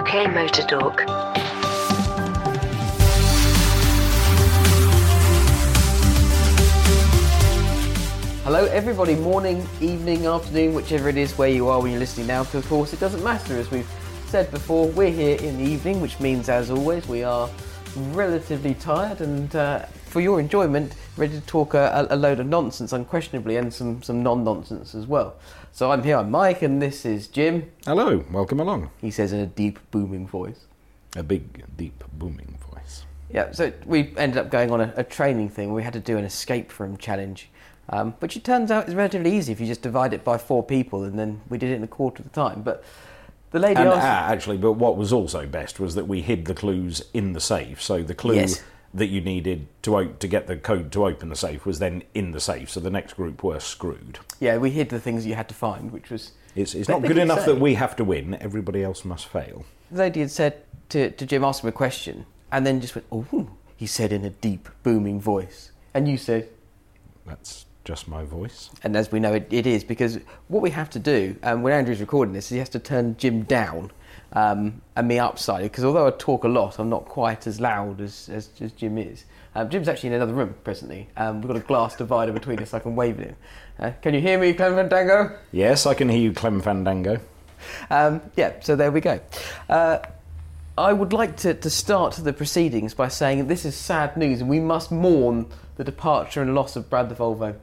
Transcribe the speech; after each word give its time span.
UK 0.00 0.32
Motor 0.32 0.62
Talk. 0.62 1.00
Hello, 8.44 8.64
everybody. 8.64 9.14
Morning, 9.14 9.68
evening, 9.82 10.24
afternoon, 10.24 10.72
whichever 10.72 11.10
it 11.10 11.18
is 11.18 11.36
where 11.36 11.50
you 11.50 11.68
are 11.68 11.82
when 11.82 11.90
you're 11.90 12.00
listening 12.00 12.28
now. 12.28 12.40
Of 12.40 12.66
course, 12.66 12.94
it 12.94 13.00
doesn't 13.00 13.22
matter. 13.22 13.58
As 13.58 13.70
we've 13.70 13.86
said 14.24 14.50
before, 14.50 14.88
we're 14.88 15.10
here 15.10 15.36
in 15.36 15.58
the 15.58 15.64
evening, 15.64 16.00
which 16.00 16.18
means, 16.18 16.48
as 16.48 16.70
always, 16.70 17.06
we 17.06 17.22
are 17.22 17.50
relatively 18.12 18.72
tired 18.72 19.20
and, 19.20 19.54
uh, 19.54 19.84
for 20.10 20.20
your 20.20 20.40
enjoyment, 20.40 20.94
ready 21.16 21.34
to 21.34 21.46
talk 21.46 21.74
a, 21.74 22.06
a 22.10 22.16
load 22.16 22.40
of 22.40 22.46
nonsense, 22.46 22.92
unquestionably, 22.92 23.56
and 23.56 23.72
some 23.72 24.02
some 24.02 24.22
non-nonsense 24.22 24.94
as 24.94 25.06
well. 25.06 25.36
So 25.72 25.92
I'm 25.92 26.02
here. 26.02 26.16
I'm 26.16 26.30
Mike, 26.30 26.62
and 26.62 26.82
this 26.82 27.06
is 27.06 27.28
Jim. 27.28 27.70
Hello, 27.86 28.24
welcome 28.30 28.58
along. 28.58 28.90
He 29.00 29.12
says 29.12 29.32
in 29.32 29.38
a 29.38 29.46
deep, 29.46 29.78
booming 29.92 30.26
voice. 30.26 30.66
A 31.16 31.22
big, 31.22 31.64
deep, 31.76 32.02
booming 32.12 32.58
voice. 32.72 33.04
Yeah, 33.32 33.52
so 33.52 33.72
we 33.86 34.12
ended 34.16 34.38
up 34.38 34.50
going 34.50 34.72
on 34.72 34.80
a, 34.80 34.92
a 34.96 35.04
training 35.04 35.48
thing. 35.48 35.72
We 35.72 35.84
had 35.84 35.92
to 35.92 36.00
do 36.00 36.18
an 36.18 36.24
escape 36.24 36.76
room 36.80 36.96
challenge, 36.96 37.48
um, 37.88 38.12
which 38.18 38.36
it 38.36 38.42
turns 38.42 38.72
out 38.72 38.88
is 38.88 38.96
relatively 38.96 39.36
easy 39.36 39.52
if 39.52 39.60
you 39.60 39.66
just 39.66 39.82
divide 39.82 40.12
it 40.12 40.24
by 40.24 40.38
four 40.38 40.64
people, 40.64 41.04
and 41.04 41.16
then 41.16 41.40
we 41.48 41.56
did 41.56 41.70
it 41.70 41.74
in 41.74 41.84
a 41.84 41.88
quarter 41.88 42.22
of 42.22 42.32
the 42.32 42.34
time. 42.34 42.62
But 42.62 42.82
the 43.52 43.60
lady 43.60 43.76
And 43.76 43.88
uh, 43.88 43.94
asked, 43.94 44.32
actually, 44.32 44.58
but 44.58 44.72
what 44.72 44.96
was 44.96 45.12
also 45.12 45.46
best 45.46 45.78
was 45.78 45.94
that 45.94 46.06
we 46.08 46.20
hid 46.20 46.46
the 46.46 46.54
clues 46.54 47.02
in 47.14 47.32
the 47.32 47.40
safe. 47.40 47.80
So 47.80 48.02
the 48.02 48.14
clue 48.14 48.34
Yes. 48.34 48.60
That 48.92 49.06
you 49.06 49.20
needed 49.20 49.66
to 49.82 49.96
o- 49.96 50.06
to 50.08 50.26
get 50.28 50.46
the 50.46 50.56
code 50.56 50.90
to 50.92 51.06
open 51.06 51.28
the 51.28 51.36
safe 51.36 51.64
was 51.64 51.78
then 51.78 52.02
in 52.14 52.32
the 52.32 52.40
safe. 52.40 52.68
So 52.70 52.80
the 52.80 52.90
next 52.90 53.14
group 53.14 53.42
were 53.44 53.60
screwed. 53.60 54.18
yeah, 54.40 54.56
we 54.56 54.70
hid 54.70 54.88
the 54.88 54.98
things 55.00 55.24
you 55.26 55.34
had 55.34 55.48
to 55.48 55.54
find, 55.54 55.92
which 55.92 56.10
was 56.10 56.32
It's, 56.56 56.74
it's 56.74 56.88
not 56.88 57.02
good 57.02 57.18
enough 57.18 57.44
saying- 57.44 57.56
that 57.56 57.62
we 57.62 57.74
have 57.74 57.94
to 57.96 58.04
win. 58.04 58.34
Everybody 58.40 58.82
else 58.82 59.04
must 59.04 59.26
fail. 59.28 59.64
the 59.90 59.98
lady 59.98 60.20
had 60.20 60.30
said 60.30 60.62
to, 60.88 61.10
to 61.12 61.26
Jim, 61.26 61.44
asked 61.44 61.62
him 61.62 61.68
a 61.68 61.72
question, 61.72 62.26
and 62.50 62.66
then 62.66 62.80
just 62.80 62.94
went, 62.96 63.06
"Oh," 63.12 63.48
he 63.76 63.86
said 63.86 64.12
in 64.12 64.24
a 64.24 64.30
deep, 64.30 64.68
booming 64.82 65.20
voice, 65.20 65.70
and 65.94 66.08
you 66.08 66.16
said, 66.16 66.48
That's 67.26 67.66
just 67.84 68.08
my 68.08 68.24
voice. 68.24 68.70
and 68.82 68.96
as 68.96 69.10
we 69.12 69.20
know, 69.20 69.34
it, 69.34 69.46
it 69.52 69.66
is 69.66 69.84
because 69.84 70.18
what 70.48 70.62
we 70.62 70.70
have 70.70 70.90
to 70.90 70.98
do 70.98 71.36
um, 71.44 71.62
when 71.62 71.72
Andrew's 71.72 72.00
recording 72.00 72.34
this 72.34 72.46
is 72.46 72.50
he 72.50 72.58
has 72.58 72.68
to 72.70 72.78
turn 72.80 73.16
Jim 73.16 73.42
down 73.44 73.90
um, 74.32 74.80
and 74.96 75.08
me 75.08 75.18
upside 75.18 75.62
because 75.62 75.84
although 75.84 76.06
I 76.06 76.10
talk 76.10 76.44
a 76.44 76.48
lot, 76.48 76.78
I'm 76.78 76.88
not 76.88 77.04
quite 77.04 77.46
as 77.46 77.60
loud 77.60 78.00
as, 78.00 78.28
as, 78.28 78.48
as 78.60 78.72
Jim 78.72 78.98
is. 78.98 79.24
Um, 79.54 79.68
Jim's 79.68 79.88
actually 79.88 80.08
in 80.08 80.14
another 80.14 80.32
room 80.32 80.54
presently. 80.62 81.08
Um, 81.16 81.40
we've 81.40 81.48
got 81.48 81.56
a 81.56 81.60
glass 81.60 81.96
divider 81.96 82.32
between 82.32 82.60
us. 82.60 82.72
I 82.72 82.78
can 82.78 82.94
wave 82.94 83.18
at 83.20 83.26
him. 83.28 83.36
Uh, 83.78 83.92
can 84.02 84.14
you 84.14 84.20
hear 84.20 84.38
me, 84.38 84.52
Clem 84.52 84.74
Fandango? 84.74 85.36
Yes, 85.50 85.86
I 85.86 85.94
can 85.94 86.08
hear 86.08 86.20
you, 86.20 86.32
Clem 86.32 86.60
Fandango. 86.60 87.20
Um, 87.90 88.20
yeah, 88.36 88.54
so 88.60 88.76
there 88.76 88.92
we 88.92 89.00
go. 89.00 89.20
Uh, 89.68 89.98
I 90.78 90.92
would 90.92 91.12
like 91.12 91.36
to, 91.38 91.54
to 91.54 91.68
start 91.68 92.14
the 92.14 92.32
proceedings 92.32 92.94
by 92.94 93.08
saying 93.08 93.46
this 93.48 93.64
is 93.64 93.74
sad 93.74 94.16
news 94.16 94.40
and 94.40 94.48
we 94.48 94.60
must 94.60 94.90
mourn 94.90 95.46
the 95.76 95.84
departure 95.84 96.40
and 96.40 96.54
loss 96.54 96.76
of 96.76 96.88
Brad 96.88 97.08
the 97.08 97.14
Volvo. 97.14 97.56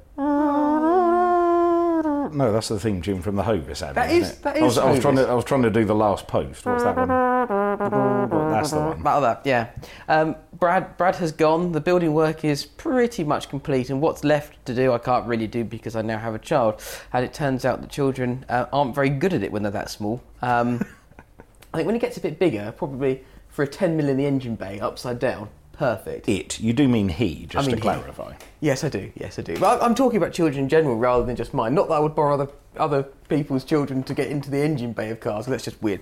No, 2.34 2.52
that's 2.52 2.68
the 2.68 2.80
theme 2.80 3.02
tune 3.02 3.22
from 3.22 3.36
the 3.36 3.44
Hovis 3.44 3.82
ad. 3.82 3.96
That 3.96 4.12
isn't 4.12 4.24
is- 4.24 4.32
it? 4.32 4.44
that 4.44 4.58
I 4.58 4.62
was, 4.62 4.78
I 4.78 4.92
was 4.92 5.00
trying 5.00 5.16
to. 5.16 5.28
I 5.28 5.34
was 5.34 5.46
trying 5.46 5.64
to 5.64 5.70
do 5.70 5.86
the 5.86 5.96
last 5.96 6.28
post. 6.28 6.66
What's 6.66 6.84
that 6.84 6.96
one? 6.96 7.08
That's 8.58 8.72
the 8.72 8.80
one. 8.80 9.00
About 9.00 9.20
that, 9.22 9.42
yeah. 9.46 9.70
Um, 10.08 10.36
Brad, 10.54 10.98
Brad 10.98 11.16
has 11.18 11.32
gone. 11.32 11.72
The 11.72 11.80
building 11.82 12.14
work 12.14 12.44
is 12.44 12.66
pretty 12.66 13.24
much 13.24 13.50
complete, 13.50 13.90
and 13.90 14.02
what's 14.02 14.24
left 14.24 14.66
to 14.66 14.74
do, 14.74 14.94
I 14.94 14.98
can't 14.98 15.28
really 15.28 15.48
do 15.48 15.64
because 15.64 15.96
I 15.96 16.02
now 16.02 16.18
have 16.18 16.34
a 16.34 16.40
child. 16.40 16.82
And 17.14 17.24
it 17.24 17.34
turns 17.34 17.66
out 17.66 17.82
that 17.82 17.90
children 17.90 18.46
uh, 18.50 18.66
aren't 18.74 18.96
very 18.96 19.10
good 19.10 19.34
at 19.34 19.44
it 19.44 19.52
when 19.52 19.64
they're 19.64 19.72
that 19.72 19.90
small. 19.90 20.24
Um, 20.42 20.84
I 21.74 21.78
think 21.78 21.86
when 21.86 21.96
it 21.96 22.00
gets 22.00 22.18
a 22.18 22.22
bit 22.22 22.40
bigger, 22.40 22.74
probably 22.76 23.24
for 23.50 23.64
a 23.64 23.68
10 23.68 23.96
mil 23.96 24.10
in 24.10 24.18
the 24.18 24.26
engine 24.26 24.56
bay, 24.56 24.80
upside 24.80 25.20
down, 25.20 25.50
perfect. 25.78 26.28
It. 26.28 26.60
You 26.60 26.74
do 26.74 26.88
mean 26.88 27.10
he, 27.10 27.46
just 27.46 27.68
mean 27.68 27.76
to 27.76 27.82
he. 27.82 27.82
clarify. 27.82 28.34
Yes, 28.60 28.84
I 28.84 28.90
do. 28.90 29.12
Yes, 29.16 29.38
I 29.40 29.42
do. 29.44 29.58
But 29.58 29.82
I- 29.82 29.86
I'm 29.86 29.96
talking 29.96 30.18
about 30.18 30.34
children 30.34 30.64
in 30.64 30.70
general 30.70 30.96
rather 30.96 31.26
than 31.26 31.36
just 31.36 31.54
mine. 31.54 31.74
Not 31.74 31.88
that 31.90 31.96
I 31.96 32.00
would 32.00 32.16
borrow 32.16 32.34
other, 32.34 32.48
other 32.78 33.04
people's 33.30 33.64
children 33.64 34.04
to 34.04 34.14
get 34.14 34.28
into 34.28 34.50
the 34.50 34.60
engine 34.62 34.94
bay 34.94 35.10
of 35.10 35.20
cars, 35.20 35.46
That's 35.46 35.64
just 35.66 35.82
weird. 35.82 36.02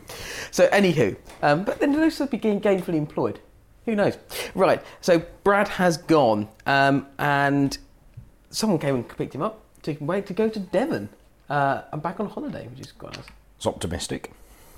So, 0.51 0.67
anywho, 0.69 1.15
um, 1.41 1.63
but 1.63 1.79
then 1.79 1.91
they'll 1.91 2.03
also 2.03 2.25
be 2.27 2.37
gainfully 2.37 2.95
employed. 2.95 3.39
Who 3.85 3.95
knows? 3.95 4.17
Right. 4.55 4.81
So 5.01 5.21
Brad 5.43 5.67
has 5.67 5.97
gone, 5.97 6.47
um, 6.65 7.07
and 7.19 7.77
someone 8.49 8.79
came 8.79 8.95
and 8.95 9.07
picked 9.07 9.35
him 9.35 9.43
up, 9.43 9.61
took 9.83 9.99
him 9.99 10.07
away 10.07 10.21
to 10.21 10.33
go 10.33 10.49
to 10.49 10.59
Devon. 10.59 11.09
Uh, 11.49 11.83
I'm 11.93 11.99
back 11.99 12.19
on 12.19 12.27
holiday, 12.27 12.67
which 12.67 12.79
is 12.79 12.91
quite 12.91 13.15
nice. 13.15 13.25
It's 13.57 13.67
optimistic. 13.67 14.31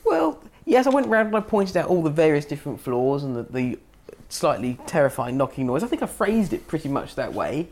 Well, 0.03 0.41
yes, 0.65 0.87
I 0.87 0.89
went 0.89 1.07
round 1.07 1.27
and 1.27 1.37
I 1.37 1.39
pointed 1.41 1.77
out 1.77 1.87
all 1.87 2.01
the 2.03 2.09
various 2.09 2.43
different 2.45 2.81
flaws 2.81 3.23
and 3.23 3.35
the, 3.35 3.43
the 3.43 3.79
slightly 4.29 4.77
terrifying 4.85 5.37
knocking 5.37 5.67
noise. 5.67 5.83
I 5.83 5.87
think 5.87 6.03
I 6.03 6.05
phrased 6.05 6.53
it 6.53 6.67
pretty 6.67 6.89
much 6.89 7.15
that 7.15 7.33
way, 7.33 7.67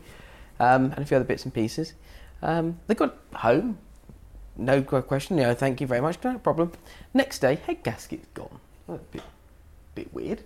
um, 0.60 0.86
and 0.92 0.98
a 0.98 1.04
few 1.04 1.16
other 1.16 1.24
bits 1.26 1.44
and 1.44 1.52
pieces. 1.52 1.94
Um, 2.42 2.78
they 2.86 2.94
got 2.94 3.16
home, 3.34 3.78
no 4.56 4.82
question. 4.82 5.36
You 5.38 5.44
know, 5.44 5.54
thank 5.54 5.80
you 5.80 5.86
very 5.86 6.00
much, 6.00 6.18
no 6.24 6.38
problem. 6.38 6.72
Next 7.14 7.38
day, 7.40 7.56
head 7.66 7.82
gasket's 7.82 8.26
gone. 8.34 8.58
Well, 8.86 8.98
a 8.98 9.00
bit, 9.12 9.22
bit 9.94 10.14
weird. 10.14 10.42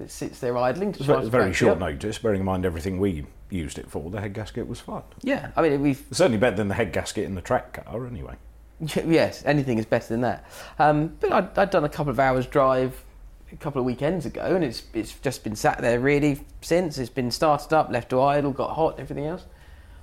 It 0.00 0.10
sits 0.10 0.40
there 0.40 0.56
idling. 0.58 0.92
To 0.94 0.98
It's 0.98 1.06
try 1.06 1.18
ve- 1.18 1.24
to 1.24 1.30
very 1.30 1.52
short 1.52 1.78
notice, 1.78 2.18
bearing 2.18 2.40
in 2.40 2.46
mind 2.46 2.66
everything 2.66 2.98
we 2.98 3.24
used 3.50 3.78
it 3.78 3.88
for. 3.90 4.10
The 4.10 4.20
head 4.20 4.34
gasket 4.34 4.66
was 4.66 4.80
fine. 4.80 5.02
Yeah, 5.22 5.50
I 5.56 5.62
mean 5.62 5.80
we've 5.80 6.02
certainly 6.10 6.38
better 6.38 6.56
than 6.56 6.66
the 6.68 6.74
head 6.74 6.92
gasket 6.92 7.24
in 7.24 7.34
the 7.36 7.40
track 7.40 7.84
car, 7.84 8.06
anyway. 8.06 8.34
Yes, 9.06 9.44
anything 9.46 9.78
is 9.78 9.86
better 9.86 10.08
than 10.08 10.22
that. 10.22 10.44
Um, 10.80 11.16
but 11.20 11.30
I'd, 11.32 11.58
I'd 11.58 11.70
done 11.70 11.84
a 11.84 11.88
couple 11.88 12.10
of 12.10 12.18
hours 12.18 12.44
drive 12.46 13.03
a 13.54 13.56
couple 13.56 13.80
of 13.80 13.86
weekends 13.86 14.26
ago, 14.26 14.42
and 14.42 14.64
it's 14.64 14.82
it's 14.92 15.12
just 15.14 15.44
been 15.44 15.56
sat 15.56 15.78
there 15.80 16.00
really 16.00 16.44
since. 16.60 16.98
It's 16.98 17.08
been 17.10 17.30
started 17.30 17.72
up, 17.72 17.90
left 17.90 18.10
to 18.10 18.20
idle, 18.20 18.52
got 18.52 18.74
hot, 18.74 18.98
everything 18.98 19.26
else, 19.26 19.44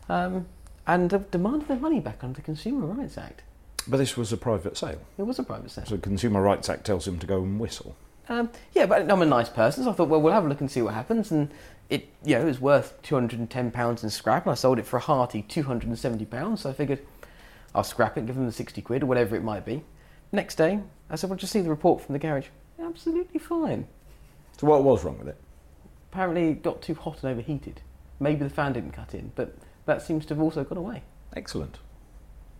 um, 0.09 0.47
and 0.87 1.09
demanded 1.29 1.67
their 1.67 1.77
money 1.77 1.99
back 1.99 2.23
under 2.23 2.35
the 2.35 2.41
Consumer 2.41 2.87
Rights 2.87 3.17
Act. 3.17 3.43
But 3.87 3.97
this 3.97 4.15
was 4.15 4.31
a 4.31 4.37
private 4.37 4.77
sale, 4.77 4.99
It 5.17 5.23
was 5.23 5.39
a 5.39 5.43
private 5.43 5.71
sale. 5.71 5.85
so 5.85 5.97
Consumer 5.97 6.41
Rights 6.41 6.69
Act 6.69 6.85
tells 6.85 7.07
him 7.07 7.17
to 7.19 7.27
go 7.27 7.41
and 7.41 7.59
whistle. 7.59 7.95
Um, 8.29 8.49
yeah, 8.73 8.85
but 8.85 9.09
I'm 9.11 9.21
a 9.21 9.25
nice 9.25 9.49
person, 9.49 9.83
so 9.83 9.89
I 9.89 9.93
thought, 9.93 10.07
well, 10.07 10.21
we'll 10.21 10.33
have 10.33 10.45
a 10.45 10.47
look 10.47 10.61
and 10.61 10.69
see 10.71 10.81
what 10.81 10.93
happens. 10.93 11.31
And 11.31 11.51
it, 11.89 12.07
you 12.23 12.35
know, 12.35 12.41
it 12.41 12.45
was 12.45 12.61
worth 12.61 13.01
210 13.01 13.71
pounds 13.71 14.03
in 14.03 14.09
scrap, 14.11 14.45
and 14.45 14.51
I 14.51 14.55
sold 14.55 14.77
it 14.79 14.85
for 14.85 14.97
a 14.97 15.01
hearty 15.01 15.41
270 15.41 16.25
pounds. 16.25 16.61
So 16.61 16.69
I 16.69 16.73
figured 16.73 16.99
I'll 17.73 17.83
scrap 17.83 18.17
it, 18.17 18.27
give 18.27 18.35
them 18.35 18.45
the 18.45 18.51
60 18.51 18.81
quid 18.83 19.03
or 19.03 19.07
whatever 19.07 19.35
it 19.35 19.43
might 19.43 19.65
be. 19.65 19.83
Next 20.31 20.55
day, 20.55 20.79
I 21.09 21.15
said, 21.15 21.29
well, 21.29 21.37
just 21.39 21.51
see 21.51 21.61
the 21.61 21.69
report 21.69 22.01
from 22.01 22.13
the 22.13 22.19
garage. 22.19 22.47
Absolutely 22.81 23.39
fine. 23.39 23.87
So 24.57 24.67
what 24.67 24.83
was 24.83 25.03
wrong 25.03 25.19
with 25.19 25.27
it? 25.27 25.37
Apparently, 26.11 26.49
it 26.49 26.63
got 26.63 26.81
too 26.81 26.95
hot 26.95 27.23
and 27.23 27.31
overheated. 27.31 27.81
Maybe 28.19 28.43
the 28.43 28.49
fan 28.49 28.73
didn't 28.73 28.91
cut 28.91 29.13
in, 29.13 29.31
but 29.35 29.55
that 29.85 30.01
seems 30.01 30.25
to 30.27 30.33
have 30.33 30.41
also 30.41 30.63
gone 30.63 30.77
away. 30.77 31.03
Excellent. 31.35 31.79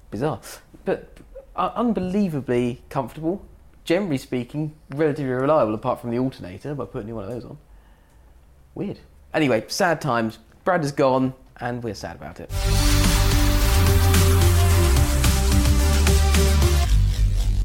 Bizarre, 0.10 0.42
but 0.86 1.18
uh, 1.56 1.72
unbelievably 1.76 2.82
comfortable. 2.90 3.46
Generally 3.84 4.20
speaking, 4.20 4.74
relatively 4.96 5.32
reliable, 5.32 5.74
apart 5.74 6.00
from 6.00 6.12
the 6.12 6.20
alternator 6.20 6.76
by 6.76 6.86
putting 6.86 7.14
one 7.16 7.26
of 7.26 7.30
those 7.32 7.46
on. 7.46 7.58
Weird. 8.76 9.00
Anyway, 9.34 9.66
sad 9.68 10.02
times. 10.02 10.40
Brad 10.64 10.84
is 10.84 10.92
gone, 10.92 11.34
and 11.58 11.84
we're 11.84 11.96
sad 11.96 12.16
about 12.16 12.40
it. 12.40 12.52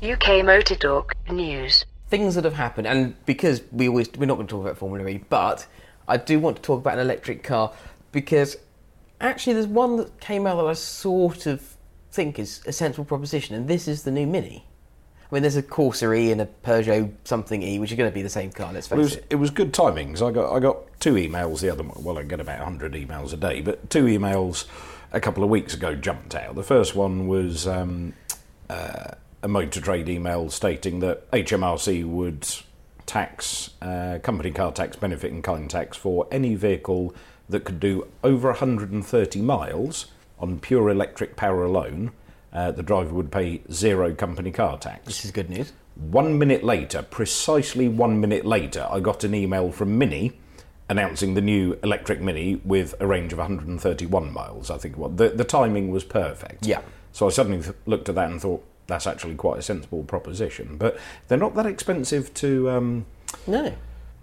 UK 0.03 0.45
Motor 0.45 0.77
Talk 0.77 1.15
News. 1.31 1.85
Things 2.09 2.37
that 2.37 2.45
have 2.45 2.55
happened, 2.55 2.87
and 2.87 3.15
because 3.27 3.63
we 3.73 3.89
always 3.89 4.09
we're 4.17 4.27
not 4.27 4.37
going 4.37 4.47
to 4.47 4.51
talk 4.53 4.63
about 4.65 4.79
Formula 4.79 5.09
E, 5.09 5.25
but 5.29 5.67
I 6.07 6.17
do 6.17 6.39
want 6.39 6.57
to 6.57 6.63
talk 6.63 6.79
about 6.81 6.95
an 6.95 7.01
electric 7.01 7.43
car 7.43 7.73
because 8.13 8.57
actually 9.21 9.55
there's 9.55 9.67
one 9.67 9.97
that 9.97 10.21
came 10.21 10.47
out 10.47 10.57
that 10.57 10.67
I 10.67 10.75
sort 10.75 11.47
of 11.47 11.77
think 12.13 12.39
is 12.39 12.63
a 12.65 12.73
sensible 12.73 13.05
proposition, 13.05 13.57
and 13.57 13.67
this 13.67 13.89
is 13.89 14.05
the 14.05 14.13
new 14.13 14.25
Mini. 14.27 14.65
I 15.29 15.35
mean, 15.35 15.43
there's 15.43 15.57
a 15.57 15.63
Corsa 15.65 16.17
E 16.17 16.31
and 16.31 16.41
a 16.41 16.47
Peugeot 16.65 17.11
something 17.25 17.61
E, 17.65 17.81
which 17.81 17.91
are 17.91 17.97
going 17.97 18.09
to 18.09 18.15
be 18.15 18.23
the 18.23 18.29
same 18.29 18.53
car. 18.53 18.73
Let's 18.73 18.87
face 18.87 18.97
Well, 18.97 19.01
it 19.01 19.03
was, 19.03 19.15
it. 19.17 19.27
it 19.31 19.37
was 19.37 19.51
good 19.51 19.75
timing 19.75 20.13
'cause 20.13 20.23
I 20.23 20.31
got 20.31 20.55
I 20.55 20.61
got 20.61 20.77
two 21.01 21.15
emails 21.15 21.59
the 21.59 21.71
other 21.71 21.83
well 21.97 22.19
I 22.19 22.23
get 22.23 22.39
about 22.39 22.61
100 22.61 22.93
emails 22.93 23.33
a 23.33 23.37
day 23.37 23.61
but 23.63 23.91
two 23.91 24.05
emails 24.05 24.67
a 25.13 25.19
couple 25.21 25.43
of 25.43 25.51
weeks 25.51 25.75
ago 25.75 25.97
jumped 25.97 26.37
out. 26.37 26.55
The 26.55 26.63
first 26.63 26.95
one 26.95 27.27
was 27.27 27.67
um, 27.67 28.13
uh, 28.71 29.15
a 29.43 29.49
motor 29.49 29.81
trade 29.81 30.09
email 30.09 30.51
stating 30.51 31.01
that 31.01 31.31
HMRC 31.31 32.05
would 32.05 32.47
tax 33.07 33.71
uh, 33.81 34.19
company 34.23 34.51
car 34.51 34.73
tax 34.73 34.97
benefit 34.97 35.33
and 35.33 35.43
kind 35.43 35.71
tax 35.71 35.97
for 35.97 36.27
any 36.31 36.55
vehicle 36.55 37.15
that 37.49 37.65
could 37.65 37.79
do 37.79 38.07
over 38.25 38.49
130 38.49 39.41
miles 39.41 40.07
on 40.39 40.59
pure 40.59 40.89
electric 40.89 41.37
power 41.37 41.65
alone. 41.65 42.13
Uh, 42.53 42.71
the 42.71 42.83
driver 42.83 43.15
would 43.15 43.31
pay 43.31 43.61
zero 43.71 44.15
company 44.15 44.51
car 44.51 44.79
tax. 44.79 45.05
This 45.05 45.25
is 45.25 45.31
good 45.31 45.51
news. 45.51 45.73
One 45.95 46.39
minute 46.39 46.65
later, 46.65 47.03
precisely 47.03 47.89
one 47.89 48.21
minute 48.21 48.45
later, 48.45 48.87
I 48.91 49.01
got 49.01 49.25
an 49.25 49.35
email 49.35 49.73
from 49.73 49.97
Mini 49.97 50.39
announcing 50.89 51.35
the 51.35 51.41
new 51.41 51.79
electric 51.83 52.21
Mini 52.21 52.61
with 52.65 52.95
a 53.01 53.07
range 53.07 53.33
of 53.33 53.39
131 53.39 54.33
miles. 54.33 54.71
I 54.71 54.79
think 54.79 54.97
what 54.97 55.17
the 55.17 55.31
the 55.31 55.45
timing 55.45 55.91
was 55.91 56.05
perfect. 56.05 56.67
Yeah. 56.67 56.81
So 57.13 57.27
I 57.27 57.31
suddenly 57.31 57.63
th- 57.63 57.75
looked 57.87 58.09
at 58.09 58.15
that 58.15 58.31
and 58.31 58.41
thought, 58.41 58.65
that's 58.87 59.07
actually 59.07 59.35
quite 59.35 59.59
a 59.59 59.63
sensible 59.63 60.03
proposition. 60.05 60.77
But 60.79 60.99
they're 61.29 61.39
not 61.39 61.55
that 61.57 61.67
expensive 61.67 62.33
to 62.35 62.71
um, 62.71 63.07
No. 63.47 63.73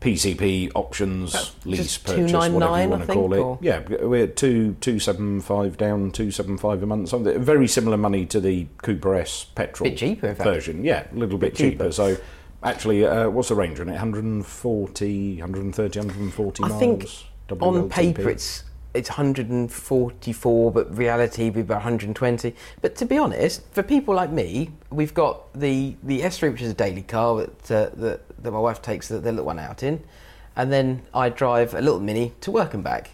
PCP 0.02 0.70
options, 0.76 1.54
lease 1.64 1.98
purchase, 1.98 2.04
whatever 2.04 2.22
you 2.24 2.28
299, 2.28 2.90
want 2.90 3.04
I 3.04 3.06
to 3.06 3.14
call 3.14 3.34
it. 3.34 3.40
or- 3.40 3.58
Yeah, 3.62 3.84
we're 4.06 4.28
two 4.28 4.76
two 4.82 5.00
seven 5.00 5.40
five 5.40 5.78
down, 5.78 6.12
two 6.12 6.30
seven 6.30 6.58
five 6.58 6.84
a 6.84 6.86
month. 6.86 7.08
Something 7.10 7.42
very 7.42 7.68
similar 7.70 7.96
money 7.96 8.26
to 8.26 8.42
the 8.42 8.68
Cooper 8.82 9.16
S 9.16 9.46
petrol 9.56 9.90
Bit 9.90 9.98
cheaper, 9.98 10.28
in 10.28 10.36
fact. 10.36 10.44
version. 10.50 10.84
Yeah, 10.84 11.08
a 11.10 11.16
little 11.16 11.38
bit, 11.38 11.52
Bit 11.54 11.58
cheaper. 11.58 11.84
cheaper. 11.86 11.92
So 11.94 12.18
actually, 12.64 13.06
uh, 13.06 13.30
what's 13.30 13.48
the 13.48 13.56
range 13.56 13.80
on 13.80 13.88
it? 13.88 13.94
140, 13.94 15.38
130, 15.40 16.00
140 16.00 16.64
I 16.64 16.68
miles. 16.68 16.80
think 16.80 17.62
on 17.62 17.88
paper 17.90 18.30
it's 18.30 18.64
it's 18.94 19.10
144, 19.10 20.72
but 20.72 20.98
reality 20.98 21.46
would 21.46 21.54
be 21.54 21.62
about 21.62 21.76
120. 21.76 22.56
But 22.82 22.96
to 22.98 23.06
be 23.06 23.18
honest, 23.18 23.64
for 23.72 23.84
people 23.84 24.14
like 24.14 24.30
me, 24.30 24.72
we've 24.90 25.14
got 25.14 25.54
the 25.54 25.96
the 26.04 26.22
S3, 26.22 26.52
which 26.52 26.62
is 26.62 26.72
a 26.72 26.76
daily 26.76 27.02
car 27.02 27.38
that 27.38 27.72
uh, 27.72 27.90
that, 27.96 28.44
that 28.44 28.52
my 28.52 28.60
wife 28.60 28.82
takes 28.82 29.08
the, 29.08 29.20
the 29.20 29.32
little 29.32 29.46
one 29.46 29.60
out 29.60 29.84
in, 29.84 30.04
and 30.56 30.72
then 30.72 31.02
I 31.14 31.30
drive 31.30 31.74
a 31.74 31.82
little 31.82 32.00
mini 32.00 32.34
to 32.42 32.52
work 32.52 32.74
and 32.74 32.84
back. 32.84 33.12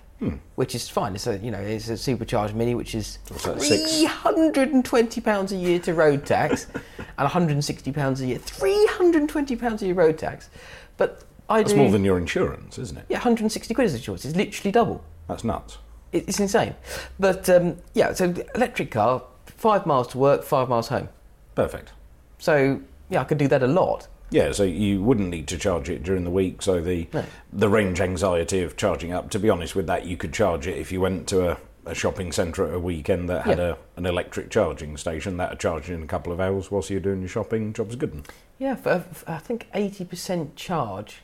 Which 0.56 0.76
is 0.76 0.90
fine. 0.90 1.16
It's 1.16 1.28
a 1.28 1.38
you 1.38 1.50
know 1.50 1.60
it's 1.60 1.88
a 1.88 1.96
supercharged 1.96 2.54
mini, 2.54 2.76
which 2.76 2.94
is 2.94 3.20
What's 3.30 3.46
three 3.46 4.04
hundred 4.04 4.74
and 4.74 4.84
twenty 4.84 5.22
pounds 5.22 5.54
a 5.54 5.56
year 5.56 5.80
to 5.80 5.94
road 5.94 6.26
tax, 6.26 6.68
and 6.74 7.08
one 7.16 7.28
hundred 7.28 7.54
and 7.54 7.64
sixty 7.64 7.94
pounds 7.94 8.20
a 8.20 8.26
year. 8.26 8.38
Three 8.38 8.86
hundred 8.88 9.22
and 9.22 9.30
twenty 9.30 9.56
pounds 9.56 9.82
a 9.82 9.86
year 9.86 9.96
road 9.96 10.18
tax, 10.18 10.50
but 10.98 11.24
I 11.50 11.62
That's 11.62 11.72
do 11.72 11.80
more 11.80 11.92
than 11.92 12.04
your 12.04 12.18
insurance, 12.18 12.78
isn't 12.78 12.98
it? 12.98 13.06
yeah, 13.10 13.18
160 13.18 13.74
quid 13.74 13.88
is 13.88 14.00
choice. 14.02 14.24
It's 14.24 14.36
literally 14.36 14.72
double. 14.72 15.04
That's 15.30 15.44
nuts. 15.46 15.78
It's 16.12 16.40
insane. 16.40 16.76
But 17.20 17.48
um, 17.50 17.78
yeah, 17.94 18.12
so 18.14 18.34
electric 18.56 18.92
car, 18.92 19.24
five 19.46 19.86
miles 19.86 20.08
to 20.10 20.18
work, 20.18 20.44
five 20.44 20.68
miles 20.68 20.88
home. 20.90 21.08
Perfect. 21.56 21.94
So 22.40 22.82
yeah, 23.10 23.22
I 23.22 23.24
could 23.24 23.38
do 23.38 23.48
that 23.48 23.64
a 23.64 23.68
lot. 23.68 24.08
Yeah, 24.32 24.52
so 24.52 24.64
you 24.64 25.02
wouldn't 25.02 25.30
need 25.30 25.48
to 25.48 25.58
charge 25.58 25.90
it 25.90 26.04
during 26.04 26.24
the 26.24 26.30
week. 26.32 26.62
So 26.62 26.82
the 26.82 27.08
No. 27.14 27.24
the 27.54 27.70
range 27.70 28.02
anxiety 28.02 28.62
of 28.64 28.76
charging 28.76 29.12
up. 29.14 29.30
To 29.32 29.40
be 29.40 29.50
honest 29.50 29.76
with 29.76 29.88
that, 29.88 30.06
you 30.06 30.18
could 30.18 30.34
charge 30.34 30.68
it 30.68 30.78
if 30.78 30.92
you 30.92 31.00
went 31.02 31.28
to 31.30 31.52
a, 31.52 31.58
a 31.86 31.96
shopping 31.96 32.32
centre 32.32 32.68
at 32.68 32.74
a 32.74 32.80
weekend 32.80 33.30
that 33.30 33.46
had 33.46 33.58
Yeah. 33.60 33.76
a, 33.96 34.00
an 34.00 34.06
electric 34.08 34.50
charging 34.50 34.98
station. 34.98 35.38
That 35.38 35.52
would 35.52 35.60
charge 35.60 35.90
you 35.90 35.96
in 35.96 36.04
a 36.04 36.08
couple 36.08 36.32
of 36.34 36.40
hours 36.40 36.70
whilst 36.72 36.90
you're 36.90 37.00
doing 37.00 37.20
your 37.22 37.30
shopping. 37.30 37.72
Job's 37.74 37.96
good. 37.96 38.12
'un. 38.12 38.24
Yeah, 38.58 38.76
for, 38.76 39.00
for- 39.00 39.30
I 39.32 39.38
think 39.38 39.68
80% 39.76 40.56
charge. 40.56 41.18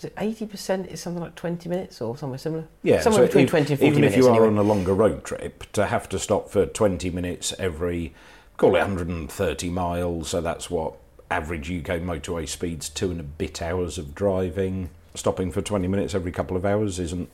Was 0.00 0.06
it 0.06 0.16
80% 0.16 0.86
is 0.90 0.98
something 1.02 1.22
like 1.22 1.34
20 1.34 1.68
minutes 1.68 2.00
or 2.00 2.16
somewhere 2.16 2.38
similar? 2.38 2.64
Yeah, 2.82 3.00
somewhere 3.00 3.24
so 3.24 3.26
between 3.26 3.44
if- 3.44 3.50
20 3.50 3.72
and 3.74 3.78
40 3.80 3.86
even 3.90 4.00
minutes. 4.00 4.16
if 4.16 4.22
you 4.22 4.28
are 4.28 4.34
anyway. 4.36 4.46
on 4.48 4.56
a 4.58 4.62
longer 4.62 4.94
road 4.94 5.24
trip, 5.24 5.70
to 5.72 5.86
have 5.86 6.08
to 6.08 6.18
stop 6.18 6.48
for 6.48 6.64
20 6.64 7.10
minutes 7.10 7.52
every, 7.58 8.14
call 8.56 8.70
it 8.76 8.78
130 8.78 9.68
miles, 9.68 10.30
so 10.30 10.40
that's 10.40 10.70
what 10.70 10.94
average 11.30 11.70
UK 11.70 12.00
motorway 12.00 12.48
speeds, 12.48 12.88
two 12.88 13.10
and 13.10 13.20
a 13.20 13.24
bit 13.24 13.60
hours 13.60 13.98
of 13.98 14.14
driving. 14.14 14.88
Stopping 15.14 15.52
for 15.52 15.60
20 15.60 15.86
minutes 15.86 16.14
every 16.14 16.32
couple 16.32 16.56
of 16.56 16.64
hours 16.64 16.98
isn't 16.98 17.28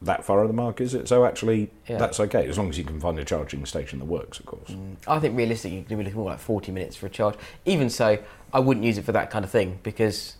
that 0.00 0.24
far 0.24 0.42
of 0.42 0.48
the 0.48 0.54
mark, 0.54 0.80
is 0.80 0.94
it? 0.94 1.06
So 1.06 1.24
actually, 1.24 1.70
Yeah. 1.86 1.98
that's 1.98 2.18
okay, 2.18 2.48
as 2.48 2.58
long 2.58 2.68
as 2.68 2.78
you 2.78 2.82
can 2.84 2.98
find 2.98 3.16
a 3.20 3.24
charging 3.24 3.64
station 3.64 4.00
that 4.00 4.06
works, 4.06 4.40
of 4.40 4.46
course. 4.46 4.70
Mm, 4.70 4.96
I 5.06 5.20
think 5.20 5.36
realistically, 5.36 5.76
you're 5.76 5.84
going 5.84 5.90
to 5.90 5.96
be 5.98 6.04
looking 6.06 6.20
more 6.20 6.30
like 6.30 6.40
40 6.40 6.72
minutes 6.72 6.96
for 6.96 7.06
a 7.06 7.10
charge. 7.10 7.36
Even 7.64 7.88
so, 7.88 8.18
I 8.52 8.58
wouldn't 8.58 8.84
use 8.84 8.98
it 8.98 9.04
for 9.04 9.12
that 9.12 9.30
kind 9.30 9.44
of 9.44 9.50
thing 9.52 9.78
because 9.84 10.34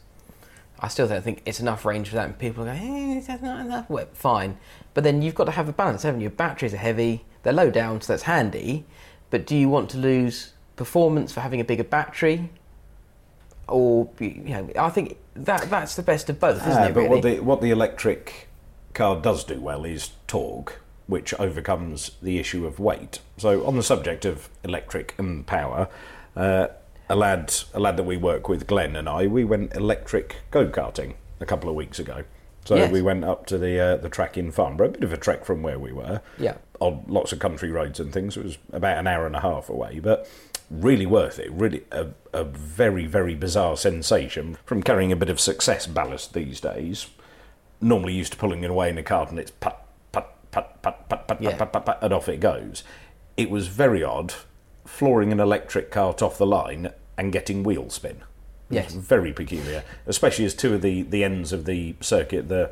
I 0.84 0.88
still 0.88 1.06
don't 1.06 1.22
think 1.22 1.42
it's 1.46 1.60
enough 1.60 1.84
range 1.84 2.08
for 2.08 2.16
that. 2.16 2.26
And 2.26 2.38
people 2.38 2.64
go, 2.64 2.72
hey, 2.72 3.22
that's 3.24 3.40
not 3.42 3.60
enough. 3.60 3.88
Well, 3.88 4.08
fine. 4.12 4.58
But 4.94 5.04
then 5.04 5.22
you've 5.22 5.36
got 5.36 5.44
to 5.44 5.52
have 5.52 5.68
a 5.68 5.72
balance, 5.72 6.02
haven't 6.02 6.20
you? 6.20 6.28
Batteries 6.28 6.74
are 6.74 6.78
heavy, 6.78 7.24
they're 7.44 7.52
low 7.52 7.70
down, 7.70 8.00
so 8.00 8.12
that's 8.12 8.24
handy. 8.24 8.84
But 9.30 9.46
do 9.46 9.56
you 9.56 9.68
want 9.68 9.88
to 9.90 9.98
lose 9.98 10.52
performance 10.76 11.32
for 11.32 11.40
having 11.40 11.60
a 11.60 11.64
bigger 11.64 11.84
battery? 11.84 12.50
Or, 13.68 14.10
you 14.18 14.30
know, 14.44 14.68
I 14.76 14.90
think 14.90 15.16
that 15.34 15.70
that's 15.70 15.94
the 15.94 16.02
best 16.02 16.28
of 16.28 16.40
both, 16.40 16.58
isn't 16.66 16.72
Ah, 16.72 16.86
it? 16.86 16.94
but 16.94 17.00
Really? 17.00 17.08
what 17.08 17.22
the 17.22 17.40
what 17.40 17.60
the 17.62 17.70
electric 17.70 18.48
car 18.92 19.16
does 19.20 19.44
do 19.44 19.60
well 19.60 19.84
is 19.84 20.10
torque, 20.26 20.80
which 21.06 21.32
overcomes 21.34 22.10
the 22.20 22.38
issue 22.38 22.66
of 22.66 22.78
weight. 22.80 23.20
So 23.38 23.64
on 23.64 23.76
the 23.76 23.82
subject 23.82 24.24
of 24.24 24.48
electric 24.64 25.14
and 25.16 25.46
power, 25.46 25.88
uh, 26.36 26.66
a 27.12 27.16
lad 27.16 27.54
a 27.74 27.78
lad 27.80 27.96
that 27.98 28.04
we 28.04 28.16
work 28.16 28.48
with, 28.48 28.66
Glenn 28.66 28.96
and 28.96 29.08
I, 29.08 29.26
we 29.26 29.44
went 29.44 29.74
electric 29.76 30.36
go 30.50 30.66
karting 30.66 31.14
a 31.40 31.46
couple 31.46 31.68
of 31.68 31.76
weeks 31.76 31.98
ago. 31.98 32.24
So 32.64 32.76
Yes. 32.76 32.92
we 32.92 33.02
went 33.02 33.24
up 33.24 33.44
to 33.46 33.58
the 33.58 33.78
uh, 33.78 33.96
the 33.96 34.08
track 34.08 34.38
in 34.38 34.50
Farnborough, 34.50 34.88
a 34.88 34.90
bit 34.92 35.04
of 35.04 35.12
a 35.12 35.16
trek 35.16 35.44
from 35.44 35.62
where 35.62 35.78
we 35.78 35.92
were. 35.92 36.20
Yeah. 36.38 36.56
On 36.80 37.04
lots 37.06 37.32
of 37.32 37.38
country 37.38 37.70
roads 37.70 38.00
and 38.00 38.12
things. 38.12 38.36
It 38.36 38.44
was 38.44 38.58
about 38.72 38.98
an 38.98 39.06
hour 39.06 39.26
and 39.26 39.36
a 39.36 39.40
half 39.40 39.68
away, 39.68 40.00
but 40.00 40.28
really 40.70 41.04
worth 41.06 41.38
it. 41.38 41.50
Really 41.52 41.82
a, 41.92 42.08
a 42.32 42.44
very 42.44 43.06
very 43.06 43.34
bizarre 43.34 43.76
sensation 43.76 44.56
from 44.64 44.82
carrying 44.82 45.12
a 45.12 45.16
bit 45.16 45.28
of 45.28 45.38
success 45.40 45.86
ballast 45.86 46.32
these 46.34 46.60
days. 46.60 47.08
Normally 47.80 48.14
used 48.14 48.32
to 48.32 48.38
pulling 48.38 48.62
it 48.64 48.70
away 48.70 48.88
in 48.90 48.96
a 48.98 49.02
cart 49.02 49.30
and 49.30 49.38
it's 49.38 49.50
put 49.50 49.74
put 50.12 50.24
put 50.50 50.66
put 50.82 51.08
put 51.10 51.28
put 51.28 51.40
Yeah. 51.42 51.56
put 51.56 51.72
put 51.72 51.84
put 51.84 51.98
and 52.00 52.12
off 52.14 52.28
it 52.28 52.40
goes. 52.40 52.84
It 53.36 53.50
was 53.50 53.66
very 53.68 54.02
odd 54.04 54.34
flooring 54.86 55.32
an 55.32 55.40
electric 55.40 55.90
cart 55.90 56.22
off 56.22 56.38
the 56.38 56.46
line 56.46 56.90
and 57.16 57.32
getting 57.32 57.62
wheel 57.62 57.90
spin. 57.90 58.22
Yes. 58.70 58.94
very 58.94 59.34
peculiar, 59.34 59.84
especially 60.06 60.46
as 60.46 60.54
two 60.54 60.74
of 60.74 60.80
the, 60.80 61.02
the 61.02 61.24
ends 61.24 61.52
of 61.52 61.66
the 61.66 61.94
circuit, 62.00 62.48
the 62.48 62.70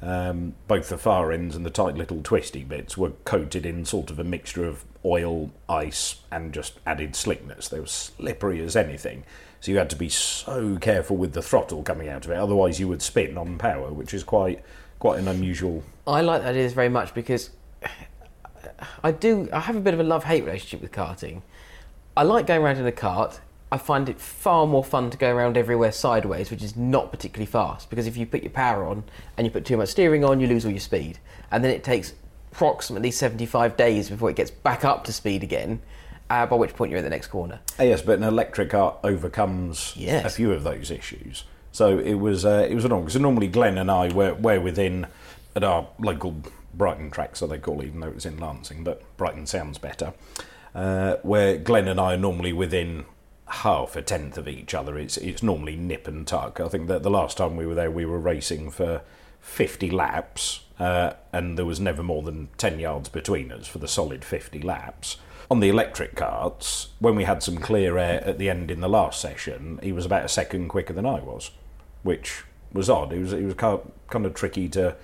um, 0.00 0.54
both 0.68 0.88
the 0.88 0.98
far 0.98 1.32
ends 1.32 1.56
and 1.56 1.66
the 1.66 1.70
tight 1.70 1.96
little 1.96 2.22
twisty 2.22 2.62
bits 2.62 2.96
were 2.96 3.10
coated 3.24 3.66
in 3.66 3.84
sort 3.84 4.10
of 4.10 4.18
a 4.18 4.24
mixture 4.24 4.64
of 4.64 4.84
oil, 5.04 5.50
ice, 5.68 6.16
and 6.30 6.52
just 6.52 6.78
added 6.86 7.16
slickness. 7.16 7.68
They 7.68 7.80
were 7.80 7.86
slippery 7.86 8.60
as 8.62 8.76
anything, 8.76 9.24
so 9.60 9.72
you 9.72 9.78
had 9.78 9.90
to 9.90 9.96
be 9.96 10.08
so 10.08 10.76
careful 10.76 11.16
with 11.16 11.32
the 11.32 11.42
throttle 11.42 11.82
coming 11.82 12.08
out 12.08 12.24
of 12.24 12.30
it. 12.30 12.36
Otherwise, 12.36 12.78
you 12.78 12.86
would 12.88 13.02
spin 13.02 13.36
on 13.36 13.58
power, 13.58 13.92
which 13.92 14.14
is 14.14 14.22
quite 14.22 14.62
quite 14.98 15.18
an 15.18 15.28
unusual. 15.28 15.82
I 16.06 16.20
like 16.20 16.42
that 16.42 16.50
ideas 16.50 16.72
very 16.72 16.88
much 16.88 17.12
because 17.14 17.50
I 19.02 19.12
do. 19.12 19.48
I 19.52 19.60
have 19.60 19.76
a 19.76 19.80
bit 19.80 19.94
of 19.94 20.00
a 20.00 20.04
love-hate 20.04 20.44
relationship 20.44 20.80
with 20.80 20.92
karting. 20.92 21.42
I 22.16 22.22
like 22.22 22.46
going 22.46 22.62
around 22.62 22.78
in 22.78 22.86
a 22.86 22.92
cart. 22.92 23.40
I 23.70 23.76
find 23.78 24.08
it 24.08 24.18
far 24.20 24.66
more 24.66 24.82
fun 24.84 25.10
to 25.10 25.18
go 25.18 25.34
around 25.34 25.56
everywhere 25.58 25.92
sideways, 25.92 26.50
which 26.50 26.62
is 26.62 26.76
not 26.76 27.10
particularly 27.10 27.46
fast. 27.46 27.90
Because 27.90 28.06
if 28.06 28.16
you 28.16 28.24
put 28.26 28.42
your 28.42 28.50
power 28.52 28.86
on 28.86 29.04
and 29.36 29.46
you 29.46 29.50
put 29.50 29.64
too 29.66 29.76
much 29.76 29.90
steering 29.90 30.24
on, 30.24 30.40
you 30.40 30.46
lose 30.46 30.64
all 30.64 30.70
your 30.70 30.80
speed, 30.80 31.18
and 31.50 31.62
then 31.62 31.70
it 31.70 31.84
takes 31.84 32.14
approximately 32.52 33.10
seventy-five 33.10 33.76
days 33.76 34.08
before 34.08 34.30
it 34.30 34.36
gets 34.36 34.50
back 34.50 34.84
up 34.84 35.04
to 35.04 35.12
speed 35.12 35.42
again. 35.42 35.80
Uh, 36.30 36.44
by 36.44 36.56
which 36.56 36.74
point 36.74 36.90
you're 36.90 36.98
in 36.98 37.04
the 37.04 37.10
next 37.10 37.28
corner. 37.28 37.58
Ah, 37.78 37.84
yes, 37.84 38.02
but 38.02 38.18
an 38.18 38.22
electric 38.22 38.68
car 38.68 38.98
overcomes 39.02 39.94
Yes. 39.96 40.26
a 40.26 40.28
few 40.28 40.52
of 40.52 40.62
those 40.62 40.90
issues. 40.90 41.44
So 41.72 41.98
it 41.98 42.14
was 42.14 42.44
uh, 42.44 42.66
it 42.68 42.74
was 42.74 42.84
annoying. 42.84 43.08
So 43.08 43.18
normally 43.18 43.48
Glenn 43.48 43.78
and 43.78 43.90
I 43.90 44.12
were, 44.12 44.34
were 44.34 44.60
within 44.60 45.06
at 45.56 45.64
our 45.64 45.88
local 45.98 46.36
Brighton 46.74 47.10
track, 47.10 47.34
so 47.34 47.46
they 47.46 47.58
call 47.58 47.80
it, 47.80 47.86
even 47.86 48.00
though 48.00 48.08
it 48.08 48.14
was 48.14 48.26
in 48.26 48.36
Lancing, 48.38 48.84
but 48.84 49.02
Brighton 49.16 49.46
sounds 49.46 49.78
better. 49.78 50.12
Uh, 50.74 51.16
where 51.22 51.56
Glenn 51.56 51.88
and 51.88 51.98
I 51.98 52.12
are 52.14 52.18
normally 52.18 52.52
within 52.52 53.06
half 53.48 53.96
a 53.96 54.02
tenth 54.02 54.38
of 54.38 54.48
each 54.48 54.74
other. 54.74 54.98
It's 54.98 55.16
it's 55.16 55.42
normally 55.42 55.76
nip 55.76 56.06
and 56.06 56.26
tuck. 56.26 56.60
I 56.60 56.68
think 56.68 56.88
that 56.88 57.02
the 57.02 57.10
last 57.10 57.36
time 57.36 57.56
we 57.56 57.66
were 57.66 57.74
there, 57.74 57.90
we 57.90 58.04
were 58.04 58.18
racing 58.18 58.70
for 58.70 59.02
fifty 59.40 59.90
laps, 59.90 60.64
uh, 60.78 61.12
and 61.32 61.56
there 61.56 61.64
was 61.64 61.80
never 61.80 62.02
more 62.02 62.22
than 62.22 62.48
ten 62.58 62.78
yards 62.78 63.08
between 63.08 63.52
us 63.52 63.66
for 63.66 63.78
the 63.78 63.88
solid 63.88 64.24
fifty 64.24 64.60
laps. 64.60 65.16
On 65.50 65.60
the 65.60 65.70
electric 65.70 66.14
carts, 66.14 66.88
when 66.98 67.16
we 67.16 67.24
had 67.24 67.42
some 67.42 67.56
clear 67.56 67.96
air 67.96 68.22
at 68.22 68.36
the 68.36 68.50
end 68.50 68.70
in 68.70 68.80
the 68.80 68.88
last 68.88 69.18
session, 69.18 69.80
he 69.82 69.92
was 69.92 70.04
about 70.04 70.26
a 70.26 70.28
second 70.28 70.68
quicker 70.68 70.92
than 70.92 71.06
I 71.06 71.20
was, 71.20 71.52
which 72.02 72.44
was 72.72 72.90
odd. 72.90 73.12
It 73.12 73.20
was 73.20 73.32
it 73.32 73.44
was 73.44 73.54
kind 73.54 73.80
of, 73.80 73.90
kind 74.08 74.26
of 74.26 74.34
tricky 74.34 74.68
to 74.70 74.94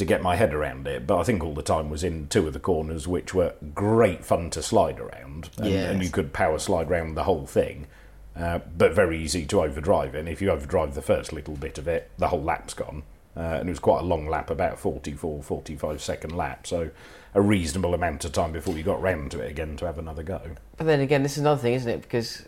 to 0.00 0.04
get 0.04 0.22
my 0.22 0.34
head 0.34 0.52
around 0.52 0.88
it, 0.88 1.06
but 1.06 1.18
I 1.18 1.22
think 1.22 1.44
all 1.44 1.54
the 1.54 1.62
time 1.62 1.88
was 1.90 2.02
in 2.02 2.26
two 2.26 2.46
of 2.46 2.52
the 2.52 2.58
corners, 2.58 3.06
which 3.06 3.32
were 3.32 3.54
great 3.74 4.24
fun 4.24 4.50
to 4.50 4.62
slide 4.62 4.98
around, 4.98 5.50
and, 5.58 5.66
Yes. 5.66 5.90
and 5.90 6.02
you 6.02 6.10
could 6.10 6.32
power 6.32 6.58
slide 6.58 6.90
around 6.90 7.14
the 7.14 7.24
whole 7.24 7.46
thing, 7.46 7.86
uh, 8.36 8.58
but 8.76 8.92
very 8.92 9.22
easy 9.22 9.44
to 9.46 9.62
overdrive. 9.62 10.14
And 10.14 10.28
if 10.28 10.40
you 10.42 10.50
overdrive 10.50 10.94
the 10.94 11.02
first 11.02 11.32
little 11.32 11.54
bit 11.54 11.78
of 11.78 11.86
it, 11.86 12.10
the 12.18 12.28
whole 12.28 12.42
lap's 12.42 12.74
gone. 12.74 13.02
Uh, 13.36 13.40
and 13.60 13.68
it 13.68 13.72
was 13.72 13.78
quite 13.78 14.00
a 14.00 14.04
long 14.04 14.26
lap, 14.26 14.50
about 14.50 14.78
44, 14.78 15.42
45 15.42 16.02
second 16.02 16.36
lap, 16.36 16.66
so 16.66 16.90
a 17.34 17.40
reasonable 17.40 17.94
amount 17.94 18.24
of 18.24 18.32
time 18.32 18.50
before 18.52 18.76
you 18.76 18.82
got 18.82 19.00
round 19.00 19.30
to 19.30 19.40
it 19.40 19.50
again 19.50 19.76
to 19.76 19.86
have 19.86 19.98
another 19.98 20.22
go. 20.22 20.40
But 20.76 20.86
then 20.86 21.00
again, 21.00 21.22
this 21.22 21.32
is 21.32 21.38
another 21.38 21.60
thing, 21.60 21.74
isn't 21.74 21.88
it? 21.90 22.02
Because 22.02 22.42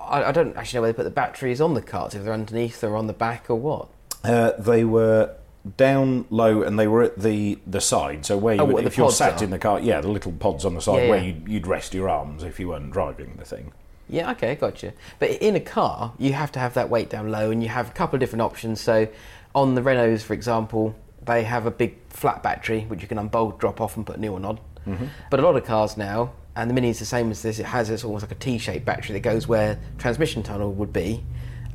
I, 0.00 0.24
I 0.24 0.32
don't 0.32 0.56
actually 0.56 0.78
know 0.78 0.82
whether 0.82 0.92
they 0.94 0.96
put 0.96 1.04
the 1.04 1.10
batteries 1.10 1.60
on 1.60 1.74
the 1.74 1.82
carts, 1.82 2.14
if 2.14 2.24
they're 2.24 2.32
underneath 2.32 2.82
or 2.82 2.96
on 2.96 3.06
the 3.06 3.12
back 3.12 3.48
or 3.50 3.54
what. 3.56 3.88
Uh, 4.24 4.52
they 4.58 4.82
were 4.84 5.32
down 5.76 6.26
low 6.30 6.62
and 6.62 6.78
they 6.78 6.86
were 6.86 7.02
at 7.02 7.18
the, 7.18 7.58
the 7.66 7.80
side. 7.80 8.24
So 8.24 8.36
where 8.36 8.54
oh, 8.54 8.64
you 8.64 8.72
Oh, 8.72 8.74
would, 8.74 8.86
if 8.86 8.96
you're 8.96 9.10
sat 9.10 9.40
are? 9.40 9.44
in 9.44 9.50
the 9.50 9.58
car, 9.58 9.80
yeah, 9.80 10.00
the 10.00 10.08
little 10.08 10.32
pods 10.32 10.64
on 10.64 10.74
the 10.74 10.80
side 10.80 11.04
Yeah, 11.04 11.08
where 11.10 11.18
yeah. 11.18 11.26
You'd, 11.26 11.48
you'd 11.48 11.66
rest 11.66 11.94
your 11.94 12.08
arms 12.08 12.42
if 12.42 12.60
you 12.60 12.68
weren't 12.68 12.92
driving 12.92 13.36
the 13.36 13.44
thing. 13.44 13.72
Yeah, 14.08 14.30
okay, 14.32 14.54
gotcha. 14.54 14.92
But 15.18 15.30
in 15.30 15.56
a 15.56 15.60
car, 15.60 16.12
you 16.18 16.32
have 16.34 16.52
to 16.52 16.60
have 16.60 16.74
that 16.74 16.88
weight 16.88 17.10
down 17.10 17.32
low, 17.32 17.50
and 17.50 17.60
you 17.60 17.68
have 17.68 17.90
a 17.90 17.92
couple 17.92 18.16
of 18.16 18.20
different 18.20 18.42
options. 18.42 18.80
So, 18.80 19.08
on 19.52 19.74
the 19.74 19.80
Renaults, 19.80 20.22
for 20.22 20.32
example, 20.32 20.94
they 21.24 21.42
have 21.42 21.66
a 21.66 21.72
big 21.72 21.96
flat 22.08 22.40
battery 22.40 22.82
which 22.82 23.02
you 23.02 23.08
can 23.08 23.18
unbolt, 23.18 23.58
drop 23.58 23.80
off, 23.80 23.96
and 23.96 24.06
put 24.06 24.16
a 24.16 24.20
new 24.20 24.30
one 24.30 24.44
on. 24.44 24.60
Mm-hmm. 24.86 25.06
But 25.28 25.40
a 25.40 25.42
lot 25.42 25.56
of 25.56 25.64
cars 25.64 25.96
now 25.96 26.30
and 26.56 26.70
the 26.70 26.74
Mini 26.74 26.88
is 26.88 26.98
the 26.98 27.04
same 27.04 27.30
as 27.30 27.42
this. 27.42 27.58
It 27.58 27.66
has 27.66 27.90
it's 27.90 28.02
almost 28.02 28.22
like 28.22 28.32
a 28.32 28.36
T-shaped 28.36 28.84
battery 28.84 29.12
that 29.12 29.20
goes 29.20 29.46
where 29.46 29.78
transmission 29.98 30.42
tunnel 30.42 30.72
would 30.72 30.92
be, 30.92 31.22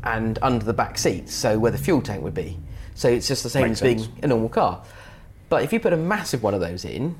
and 0.04 0.40
under 0.42 0.66
the 0.66 0.74
back 0.74 0.98
seats, 0.98 1.34
so 1.34 1.60
where 1.60 1.72
the 1.72 1.78
fuel 1.78 2.02
tank 2.02 2.24
would 2.24 2.34
be. 2.34 2.58
So 2.96 3.10
it's 3.10 3.28
just 3.28 3.44
the 3.44 3.50
same 3.50 3.70
Makes 3.70 3.82
as 3.82 3.82
being 3.82 4.00
sense. 4.00 4.20
a 4.24 4.28
normal 4.28 4.50
car. 4.50 4.84
But 5.50 5.64
if 5.64 5.74
you 5.74 5.80
put 5.80 5.94
a 5.94 5.98
massive 5.98 6.44
one 6.44 6.54
of 6.54 6.62
those 6.62 6.86
in, 6.86 7.18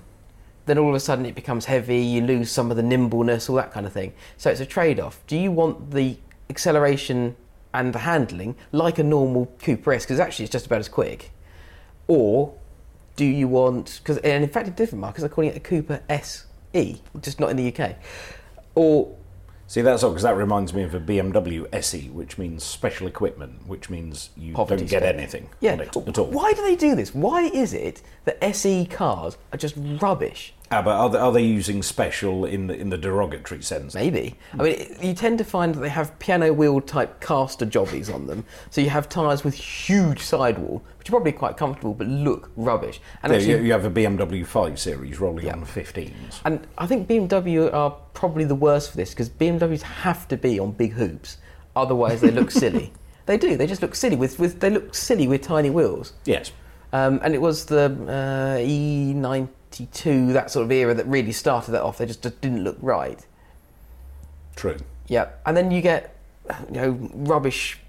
then 0.66 0.78
all 0.78 0.90
of 0.90 0.96
a 0.96 1.00
sudden 1.00 1.26
it 1.26 1.36
becomes 1.36 1.66
heavy, 1.66 2.00
you 2.00 2.22
lose 2.22 2.52
some 2.52 2.72
of 2.72 2.78
the 2.78 2.84
nimbleness, 2.84 3.50
all 3.50 3.56
that 3.56 3.72
kind 3.72 3.86
of 3.86 3.94
thing. 3.94 4.14
So 4.38 4.50
it's 4.50 4.62
a 4.62 4.66
trade 4.66 5.00
off. 5.00 5.22
Do 5.28 5.36
you 5.36 5.52
want 5.52 5.92
the 5.92 6.18
acceleration 6.50 7.36
and 7.74 7.94
the 7.94 8.00
handling 8.00 8.56
like 8.72 9.00
a 9.00 9.04
normal 9.04 9.48
Cooper 9.60 9.94
S? 9.94 10.04
Because 10.04 10.20
actually 10.20 10.46
it's 10.46 10.52
just 10.52 10.68
about 10.68 10.80
as 10.80 10.90
quick. 10.90 11.32
Or 12.08 12.54
do 13.16 13.26
you 13.26 13.48
want, 13.48 14.00
because 14.04 14.18
and 14.20 14.44
in 14.44 14.50
fact 14.50 14.68
in 14.68 14.74
different 14.74 15.02
markets 15.02 15.22
they're 15.22 15.30
calling 15.30 15.50
it 15.50 15.58
a 15.58 15.60
Cooper 15.60 16.02
SE, 16.10 17.02
just 17.22 17.40
not 17.40 17.50
in 17.50 17.58
the 17.58 17.74
UK. 17.74 17.96
Or 18.76 19.16
See, 19.72 19.80
that's 19.80 20.04
all 20.04 20.10
because 20.10 20.24
that 20.24 20.36
reminds 20.36 20.74
me 20.74 20.84
of 20.84 20.94
a 20.94 21.00
BMW 21.00 21.66
SE, 21.72 22.10
which 22.10 22.38
means 22.38 22.62
special 22.62 23.08
equipment, 23.08 23.66
which 23.66 23.90
means 23.90 24.32
you 24.36 24.54
Poverty 24.54 24.82
don't 24.82 24.90
get 24.90 25.04
anything 25.04 25.48
yeah, 25.62 25.72
on 25.72 25.80
it 25.80 25.96
at 25.96 26.18
all. 26.18 26.26
why 26.26 26.52
do 26.52 26.62
they 26.62 26.76
do 26.76 26.94
this? 26.94 27.16
Why 27.16 27.44
is 27.44 27.74
it 27.74 28.02
that 28.26 28.38
SE 28.44 28.86
cars 28.88 29.38
are 29.54 29.58
just 29.58 29.76
rubbish? 29.78 30.54
Ah, 30.74 30.82
but 30.82 30.92
are 30.92 31.10
they, 31.10 31.18
are 31.18 31.32
they 31.34 31.44
using 31.44 31.84
special 31.84 32.46
in 32.46 32.68
the, 32.68 32.74
in 32.74 32.90
the 32.90 32.98
derogatory 32.98 33.62
sense? 33.62 33.94
Maybe. 33.94 34.36
I 34.58 34.64
mean, 34.64 34.96
you 35.02 35.14
tend 35.14 35.38
to 35.40 35.44
find 35.44 35.76
that 35.76 35.82
they 35.82 35.90
have 35.90 36.18
piano 36.20 36.54
wheel 36.54 36.80
type 36.80 37.20
caster 37.20 37.66
jobbies 37.66 38.10
on 38.10 38.26
them. 38.28 38.46
So 38.70 38.80
you 38.80 38.90
have 38.90 39.10
tyres 39.10 39.44
with 39.44 39.54
huge 39.54 40.20
sidewall, 40.22 40.82
which 40.98 41.10
are 41.10 41.12
probably 41.12 41.34
quite 41.34 41.58
comfortable 41.58 41.94
but 41.94 42.08
look 42.08 42.52
rubbish. 42.56 43.02
And 43.22 43.34
actually, 43.34 43.52
you, 43.52 43.58
you 43.64 43.72
have 43.74 43.84
a 43.84 43.90
BMW 43.92 44.46
5 44.46 44.80
Series 44.80 45.20
rolling 45.20 45.46
Yeah. 45.48 45.54
on 45.54 45.66
15s. 45.66 46.40
and 46.46 46.66
I 46.78 46.88
think 46.88 47.08
BMW 47.08 47.74
are 47.74 47.92
probably 48.14 48.46
the 48.46 48.56
worst 48.56 48.92
for 48.92 48.98
this 48.98 49.10
because 49.10 49.30
BMWs 49.30 49.82
have 49.82 50.26
to 50.30 50.38
be 50.38 50.58
on 50.58 50.72
big 50.72 50.94
hoops, 50.94 51.38
otherwise 51.76 52.22
they 52.22 52.32
look 52.32 52.50
silly. 52.52 52.94
They 53.28 53.38
do. 53.38 53.56
They 53.56 53.68
just 53.68 53.84
look 53.84 53.94
silly 53.94 54.16
with, 54.16 54.40
with 54.40 54.60
they 54.60 54.72
look 54.72 54.96
silly 54.96 55.28
with 55.28 55.44
tiny 55.44 55.70
wheels. 55.70 56.14
Yes. 56.26 56.52
Um, 56.92 57.20
and 57.24 57.36
it 57.36 57.40
was 57.42 57.66
the 57.66 57.86
uh, 58.10 58.58
E92 59.72 60.34
that 60.34 60.52
sort 60.52 60.66
of 60.66 60.72
era 60.72 60.94
that 60.94 61.08
really 61.08 61.32
started 61.32 61.72
that 61.72 61.82
off. 61.82 61.98
They 61.98 62.06
just, 62.06 62.22
just 62.22 62.42
didn't 62.42 62.64
look 62.64 62.78
right. 62.82 63.20
True. 64.56 64.78
Yeah, 65.08 65.30
and 65.46 65.56
then 65.58 65.72
you 65.72 65.82
get 65.82 66.16
you 66.70 66.76
know 66.76 67.10
rubbish 67.14 67.80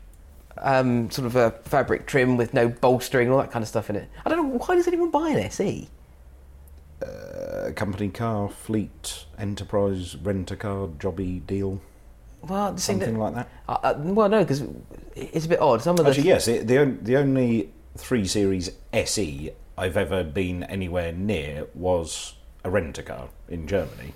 um, 0.58 1.10
sort 1.10 1.26
of 1.26 1.36
a 1.36 1.50
fabric 1.64 2.06
trim 2.06 2.36
with 2.36 2.54
no 2.54 2.68
bolstering 2.68 3.26
and 3.28 3.34
all 3.34 3.40
that 3.40 3.50
kind 3.50 3.62
of 3.62 3.68
stuff 3.68 3.90
in 3.90 3.96
it. 3.96 4.08
I 4.24 4.30
don't 4.30 4.38
know 4.38 4.58
why 4.58 4.74
does 4.74 4.86
anyone 4.86 5.10
buy 5.10 5.30
an? 5.30 5.38
SE? 5.38 5.88
A 7.00 7.72
company 7.74 8.08
car, 8.10 8.48
fleet, 8.48 9.24
enterprise, 9.38 10.16
rent 10.16 10.50
a 10.52 10.56
car, 10.56 10.86
jobby 10.86 11.44
deal, 11.44 11.80
Well, 12.42 12.76
something 12.78 13.14
that, 13.14 13.18
like 13.20 13.34
that. 13.34 13.48
uh, 13.68 13.78
uh, 13.82 13.94
well, 13.98 14.28
no, 14.28 14.40
because 14.44 14.62
it's 15.16 15.46
a 15.46 15.48
bit 15.48 15.60
odd. 15.60 15.82
Some 15.82 15.98
of 15.98 16.04
the 16.04 16.10
Actually, 16.10 16.28
yes, 16.28 16.46
it, 16.46 16.68
the, 16.68 16.96
the 17.02 17.16
only 17.16 17.72
3 17.96 18.24
Series 18.26 18.70
SE 18.92 19.50
I've 19.76 19.96
ever 19.96 20.22
been 20.22 20.64
anywhere 20.64 21.12
near 21.12 21.66
was 21.74 22.34
a 22.64 22.70
rent 22.70 22.98
a 22.98 23.02
car 23.02 23.28
in 23.48 23.66
Germany. 23.66 24.14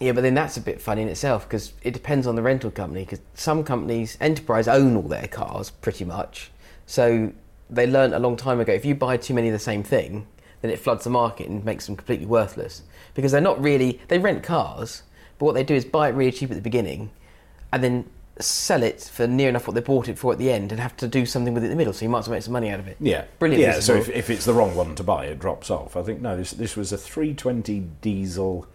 yeah, 0.00 0.12
but 0.12 0.22
then 0.22 0.34
that's 0.34 0.56
a 0.56 0.60
bit 0.60 0.80
funny 0.80 1.02
in 1.02 1.08
itself 1.08 1.46
because 1.48 1.72
it 1.82 1.92
depends 1.92 2.26
on 2.26 2.34
the 2.34 2.42
rental 2.42 2.70
company. 2.70 3.04
Because 3.04 3.20
some 3.34 3.64
companies, 3.64 4.16
Enterprise, 4.20 4.66
own 4.66 4.96
all 4.96 5.02
their 5.02 5.28
cars 5.28 5.70
pretty 5.70 6.04
much, 6.04 6.50
so 6.86 7.32
they 7.70 7.86
learned 7.86 8.14
a 8.14 8.18
long 8.18 8.36
time 8.36 8.60
ago 8.60 8.72
if 8.72 8.84
you 8.84 8.94
buy 8.94 9.16
too 9.16 9.34
many 9.34 9.48
of 9.48 9.52
the 9.52 9.58
same 9.58 9.82
thing, 9.82 10.26
then 10.60 10.70
it 10.70 10.78
floods 10.78 11.04
the 11.04 11.10
market 11.10 11.48
and 11.48 11.64
makes 11.64 11.86
them 11.86 11.96
completely 11.96 12.26
worthless 12.26 12.82
because 13.14 13.32
they're 13.32 13.40
not 13.40 13.62
really 13.62 14.00
they 14.08 14.18
rent 14.18 14.42
cars, 14.42 15.02
but 15.38 15.46
what 15.46 15.54
they 15.54 15.64
do 15.64 15.74
is 15.74 15.84
buy 15.84 16.08
it 16.08 16.12
really 16.12 16.32
cheap 16.32 16.50
at 16.50 16.56
the 16.56 16.62
beginning, 16.62 17.10
and 17.72 17.82
then 17.84 18.10
sell 18.40 18.82
it 18.82 19.00
for 19.00 19.26
near 19.26 19.48
enough 19.48 19.66
what 19.66 19.74
they 19.74 19.80
bought 19.80 20.08
it 20.08 20.18
for 20.18 20.32
at 20.32 20.38
the 20.38 20.50
end, 20.50 20.72
and 20.72 20.80
have 20.80 20.96
to 20.98 21.08
do 21.08 21.24
something 21.24 21.54
with 21.54 21.62
it 21.62 21.66
in 21.66 21.70
the 21.70 21.76
middle. 21.76 21.92
So 21.92 22.04
you 22.04 22.08
might 22.08 22.20
as 22.20 22.28
well 22.28 22.36
make 22.36 22.42
some 22.42 22.52
money 22.52 22.70
out 22.70 22.80
of 22.80 22.88
it. 22.88 22.96
Yeah, 23.00 23.24
brilliant. 23.38 23.62
Yeah, 23.62 23.80
so 23.80 23.94
if, 23.94 24.08
if 24.08 24.30
it's 24.30 24.44
the 24.44 24.54
wrong 24.54 24.74
one 24.74 24.94
to 24.96 25.02
buy, 25.02 25.26
it 25.26 25.38
drops 25.38 25.70
off. 25.70 25.96
I 25.96 26.02
think 26.02 26.20
no, 26.20 26.36
this 26.36 26.50
this 26.52 26.76
was 26.76 26.92
a 26.92 26.98
320 26.98 27.80
diesel 28.00 28.66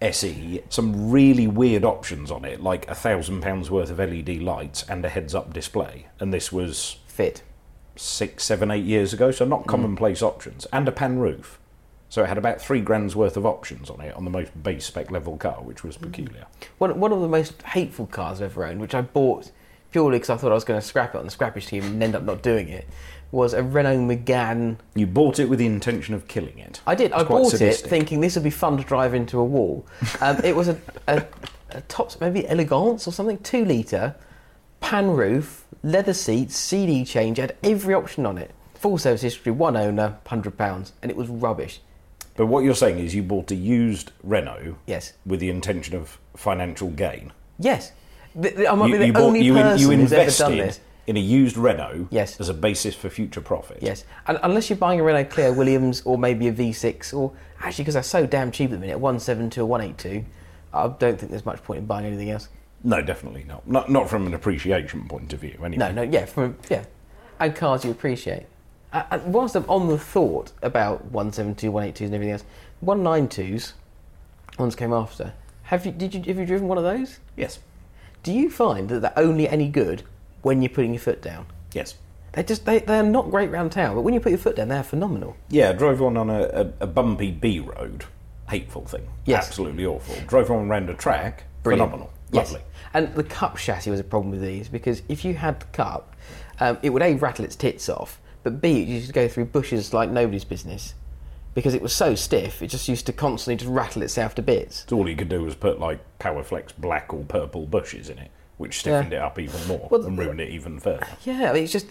SE. 0.00 0.62
Some 0.68 1.10
really 1.10 1.46
weird 1.46 1.84
options 1.84 2.30
on 2.30 2.44
it, 2.44 2.60
like 2.62 2.88
a 2.90 2.94
thousand 2.94 3.42
pounds 3.42 3.70
worth 3.70 3.90
of 3.90 3.98
LED 3.98 4.40
lights 4.42 4.84
and 4.88 5.04
a 5.04 5.08
heads-up 5.08 5.52
display. 5.52 6.06
And 6.20 6.32
this 6.32 6.52
was 6.52 6.98
fit. 7.06 7.42
six, 7.96 8.44
seven, 8.44 8.70
eight 8.70 8.84
years 8.84 9.12
ago, 9.14 9.30
so 9.30 9.44
not 9.46 9.62
mm. 9.62 9.66
commonplace 9.66 10.22
options, 10.22 10.66
and 10.66 10.86
a 10.86 10.92
pan 10.92 11.18
roof. 11.18 11.58
So 12.08 12.22
it 12.22 12.28
had 12.28 12.38
about 12.38 12.60
three 12.60 12.80
grand's 12.80 13.16
worth 13.16 13.36
of 13.36 13.44
options 13.44 13.90
on 13.90 14.00
it 14.00 14.14
on 14.14 14.24
the 14.24 14.30
most 14.30 14.62
base 14.62 14.86
spec 14.86 15.10
level 15.10 15.36
car, 15.36 15.60
which 15.62 15.82
was 15.82 15.96
peculiar. 15.96 16.46
One, 16.78 16.98
one 17.00 17.12
of 17.12 17.20
the 17.20 17.28
most 17.28 17.60
hateful 17.62 18.06
cars 18.06 18.40
I've 18.40 18.52
ever 18.52 18.64
owned, 18.66 18.80
which 18.80 18.94
I 18.94 19.02
bought 19.02 19.50
purely 19.90 20.18
because 20.18 20.30
I 20.30 20.36
thought 20.36 20.50
I 20.50 20.54
was 20.54 20.64
going 20.64 20.80
to 20.80 20.86
scrap 20.86 21.14
it 21.14 21.18
on 21.18 21.24
the 21.24 21.32
scrappage 21.32 21.66
team 21.68 21.82
and 21.82 22.02
end 22.02 22.14
up 22.14 22.22
not 22.22 22.42
doing 22.42 22.68
it, 22.68 22.86
was 23.32 23.54
a 23.54 23.62
Renault 23.62 23.98
Megane. 23.98 24.76
You 24.94 25.06
bought 25.06 25.38
it 25.38 25.48
with 25.48 25.58
the 25.58 25.66
intention 25.66 26.14
of 26.14 26.28
killing 26.28 26.58
it. 26.58 26.80
I 26.86 26.94
did. 26.94 27.12
It's 27.12 27.14
I 27.14 27.24
bought 27.24 27.50
sadistic. 27.50 27.86
it 27.86 27.88
thinking 27.88 28.20
this 28.20 28.34
would 28.34 28.44
be 28.44 28.50
fun 28.50 28.76
to 28.76 28.84
drive 28.84 29.14
into 29.14 29.38
a 29.38 29.44
wall. 29.44 29.86
Um, 30.20 30.38
it 30.44 30.54
was 30.54 30.68
a, 30.68 30.78
a, 31.08 31.24
a 31.70 31.80
top, 31.82 32.18
maybe 32.20 32.46
Elegance 32.46 33.06
or 33.08 33.12
something, 33.12 33.38
two 33.38 33.64
litre, 33.64 34.14
pan 34.80 35.10
roof, 35.10 35.64
leather 35.82 36.14
seats, 36.14 36.56
CD 36.56 37.04
change, 37.04 37.38
had 37.38 37.56
every 37.62 37.94
option 37.94 38.26
on 38.26 38.38
it. 38.38 38.52
Full 38.74 38.98
service 38.98 39.22
history, 39.22 39.52
one 39.52 39.76
owner, 39.76 40.18
£100, 40.26 40.92
and 41.02 41.10
it 41.10 41.16
was 41.16 41.28
rubbish. 41.28 41.80
But 42.36 42.46
what 42.46 42.64
you're 42.64 42.74
saying 42.74 42.98
is 42.98 43.14
you 43.14 43.22
bought 43.22 43.50
a 43.50 43.54
used 43.54 44.12
Renault 44.22 44.76
Yes. 44.86 45.14
with 45.24 45.40
the 45.40 45.50
intention 45.50 45.96
of 45.96 46.18
financial 46.36 46.88
gain. 46.90 47.32
Yes. 47.58 47.92
Th- 48.40 48.54
th- 48.54 48.68
I 48.68 48.74
might 48.74 48.92
be 48.92 48.98
the 48.98 49.10
bought- 49.10 49.22
only 49.22 49.40
you 49.42 49.56
in- 49.56 49.62
person 49.62 49.90
you 49.90 49.96
who's 49.96 50.12
ever 50.12 50.30
done 50.30 50.58
this. 50.58 50.80
in 51.06 51.16
a 51.16 51.20
used 51.20 51.56
Renault 51.56 52.08
Yes. 52.10 52.38
as 52.40 52.48
a 52.48 52.54
basis 52.54 52.94
for 52.94 53.08
future 53.08 53.40
profit. 53.40 53.78
Yes, 53.80 54.04
and 54.26 54.38
unless 54.42 54.68
you're 54.68 54.76
buying 54.76 55.00
a 55.00 55.02
Renault 55.02 55.26
Clio 55.30 55.52
Williams 55.52 56.02
or 56.04 56.18
maybe 56.18 56.48
a 56.48 56.52
V6, 56.52 57.14
or 57.14 57.32
actually 57.62 57.84
because 57.84 57.94
they're 57.94 58.02
so 58.02 58.26
damn 58.26 58.50
cheap 58.50 58.70
at 58.70 58.72
the 58.72 58.78
minute, 58.78 58.98
172 58.98 59.62
or 59.62 59.66
182, 59.66 60.24
I 60.74 60.88
don't 60.88 61.18
think 61.18 61.30
there's 61.30 61.46
much 61.46 61.62
point 61.62 61.78
in 61.80 61.86
buying 61.86 62.04
anything 62.04 62.30
else. 62.30 62.48
No, 62.84 63.00
definitely 63.00 63.44
not. 63.48 63.66
Not 63.66 63.88
not 63.90 64.08
from 64.10 64.26
an 64.26 64.34
appreciation 64.34 65.08
point 65.08 65.32
of 65.32 65.40
view. 65.40 65.56
Anyway. 65.64 65.78
No, 65.78 65.90
no, 65.92 66.02
yeah, 66.02 66.26
from 66.26 66.56
yeah, 66.68 66.84
and 67.40 67.54
cars 67.56 67.84
you 67.84 67.90
appreciate. 67.90 68.44
Uh, 68.92 69.18
whilst 69.26 69.56
I'm 69.56 69.68
on 69.68 69.88
the 69.88 69.98
thought 69.98 70.52
about 70.62 71.04
172, 71.06 71.70
182s 71.70 72.00
and 72.06 72.14
everything 72.14 72.32
else, 72.32 72.44
192s, 72.84 73.72
ones 74.58 74.76
came 74.76 74.92
after. 74.92 75.32
Have 75.64 75.84
you 75.84 75.92
did 75.92 76.14
you 76.14 76.22
have 76.22 76.38
you 76.38 76.46
driven 76.46 76.68
one 76.68 76.78
of 76.78 76.84
those? 76.84 77.18
Yes. 77.36 77.58
Do 78.22 78.32
you 78.32 78.50
find 78.50 78.88
that 78.88 79.00
they're 79.00 79.18
only 79.18 79.48
any 79.48 79.68
good 79.68 80.02
when 80.42 80.62
you're 80.62 80.70
putting 80.70 80.92
your 80.92 81.00
foot 81.00 81.20
down? 81.20 81.46
Yes. 81.72 81.96
They 82.32 82.42
just 82.44 82.64
they 82.64 82.78
they're 82.78 83.02
not 83.02 83.30
great 83.30 83.50
round 83.50 83.72
town, 83.72 83.96
but 83.96 84.02
when 84.02 84.14
you 84.14 84.20
put 84.20 84.30
your 84.30 84.38
foot 84.38 84.56
down, 84.56 84.68
they're 84.68 84.82
phenomenal. 84.82 85.36
Yeah, 85.48 85.70
I 85.70 85.72
drove 85.72 86.00
one 86.00 86.16
on 86.16 86.30
a, 86.30 86.42
a, 86.42 86.72
a 86.80 86.86
bumpy 86.86 87.32
B 87.32 87.58
road. 87.60 88.04
Hateful 88.48 88.84
thing. 88.84 89.08
Yes. 89.24 89.48
Absolutely 89.48 89.84
awful. 89.84 90.14
Drove 90.26 90.50
one 90.50 90.68
around 90.68 90.88
a 90.88 90.94
track. 90.94 91.44
Brilliant. 91.64 91.90
Phenomenal. 91.90 92.12
Yes. 92.30 92.52
Lovely. 92.52 92.66
And 92.94 93.14
the 93.14 93.24
cup 93.24 93.56
chassis 93.56 93.90
was 93.90 94.00
a 94.00 94.04
problem 94.04 94.30
with 94.30 94.42
these 94.42 94.68
because 94.68 95.02
if 95.08 95.24
you 95.24 95.34
had 95.34 95.60
the 95.60 95.66
cup, 95.66 96.14
um, 96.60 96.78
it 96.82 96.90
would 96.90 97.02
a 97.02 97.14
rattle 97.14 97.44
its 97.44 97.56
tits 97.56 97.88
off, 97.88 98.20
but 98.46 98.60
b 98.60 98.80
it 98.80 98.86
used 98.86 99.08
to 99.08 99.12
go 99.12 99.26
through 99.26 99.44
bushes 99.46 99.92
like 99.92 100.08
nobody's 100.08 100.44
business 100.44 100.94
because 101.52 101.74
it 101.74 101.82
was 101.82 101.92
so 101.92 102.14
stiff. 102.14 102.62
It 102.62 102.68
just 102.68 102.86
used 102.88 103.06
to 103.06 103.12
constantly 103.12 103.56
just 103.56 103.68
rattle 103.68 104.02
itself 104.02 104.36
to 104.36 104.42
bits. 104.42 104.84
So 104.88 104.96
all 104.98 105.08
you 105.08 105.16
could 105.16 105.28
do 105.28 105.42
was 105.42 105.56
put 105.56 105.80
like 105.80 105.98
Powerflex 106.20 106.70
black 106.78 107.12
or 107.12 107.24
purple 107.24 107.66
bushes 107.66 108.08
in 108.08 108.18
it, 108.18 108.30
which 108.58 108.78
stiffened 108.78 109.10
Yeah. 109.10 109.18
it 109.18 109.22
up 109.24 109.38
even 109.40 109.66
more 109.66 109.88
Well, 109.90 110.06
and 110.06 110.16
ruined 110.16 110.40
it 110.40 110.50
even 110.50 110.78
further. 110.78 111.08
Yeah, 111.24 111.50
I 111.50 111.54
mean, 111.54 111.64
it's 111.64 111.72
just. 111.72 111.86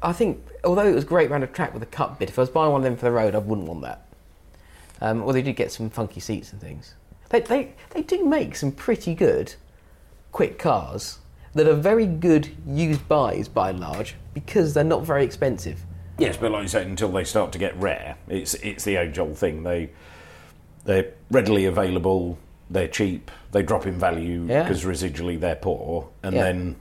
I 0.00 0.12
think 0.14 0.40
although 0.64 0.86
it 0.86 0.94
was 0.94 1.04
great 1.04 1.28
round 1.28 1.44
a 1.44 1.48
track 1.48 1.74
with 1.74 1.82
a 1.82 1.86
cup 1.86 2.18
bit, 2.18 2.30
if 2.30 2.38
I 2.38 2.42
was 2.42 2.48
buying 2.48 2.72
one 2.72 2.80
of 2.80 2.84
them 2.84 2.96
for 2.96 3.04
the 3.04 3.12
road, 3.12 3.34
I 3.34 3.38
wouldn't 3.38 3.68
want 3.68 3.82
that. 3.82 4.06
Um, 5.02 5.22
well, 5.24 5.34
they 5.34 5.42
did 5.42 5.56
get 5.56 5.70
some 5.70 5.90
funky 5.90 6.20
seats 6.20 6.52
and 6.52 6.60
things. 6.62 6.94
They, 7.28 7.40
they, 7.40 7.74
they 7.90 8.00
do 8.02 8.24
make 8.24 8.56
some 8.56 8.72
pretty 8.72 9.14
good 9.14 9.54
quick 10.32 10.58
cars 10.58 11.18
that 11.58 11.68
are 11.68 11.74
very 11.74 12.06
good 12.06 12.48
used 12.66 13.06
buys 13.08 13.48
by 13.48 13.70
and 13.70 13.80
large 13.80 14.14
because 14.32 14.74
they're 14.74 14.84
not 14.84 15.04
very 15.04 15.24
expensive. 15.24 15.84
Yes, 16.16 16.36
but 16.36 16.50
like 16.50 16.62
you 16.62 16.68
said, 16.68 16.86
until 16.86 17.10
they 17.10 17.24
start 17.24 17.52
to 17.52 17.58
get 17.58 17.76
rare, 17.80 18.16
it's 18.28 18.54
it's 18.54 18.84
the 18.84 18.96
age 18.96 19.18
old 19.18 19.36
thing. 19.36 19.62
They 19.64 19.90
they're 20.84 21.12
readily 21.30 21.64
available, 21.66 22.38
they're 22.70 22.88
cheap, 22.88 23.30
they 23.52 23.62
drop 23.62 23.86
in 23.86 23.98
value 23.98 24.46
Yeah. 24.48 24.62
because 24.62 24.84
residually 24.84 25.38
they're 25.38 25.56
poor, 25.56 26.08
and 26.22 26.34
Yeah. 26.34 26.44
then 26.44 26.76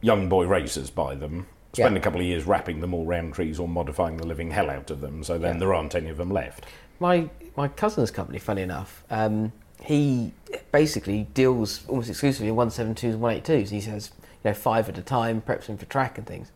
young 0.00 0.28
boy 0.28 0.46
racers 0.46 0.90
buy 0.90 1.14
them, 1.14 1.46
spend 1.74 1.94
Yeah. 1.94 2.00
a 2.00 2.02
couple 2.02 2.20
of 2.20 2.26
years 2.26 2.44
wrapping 2.44 2.80
them 2.80 2.92
all 2.92 3.04
round 3.06 3.34
trees 3.34 3.60
or 3.60 3.68
modifying 3.68 4.16
the 4.16 4.26
living 4.26 4.50
hell 4.50 4.68
out 4.68 4.90
of 4.90 5.00
them, 5.00 5.22
so 5.22 5.38
then 5.38 5.54
Yeah. 5.54 5.60
there 5.60 5.74
aren't 5.74 5.94
any 5.94 6.08
of 6.08 6.16
them 6.16 6.30
left. 6.30 6.66
My 6.98 7.28
my 7.56 7.68
cousin's 7.68 8.10
company, 8.10 8.38
funny 8.38 8.62
enough, 8.62 9.04
um, 9.10 9.52
he 9.82 10.32
basically 10.70 11.26
deals 11.34 11.84
almost 11.88 12.08
exclusively 12.08 12.48
in 12.48 12.56
172s 12.56 13.14
and 13.14 13.22
182s. 13.22 13.70
He 13.70 13.80
says, 13.80 14.10
you 14.44 14.50
know, 14.50 14.54
five 14.54 14.88
at 14.88 14.98
a 14.98 15.02
time, 15.02 15.42
preps 15.42 15.66
them 15.66 15.76
for 15.76 15.86
track 15.86 16.18
and 16.18 16.26
things. 16.26 16.50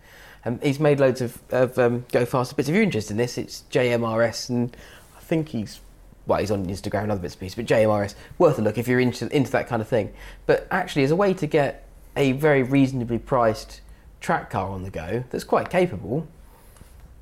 Um, 0.44 0.60
he's 0.62 0.78
made 0.78 1.00
loads 1.00 1.20
of, 1.20 1.38
of 1.50 1.78
um, 1.78 2.04
go 2.12 2.24
faster 2.24 2.54
bits. 2.54 2.68
If 2.68 2.74
you're 2.74 2.84
interested 2.84 3.12
in 3.12 3.16
this, 3.16 3.36
it's 3.36 3.64
JMRS, 3.70 4.48
and 4.48 4.76
I 5.16 5.20
think 5.20 5.48
he's 5.48 5.80
well, 6.26 6.40
he's 6.40 6.50
on 6.50 6.66
Instagram 6.66 7.04
and 7.04 7.12
other 7.12 7.20
bits 7.20 7.34
and 7.34 7.40
pieces, 7.40 7.54
but 7.54 7.66
JMRS, 7.66 8.14
worth 8.38 8.58
a 8.58 8.62
look 8.62 8.78
if 8.78 8.88
you're 8.88 9.00
into, 9.00 9.34
into 9.34 9.50
that 9.52 9.68
kind 9.68 9.80
of 9.80 9.88
thing. 9.88 10.12
But 10.46 10.66
actually, 10.70 11.04
as 11.04 11.12
a 11.12 11.16
way 11.16 11.32
to 11.34 11.46
get 11.46 11.86
a 12.16 12.32
very 12.32 12.62
reasonably 12.62 13.18
priced 13.18 13.80
track 14.20 14.50
car 14.50 14.68
on 14.70 14.82
the 14.82 14.90
go 14.90 15.22
that's 15.30 15.44
quite 15.44 15.70
capable, 15.70 16.26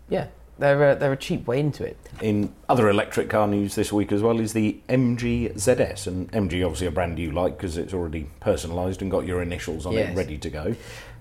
yeah, 0.08 0.28
they're 0.58 0.92
a, 0.92 0.94
they're 0.94 1.12
a 1.12 1.16
cheap 1.16 1.46
way 1.46 1.60
into 1.60 1.84
it. 1.84 1.96
In 2.20 2.52
other 2.68 2.88
electric 2.88 3.28
car 3.30 3.46
news 3.46 3.74
this 3.74 3.92
week 3.92 4.12
as 4.12 4.22
well 4.22 4.38
is 4.40 4.52
the 4.52 4.80
MG 4.88 5.52
ZS, 5.54 6.06
and 6.06 6.30
MG 6.32 6.64
obviously 6.64 6.86
a 6.86 6.90
brand 6.90 7.18
you 7.18 7.30
like 7.30 7.56
because 7.56 7.76
it's 7.76 7.92
already 7.94 8.28
personalised 8.40 9.00
and 9.02 9.10
got 9.10 9.26
your 9.26 9.42
initials 9.42 9.86
on 9.86 9.92
Yes. 9.94 10.10
it 10.10 10.16
ready 10.16 10.38
to 10.38 10.50
go. 10.50 10.74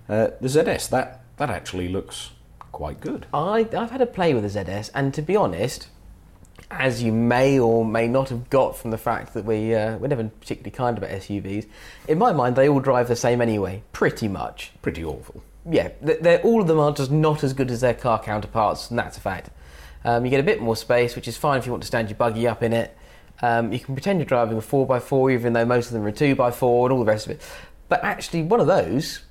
Uh, 0.10 0.28
the 0.42 0.48
ZS 0.48 0.90
that 0.90 1.22
that 1.38 1.50
actually 1.50 1.88
looks 1.88 2.32
quite 2.72 3.00
good. 3.02 3.26
I, 3.34 3.68
I've 3.76 3.92
had 3.92 4.02
a 4.02 4.06
play 4.06 4.34
with 4.34 4.52
the 4.52 4.60
ZS, 4.64 4.92
and 4.94 5.14
to 5.14 5.22
be 5.22 5.36
honest, 5.36 5.88
as 6.70 7.02
you 7.04 7.12
may 7.12 7.60
or 7.60 7.86
may 7.86 8.08
not 8.08 8.30
have 8.30 8.50
got 8.50 8.78
from 8.78 8.92
the 8.92 8.98
fact 8.98 9.34
that 9.34 9.46
we, 9.46 9.74
uh, 9.76 9.98
we're 9.98 10.08
never 10.08 10.24
particularly 10.26 10.72
kind 10.72 10.98
about 10.98 11.10
SUVs, 11.12 11.68
in 12.08 12.18
my 12.18 12.32
mind, 12.32 12.56
they 12.56 12.68
all 12.70 12.80
drive 12.80 13.08
the 13.08 13.16
same 13.16 13.42
anyway, 13.42 13.84
pretty 13.94 14.28
much. 14.28 14.72
Pretty 14.82 15.04
awful. 15.04 15.44
Yeah, 15.70 15.90
they're, 16.02 16.42
all 16.42 16.62
of 16.62 16.68
them 16.68 16.80
are 16.80 16.92
just 16.92 17.10
not 17.12 17.44
as 17.44 17.54
good 17.54 17.72
as 17.72 17.82
their 17.82 17.94
car 17.94 18.22
counterparts, 18.22 18.90
and 18.90 19.00
that's 19.00 19.18
a 19.18 19.22
fact. 19.22 19.50
Um, 20.04 20.26
you 20.26 20.30
get 20.32 20.40
a 20.42 20.44
bit 20.44 20.62
more 20.62 20.76
space, 20.76 21.16
which 21.16 21.28
is 21.28 21.38
fine 21.38 21.60
if 21.60 21.66
you 21.66 21.72
want 21.72 21.84
to 21.84 21.88
stand 21.88 22.10
your 22.10 22.18
buggy 22.18 22.48
up 22.48 22.62
in 22.62 22.74
it. 22.74 22.98
Um, 23.42 23.72
you 23.72 23.80
can 23.80 23.96
pretend 23.96 24.20
you're 24.20 24.26
driving 24.26 24.58
a 24.58 24.62
4x4, 24.62 25.34
even 25.34 25.54
though 25.54 25.66
most 25.66 25.88
of 25.88 25.94
them 25.94 26.04
are 26.04 26.10
a 26.10 26.14
2x4 26.14 26.84
and 26.86 26.94
all 26.94 27.00
the 27.00 27.06
rest 27.06 27.26
of 27.28 27.32
it. 27.32 27.42
But 27.88 28.04
actually, 28.04 28.44
one 28.44 28.60
of 28.60 28.68
those 28.68 29.22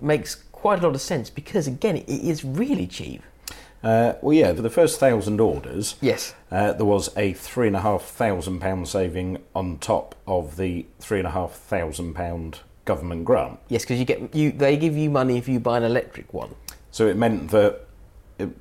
makes 0.00 0.34
quite 0.52 0.80
a 0.80 0.82
lot 0.82 0.94
of 0.94 1.00
sense 1.00 1.30
because, 1.30 1.66
again, 1.66 1.96
it 1.96 2.08
is 2.08 2.44
really 2.44 2.86
cheap. 2.86 3.22
Uh, 3.82 4.14
well, 4.20 4.34
yeah, 4.34 4.52
for 4.52 4.60
the 4.62 4.70
first 4.70 5.00
thousand 5.00 5.40
orders, 5.40 5.94
Yes. 6.00 6.34
uh, 6.50 6.72
there 6.74 6.84
was 6.84 7.16
a 7.16 7.32
three 7.32 7.66
and 7.68 7.76
a 7.76 7.80
half 7.80 8.02
thousand 8.02 8.60
pound 8.60 8.88
saving 8.88 9.38
on 9.54 9.78
top 9.78 10.14
of 10.26 10.56
the 10.56 10.86
three 10.98 11.18
and 11.18 11.26
a 11.26 11.30
half 11.30 11.52
thousand 11.52 12.14
pound 12.14 12.60
government 12.90 13.24
grant. 13.24 13.58
Yes, 13.68 13.82
because 13.82 13.98
you 14.00 14.04
get 14.04 14.34
you 14.34 14.50
they 14.52 14.76
give 14.76 14.96
you 14.96 15.08
money 15.10 15.36
if 15.38 15.46
you 15.48 15.60
buy 15.60 15.76
an 15.76 15.84
electric 15.84 16.32
one. 16.34 16.54
So 16.90 17.06
it 17.06 17.16
meant 17.16 17.50
that, 17.50 17.86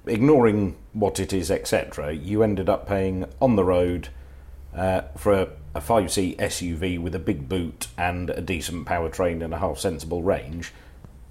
ignoring 0.05 0.75
what 0.93 1.19
it 1.19 1.33
is, 1.33 1.49
etc., 1.49 2.13
you 2.13 2.43
ended 2.43 2.69
up 2.69 2.87
paying 2.87 3.25
on 3.41 3.55
the 3.55 3.63
road 3.63 4.09
uh, 4.75 5.01
for 5.17 5.33
a, 5.33 5.47
a 5.73 5.81
five 5.81 6.11
seat 6.11 6.37
SUV 6.37 6.99
with 6.99 7.15
a 7.15 7.19
big 7.19 7.49
boot 7.49 7.87
and 7.97 8.29
a 8.29 8.41
decent 8.41 8.85
powertrain 8.85 9.43
and 9.43 9.53
a 9.53 9.57
half 9.57 9.79
sensible 9.79 10.21
range, 10.21 10.71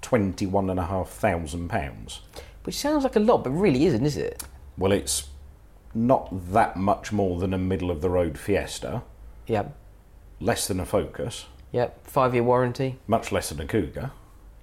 twenty 0.01 0.45
one 0.45 0.69
and 0.69 0.79
a 0.79 0.85
half 0.87 1.09
thousand 1.09 1.69
pounds. 1.69 2.19
Which 2.63 2.77
sounds 2.77 3.03
like 3.05 3.15
a 3.15 3.19
lot, 3.21 3.43
but 3.45 3.51
really 3.51 3.85
isn't, 3.85 4.05
is 4.05 4.17
it? 4.17 4.43
Well, 4.77 4.91
it's 4.91 5.29
not 5.93 6.51
that 6.53 6.75
much 6.75 7.11
more 7.11 7.39
than 7.39 7.53
a 7.53 7.57
middle 7.57 7.89
of 7.91 8.01
the 8.01 8.09
road 8.09 8.37
Fiesta, 8.37 9.01
Yep. 9.47 9.73
less 10.39 10.67
than 10.67 10.79
a 10.79 10.85
Focus, 10.85 11.45
Yep. 11.71 12.07
Five 12.07 12.33
year 12.33 12.43
warranty. 12.43 12.97
much 13.07 13.31
less 13.31 13.49
than 13.49 13.59
a 13.61 13.65
Kuga. 13.65 14.11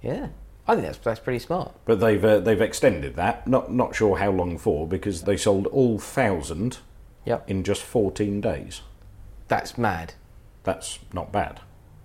Yeah. 0.01 0.27
I 0.67 0.73
think 0.75 0.85
that's 0.85 0.97
that's 0.97 1.19
pretty 1.21 1.39
smart. 1.39 1.73
But 1.85 1.99
they've 2.01 2.23
uh, 2.23 2.39
they've 2.39 2.59
extended 2.61 3.15
that. 3.15 3.47
Not 3.47 3.71
not 3.71 3.95
sure 3.95 4.17
how 4.17 4.31
long 4.31 4.57
for 4.57 4.85
because 4.85 5.23
they 5.23 5.37
sold 5.37 5.67
all 5.67 5.97
thousand 5.99 6.79
Yep. 7.25 7.49
in 7.49 7.63
just 7.63 7.81
fourteen 7.83 8.41
days. 8.41 8.81
That's 9.47 9.77
mad. 9.77 10.13
That's 10.63 10.99
not 11.13 11.31
bad. 11.31 11.61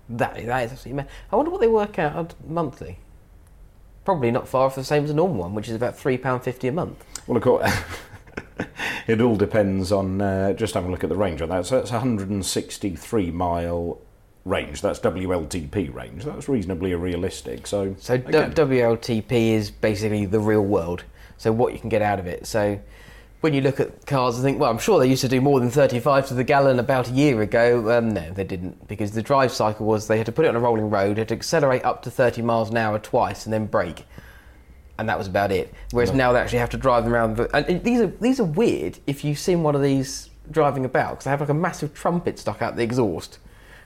That 0.09 0.35
that 0.35 0.63
is 0.63 0.71
absolutely 0.71 0.93
mad. 0.93 1.07
I 1.31 1.35
wonder 1.35 1.51
what 1.51 1.59
they 1.59 1.67
work 1.67 1.99
out 1.99 2.35
monthly. 2.47 2.99
Probably 4.05 4.31
not 4.31 4.47
far 4.47 4.65
off 4.67 4.75
the 4.75 4.83
same 4.85 5.03
as 5.03 5.09
a 5.09 5.13
normal 5.13 5.37
one, 5.41 5.53
which 5.55 5.67
is 5.67 5.75
about 5.75 5.97
three 5.97 6.17
pound 6.17 6.43
fifty 6.43 6.69
a 6.69 6.71
month. 6.71 7.03
Well, 7.27 7.35
of 7.37 7.43
course, 7.43 7.69
it 9.07 9.19
all 9.19 9.35
depends 9.35 9.91
on 9.91 10.21
uh, 10.21 10.53
just 10.53 10.73
having 10.73 10.89
a 10.89 10.91
look 10.91 11.03
at 11.03 11.09
the 11.09 11.15
range 11.17 11.41
on 11.41 11.49
that. 11.49 11.65
So 11.65 11.77
that's 11.79 11.91
163 11.91 13.31
mile 13.31 13.99
range. 14.45 14.81
That's 14.81 14.99
WLTP 14.99 15.93
range. 15.93 16.23
That's 16.23 16.49
reasonably 16.49 16.93
realistic. 16.95 17.67
So, 17.67 17.95
So 17.99 18.15
again, 18.15 18.53
WLTP 18.53 19.31
is 19.51 19.71
basically 19.71 20.25
the 20.25 20.39
real 20.39 20.63
world. 20.63 21.03
So 21.37 21.51
what 21.51 21.73
you 21.73 21.79
can 21.79 21.89
get 21.89 22.01
out 22.01 22.19
of 22.19 22.27
it. 22.27 22.45
So 22.45 22.79
when 23.41 23.53
you 23.53 23.59
look 23.59 23.81
at 23.81 24.05
cars 24.05 24.35
and 24.35 24.43
think, 24.45 24.59
well, 24.59 24.71
I'm 24.71 24.77
sure 24.77 24.99
they 24.99 25.07
used 25.07 25.21
to 25.21 25.27
do 25.27 25.41
more 25.41 25.59
than 25.59 25.69
35 25.69 26.29
to 26.29 26.33
the 26.33 26.45
gallon 26.45 26.79
about 26.79 27.09
a 27.09 27.11
year 27.11 27.41
ago. 27.41 27.97
Um, 27.97 28.13
no, 28.13 28.31
they 28.31 28.45
didn't, 28.45 28.87
because 28.87 29.11
the 29.11 29.21
drive 29.21 29.51
cycle 29.51 29.85
was 29.85 30.07
they 30.07 30.17
had 30.17 30.25
to 30.27 30.31
put 30.31 30.45
it 30.45 30.47
on 30.47 30.55
a 30.55 30.61
rolling 30.61 30.89
road, 30.89 31.17
had 31.17 31.27
to 31.27 31.33
accelerate 31.35 31.83
up 31.83 32.01
to 32.03 32.11
30 32.11 32.41
miles 32.41 32.69
an 32.69 32.77
hour 32.77 32.99
twice, 32.99 33.45
and 33.45 33.51
then 33.51 33.65
brake, 33.65 34.05
and 34.97 35.09
that 35.09 35.17
was 35.17 35.27
about 35.27 35.51
it. 35.51 35.73
Whereas 35.91 36.13
now 36.13 36.31
they 36.31 36.39
actually 36.39 36.59
have 36.59 36.69
to 36.69 36.77
drive 36.77 37.03
them 37.03 37.13
around. 37.13 37.35
The, 37.35 37.53
and 37.53 37.83
these 37.83 37.99
are 37.99 38.07
these 38.07 38.39
are 38.39 38.45
weird 38.45 38.99
if 39.07 39.25
you've 39.25 39.39
seen 39.39 39.61
one 39.61 39.75
of 39.75 39.81
these 39.81 40.29
driving 40.49 40.85
about, 40.85 41.11
because 41.11 41.25
they 41.25 41.31
have 41.31 41.41
like 41.41 41.49
a 41.49 41.53
massive 41.53 41.93
trumpet 41.93 42.39
stuck 42.39 42.61
out 42.61 42.77
the 42.77 42.83
exhaust. 42.83 43.39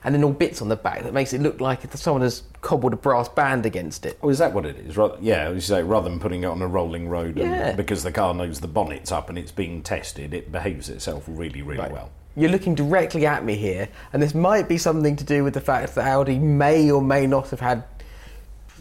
And 0.04 0.14
then 0.14 0.22
all 0.24 0.32
bits 0.32 0.62
on 0.62 0.68
the 0.68 0.76
back 0.76 1.02
that 1.02 1.12
makes 1.12 1.32
it 1.32 1.40
look 1.40 1.60
like 1.60 1.84
if 1.84 1.94
someone 1.96 2.22
has 2.22 2.42
cobbled 2.60 2.92
a 2.92 2.96
brass 2.96 3.28
band 3.28 3.66
against 3.66 4.06
it. 4.06 4.18
Oh, 4.22 4.28
is 4.28 4.38
that 4.38 4.52
what 4.52 4.64
it 4.64 4.76
is? 4.78 4.96
Rather, 4.96 5.16
yeah, 5.20 5.48
as 5.48 5.54
you 5.56 5.60
say, 5.60 5.82
rather 5.82 6.08
than 6.08 6.20
putting 6.20 6.42
it 6.44 6.46
on 6.46 6.62
a 6.62 6.66
rolling 6.68 7.08
road, 7.08 7.36
and 7.38 7.50
Yeah. 7.50 7.72
because 7.72 8.02
the 8.04 8.12
car 8.12 8.32
knows 8.34 8.60
the 8.60 8.68
bonnet's 8.68 9.10
up 9.10 9.28
and 9.28 9.36
it's 9.36 9.50
being 9.52 9.82
tested, 9.82 10.32
it 10.32 10.52
behaves 10.52 10.88
itself 10.88 11.24
really, 11.26 11.62
really 11.62 11.80
Right. 11.80 11.90
well. 11.92 12.10
You're 12.36 12.50
looking 12.50 12.76
directly 12.76 13.26
at 13.26 13.44
me 13.44 13.56
here, 13.56 13.88
and 14.12 14.22
this 14.22 14.34
might 14.34 14.68
be 14.68 14.78
something 14.78 15.16
to 15.16 15.24
do 15.24 15.42
with 15.42 15.54
the 15.54 15.60
fact 15.60 15.96
that 15.96 16.06
Audi 16.06 16.38
may 16.38 16.88
or 16.90 17.02
may 17.02 17.26
not 17.26 17.50
have 17.50 17.58
had 17.60 17.82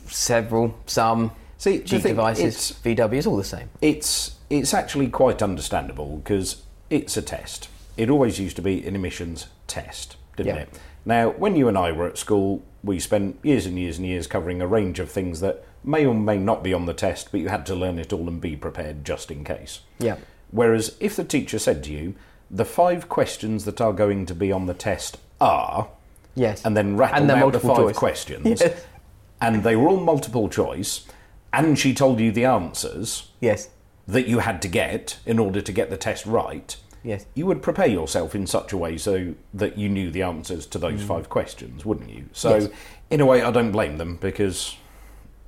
several, 0.08 0.76
some 0.86 1.32
See, 1.58 1.80
thing- 1.80 2.02
devices. 2.02 2.74
VW 2.84 3.18
is 3.18 3.28
all 3.28 3.38
the 3.38 3.44
same. 3.44 3.70
It's 3.82 4.36
it's 4.50 4.74
actually 4.74 5.08
quite 5.10 5.42
understandable 5.42 6.18
because 6.24 6.62
it's 6.90 7.18
a 7.18 7.22
test. 7.22 7.68
It 7.98 8.10
always 8.10 8.40
used 8.40 8.56
to 8.56 8.62
be 8.62 8.86
an 8.88 8.96
emissions 8.96 9.48
test, 9.68 10.16
didn't 10.38 10.56
Yeah. 10.56 10.62
it? 10.62 10.70
Now, 11.08 11.30
when 11.30 11.56
you 11.56 11.70
and 11.70 11.78
I 11.78 11.94
were 11.94 12.06
at 12.06 12.18
school, 12.18 12.62
we 12.84 13.00
spent 13.00 13.40
years 13.42 13.66
and 13.66 13.80
years 13.80 13.98
and 13.98 14.06
years 14.06 14.28
covering 14.28 14.62
a 14.62 14.68
range 14.68 15.00
of 15.00 15.10
things 15.10 15.40
that 15.40 15.64
may 15.82 16.06
or 16.06 16.14
may 16.14 16.38
not 16.38 16.64
be 16.64 16.74
on 16.74 16.86
the 16.86 16.94
test, 16.94 17.32
but 17.32 17.40
you 17.40 17.48
had 17.48 17.66
to 17.68 17.76
learn 17.76 17.98
it 17.98 18.12
all 18.12 18.28
and 18.28 18.42
be 18.42 18.58
prepared 18.58 19.06
just 19.06 19.32
in 19.32 19.46
case. 19.46 19.80
Yeah. 20.00 20.18
Whereas 20.52 20.98
if 21.00 21.16
the 21.16 21.24
teacher 21.24 21.60
said 21.60 21.82
to 21.86 21.94
you, 21.94 22.16
the 22.52 22.66
five 22.66 23.08
questions 23.08 23.64
that 23.64 23.80
are 23.80 23.94
going 23.94 24.26
to 24.26 24.36
be 24.36 24.52
on 24.52 24.66
the 24.66 24.74
test 24.74 25.18
are, 25.40 25.88
Yes. 26.36 26.66
and 26.66 26.76
then 26.76 26.98
rattled 26.98 27.30
And 27.30 27.32
out 27.32 27.54
the 27.54 27.60
five 27.62 27.78
choice. 27.78 27.96
questions, 27.98 28.46
Yes. 28.62 28.86
and 29.40 29.64
they 29.64 29.78
were 29.78 29.88
all 29.88 30.02
multiple 30.02 30.50
choice, 30.50 31.06
and 31.54 31.80
she 31.80 31.94
told 31.94 32.20
you 32.20 32.34
the 32.34 32.44
answers 32.44 33.32
Yes. 33.40 33.70
that 34.10 34.28
you 34.28 34.40
had 34.40 34.62
to 34.64 34.68
get 34.68 35.20
in 35.26 35.40
order 35.40 35.62
to 35.62 35.72
get 35.72 35.90
the 35.90 35.96
test 35.98 36.26
right, 36.26 36.76
Yes. 37.04 37.26
you 37.36 37.46
would 37.46 37.62
prepare 37.62 37.88
yourself 37.88 38.36
in 38.36 38.48
such 38.48 38.74
a 38.74 38.78
way 38.78 38.98
so 38.98 39.34
that 39.54 39.78
you 39.78 39.90
knew 39.90 40.12
the 40.12 40.22
answers 40.24 40.66
to 40.68 40.78
those 40.80 41.02
five 41.02 41.30
questions, 41.30 41.86
wouldn't 41.86 42.10
you? 42.10 42.26
So, 42.34 42.52
Mm. 42.52 42.62
Yes. 42.62 42.70
in 43.10 43.22
a 43.22 43.26
way, 43.26 43.42
I 43.42 43.52
don't 43.52 43.72
blame 43.72 43.98
them 43.98 44.18
because 44.22 44.76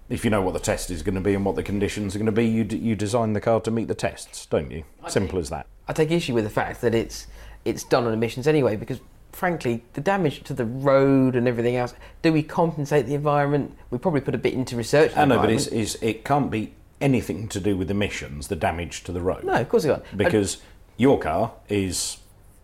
if 0.09 0.23
you 0.25 0.31
know 0.31 0.41
what 0.41 0.53
the 0.53 0.59
test 0.59 0.89
is 0.89 1.03
going 1.03 1.15
to 1.15 1.21
be 1.21 1.33
and 1.35 1.45
what 1.45 1.55
the 1.55 1.63
conditions 1.63 2.15
are 2.15 2.19
going 2.19 2.25
to 2.25 2.31
be, 2.31 2.45
you, 2.47 2.63
d- 2.63 2.77
you 2.77 2.95
design 2.95 3.33
the 3.33 3.41
car 3.41 3.59
to 3.61 3.71
meet 3.71 3.87
the 3.87 3.95
tests, 3.95 4.45
don't 4.47 4.71
you? 4.71 4.83
Simple 5.07 5.37
as 5.39 5.49
that. 5.49 5.67
I 5.87 5.93
take 5.93 6.11
issue 6.11 6.33
with 6.33 6.43
the 6.45 6.49
fact 6.49 6.81
that 6.81 6.93
it's 6.95 7.27
it's 7.65 7.83
done 7.83 8.05
on 8.07 8.13
emissions 8.13 8.47
anyway, 8.47 8.75
because 8.77 9.01
frankly, 9.33 9.83
the 9.93 10.01
damage 10.01 10.43
to 10.43 10.53
the 10.53 10.65
road 10.65 11.35
and 11.35 11.47
everything 11.47 11.75
else. 11.75 11.93
Do 12.23 12.33
we 12.33 12.41
compensate 12.41 13.05
the 13.05 13.13
environment? 13.15 13.75
We 13.91 13.97
probably 13.99 14.21
put 14.21 14.33
a 14.33 14.37
bit 14.39 14.53
into 14.53 14.75
research. 14.75 15.15
I 15.15 15.25
know, 15.25 15.39
but 15.39 15.49
it's, 15.51 15.67
it's, 15.67 15.95
it 16.01 16.23
can't 16.25 16.49
be 16.49 16.73
anything 17.01 17.47
to 17.49 17.59
do 17.59 17.77
with 17.77 17.91
emissions, 17.91 18.47
the 18.47 18.55
damage 18.55 19.03
to 19.03 19.11
the 19.11 19.21
road. 19.21 19.43
no, 19.43 19.53
of 19.53 19.69
course 19.69 19.85
it 19.85 19.89
can't. 19.89 20.03
And- 20.09 20.17
Because 20.17 20.57
your 20.99 21.17
car 21.17 21.53
is 21.69 22.17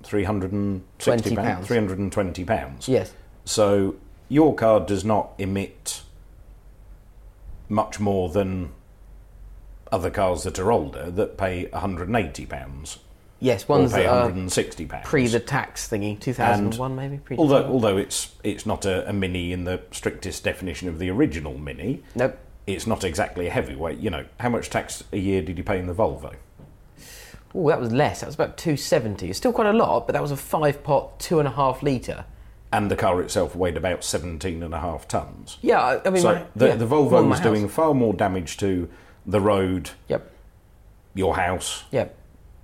360 0.04 1.21
20 1.32 1.36
pounds, 1.36 1.48
pounds. 1.56 1.67
320 1.67 2.45
pounds. 2.45 2.88
yes. 2.88 3.13
So 3.45 3.95
your 4.30 4.54
car 4.54 4.80
does 4.82 5.04
not 5.04 5.32
emit 5.39 6.02
much 7.69 8.00
more 8.00 8.30
than 8.30 8.71
other 9.91 10.12
cars 10.12 10.43
that 10.43 10.60
are 10.60 10.71
older 10.71 11.10
that 11.12 11.38
pay 11.38 11.65
180 11.67 12.45
pounds 12.45 13.00
Yes, 13.39 13.67
ones 13.67 13.91
pay 13.93 14.04
that 14.04 14.10
are 14.10 14.21
160 14.21 14.86
pounds. 14.86 15.06
pre 15.08 15.28
the 15.28 15.39
tax 15.39 15.88
thingy, 15.89 16.19
2001 16.19 16.95
maybe. 16.95 17.17
Pre 17.17 17.38
although 17.38 17.65
although 17.65 17.98
it's 17.98 18.34
it's 18.43 18.65
not 18.65 18.86
a, 18.86 19.08
a 19.10 19.13
mini 19.13 19.52
in 19.52 19.65
the 19.65 19.82
strictest 19.91 20.43
definition 20.43 20.88
of 20.88 21.00
the 21.00 21.10
original 21.10 21.58
mini, 21.58 22.02
Nope. 22.15 22.38
it's 22.65 22.88
not 22.88 23.04
exactly 23.04 23.48
a 23.48 23.52
heavyweight. 23.52 24.00
You 24.00 24.10
know, 24.10 24.26
how 24.39 24.50
much 24.50 24.69
tax 24.69 25.04
a 25.12 25.17
year 25.17 25.41
did 25.41 25.58
you 25.58 25.63
pay 25.63 25.78
in 25.80 25.86
the 25.88 25.93
Volvo? 25.93 26.34
Oh, 27.56 27.70
that 27.70 27.80
was 27.80 27.91
less. 27.91 28.20
That 28.20 28.26
was 28.26 28.36
about 28.36 28.58
270. 28.58 29.30
It's 29.30 29.38
still 29.38 29.54
quite 29.54 29.68
a 29.68 29.74
lot, 29.74 30.06
but 30.08 30.13
that 30.13 30.22
was 30.22 30.32
a 30.32 30.38
five 30.38 30.84
pot, 30.84 31.20
two 31.20 31.39
and 31.39 31.48
a 31.48 31.52
half 31.52 31.82
litre. 31.82 32.26
And 32.74 32.91
the 32.91 32.96
car 32.98 33.22
itself 33.22 33.56
weighed 33.56 33.78
about 33.78 34.04
17 34.04 34.62
and 34.62 34.74
a 34.74 34.80
half 34.80 35.08
tons. 35.08 35.58
Yeah, 35.62 36.02
I, 36.06 36.10
mean, 36.10 36.22
So 36.22 36.34
my- 36.36 36.46
the, 36.56 36.68
yeah, 36.68 36.76
the 36.76 36.86
Volvo 36.88 37.26
was 37.28 37.39
house. 37.39 37.48
doing 37.48 37.70
far 37.70 37.94
more 37.94 38.13
damage 38.13 38.58
to 38.58 38.89
the 39.26 39.39
road, 39.39 39.91
Yep, 40.10 40.30
your 41.13 41.36
house, 41.38 41.86
yep. 41.91 42.15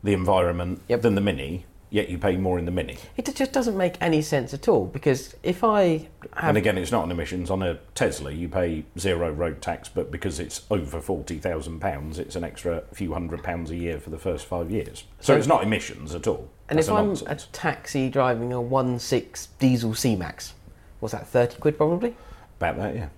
the 0.03 0.11
environment 0.13 0.81
Yep. 0.89 1.01
than 1.03 1.15
the 1.15 1.21
Mini, 1.21 1.65
yet 1.91 2.09
you 2.09 2.17
pay 2.17 2.37
more 2.37 2.57
in 2.57 2.65
the 2.65 2.71
Mini. 2.71 2.97
It 3.17 3.31
just 3.35 3.51
doesn't 3.51 3.77
make 3.77 3.97
any 4.01 4.21
sense 4.23 4.53
at 4.53 4.67
all 4.67 4.85
because 4.85 5.35
if 5.43 5.63
I 5.63 6.07
have 6.35 6.49
And 6.49 6.57
again, 6.57 6.77
it's 6.77 6.91
not 6.91 7.03
on 7.03 7.11
emissions. 7.11 7.51
On 7.51 7.61
a 7.61 7.75
Tesla, 7.93 8.31
you 8.31 8.47
pay 8.49 8.85
zero 8.97 9.29
road 9.31 9.61
tax, 9.61 9.89
but 9.89 10.09
because 10.09 10.39
it's 10.39 10.61
over 10.71 10.99
£40,000, 10.99 12.17
it's 12.17 12.35
an 12.35 12.43
extra 12.43 12.83
few 12.93 13.13
hundred 13.13 13.43
pounds 13.43 13.69
a 13.69 13.75
year 13.75 13.99
for 13.99 14.09
the 14.09 14.17
first 14.17 14.45
five 14.47 14.71
years. 14.71 15.03
So 15.19 15.33
So- 15.33 15.37
it's 15.37 15.47
not 15.47 15.63
emissions 15.63 16.15
at 16.15 16.25
all. 16.27 16.49
And 16.69 16.79
That's 16.79 16.87
if 16.87 16.93
a 16.93 16.97
I'm 16.97 17.07
nonsense. 17.07 17.43
a 17.43 17.47
taxi 17.51 18.09
driving 18.09 18.53
a 18.53 18.61
one 18.61 18.97
six 18.97 19.49
diesel 19.59 19.93
C-Max, 19.93 20.53
what's 21.01 21.11
that, 21.11 21.27
30 21.27 21.57
quid 21.59 21.77
probably? 21.77 22.15
About 22.57 22.77
that, 22.77 22.95
yeah. 22.95 23.09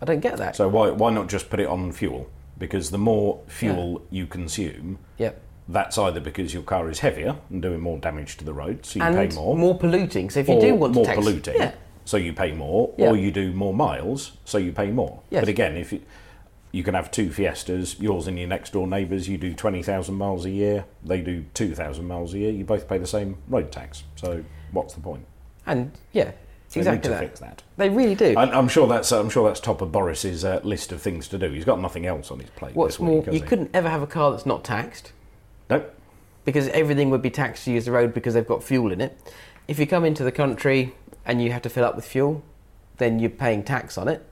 I 0.00 0.04
don't 0.04 0.20
get 0.20 0.36
that. 0.38 0.54
So 0.54 0.68
why 0.68 0.90
why 0.90 1.10
not 1.10 1.28
just 1.28 1.50
put 1.50 1.58
it 1.60 1.66
on 1.66 1.90
fuel? 1.92 2.30
Because 2.56 2.90
the 2.90 2.98
more 2.98 3.40
fuel 3.48 4.02
you 4.10 4.26
consume, 4.26 4.98
yep. 5.18 5.40
That's 5.72 5.96
either 5.98 6.20
because 6.20 6.52
your 6.54 6.62
car 6.62 6.90
is 6.90 6.98
heavier 7.00 7.36
and 7.50 7.62
doing 7.62 7.80
more 7.80 7.98
damage 7.98 8.36
to 8.38 8.44
the 8.44 8.52
road, 8.52 8.84
so 8.84 8.98
you 8.98 9.04
And 9.04 9.14
pay 9.30 9.34
more, 9.36 9.56
More 9.56 9.78
polluting. 9.78 10.30
So 10.30 10.40
if 10.40 10.48
you 10.48 10.60
do 10.60 10.74
want 10.74 10.94
more 10.94 11.04
to 11.04 11.10
tax, 11.10 11.18
polluting, 11.18 11.54
yeah, 11.56 11.72
so 12.04 12.16
you 12.16 12.32
pay 12.32 12.52
more, 12.52 12.92
Yeah. 12.98 13.10
or 13.10 13.16
you 13.16 13.30
do 13.30 13.52
more 13.52 13.72
miles, 13.74 14.32
so 14.44 14.58
you 14.58 14.72
pay 14.72 14.90
more. 14.90 15.20
Yes. 15.30 15.42
But 15.42 15.48
again, 15.48 15.76
if 15.76 15.92
you, 15.92 16.00
you 16.72 16.82
can 16.82 16.94
have 16.94 17.10
two 17.10 17.30
Fiestas, 17.30 17.98
yours 18.00 18.26
and 18.26 18.38
your 18.38 18.48
next 18.48 18.72
door 18.72 18.86
neighbours, 18.86 19.28
you 19.28 19.38
do 19.38 19.54
twenty 19.54 19.82
thousand 19.82 20.14
miles 20.16 20.44
a 20.44 20.50
year, 20.50 20.84
they 21.04 21.20
do 21.20 21.44
two 21.54 21.74
thousand 21.74 22.06
miles 22.06 22.34
a 22.34 22.38
year, 22.38 22.50
you 22.52 22.64
both 22.64 22.88
pay 22.88 22.98
the 22.98 23.06
same 23.06 23.36
road 23.48 23.70
tax. 23.72 24.04
So 24.16 24.44
what's 24.72 24.94
the 24.94 25.00
point? 25.00 25.24
and 25.66 25.92
yeah, 26.12 26.32
So 26.68 26.80
they 26.80 26.90
need 26.90 26.96
exactly 26.96 27.02
to 27.02 27.08
that. 27.10 27.20
fix 27.20 27.40
that. 27.40 27.62
They 27.76 27.90
really 27.90 28.14
do. 28.14 28.34
I- 28.36 28.56
I'm 28.58 28.66
sure 28.68 28.86
that's 28.88 29.12
I'm 29.12 29.28
sure 29.30 29.46
that's 29.48 29.60
top 29.60 29.82
of 29.82 29.92
Boris's 29.92 30.44
uh, 30.44 30.60
list 30.64 30.90
of 30.90 31.00
things 31.02 31.28
to 31.28 31.38
do. 31.38 31.50
He's 31.50 31.64
got 31.64 31.80
nothing 31.80 32.06
else 32.06 32.30
on 32.30 32.40
his 32.40 32.50
plate. 32.50 32.74
What's 32.74 32.94
this 32.96 33.00
week, 33.00 33.08
more, 33.26 33.34
you 33.34 33.40
he? 33.40 33.40
couldn't 33.40 33.70
ever 33.74 33.88
have 33.88 34.02
a 34.02 34.06
car 34.06 34.30
that's 34.32 34.46
not 34.46 34.64
taxed 34.64 35.12
No, 35.70 35.84
because 36.44 36.68
everything 36.68 37.10
would 37.10 37.22
be 37.22 37.30
taxed 37.30 37.64
to 37.64 37.70
use 37.72 37.84
the 37.84 37.92
road 37.92 38.12
because 38.14 38.34
they've 38.34 38.46
got 38.46 38.62
fuel 38.62 38.92
in 38.92 39.00
it. 39.00 39.16
If 39.68 39.78
you 39.78 39.86
come 39.86 40.04
into 40.04 40.24
the 40.24 40.32
country 40.32 40.94
and 41.24 41.42
you 41.42 41.52
have 41.52 41.62
to 41.62 41.68
fill 41.68 41.84
up 41.84 41.94
with 41.96 42.04
fuel, 42.04 42.42
then 42.98 43.18
you're 43.18 43.30
paying 43.30 43.62
tax 43.62 43.96
on 43.96 44.08
it. 44.08 44.26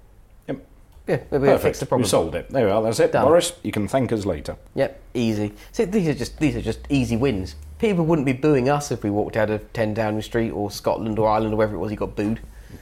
Yep. 0.48 0.66
Yeah, 1.07 1.16
we 1.31 1.38
perfect. 1.38 1.62
fixed 1.62 1.81
the 1.81 1.87
problem. 1.87 2.05
We 2.05 2.09
solved 2.09 2.35
it. 2.35 2.51
There 2.51 2.66
we 2.66 2.70
are. 2.72 2.83
That's 2.83 3.01
it, 3.01 3.12
Done. 3.12 3.24
Boris. 3.24 3.53
You 3.62 3.72
can 3.72 3.88
thank 3.88 4.11
us 4.12 4.27
later. 4.27 4.57
Yep, 4.74 5.01
easy. 5.14 5.55
So 5.72 5.87
these 5.87 6.09
are 6.09 6.14
just 6.14 6.38
these 6.38 6.57
are 6.57 6.62
just 6.62 6.81
easy 6.90 7.16
wins. 7.16 7.55
People 7.79 8.05
wouldn't 8.05 8.27
be 8.27 8.33
booing 8.33 8.68
us 8.68 8.90
if 8.90 9.05
we 9.05 9.11
walked 9.11 9.37
out 9.37 9.51
of 9.51 9.72
10 9.72 9.94
Downing 9.94 10.22
Street 10.22 10.51
or 10.51 10.70
Scotland 10.70 11.18
or 11.18 11.29
Ireland 11.29 11.55
or 11.55 11.57
wherever 11.57 11.77
it 11.77 11.79
was 11.79 11.90
he 11.90 11.96
got 11.96 12.16
booed. 12.16 12.40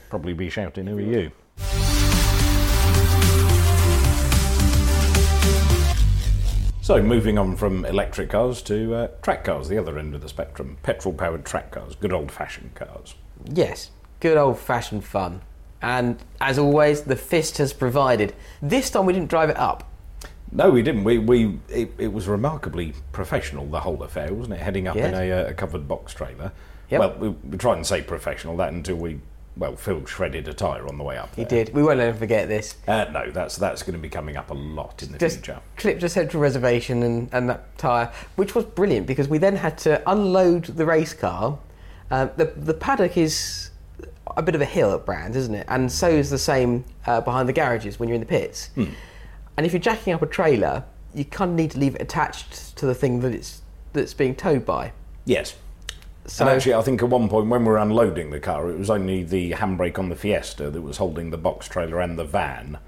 Probably 0.09 0.33
be 0.33 0.49
shouting, 0.49 0.87
"Who 0.87 0.97
are 0.97 1.01
you?" 1.01 1.31
So, 6.87 7.03
moving 7.03 7.37
on 7.37 7.57
from 7.57 7.83
electric 7.83 8.29
cars 8.29 8.61
to 8.61 8.95
uh, 8.95 9.07
track 9.21 9.43
cars, 9.43 9.67
the 9.67 9.77
other 9.77 9.99
end 9.99 10.15
of 10.15 10.21
the 10.21 10.29
spectrum. 10.29 10.77
Petrol 10.83 11.13
powered 11.13 11.43
track 11.43 11.71
cars, 11.71 11.95
good 11.97 12.13
old 12.13 12.31
fashioned 12.31 12.75
cars. 12.75 13.13
Yes, 13.51 13.91
good 14.21 14.37
old 14.37 14.57
fashioned 14.57 15.03
fun. 15.03 15.41
And 15.81 16.17
as 16.39 16.57
always, 16.57 17.01
the 17.01 17.17
fist 17.17 17.57
has 17.57 17.73
provided. 17.73 18.33
This 18.61 18.89
time 18.89 19.05
we 19.05 19.11
didn't 19.11 19.27
drive 19.27 19.49
it 19.49 19.57
up. 19.57 19.91
No, 20.53 20.69
we 20.69 20.81
didn't. 20.81 21.03
We, 21.03 21.17
we 21.17 21.59
it, 21.67 21.91
it 21.97 22.13
was 22.13 22.25
remarkably 22.25 22.93
professional, 23.11 23.65
the 23.65 23.81
whole 23.81 24.01
affair, 24.01 24.33
wasn't 24.33 24.55
it? 24.55 24.61
Heading 24.61 24.87
up 24.87 24.95
in 24.95 25.13
a, 25.13 25.29
uh, 25.29 25.49
a 25.49 25.53
covered 25.53 25.89
box 25.89 26.13
trailer. 26.13 26.53
Yep. 26.89 26.99
Well, 27.01 27.15
we, 27.19 27.29
we 27.49 27.57
tried 27.57 27.75
and 27.75 27.85
say 27.85 28.01
professional 28.01 28.55
that 28.55 28.71
until 28.71 28.95
we, 28.95 29.19
well, 29.57 29.75
Phil 29.75 30.05
shredded 30.05 30.47
a 30.47 30.53
tyre 30.53 30.87
on 30.87 30.97
the 30.97 31.03
way 31.03 31.17
up 31.17 31.35
He 31.35 31.45
did. 31.45 31.73
We 31.73 31.81
won't 31.83 31.97
let 31.97 32.09
him 32.09 32.17
forget 32.17 32.47
this. 32.47 32.75
Uh, 32.87 33.05
no, 33.11 33.31
that's 33.31 33.57
that's 33.57 33.83
going 33.83 33.93
to 33.93 33.99
be 33.99 34.09
coming 34.09 34.37
up 34.37 34.51
a 34.51 34.53
lot 34.53 35.01
in 35.03 35.11
the 35.11 35.17
Just 35.17 35.37
future. 35.37 35.59
clipped 35.75 36.03
a 36.03 36.09
central 36.09 36.41
reservation 36.41 37.03
and, 37.03 37.29
and 37.31 37.49
that 37.49 37.77
tyre, 37.77 38.11
which 38.35 38.55
was 38.55 38.65
brilliant 38.65 39.07
because 39.07 39.27
we 39.27 39.37
then 39.37 39.55
had 39.55 39.77
to 39.79 40.01
unload 40.09 40.65
the 40.65 40.85
race 40.85 41.13
car. 41.13 41.57
Um, 42.11 42.31
the, 42.37 42.45
the 42.45 42.73
paddock 42.73 43.17
is 43.17 43.71
a 44.35 44.41
bit 44.41 44.55
of 44.55 44.61
a 44.61 44.65
hill 44.65 44.93
at 44.93 45.05
Brands, 45.05 45.35
isn't 45.35 45.55
it? 45.55 45.65
And 45.69 45.91
so 45.91 46.07
is 46.07 46.29
the 46.29 46.37
same 46.37 46.85
uh, 47.05 47.21
behind 47.21 47.49
the 47.49 47.53
garages 47.53 47.99
when 47.99 48.07
you're 48.09 48.15
in 48.15 48.21
the 48.21 48.27
pits. 48.27 48.67
Hmm. 48.75 48.85
And 49.57 49.65
if 49.65 49.73
you're 49.73 49.79
jacking 49.81 50.13
up 50.13 50.21
a 50.21 50.27
trailer, 50.27 50.83
you 51.13 51.25
kind 51.25 51.51
of 51.51 51.55
need 51.57 51.71
to 51.71 51.79
leave 51.79 51.95
it 51.95 52.01
attached 52.01 52.75
to 52.77 52.85
the 52.85 52.93
thing 52.93 53.21
that 53.21 53.33
it's 53.33 53.61
that's 53.93 54.13
being 54.13 54.35
towed 54.35 54.65
by. 54.65 54.91
Yes. 55.25 55.55
So 56.27 56.45
and 56.45 56.55
actually, 56.55 56.73
I 56.73 56.81
think 56.81 57.01
at 57.01 57.09
one 57.09 57.29
point 57.29 57.47
when 57.47 57.61
we 57.61 57.67
were 57.67 57.77
unloading 57.77 58.31
the 58.31 58.39
car, 58.39 58.69
it 58.69 58.77
was 58.77 58.89
only 58.89 59.23
the 59.23 59.51
handbrake 59.51 59.97
on 59.97 60.09
the 60.09 60.15
Fiesta 60.15 60.69
that 60.69 60.81
was 60.81 60.97
holding 60.97 61.29
the 61.29 61.37
box 61.37 61.67
trailer 61.67 62.01
and 62.01 62.19
the 62.19 62.25
van 62.25 62.79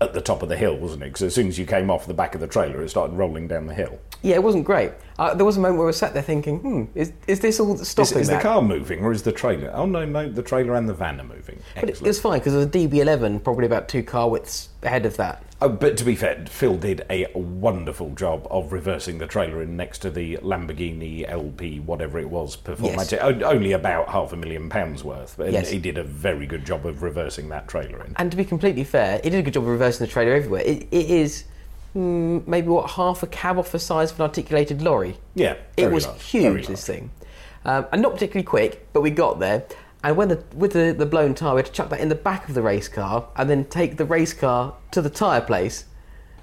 at 0.00 0.12
the 0.12 0.20
top 0.20 0.42
of 0.42 0.48
the 0.48 0.56
hill, 0.56 0.76
wasn't 0.76 1.02
it? 1.02 1.06
Because 1.06 1.22
as 1.22 1.34
soon 1.34 1.48
as 1.48 1.58
you 1.58 1.66
came 1.66 1.90
off 1.90 2.06
the 2.06 2.14
back 2.14 2.36
of 2.36 2.40
the 2.40 2.46
trailer, 2.46 2.80
it 2.82 2.88
started 2.88 3.16
rolling 3.16 3.48
down 3.48 3.66
the 3.66 3.74
hill. 3.74 3.98
yeah, 4.22 4.36
it 4.36 4.42
wasn't 4.42 4.64
great. 4.64 4.92
Uh, 5.18 5.34
there 5.34 5.44
was 5.44 5.56
a 5.56 5.60
moment 5.60 5.78
where 5.78 5.86
we 5.88 5.92
sat 5.92 6.14
there 6.14 6.22
thinking, 6.22 6.58
"Hmm, 6.60 6.84
is, 6.94 7.12
is 7.26 7.40
this 7.40 7.58
all 7.58 7.70
that's 7.74 7.80
Is, 7.82 7.88
stopping 7.88 8.18
is 8.20 8.28
the 8.28 8.34
that?" 8.34 8.42
car 8.42 8.62
moving 8.62 9.04
or 9.04 9.10
is 9.10 9.22
the 9.22 9.32
trailer? 9.32 9.72
Oh 9.74 9.84
no, 9.84 10.04
no, 10.04 10.28
the 10.28 10.42
trailer 10.42 10.76
and 10.76 10.88
the 10.88 10.94
van 10.94 11.20
are 11.20 11.24
moving. 11.24 11.58
But 11.74 11.84
it, 11.84 11.90
Excellent. 11.90 12.06
was 12.06 12.20
fine 12.20 12.38
because 12.38 12.52
there 12.52 12.58
was 12.64 12.66
a 12.68 12.70
DB11 12.70 13.42
probably 13.42 13.66
about 13.66 13.88
two 13.88 14.04
car 14.04 14.30
widths 14.30 14.68
ahead 14.84 15.04
of 15.06 15.16
that. 15.16 15.42
Oh, 15.60 15.68
but 15.68 15.96
to 15.96 16.04
be 16.04 16.14
fair, 16.14 16.44
Phil 16.48 16.76
did 16.76 17.04
a 17.10 17.26
wonderful 17.34 18.10
job 18.10 18.46
of 18.48 18.72
reversing 18.72 19.18
the 19.18 19.26
trailer 19.26 19.60
in 19.60 19.76
next 19.76 19.98
to 20.02 20.10
the 20.10 20.36
Lamborghini 20.36 21.28
LP, 21.28 21.80
whatever 21.80 22.20
it 22.20 22.30
was, 22.30 22.54
performance. 22.54 23.10
Yes. 23.10 23.20
Only 23.42 23.72
about 23.72 24.08
half 24.10 24.32
a 24.32 24.36
million 24.36 24.68
pounds 24.68 25.02
worth, 25.02 25.34
but 25.36 25.50
Yes. 25.50 25.68
he 25.68 25.80
did 25.80 25.98
a 25.98 26.04
very 26.04 26.46
good 26.46 26.64
job 26.64 26.86
of 26.86 27.02
reversing 27.02 27.48
that 27.48 27.66
trailer 27.66 28.04
in. 28.04 28.12
And 28.14 28.30
to 28.30 28.36
be 28.36 28.44
completely 28.44 28.84
fair, 28.84 29.20
he 29.24 29.30
did 29.30 29.40
a 29.40 29.42
good 29.42 29.54
job 29.54 29.64
of 29.64 29.70
reversing 29.70 30.06
the 30.06 30.12
trailer 30.12 30.32
everywhere. 30.34 30.62
It, 30.64 30.86
it 30.92 31.10
is 31.10 31.42
mm, 31.94 32.46
maybe 32.46 32.68
what 32.68 32.90
half 32.90 33.22
a 33.22 33.26
cab 33.26 33.58
off 33.58 33.72
the 33.72 33.78
size 33.78 34.10
of 34.10 34.20
an 34.20 34.24
articulated 34.24 34.82
lorry. 34.82 35.18
Yeah, 35.34 35.56
It 35.76 35.90
was 35.90 36.06
large, 36.06 36.22
huge. 36.24 36.66
This 36.66 36.86
thing, 36.86 37.10
um, 37.64 37.86
and 37.92 38.02
not 38.02 38.14
particularly 38.14 38.44
quick, 38.44 38.88
but 38.92 39.00
we 39.00 39.10
got 39.10 39.38
there. 39.38 39.64
And 40.04 40.16
when 40.16 40.28
the 40.28 40.44
with 40.54 40.72
the, 40.72 40.94
the 40.96 41.06
blown 41.06 41.34
tyre, 41.34 41.54
we 41.54 41.58
had 41.58 41.66
to 41.66 41.72
chuck 41.72 41.88
that 41.90 42.00
in 42.00 42.08
the 42.08 42.14
back 42.14 42.48
of 42.48 42.54
the 42.54 42.62
race 42.62 42.88
car 42.88 43.28
and 43.36 43.50
then 43.50 43.64
take 43.64 43.96
the 43.96 44.04
race 44.04 44.32
car 44.32 44.74
to 44.92 45.02
the 45.02 45.10
tyre 45.10 45.40
place. 45.40 45.84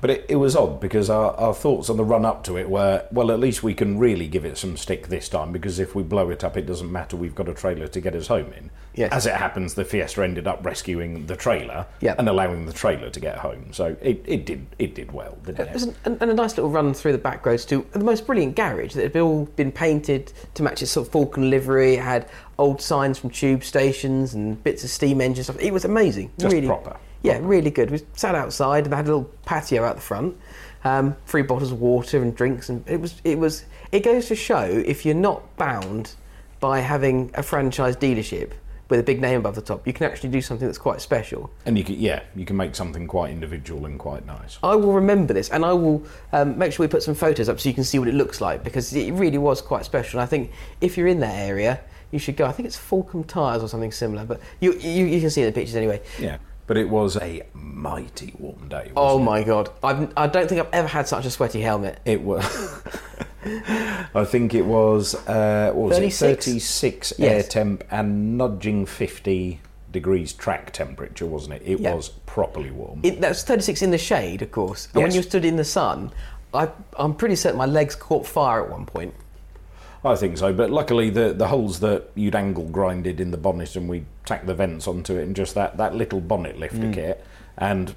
But 0.01 0.09
it, 0.09 0.25
it 0.29 0.35
was 0.35 0.55
odd 0.55 0.79
because 0.79 1.09
our, 1.09 1.31
our 1.35 1.53
thoughts 1.53 1.89
on 1.89 1.97
the 1.97 2.03
run 2.03 2.25
up 2.25 2.43
to 2.43 2.57
it 2.57 2.69
were, 2.69 3.07
well, 3.11 3.31
at 3.31 3.39
least 3.39 3.63
we 3.63 3.73
can 3.73 3.97
really 3.97 4.27
give 4.27 4.45
it 4.45 4.57
some 4.57 4.77
stick 4.77 5.07
this 5.07 5.29
time 5.29 5.51
because 5.51 5.79
if 5.79 5.95
we 5.95 6.03
blow 6.03 6.29
it 6.29 6.43
up, 6.43 6.57
it 6.57 6.65
doesn't 6.65 6.91
matter. 6.91 7.15
We've 7.15 7.33
got 7.33 7.49
a 7.49 7.53
trailer 7.53 7.87
to 7.87 8.01
get 8.01 8.13
us 8.13 8.27
home 8.27 8.53
in. 8.53 8.69
Yes. 8.95 9.11
As 9.11 9.25
it 9.25 9.35
happens, 9.35 9.73
the 9.73 9.83
Fiesta 9.83 10.23
ended 10.23 10.47
up 10.47 10.65
rescuing 10.65 11.25
the 11.25 11.35
trailer 11.35 11.85
Yep. 11.99 12.17
and 12.19 12.29
allowing 12.29 12.65
the 12.65 12.73
trailer 12.73 13.09
to 13.09 13.19
get 13.19 13.37
home. 13.37 13.73
So 13.73 13.95
it, 14.01 14.23
it 14.25 14.45
did 14.45 14.65
it 14.79 14.95
did 14.95 15.11
well, 15.11 15.37
didn't 15.45 15.67
It 15.67 15.81
an, 15.83 15.95
and 16.05 16.17
and 16.21 16.31
a 16.31 16.33
nice 16.33 16.55
little 16.55 16.69
run 16.71 16.93
through 16.93 17.11
the 17.11 17.17
back 17.17 17.45
roads 17.45 17.65
to 17.65 17.85
the 17.91 17.99
most 17.99 18.25
brilliant 18.25 18.55
garage 18.55 18.93
that 18.93 19.03
had 19.03 19.17
all 19.17 19.45
been 19.57 19.71
painted 19.71 20.31
to 20.53 20.63
match 20.63 20.81
its 20.81 20.91
sort 20.91 21.07
of 21.07 21.11
Falcon 21.11 21.49
livery. 21.49 21.95
It 21.95 22.03
had 22.03 22.29
old 22.57 22.81
signs 22.81 23.17
from 23.19 23.31
tube 23.31 23.63
stations 23.63 24.33
and 24.33 24.63
bits 24.63 24.83
of 24.83 24.89
steam 24.89 25.19
engine 25.19 25.43
stuff. 25.43 25.59
It 25.59 25.73
was 25.73 25.83
amazing. 25.85 26.31
Just 26.39 26.53
really 26.53 26.67
proper. 26.67 26.97
Yeah, 27.21 27.39
really 27.41 27.71
good. 27.71 27.91
We 27.91 28.01
sat 28.13 28.35
outside 28.35 28.83
and 28.85 28.93
they 28.93 28.97
had 28.97 29.05
a 29.07 29.09
little 29.15 29.31
patio 29.45 29.83
out 29.83 29.95
the 29.95 30.01
front. 30.01 30.37
Um, 30.83 31.15
free 31.25 31.41
bottles 31.41 31.71
of 31.71 31.81
water 31.81 32.21
and 32.21 32.35
drinks, 32.35 32.69
and 32.69 32.87
it 32.87 33.01
was 33.01 33.19
it 33.23 33.39
was 33.39 33.65
it 33.91 34.01
goes 34.01 34.27
to 34.27 34.35
show 34.35 34.61
if 34.63 35.03
you're 35.05 35.15
not 35.15 35.57
bound 35.57 36.13
by 36.59 36.79
having 36.79 37.31
a 37.33 37.41
franchise 37.43 37.97
dealership 37.97 38.51
with 38.89 38.99
a 38.99 39.03
big 39.03 39.19
name 39.19 39.39
above 39.39 39.55
the 39.55 39.61
top, 39.61 39.85
you 39.87 39.93
can 39.93 40.05
actually 40.05 40.29
do 40.29 40.41
something 40.41 40.67
that's 40.67 40.77
quite 40.77 41.01
special. 41.01 41.49
And 41.65 41.77
you 41.77 41.83
can, 41.83 41.99
yeah, 41.99 42.21
you 42.35 42.45
can 42.45 42.55
make 42.55 42.75
something 42.75 43.07
quite 43.07 43.31
individual 43.31 43.85
and 43.85 43.97
quite 43.97 44.25
nice. 44.25 44.59
I 44.61 44.75
will 44.75 44.93
remember 44.93 45.33
this, 45.33 45.49
and 45.49 45.65
I 45.65 45.73
will 45.73 46.03
um, 46.33 46.57
make 46.57 46.71
sure 46.71 46.83
we 46.83 46.87
put 46.87 47.03
some 47.03 47.15
photos 47.15 47.49
up 47.49 47.59
so 47.59 47.69
you 47.69 47.75
can 47.75 47.83
see 47.83 47.99
what 47.99 48.07
it 48.07 48.13
looks 48.13 48.41
like 48.41 48.63
because 48.63 48.93
it 48.93 49.11
really 49.13 49.37
was 49.37 49.61
quite 49.61 49.85
special. 49.85 50.19
And 50.19 50.23
I 50.23 50.27
think 50.27 50.51
if 50.81 50.97
you're 50.97 51.07
in 51.07 51.19
that 51.21 51.35
area, 51.35 51.81
you 52.11 52.19
should 52.19 52.37
go. 52.37 52.45
I 52.45 52.51
think 52.51 52.67
it's 52.67 52.77
Fulcrum 52.77 53.23
Tires 53.23 53.63
or 53.63 53.67
something 53.67 53.91
similar, 53.91 54.25
but 54.25 54.39
you 54.59 54.73
you, 54.73 55.05
you 55.05 55.19
can 55.19 55.29
see 55.29 55.43
the 55.43 55.51
pictures 55.51 55.75
anyway. 55.75 56.01
Yeah. 56.19 56.37
But 56.67 56.77
it 56.77 56.89
was 56.89 57.15
a 57.17 57.43
mighty 57.53 58.33
warm 58.39 58.67
day. 58.69 58.91
Oh 58.97 59.19
it? 59.19 59.23
my 59.23 59.43
god! 59.43 59.69
I've, 59.83 60.11
I 60.17 60.27
don't 60.27 60.47
think 60.49 60.61
I've 60.61 60.73
ever 60.73 60.87
had 60.87 61.07
such 61.07 61.25
a 61.25 61.29
sweaty 61.31 61.61
helmet. 61.61 61.99
It 62.05 62.21
was. 62.21 62.43
I 63.45 64.25
think 64.25 64.53
it 64.55 64.65
was. 64.65 65.13
Uh, 65.27 65.71
what 65.73 65.89
was 65.89 65.97
36? 65.97 66.21
it? 66.21 66.25
Thirty-six 66.43 67.19
air 67.19 67.43
temp 67.43 67.83
and 67.91 68.37
nudging 68.37 68.85
fifty 68.87 69.59
degrees 69.91 70.33
track 70.33 70.71
temperature, 70.71 71.25
wasn't 71.25 71.53
it? 71.55 71.61
It 71.65 71.79
Yeah. 71.79 71.93
was 71.93 72.09
properly 72.25 72.71
warm. 72.71 72.99
It, 73.03 73.21
that's 73.21 73.43
36 73.43 73.81
in 73.81 73.91
the 73.91 73.97
shade, 73.97 74.41
of 74.41 74.51
course. 74.51 74.87
And 74.87 74.95
when 75.03 75.05
Yes. 75.05 75.15
you 75.15 75.21
stood 75.21 75.45
in 75.45 75.55
the 75.55 75.63
sun, 75.63 76.11
I, 76.53 76.67
I'm 76.99 77.13
pretty 77.13 77.37
certain 77.37 77.57
my 77.57 77.65
legs 77.65 77.95
caught 77.95 78.27
fire 78.27 78.61
at 78.65 78.69
one 78.69 78.85
point. 78.85 79.13
I 80.05 80.15
think 80.15 80.37
so, 80.37 80.53
but 80.53 80.69
luckily 80.69 81.09
the 81.09 81.33
the 81.33 81.47
holes 81.47 81.79
that 81.79 82.09
you'd 82.15 82.35
angle 82.35 82.65
grinded 82.65 83.19
in 83.19 83.31
the 83.31 83.37
bonnet 83.37 83.75
and 83.75 83.89
we 83.89 84.05
tacked 84.25 84.45
the 84.45 84.53
vents 84.53 84.87
onto 84.87 85.15
it 85.17 85.23
and 85.23 85.35
just 85.35 85.55
that, 85.55 85.77
that 85.77 85.95
little 85.95 86.21
bonnet 86.21 86.59
lifter 86.59 86.77
Mm. 86.77 86.93
kit 86.93 87.25
and 87.57 87.95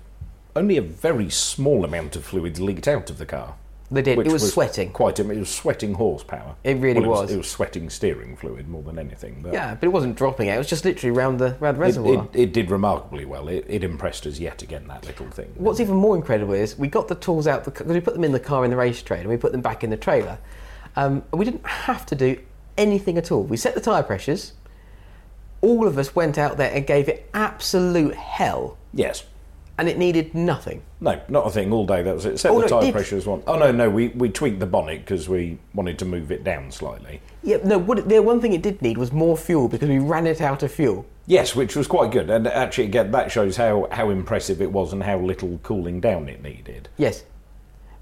only 0.56 0.76
a 0.76 0.82
very 0.82 1.28
small 1.30 1.84
amount 1.84 2.16
of 2.16 2.24
fluids 2.24 2.60
leaked 2.60 2.88
out 2.88 3.10
of 3.10 3.18
the 3.18 3.26
car. 3.26 3.54
They 3.90 4.02
did. 4.02 4.18
It 4.18 4.30
was 4.30 4.52
sweating. 4.52 4.90
Quite, 4.92 5.18
it 5.18 5.26
was 5.26 5.48
sweating 5.48 5.94
horsepower. 5.94 6.56
It 6.62 6.76
really 6.76 7.00
Well, 7.00 7.22
was. 7.22 7.32
It 7.32 7.38
was 7.38 7.48
sweating 7.50 7.88
steering 7.88 8.36
fluid 8.36 8.68
more 8.68 8.82
than 8.82 8.98
anything. 8.98 9.40
But 9.42 9.54
Yeah, 9.54 9.74
but 9.76 9.86
it 9.86 9.90
wasn't 9.90 10.14
dropping 10.14 10.50
out. 10.50 10.56
It 10.56 10.58
was 10.58 10.68
just 10.68 10.84
literally 10.84 11.16
round 11.16 11.38
the 11.38 11.56
round 11.58 11.78
the 11.78 11.80
it, 11.82 11.86
reservoir. 11.86 12.28
it, 12.34 12.38
it 12.38 12.52
did 12.52 12.70
remarkably 12.70 13.24
well. 13.24 13.48
It, 13.48 13.64
it 13.66 13.82
impressed 13.82 14.26
us 14.26 14.38
yet 14.38 14.60
again. 14.62 14.86
That 14.88 15.06
little 15.06 15.26
thing. 15.30 15.54
What's 15.56 15.80
even 15.80 15.96
more 15.96 16.16
incredible 16.16 16.52
is 16.52 16.78
we 16.78 16.88
got 16.88 17.08
the 17.08 17.14
tools 17.14 17.46
out 17.46 17.64
because 17.64 17.86
we 17.86 18.00
put 18.00 18.12
them 18.12 18.24
in 18.24 18.32
the 18.32 18.40
car 18.40 18.62
in 18.64 18.70
the 18.70 18.76
race 18.76 19.00
trailer 19.02 19.22
and 19.22 19.30
we 19.30 19.38
put 19.38 19.52
them 19.52 19.62
back 19.62 19.82
in 19.82 19.88
the 19.88 19.96
trailer. 19.96 20.38
Um, 20.98 21.22
we 21.32 21.44
didn't 21.44 21.64
have 21.66 22.04
to 22.06 22.14
do 22.16 22.38
anything 22.76 23.16
at 23.18 23.30
all. 23.30 23.44
We 23.44 23.56
set 23.56 23.74
the 23.74 23.80
tyre 23.80 24.02
pressures. 24.02 24.52
All 25.60 25.86
of 25.86 25.96
us 25.96 26.14
went 26.14 26.38
out 26.38 26.56
there 26.56 26.72
and 26.72 26.86
gave 26.86 27.08
it 27.08 27.28
absolute 27.34 28.14
hell. 28.14 28.76
Yes. 28.92 29.24
and 29.78 29.88
it 29.88 29.96
needed 29.96 30.34
nothing. 30.34 30.82
No, 31.00 31.20
not 31.28 31.46
a 31.46 31.50
thing. 31.50 31.72
All 31.72 31.86
day. 31.86 32.02
That 32.02 32.14
was 32.16 32.26
it. 32.26 32.38
Set 32.40 32.50
Oh, 32.50 32.54
the 32.60 32.60
no, 32.62 32.66
it 32.66 32.68
tyre 32.70 32.80
did. 32.82 32.92
pressure 32.94 33.20
one. 33.30 33.42
Oh 33.46 33.56
no, 33.56 33.70
no. 33.70 33.88
We 33.88 34.08
we 34.08 34.28
tweaked 34.28 34.58
the 34.58 34.66
bonnet 34.66 34.98
because 35.04 35.28
we 35.28 35.58
wanted 35.72 35.98
to 36.00 36.04
move 36.04 36.32
it 36.32 36.42
down 36.42 36.72
slightly. 36.72 37.20
Yeah, 37.44 37.58
no. 37.64 37.78
What 37.78 38.00
it, 38.00 38.08
the 38.08 38.20
one 38.20 38.40
thing 38.40 38.52
it 38.54 38.62
did 38.62 38.82
need 38.82 38.98
was 38.98 39.12
more 39.12 39.36
fuel 39.36 39.68
because 39.68 39.88
we 39.88 40.00
ran 40.00 40.26
it 40.26 40.40
out 40.40 40.64
of 40.64 40.72
fuel. 40.72 41.06
Yes, 41.26 41.54
which 41.54 41.76
was 41.76 41.86
quite 41.86 42.10
good, 42.10 42.28
and 42.30 42.48
actually, 42.48 42.84
again, 42.86 43.12
that 43.12 43.30
shows 43.30 43.56
how 43.56 43.86
how 43.92 44.10
impressive 44.10 44.60
it 44.60 44.72
was 44.72 44.92
and 44.92 45.02
how 45.04 45.18
little 45.20 45.58
cooling 45.62 46.00
down 46.00 46.28
it 46.28 46.42
needed. 46.42 46.88
Yes. 46.96 47.22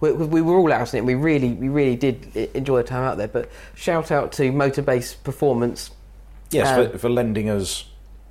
We, 0.01 0.13
we 0.13 0.27
we 0.27 0.43
were 0.43 0.57
all 0.57 0.73
out 0.73 0.93
in 0.93 0.97
it. 0.97 0.99
and 1.01 1.07
We 1.07 1.15
really, 1.15 1.53
we 1.53 1.69
really 1.69 1.97
did 1.97 2.37
enjoy 2.55 2.79
the 2.83 2.89
time 2.89 3.03
out 3.05 3.17
there. 3.17 3.29
But 3.29 3.51
shout 3.75 4.11
out 4.11 4.33
to 4.33 4.53
Motorbase 4.53 5.23
Performance, 5.25 5.91
Yes, 6.51 6.69
Um, 6.69 6.93
for, 6.93 6.99
for 6.99 7.09
lending 7.09 7.49
us. 7.51 7.87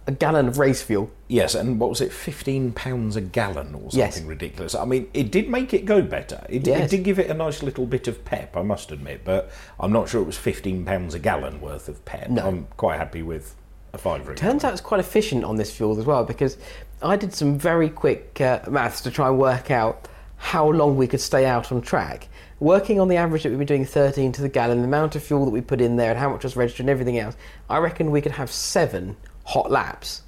a 0.08 0.12
gallon 0.12 0.48
of 0.48 0.58
race 0.60 0.82
fuel. 0.84 1.10
Yes, 1.28 1.56
and 1.56 1.80
what 1.80 1.90
was 1.90 2.00
it, 2.02 2.12
fifteen 2.14 2.72
pounds 2.72 3.16
a 3.16 3.22
gallon 3.22 3.74
or 3.74 3.90
something 3.92 4.00
Yes. 4.00 4.22
ridiculous? 4.22 4.76
I 4.76 4.86
mean, 4.86 5.08
it 5.16 5.32
did 5.32 5.50
make 5.50 5.74
it 5.74 5.86
go 5.86 6.02
better. 6.04 6.46
It, 6.48 6.64
did- 6.64 6.68
Yes. 6.78 6.82
it 6.94 6.96
did 6.98 7.04
give 7.04 7.18
it 7.20 7.30
a 7.32 7.34
nice 7.34 7.64
little 7.64 7.86
bit 7.88 8.08
of 8.08 8.24
pep, 8.24 8.56
I 8.56 8.62
must 8.62 8.92
admit. 8.92 9.22
But 9.26 9.50
I'm 9.80 9.92
not 9.92 10.08
sure 10.08 10.22
it 10.22 10.26
was 10.26 10.38
fifteen 10.38 10.86
pounds 10.86 11.14
a 11.16 11.20
gallon 11.20 11.60
worth 11.60 11.90
of 11.90 12.06
pep. 12.06 12.30
No. 12.30 12.46
I'm 12.48 12.68
quite 12.78 12.98
happy 12.98 13.24
with 13.24 13.56
a 13.94 13.98
fiver. 13.98 14.32
a 14.32 14.36
Turns 14.36 14.64
out 14.64 14.72
it's 14.74 14.82
quite 14.82 15.00
efficient 15.00 15.44
on 15.44 15.56
this 15.56 15.72
fuel 15.76 15.98
as 16.00 16.06
well 16.06 16.24
because 16.24 16.58
I 17.02 17.16
did 17.18 17.34
some 17.34 17.58
very 17.58 17.90
quick 17.90 18.40
uh, 18.40 18.60
maths 18.70 19.02
to 19.02 19.12
try 19.12 19.28
and 19.30 19.40
work 19.40 19.72
out 19.72 20.08
how 20.38 20.70
long 20.70 20.98
we 20.98 21.08
could 21.08 21.22
stay 21.22 21.46
out 21.46 21.72
on 21.72 21.82
track. 21.82 22.28
Working 22.60 23.00
on 23.00 23.08
the 23.08 23.18
average 23.18 23.44
that 23.44 23.50
we've 23.50 23.58
been 23.58 23.68
doing 23.68 23.86
13 23.86 24.32
to 24.34 24.42
the 24.42 24.50
gallon, 24.50 24.80
the 24.80 24.88
amount 24.88 25.16
of 25.16 25.24
fuel 25.24 25.46
that 25.46 25.52
we 25.52 25.62
put 25.62 25.82
in 25.82 25.98
there, 25.98 26.12
and 26.12 26.20
how 26.20 26.30
much 26.30 26.44
was 26.44 26.56
registered 26.56 26.86
and 26.86 26.90
everything 26.90 27.20
else, 27.20 27.36
I 27.70 27.78
reckon 27.78 28.12
we 28.12 28.22
could 28.22 28.32
have 28.34 28.52
seven 28.52 29.18
hot 29.44 29.70
laps. 29.70 30.22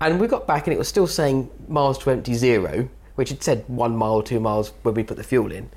And 0.00 0.20
we 0.20 0.28
got 0.28 0.46
back 0.46 0.66
and 0.66 0.74
it 0.74 0.78
was 0.78 0.88
still 0.88 1.06
saying 1.06 1.50
miles 1.66 1.98
to 1.98 2.10
empty 2.10 2.34
zero, 2.34 2.88
which 3.16 3.30
had 3.30 3.42
said 3.42 3.64
one 3.66 3.96
mile, 3.96 4.22
two 4.22 4.40
miles 4.40 4.72
when 4.82 4.94
we 4.94 5.02
put 5.02 5.16
the 5.16 5.24
fuel 5.24 5.50
in. 5.50 5.70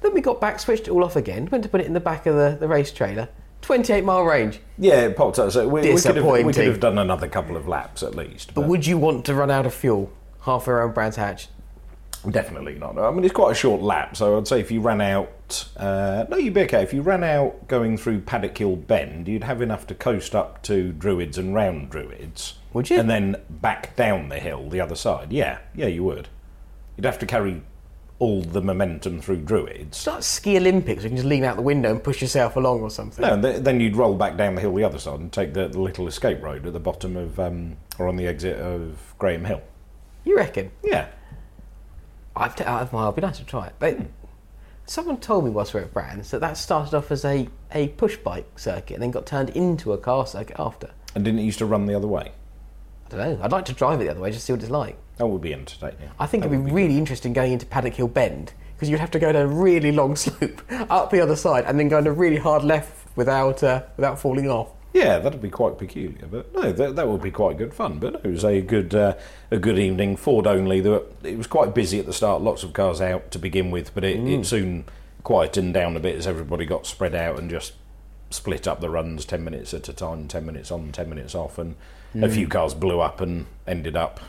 Then 0.00 0.14
we 0.14 0.20
got 0.20 0.40
back, 0.40 0.60
switched 0.60 0.86
it 0.86 0.90
all 0.90 1.02
off 1.04 1.16
again, 1.16 1.48
went 1.50 1.64
to 1.64 1.68
put 1.68 1.80
it 1.80 1.86
in 1.86 1.92
the 1.92 2.00
back 2.00 2.26
of 2.26 2.36
the, 2.36 2.56
the 2.58 2.68
race 2.68 2.92
trailer. 2.92 3.28
28 3.62 4.04
mile 4.04 4.22
range. 4.24 4.60
Yeah, 4.76 5.06
it 5.06 5.16
popped 5.16 5.38
up. 5.38 5.50
So 5.50 5.66
we, 5.66 5.80
we, 5.80 6.00
could 6.00 6.16
have, 6.16 6.24
we 6.24 6.52
could 6.52 6.66
have 6.66 6.80
done 6.80 6.98
another 6.98 7.28
couple 7.28 7.56
of 7.56 7.66
laps 7.66 8.02
at 8.02 8.14
least. 8.14 8.54
But 8.54 8.62
But 8.62 8.68
would 8.68 8.86
you 8.86 8.98
want 8.98 9.24
to 9.24 9.34
run 9.34 9.50
out 9.50 9.64
of 9.64 9.74
fuel 9.74 10.12
halfway 10.42 10.74
around 10.74 10.92
Brands 10.94 11.16
Hatch? 11.16 11.48
Definitely 12.30 12.74
not. 12.74 12.98
I 12.98 13.10
mean, 13.10 13.24
it's 13.24 13.34
quite 13.34 13.52
a 13.52 13.54
short 13.54 13.82
lap, 13.82 14.16
so 14.16 14.38
I'd 14.38 14.48
say 14.48 14.60
if 14.60 14.70
you 14.70 14.80
ran 14.80 15.00
out, 15.00 15.68
uh, 15.76 16.24
no, 16.28 16.36
you'd 16.36 16.54
be 16.54 16.62
okay. 16.62 16.82
If 16.82 16.92
you 16.92 17.02
ran 17.02 17.22
out 17.24 17.68
going 17.68 17.96
through 17.96 18.20
Paddock 18.20 18.56
Hill 18.56 18.76
Bend, 18.76 19.28
you'd 19.28 19.44
have 19.44 19.60
enough 19.62 19.86
to 19.88 19.94
coast 19.94 20.34
up 20.34 20.62
to 20.64 20.92
Druids 20.92 21.38
and 21.38 21.54
round 21.54 21.90
Druids. 21.90 22.54
Would 22.72 22.90
you? 22.90 22.98
And 22.98 23.08
then 23.08 23.36
back 23.48 23.94
down 23.96 24.28
the 24.28 24.38
hill 24.38 24.68
the 24.68 24.80
other 24.80 24.96
side. 24.96 25.32
Yeah, 25.32 25.58
yeah, 25.74 25.86
you 25.86 26.04
would. 26.04 26.28
You'd 26.96 27.06
have 27.06 27.18
to 27.20 27.26
carry 27.26 27.62
all 28.18 28.42
the 28.42 28.62
momentum 28.62 29.20
through 29.20 29.42
Druids. 29.42 29.98
It's 29.98 30.06
like 30.06 30.22
ski 30.22 30.56
Olympics. 30.56 31.02
You 31.02 31.10
can 31.10 31.16
just 31.16 31.28
lean 31.28 31.44
out 31.44 31.56
the 31.56 31.62
window 31.62 31.90
and 31.90 32.02
push 32.02 32.22
yourself 32.22 32.56
along 32.56 32.80
or 32.80 32.90
something. 32.90 33.22
No, 33.22 33.34
and 33.34 33.42
th- 33.42 33.62
then 33.62 33.80
you'd 33.80 33.96
roll 33.96 34.14
back 34.14 34.36
down 34.36 34.54
the 34.54 34.60
hill 34.60 34.74
the 34.74 34.84
other 34.84 34.98
side 34.98 35.20
and 35.20 35.32
take 35.32 35.52
the, 35.52 35.68
the 35.68 35.80
little 35.80 36.06
escape 36.06 36.42
road 36.42 36.66
at 36.66 36.72
the 36.72 36.80
bottom 36.80 37.16
of, 37.16 37.38
um, 37.38 37.76
or 37.98 38.08
on 38.08 38.16
the 38.16 38.26
exit 38.26 38.58
of 38.58 39.14
Graham 39.18 39.44
Hill. 39.44 39.62
You 40.24 40.36
reckon? 40.36 40.70
Yeah. 40.82 41.08
I've 42.36 42.56
t- 42.56 42.64
I've, 42.64 42.92
well, 42.92 43.08
I'd 43.08 43.14
be 43.14 43.22
nice 43.22 43.38
to 43.38 43.44
try 43.44 43.66
it. 43.68 43.74
But 43.78 43.98
someone 44.86 45.18
told 45.18 45.44
me 45.44 45.50
whilst 45.50 45.74
we 45.74 45.80
were 45.80 45.86
at 45.86 45.94
Brands 45.94 46.30
that 46.30 46.40
that 46.40 46.56
started 46.56 46.94
off 46.94 47.10
as 47.10 47.24
a, 47.24 47.48
a 47.72 47.88
push 47.88 48.16
bike 48.16 48.46
circuit 48.58 48.94
and 48.94 49.02
then 49.02 49.10
got 49.10 49.26
turned 49.26 49.50
into 49.50 49.92
a 49.92 49.98
car 49.98 50.26
circuit 50.26 50.56
after. 50.58 50.90
And 51.14 51.24
didn't 51.24 51.40
it 51.40 51.44
used 51.44 51.58
to 51.58 51.66
run 51.66 51.86
the 51.86 51.94
other 51.94 52.08
way? 52.08 52.32
I 53.06 53.08
don't 53.16 53.18
know. 53.38 53.44
I'd 53.44 53.52
like 53.52 53.66
to 53.66 53.72
drive 53.72 54.00
it 54.00 54.04
the 54.04 54.10
other 54.10 54.20
way 54.20 54.30
just 54.30 54.40
to 54.40 54.46
see 54.46 54.52
what 54.52 54.62
it's 54.62 54.70
like. 54.70 54.96
That 55.18 55.26
would 55.26 55.42
be 55.42 55.54
entertaining. 55.54 56.10
I 56.18 56.26
think 56.26 56.42
That 56.42 56.48
it'd 56.48 56.58
would 56.60 56.66
be 56.66 56.72
really 56.72 56.98
interesting 56.98 57.32
going 57.32 57.52
into 57.52 57.66
Paddock 57.66 57.94
Hill 57.94 58.08
Bend 58.08 58.52
because 58.74 58.90
you'd 58.90 58.98
have 59.00 59.12
to 59.12 59.20
go 59.20 59.32
down 59.32 59.42
a 59.42 59.46
really 59.46 59.92
long 59.92 60.16
slope 60.16 60.60
up 60.90 61.10
the 61.10 61.20
other 61.20 61.36
side 61.36 61.64
and 61.66 61.78
then 61.78 61.88
go 61.88 61.98
on 61.98 62.06
a 62.06 62.12
really 62.12 62.38
hard 62.38 62.64
left 62.64 63.06
without 63.16 63.62
uh, 63.62 63.82
without 63.96 64.18
falling 64.18 64.50
off. 64.50 64.70
Yeah, 64.94 65.18
that'd 65.18 65.42
be 65.42 65.50
quite 65.50 65.76
peculiar, 65.76 66.26
but 66.30 66.54
no, 66.54 66.70
that, 66.70 66.94
that 66.94 67.08
would 67.08 67.20
be 67.20 67.32
quite 67.32 67.58
good 67.58 67.74
fun. 67.74 67.98
But 67.98 68.12
no, 68.12 68.20
it 68.22 68.32
was 68.32 68.44
a 68.44 68.60
good 68.60 68.94
uh, 68.94 69.16
a 69.50 69.58
good 69.58 69.78
evening. 69.78 70.16
Ford 70.16 70.46
only. 70.46 70.80
There 70.80 70.92
were, 70.92 71.02
it 71.24 71.36
was 71.36 71.48
quite 71.48 71.74
busy 71.74 71.98
at 71.98 72.06
the 72.06 72.12
start. 72.12 72.42
Lots 72.42 72.62
of 72.62 72.72
cars 72.72 73.00
out 73.00 73.32
to 73.32 73.38
begin 73.40 73.72
with, 73.72 73.92
but 73.92 74.04
it, 74.04 74.20
it 74.26 74.46
soon 74.46 74.84
quietened 75.24 75.74
down 75.74 75.96
a 75.96 76.00
bit 76.00 76.14
as 76.14 76.28
everybody 76.28 76.64
got 76.64 76.86
spread 76.86 77.14
out 77.14 77.40
and 77.40 77.50
just 77.50 77.72
split 78.30 78.68
up 78.68 78.80
the 78.80 78.88
runs 78.88 79.24
ten 79.24 79.42
minutes 79.42 79.74
at 79.74 79.88
a 79.88 79.92
time, 79.92 80.28
ten 80.28 80.46
minutes 80.46 80.70
on, 80.70 80.92
ten 80.92 81.08
minutes 81.08 81.34
off, 81.34 81.58
and 81.58 81.74
a 82.14 82.28
few 82.28 82.46
cars 82.46 82.72
blew 82.72 83.00
up 83.00 83.20
and 83.20 83.46
ended 83.66 83.96
up 83.96 84.20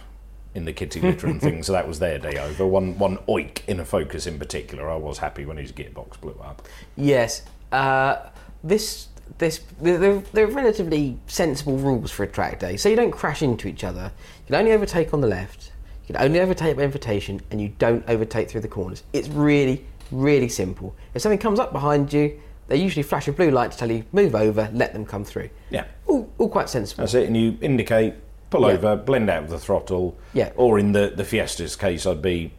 in 0.56 0.66
the 0.66 0.74
kitty 0.74 1.00
litter 1.00 1.28
and 1.28 1.40
things. 1.42 1.68
So 1.68 1.74
that 1.74 1.88
was 1.88 2.00
their 2.00 2.18
day 2.18 2.38
over. 2.40 2.66
One 2.66 2.98
one 2.98 3.18
oik 3.28 3.64
in 3.68 3.80
a 3.80 3.86
Focus 3.86 4.26
in 4.26 4.40
particular, 4.40 4.90
I 4.90 4.96
was 4.96 5.20
happy 5.20 5.46
when 5.46 5.58
his 5.58 5.72
gearbox 5.72 6.20
blew 6.20 6.40
up. 6.44 6.68
Yes. 6.96 7.44
Uh, 7.72 8.30
this 8.64 9.10
this 9.38 9.62
they're, 9.82 10.20
they're 10.34 10.48
relatively 10.48 11.18
sensible 11.28 11.78
rules 11.78 12.12
for 12.12 12.24
a 12.24 12.28
track 12.28 12.60
day, 12.60 12.78
so 12.78 12.90
you 12.90 12.96
don't 12.96 13.12
crash 13.12 13.42
into 13.42 13.68
each 13.68 13.84
other. 13.84 14.12
You 14.40 14.48
can 14.48 14.56
only 14.56 14.72
overtake 14.72 15.14
on 15.14 15.22
the 15.22 15.28
left. 15.28 15.72
You 16.08 16.14
can 16.14 16.24
only 16.24 16.40
overtake 16.40 16.78
by 16.78 16.84
invitation, 16.84 17.42
and 17.52 17.60
you 17.60 17.70
don't 17.80 18.04
overtake 18.08 18.50
through 18.50 18.62
the 18.62 18.68
corners. 18.68 19.04
It's 19.14 19.28
really 19.28 19.86
really 20.12 20.48
simple. 20.50 20.96
If 21.16 21.22
something 21.24 21.40
comes 21.40 21.60
up 21.60 21.72
behind 21.72 22.14
you, 22.14 22.40
they 22.68 22.78
usually 22.78 23.02
flash 23.04 23.28
a 23.28 23.32
blue 23.32 23.50
light 23.52 23.72
to 23.72 23.78
tell 23.78 23.92
you 23.92 24.06
move 24.12 24.36
over, 24.36 24.70
let 24.72 24.94
them 24.94 25.04
come 25.06 25.24
through. 25.24 25.50
Yeah. 25.72 25.86
All, 26.06 26.30
all 26.38 26.48
quite 26.50 26.70
sensible. 26.70 27.02
That's 27.04 27.16
it, 27.16 27.26
and 27.28 27.36
you 27.36 27.58
indicate, 27.62 28.14
pull 28.52 28.62
Yeah. 28.62 28.74
over, 28.74 28.96
blend 28.96 29.30
out 29.32 29.44
of 29.46 29.50
the 29.50 29.60
throttle. 29.60 30.16
Yeah. 30.34 30.52
Or 30.56 30.78
in 30.78 30.92
the, 30.92 31.12
the 31.16 31.24
Fiesta's 31.26 31.76
case, 31.76 32.06
I'd 32.06 32.22
be 32.22 32.54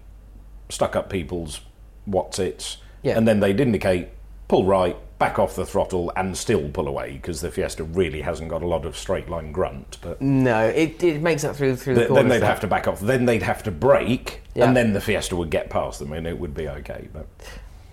stuck 0.69 0.97
up 0.97 1.09
people's 1.09 1.61
what's 2.05 2.39
its, 2.41 2.79
Yeah. 3.03 3.17
and 3.17 3.27
then 3.29 3.39
they'd 3.41 3.61
indicate, 3.61 4.09
pull 4.49 4.65
right, 4.65 4.97
back 5.19 5.39
off 5.39 5.57
the 5.57 5.65
throttle, 5.65 6.13
and 6.17 6.37
still 6.37 6.69
pull 6.69 6.87
away 6.89 7.13
because 7.13 7.41
the 7.41 7.51
Fiesta 7.51 7.83
really 7.85 8.21
hasn't 8.21 8.51
got 8.51 8.63
a 8.63 8.67
lot 8.67 8.85
of 8.85 8.97
straight 8.97 9.29
line 9.31 9.51
grunt. 9.53 9.97
But 10.03 10.21
No, 10.21 10.67
it, 10.67 11.03
it 11.03 11.23
makes 11.23 11.43
that 11.43 11.57
through 11.57 11.77
through 11.77 11.95
the 11.95 12.01
th- 12.03 12.09
corners. 12.09 12.29
then 12.29 12.41
they'd 12.41 12.47
have 12.47 12.61
to 12.61 12.67
back 12.67 12.87
off. 12.87 13.01
Then 13.01 13.25
they'd 13.25 13.43
have 13.43 13.63
to 13.65 13.71
brake, 13.71 14.43
Yeah. 14.55 14.67
and 14.67 14.77
then 14.77 14.93
the 14.93 15.01
Fiesta 15.01 15.35
would 15.37 15.51
get 15.51 15.71
past 15.71 15.99
them, 16.01 16.13
and 16.13 16.27
it 16.27 16.39
would 16.39 16.55
be 16.55 16.69
okay. 16.69 17.09
But 17.13 17.27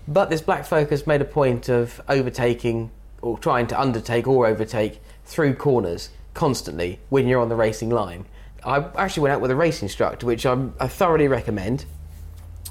But 0.06 0.28
this 0.30 0.42
Black 0.42 0.66
Focus 0.66 1.06
made 1.06 1.22
a 1.22 1.24
point 1.24 1.68
of 1.70 2.00
overtaking 2.08 2.90
or 3.22 3.38
trying 3.38 3.66
to 3.68 3.80
undertake 3.80 4.26
or 4.28 4.46
overtake 4.46 5.00
through 5.24 5.54
corners 5.54 6.10
constantly 6.34 6.98
when 7.08 7.26
you're 7.26 7.40
on 7.40 7.48
the 7.48 7.56
racing 7.56 7.88
line. 7.88 8.26
I 8.66 8.84
actually 8.96 9.22
went 9.22 9.34
out 9.34 9.40
with 9.40 9.50
a 9.50 9.56
race 9.56 9.80
instructor, 9.82 10.26
which 10.26 10.44
I'm, 10.44 10.74
I 10.78 10.88
thoroughly 10.88 11.28
recommend. 11.28 11.86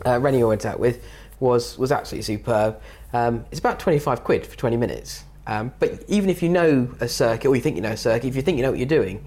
Uh, 0.05 0.19
Rennie 0.19 0.41
I 0.41 0.45
went 0.45 0.65
out 0.65 0.79
with 0.79 1.03
was 1.39 1.77
was 1.77 1.91
absolutely 1.91 2.23
superb. 2.23 2.79
Um, 3.13 3.45
it's 3.51 3.59
about 3.59 3.79
25 3.79 4.23
quid 4.23 4.45
for 4.45 4.57
20 4.57 4.77
minutes. 4.77 5.23
Um, 5.45 5.73
but 5.79 6.03
even 6.07 6.29
if 6.29 6.41
you 6.41 6.49
know 6.49 6.89
a 6.99 7.07
circuit, 7.07 7.47
or 7.47 7.55
you 7.55 7.61
think 7.61 7.75
you 7.75 7.81
know 7.81 7.91
a 7.91 7.97
circuit, 7.97 8.27
if 8.27 8.35
you 8.35 8.41
think 8.41 8.57
you 8.57 8.63
know 8.63 8.71
what 8.71 8.79
you're 8.79 8.87
doing, 8.87 9.23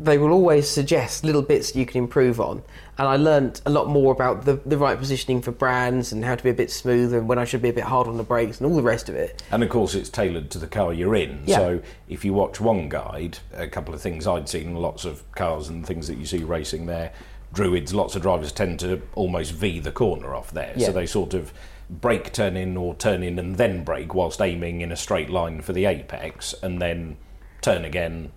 they 0.00 0.16
will 0.16 0.30
always 0.30 0.68
suggest 0.68 1.24
little 1.24 1.42
bits 1.42 1.76
you 1.76 1.84
can 1.84 1.98
improve 1.98 2.40
on. 2.40 2.62
And 2.96 3.06
I 3.06 3.16
learnt 3.16 3.60
a 3.66 3.70
lot 3.70 3.88
more 3.88 4.12
about 4.12 4.44
the, 4.44 4.54
the 4.64 4.78
right 4.78 4.98
positioning 4.98 5.42
for 5.42 5.52
brands 5.52 6.12
and 6.12 6.24
how 6.24 6.34
to 6.34 6.42
be 6.42 6.50
a 6.50 6.54
bit 6.54 6.70
smoother 6.70 7.18
and 7.18 7.28
when 7.28 7.38
I 7.38 7.44
should 7.44 7.62
be 7.62 7.68
a 7.68 7.72
bit 7.72 7.84
hard 7.84 8.06
on 8.08 8.16
the 8.16 8.22
brakes 8.22 8.58
and 8.58 8.70
all 8.70 8.76
the 8.76 8.82
rest 8.82 9.08
of 9.08 9.14
it. 9.14 9.42
And 9.50 9.62
of 9.62 9.68
course, 9.68 9.94
it's 9.94 10.08
tailored 10.08 10.50
to 10.52 10.58
the 10.58 10.66
car 10.66 10.92
you're 10.92 11.14
in. 11.14 11.42
Yeah. 11.44 11.56
So 11.56 11.82
if 12.08 12.24
you 12.24 12.32
watch 12.32 12.60
one 12.60 12.88
guide, 12.88 13.38
a 13.52 13.68
couple 13.68 13.92
of 13.92 14.00
things 14.00 14.26
I'd 14.26 14.48
seen, 14.48 14.74
lots 14.74 15.04
of 15.04 15.30
cars 15.32 15.68
and 15.68 15.86
things 15.86 16.06
that 16.08 16.16
you 16.16 16.24
see 16.24 16.44
racing 16.44 16.86
there. 16.86 17.12
Druids, 17.52 17.92
lots 17.92 18.16
of 18.16 18.22
drivers 18.22 18.52
tend 18.52 18.80
to 18.80 19.02
almost 19.14 19.52
V 19.52 19.80
the 19.80 19.92
corner 19.92 20.34
off 20.34 20.50
there. 20.52 20.72
Yeah. 20.76 20.86
So 20.86 20.92
they 20.92 21.06
sort 21.06 21.34
of 21.34 21.52
brake, 21.90 22.32
turn 22.32 22.56
in, 22.56 22.76
or 22.76 22.94
turn 22.94 23.22
in 23.22 23.38
and 23.38 23.56
then 23.56 23.84
brake 23.84 24.14
whilst 24.14 24.40
aiming 24.40 24.80
in 24.80 24.92
a 24.92 24.96
straight 24.96 25.30
line 25.30 25.60
for 25.60 25.72
the 25.72 25.84
apex, 25.86 26.54
and 26.62 26.80
then 26.80 27.16
turn 27.60 27.84
again, 27.84 28.32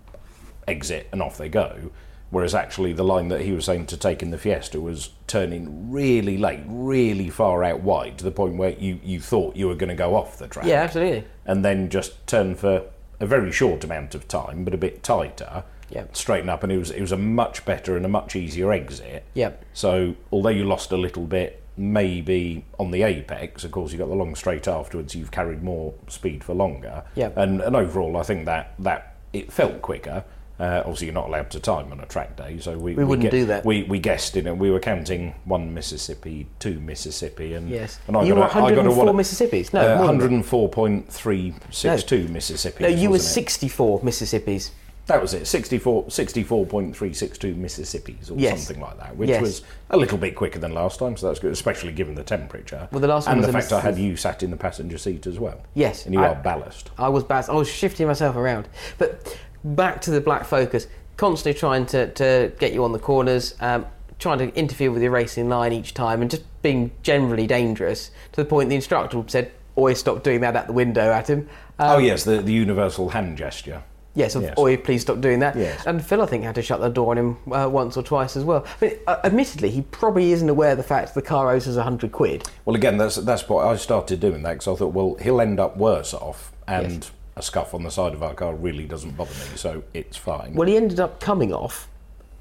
exit, 0.68 1.08
and 1.12 1.22
off 1.22 1.38
they 1.38 1.50
go. 1.50 1.92
Whereas 2.30 2.56
actually, 2.56 2.94
the 2.94 3.04
line 3.04 3.28
that 3.28 3.42
he 3.42 3.52
was 3.52 3.66
saying 3.66 3.86
to 3.88 3.98
take 3.98 4.24
in 4.24 4.32
the 4.32 4.40
Fiesta 4.40 4.82
was 4.82 5.12
turning 5.28 5.92
really 5.92 6.36
late, 6.36 6.62
really 6.66 7.30
far 7.30 7.64
out 7.64 7.82
wide, 7.82 8.18
to 8.18 8.24
the 8.24 8.32
point 8.32 8.56
where 8.58 8.72
you, 8.72 9.00
you 9.04 9.20
thought 9.20 9.56
you 9.56 9.68
were 9.68 9.76
going 9.76 9.90
to 9.90 9.96
go 9.96 10.16
off 10.16 10.40
the 10.40 10.48
track 10.48 10.66
Yeah, 10.66 10.82
absolutely. 10.82 11.26
and 11.46 11.64
then 11.64 11.90
just 11.90 12.26
turn 12.26 12.56
for 12.56 12.86
a 13.20 13.28
very 13.28 13.52
short 13.52 13.84
amount 13.84 14.16
of 14.16 14.28
time, 14.28 14.66
but 14.66 14.74
a 14.74 14.78
bit 14.78 15.04
tighter. 15.04 15.64
Yep. 15.92 16.16
Straighten 16.16 16.50
up, 16.50 16.64
and 16.64 16.72
it 16.72 16.78
was 16.80 16.90
it 16.90 17.02
was 17.02 17.12
a 17.12 17.18
much 17.18 17.66
better 17.66 17.96
and 17.96 18.04
a 18.04 18.10
much 18.10 18.36
easier 18.36 18.72
exit. 18.72 19.24
Yep. 19.36 19.64
So 19.74 20.16
although 20.32 20.50
you 20.50 20.64
lost 20.66 20.92
a 20.92 20.98
little 20.98 21.28
bit, 21.28 21.62
maybe 21.78 22.66
on 22.80 22.92
the 22.92 23.04
apex, 23.04 23.64
of 23.64 23.72
course 23.72 23.92
you've 23.92 24.00
got 24.00 24.10
the 24.10 24.16
long 24.16 24.36
straight 24.36 24.68
afterwards. 24.68 25.16
You've 25.16 25.32
carried 25.32 25.64
more 25.64 25.94
speed 26.08 26.44
for 26.44 26.54
longer. 26.54 27.04
Yep. 27.16 27.38
And 27.38 27.62
and 27.62 27.76
overall, 27.76 28.18
I 28.18 28.24
think 28.24 28.46
that 28.46 28.74
that 28.80 29.16
it 29.34 29.52
felt 29.52 29.82
quicker. 29.82 30.24
Uh, 30.60 30.82
obviously, 30.82 31.08
you're 31.08 31.16
not 31.16 31.28
allowed 31.28 31.50
to 31.50 31.60
time 31.60 31.92
on 31.92 32.00
a 32.00 32.06
track 32.06 32.38
day, 32.38 32.60
so 32.60 32.78
we, 32.78 32.94
We 32.94 33.04
wouldn't 33.04 33.24
get- 33.24 33.32
do 33.32 33.46
that. 33.48 33.66
We 33.66 33.84
we 33.84 33.98
guessed 34.00 34.38
in 34.38 34.46
it. 34.46 34.56
We 34.56 34.70
were 34.70 34.80
counting 34.80 35.34
one 35.46 35.74
Mississippi, 35.74 36.46
two 36.60 36.80
Mississippi, 36.80 37.56
and 37.56 37.68
Yes. 37.70 38.00
And 38.08 38.16
I 38.16 38.22
you 38.24 38.36
got 38.36 38.54
were 38.56 38.62
a- 38.62 38.66
I 38.66 38.70
got 38.76 38.86
a 38.86 38.92
104 38.92 39.14
Mississippis. 39.16 39.74
No, 39.74 39.80
uh, 39.82 39.98
more 39.98 40.08
than 40.08 40.20
that. 40.20 40.46
104.362 40.46 42.30
Mississippi. 42.30 42.84
No, 42.84 42.90
you 42.90 43.10
were 43.10 43.14
wasn't 43.14 43.30
it? 43.32 43.34
64 43.34 44.00
Mississippis. 44.02 44.70
That 45.08 45.22
was 45.22 45.34
it, 45.34 45.46
64, 45.48 46.06
64.362 46.06 47.56
Mississippis 47.56 48.32
or 48.32 48.36
Yes. 48.38 48.66
something 48.66 48.82
like 48.82 48.98
that, 49.00 49.18
which 49.18 49.30
Yes. 49.30 49.42
was 49.42 49.62
a 49.90 49.98
little 49.98 50.18
bit 50.18 50.34
quicker 50.36 50.60
than 50.60 50.74
last 50.74 51.00
time, 51.00 51.18
so 51.18 51.28
that's 51.28 51.40
good, 51.40 51.52
especially 51.52 51.92
given 51.92 52.16
the 52.16 52.24
temperature. 52.24 52.88
Well, 52.92 53.02
the 53.02 53.08
last 53.08 53.28
one 53.28 53.34
and 53.34 53.42
was 53.46 53.48
the 53.48 53.54
fact 53.60 53.74
I 53.74 53.82
had 53.82 53.98
you 53.98 54.16
sat 54.16 54.44
in 54.44 54.52
the 54.52 54.56
passenger 54.58 54.98
seat 54.98 55.28
as 55.28 55.40
well. 55.40 55.62
Yes, 55.74 56.06
And 56.06 56.14
you 56.14 56.22
I- 56.22 56.30
are 56.30 56.36
ballast. 56.36 56.92
I 56.98 57.10
was 57.10 57.24
bad. 57.24 57.50
I 57.50 57.54
was 57.54 57.68
shifting 57.70 58.08
myself 58.08 58.36
around. 58.38 58.70
But 58.98 59.38
back 59.64 60.00
to 60.02 60.12
the 60.12 60.22
black 60.22 60.46
focus, 60.46 60.88
constantly 61.18 61.60
trying 61.60 61.86
to, 61.88 62.08
to 62.14 62.52
get 62.60 62.72
you 62.74 62.84
on 62.86 62.94
the 62.94 63.00
corners, 63.00 63.56
um, 63.60 63.86
trying 64.20 64.38
to 64.38 64.56
interfere 64.58 64.90
with 64.92 65.02
your 65.02 65.12
racing 65.12 65.50
line 65.50 65.74
each 65.74 65.94
time, 65.94 66.22
and 66.22 66.32
just 66.32 66.44
being 66.62 66.92
generally 67.02 67.46
dangerous 67.46 68.10
to 68.32 68.42
the 68.42 68.46
point 68.46 68.70
the 68.70 68.76
instructor 68.76 69.22
said, 69.28 69.52
always 69.76 70.00
stop 70.00 70.24
doing 70.24 70.40
that 70.42 70.56
at 70.56 70.68
the 70.68 70.74
window 70.74 71.12
at 71.12 71.30
him." 71.30 71.50
Um, 71.78 71.90
oh, 71.90 71.98
yes, 71.98 72.24
the, 72.24 72.38
the 72.38 72.54
universal 72.54 73.10
hand 73.10 73.38
gesture. 73.38 73.84
Yes, 74.16 74.36
of, 74.36 74.44
Yes. 74.44 74.58
oi, 74.60 74.78
please 74.78 75.02
stop 75.02 75.22
doing 75.22 75.40
that. 75.40 75.56
Yes. 75.56 75.86
And 75.88 76.04
Phil, 76.06 76.22
I 76.22 76.28
think, 76.28 76.44
had 76.44 76.56
to 76.56 76.62
shut 76.62 76.80
the 76.80 76.90
door 76.90 77.12
on 77.12 77.18
him 77.18 77.38
uh, 77.52 77.68
once 77.68 77.98
or 77.98 78.04
twice 78.04 78.36
as 78.38 78.44
well. 78.44 78.64
But 78.80 79.00
uh, 79.08 79.18
admittedly, 79.24 79.72
he 79.72 79.82
probably 79.82 80.32
isn't 80.34 80.48
aware 80.50 80.72
of 80.72 80.78
the 80.78 80.84
fact 80.84 81.16
the 81.16 81.22
car 81.22 81.52
owes 81.52 81.68
us 81.68 81.76
100 81.78 82.12
quid. 82.12 82.48
Well, 82.66 82.76
again, 82.76 82.98
that's 82.98 83.16
that's 83.16 83.50
why 83.50 83.66
I 83.68 83.76
started 83.76 84.20
doing 84.20 84.44
that 84.44 84.54
because 84.54 84.68
I 84.68 84.76
thought, 84.76 84.94
well, 84.94 85.16
he'll 85.16 85.42
end 85.42 85.60
up 85.60 85.78
worse 85.78 86.14
off, 86.14 86.52
and 86.68 86.92
Yes. 86.92 87.12
a 87.38 87.42
scuff 87.42 87.74
on 87.74 87.82
the 87.84 87.90
side 87.90 88.14
of 88.14 88.22
our 88.22 88.36
car 88.36 88.54
really 88.54 88.86
doesn't 88.86 89.18
bother 89.18 89.34
me, 89.34 89.56
so 89.58 89.84
it's 89.96 90.16
fine. 90.18 90.54
Well, 90.54 90.68
he 90.68 90.78
ended 90.78 91.00
up 91.00 91.20
coming 91.20 91.52
off, 91.52 91.90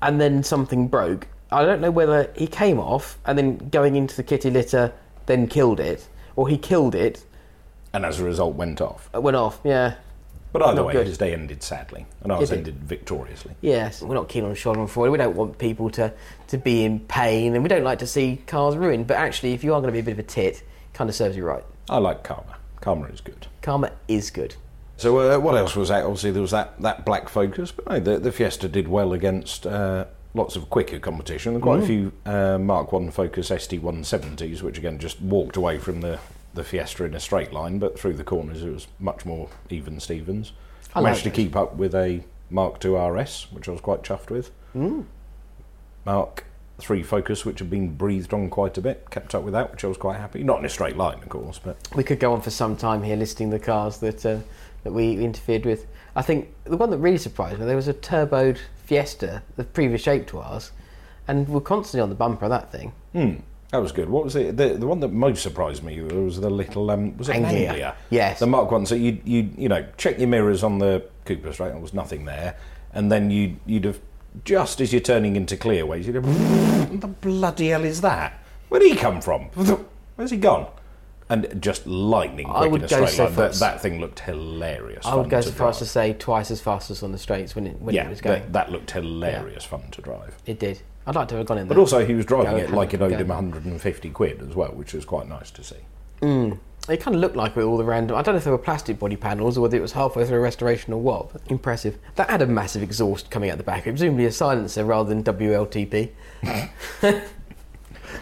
and 0.03 0.21
then 0.21 0.43
something 0.43 0.89
broke. 0.89 1.27
I 1.51 1.65
don't 1.65 1.81
know 1.81 1.91
whether 1.91 2.31
he 2.37 2.47
came 2.47 2.79
off 2.79 3.19
and 3.25 3.37
then 3.39 3.57
going 3.71 3.97
into 3.97 4.15
the 4.17 4.23
kitty 4.23 4.51
litter, 4.51 4.93
then 5.27 5.47
killed 5.47 5.81
it, 5.81 6.07
or 6.37 6.49
he 6.49 6.59
killed 6.59 6.95
it, 6.95 7.25
and 7.95 8.05
as 8.05 8.21
a 8.21 8.25
result, 8.25 8.57
went 8.57 8.81
off. 8.83 9.09
uh, 9.15 9.21
went 9.23 9.37
off. 9.39 9.59
Yeah. 9.65 9.95
But 10.53 10.63
either 10.63 10.77
Not 10.77 10.87
way, 10.87 10.93
good. 10.93 11.07
his 11.07 11.17
day 11.17 11.33
ended 11.33 11.63
sadly, 11.63 12.07
and 12.23 12.31
ours 12.31 12.53
ended 12.53 12.77
victoriously. 12.85 13.55
Yes, 13.63 14.03
we're 14.03 14.15
not 14.15 14.29
keen 14.29 14.45
on 14.45 14.55
Schadenfreude. 14.55 15.11
We 15.11 15.17
don't 15.19 15.35
want 15.35 15.59
people 15.59 15.89
to, 15.91 16.13
to 16.49 16.59
be 16.59 16.85
in 16.85 17.01
pain, 17.01 17.55
and 17.55 17.63
we 17.63 17.69
don't 17.69 17.85
like 17.85 17.99
to 18.01 18.07
see 18.07 18.43
cars 18.47 18.77
ruined. 18.77 19.07
But 19.07 19.17
actually, 19.17 19.55
if 19.55 19.65
you 19.65 19.73
are 19.73 19.81
going 19.81 19.89
to 19.89 19.93
be 19.93 20.01
a 20.01 20.03
bit 20.03 20.13
of 20.13 20.19
a 20.19 20.23
tit, 20.25 20.57
it 20.57 20.65
kind 20.93 21.09
of 21.09 21.17
serves 21.17 21.37
you 21.37 21.45
right. 21.45 21.65
I 21.89 21.99
like 21.99 22.23
Karma. 22.23 22.57
Karma 22.83 23.07
is 23.07 23.21
good. 23.23 23.47
Karma 23.63 23.93
is 24.09 24.31
good. 24.31 24.57
So 24.99 25.19
uh, 25.19 25.39
what 25.39 25.57
else 25.57 25.75
was 25.75 25.89
that? 25.89 26.05
Obviously, 26.05 26.33
there 26.33 26.43
was 26.43 26.51
that, 26.51 26.79
that 26.83 27.07
black 27.07 27.29
focus, 27.29 27.73
but 27.73 27.89
no, 27.89 27.99
the, 27.99 28.19
the 28.19 28.31
Fiesta 28.31 28.69
did 28.69 28.89
well 28.89 29.15
against 29.15 29.67
uh, 29.67 30.05
lots 30.35 30.55
of 30.55 30.69
quicker 30.71 30.99
competition. 30.99 31.61
Quite 31.61 31.83
a 31.83 31.87
few 31.87 32.13
uh, 32.27 32.59
Mark 32.59 32.93
One 32.93 33.11
Focus 33.11 33.51
ST170s, 33.51 34.63
which 34.63 34.79
again 34.79 34.99
just 34.99 35.21
walked 35.21 35.57
away 35.57 35.79
from 35.79 36.03
the, 36.03 36.19
the 36.55 36.65
Fiesta 36.65 37.05
in 37.05 37.15
a 37.15 37.21
straight 37.21 37.53
line, 37.53 37.79
but 37.79 37.99
through 37.99 38.15
the 38.15 38.25
corners 38.25 38.63
it 38.63 38.71
was 38.73 38.87
much 38.99 39.25
more 39.25 39.49
even 39.71 39.99
Stevens. 40.01 40.53
I 40.95 41.01
like 41.01 41.11
managed 41.11 41.25
to 41.25 41.31
those. 41.31 41.37
keep 41.37 41.57
up 41.57 41.77
with 41.77 41.95
a 41.95 42.23
Mark 42.51 42.85
II 42.85 42.95
RS, 42.97 43.47
which 43.51 43.69
I 43.69 43.73
was 43.73 43.81
quite 43.81 44.03
chuffed 44.03 44.31
with. 44.31 44.51
Mark 46.05 46.45
Three 46.79 47.03
Focus, 47.03 47.45
which 47.45 47.61
had 47.61 47.71
been 47.71 47.95
breathed 47.95 48.35
on 48.35 48.51
quite 48.51 48.77
a 48.77 48.81
bit, 48.81 49.09
kept 49.11 49.35
up 49.35 49.43
with 49.45 49.53
that, 49.53 49.71
which 49.71 49.85
I 49.85 49.87
was 49.87 49.97
quite 49.97 50.19
happy. 50.19 50.43
Not 50.43 50.59
in 50.59 50.65
a 50.65 50.69
straight 50.69 50.97
line, 50.97 51.23
of 51.23 51.29
course, 51.29 51.59
but 51.59 51.77
We 51.95 52.03
could 52.05 52.19
go 52.19 52.33
on 52.33 52.41
for 52.41 52.51
some 52.51 52.77
time 52.77 53.03
here 53.03 53.17
listing 53.17 53.51
the 53.51 53.59
cars 53.59 53.99
that 53.99 54.27
uh, 54.27 54.39
that 54.85 54.93
we 54.93 55.13
interfered 55.25 55.65
with. 55.65 55.87
I 56.17 56.23
think 56.23 56.53
the 56.65 56.77
one 56.77 56.91
that 56.91 56.99
really 56.99 57.19
surprised 57.19 57.59
me 57.59 57.67
there 57.67 57.77
was 57.77 57.89
a 57.89 57.95
turboed 57.95 58.59
Fiesta, 58.85 59.43
the 59.57 59.65
previous 59.65 60.03
shape 60.03 60.27
to 60.29 60.41
ours, 60.41 60.73
and 61.29 61.49
we're 61.49 61.61
constantly 61.61 62.01
on 62.03 62.09
the 62.09 62.15
bumper 62.15 62.45
of 62.47 62.51
that 62.51 62.73
thing. 62.73 62.93
Hmm, 63.13 63.35
that 63.73 63.81
was 63.81 63.91
good. 63.91 64.11
What 64.11 64.25
was 64.25 64.37
it? 64.37 64.59
The, 64.59 64.75
the 64.75 64.87
one 64.87 65.01
that 65.01 65.09
most 65.09 65.43
surprised 65.43 65.83
me 65.83 66.03
was 66.03 66.39
the 66.39 66.51
little 66.51 66.91
um, 66.91 67.17
was 67.17 67.31
it 67.31 67.37
an 67.37 67.47
Anglia. 67.47 67.69
Anglia? 67.69 67.97
Yes. 68.11 68.39
the 68.39 68.47
Mark 68.47 68.71
One. 68.71 68.85
So 68.85 68.95
you 68.95 69.19
you 69.25 69.49
you 69.57 69.69
know 69.69 69.87
check 69.97 70.19
your 70.19 70.29
mirrors 70.29 70.63
on 70.63 70.79
the 70.79 71.03
Coopers, 71.25 71.59
right? 71.59 71.73
There 71.73 71.81
was 71.81 71.95
nothing 71.95 72.27
there, 72.27 72.57
and 72.93 73.11
then 73.11 73.31
you 73.31 73.57
you'd 73.65 73.87
have 73.87 73.99
just 74.45 74.83
as 74.83 74.93
you're 74.93 75.01
turning 75.01 75.37
into 75.37 75.57
clearways, 75.57 76.07
you'd 76.07 76.17
have 76.17 76.91
what 76.91 77.01
the 77.01 77.09
bloody 77.09 77.69
hell 77.69 77.85
is 77.85 78.03
that? 78.03 78.43
Where'd 78.69 78.83
he 78.83 78.95
come 78.95 79.23
from? 79.23 79.47
Where's 80.17 80.31
he 80.31 80.37
gone? 80.37 80.67
And 81.31 81.63
just 81.63 81.87
lightning 81.87 82.51
I 82.51 82.59
quick 82.59 82.73
would 82.73 82.81
in 82.83 82.85
a 82.85 82.89
go 82.89 82.97
straight 83.07 83.17
so 83.17 83.25
line. 83.25 83.35
That, 83.37 83.49
fast. 83.49 83.61
that 83.61 83.81
thing 83.81 84.01
looked 84.03 84.21
hilarious. 84.21 85.07
I 85.07 85.15
would 85.15 85.31
go 85.31 85.41
so 85.41 85.51
far 85.51 85.71
as 85.71 85.79
to 85.79 85.87
say 85.87 86.13
twice 86.13 86.51
as 86.51 86.61
fast 86.61 86.91
as 86.91 87.03
on 87.03 87.13
the 87.13 87.19
straights 87.19 87.55
when 87.55 87.67
it 87.67 87.81
when 87.81 87.95
yeah, 87.95 88.07
it 88.07 88.11
was 88.11 88.21
going. 88.21 88.43
that, 88.43 88.53
that 88.53 88.71
looked 88.71 88.91
hilarious 88.91 89.65
fun 89.65 89.91
to 89.93 90.03
drive. 90.03 90.37
It 90.45 90.59
did. 90.59 90.83
I'd 91.07 91.15
like 91.15 91.29
to 91.29 91.37
have 91.37 91.47
gone 91.47 91.59
in 91.59 91.69
there. 91.69 91.77
But 91.77 91.81
also, 91.81 92.05
he 92.05 92.15
was 92.15 92.25
driving 92.25 92.59
it 92.59 92.71
like 92.71 92.95
it 92.95 93.03
owed 93.03 93.11
go. 93.11 93.17
him 93.17 93.29
150 93.29 94.11
quid 94.11 94.41
as 94.43 94.55
well, 94.55 94.71
which 94.71 94.95
was 94.95 95.05
quite 95.05 95.29
nice 95.29 95.51
to 95.53 95.65
see. 95.65 95.77
It 96.89 97.01
kind 97.01 97.15
of 97.15 97.21
looked 97.21 97.37
like 97.37 97.55
with 97.55 97.65
all 97.65 97.77
the 97.77 97.85
random. 97.85 98.17
I 98.17 98.23
don't 98.23 98.35
know 98.35 98.39
if 98.39 98.45
they 98.45 98.51
were 98.51 98.59
plastic 98.59 98.99
body 98.99 99.15
panels 99.15 99.57
or 99.57 99.61
whether 99.61 99.77
it 99.77 99.81
was 99.81 99.93
halfway 99.93 100.27
through 100.27 100.39
a 100.39 100.41
restoration 100.41 100.93
or 100.93 101.01
what. 101.01 101.33
But 101.33 101.43
impressive. 101.47 101.97
That 102.17 102.29
had 102.29 102.43
a 102.43 102.47
massive 102.47 102.83
exhaust 102.83 103.31
coming 103.31 103.51
out 103.51 103.59
the 103.59 103.65
back. 103.65 103.87
It 103.87 103.91
presumably 103.91 104.25
a 104.27 104.33
silencer 104.33 104.85
rather 104.85 105.09
than 105.09 105.23
WLTP. 105.23 106.11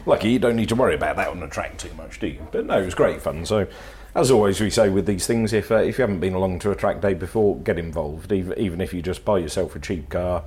Lucky 0.06 0.30
you 0.30 0.38
don't 0.38 0.56
need 0.56 0.68
to 0.68 0.74
worry 0.74 0.94
about 0.94 1.16
that 1.16 1.28
on 1.28 1.40
the 1.40 1.46
track 1.46 1.78
too 1.78 1.92
much, 1.94 2.20
do 2.20 2.26
you? 2.26 2.46
But 2.52 2.66
no, 2.66 2.80
it 2.80 2.84
was 2.84 2.94
great 2.94 3.22
fun. 3.22 3.46
So, 3.46 3.66
as 4.14 4.30
always, 4.30 4.60
we 4.60 4.70
say 4.70 4.88
with 4.88 5.06
these 5.06 5.26
things, 5.26 5.52
if 5.52 5.70
uh, 5.70 5.76
if 5.76 5.98
you 5.98 6.02
haven't 6.02 6.20
been 6.20 6.34
along 6.34 6.58
to 6.60 6.70
a 6.70 6.76
track 6.76 7.00
day 7.00 7.14
before, 7.14 7.58
get 7.58 7.78
involved. 7.78 8.30
Even 8.32 8.58
even 8.58 8.80
if 8.80 8.92
you 8.92 9.02
just 9.02 9.24
buy 9.24 9.38
yourself 9.38 9.74
a 9.74 9.78
cheap 9.78 10.08
car, 10.10 10.44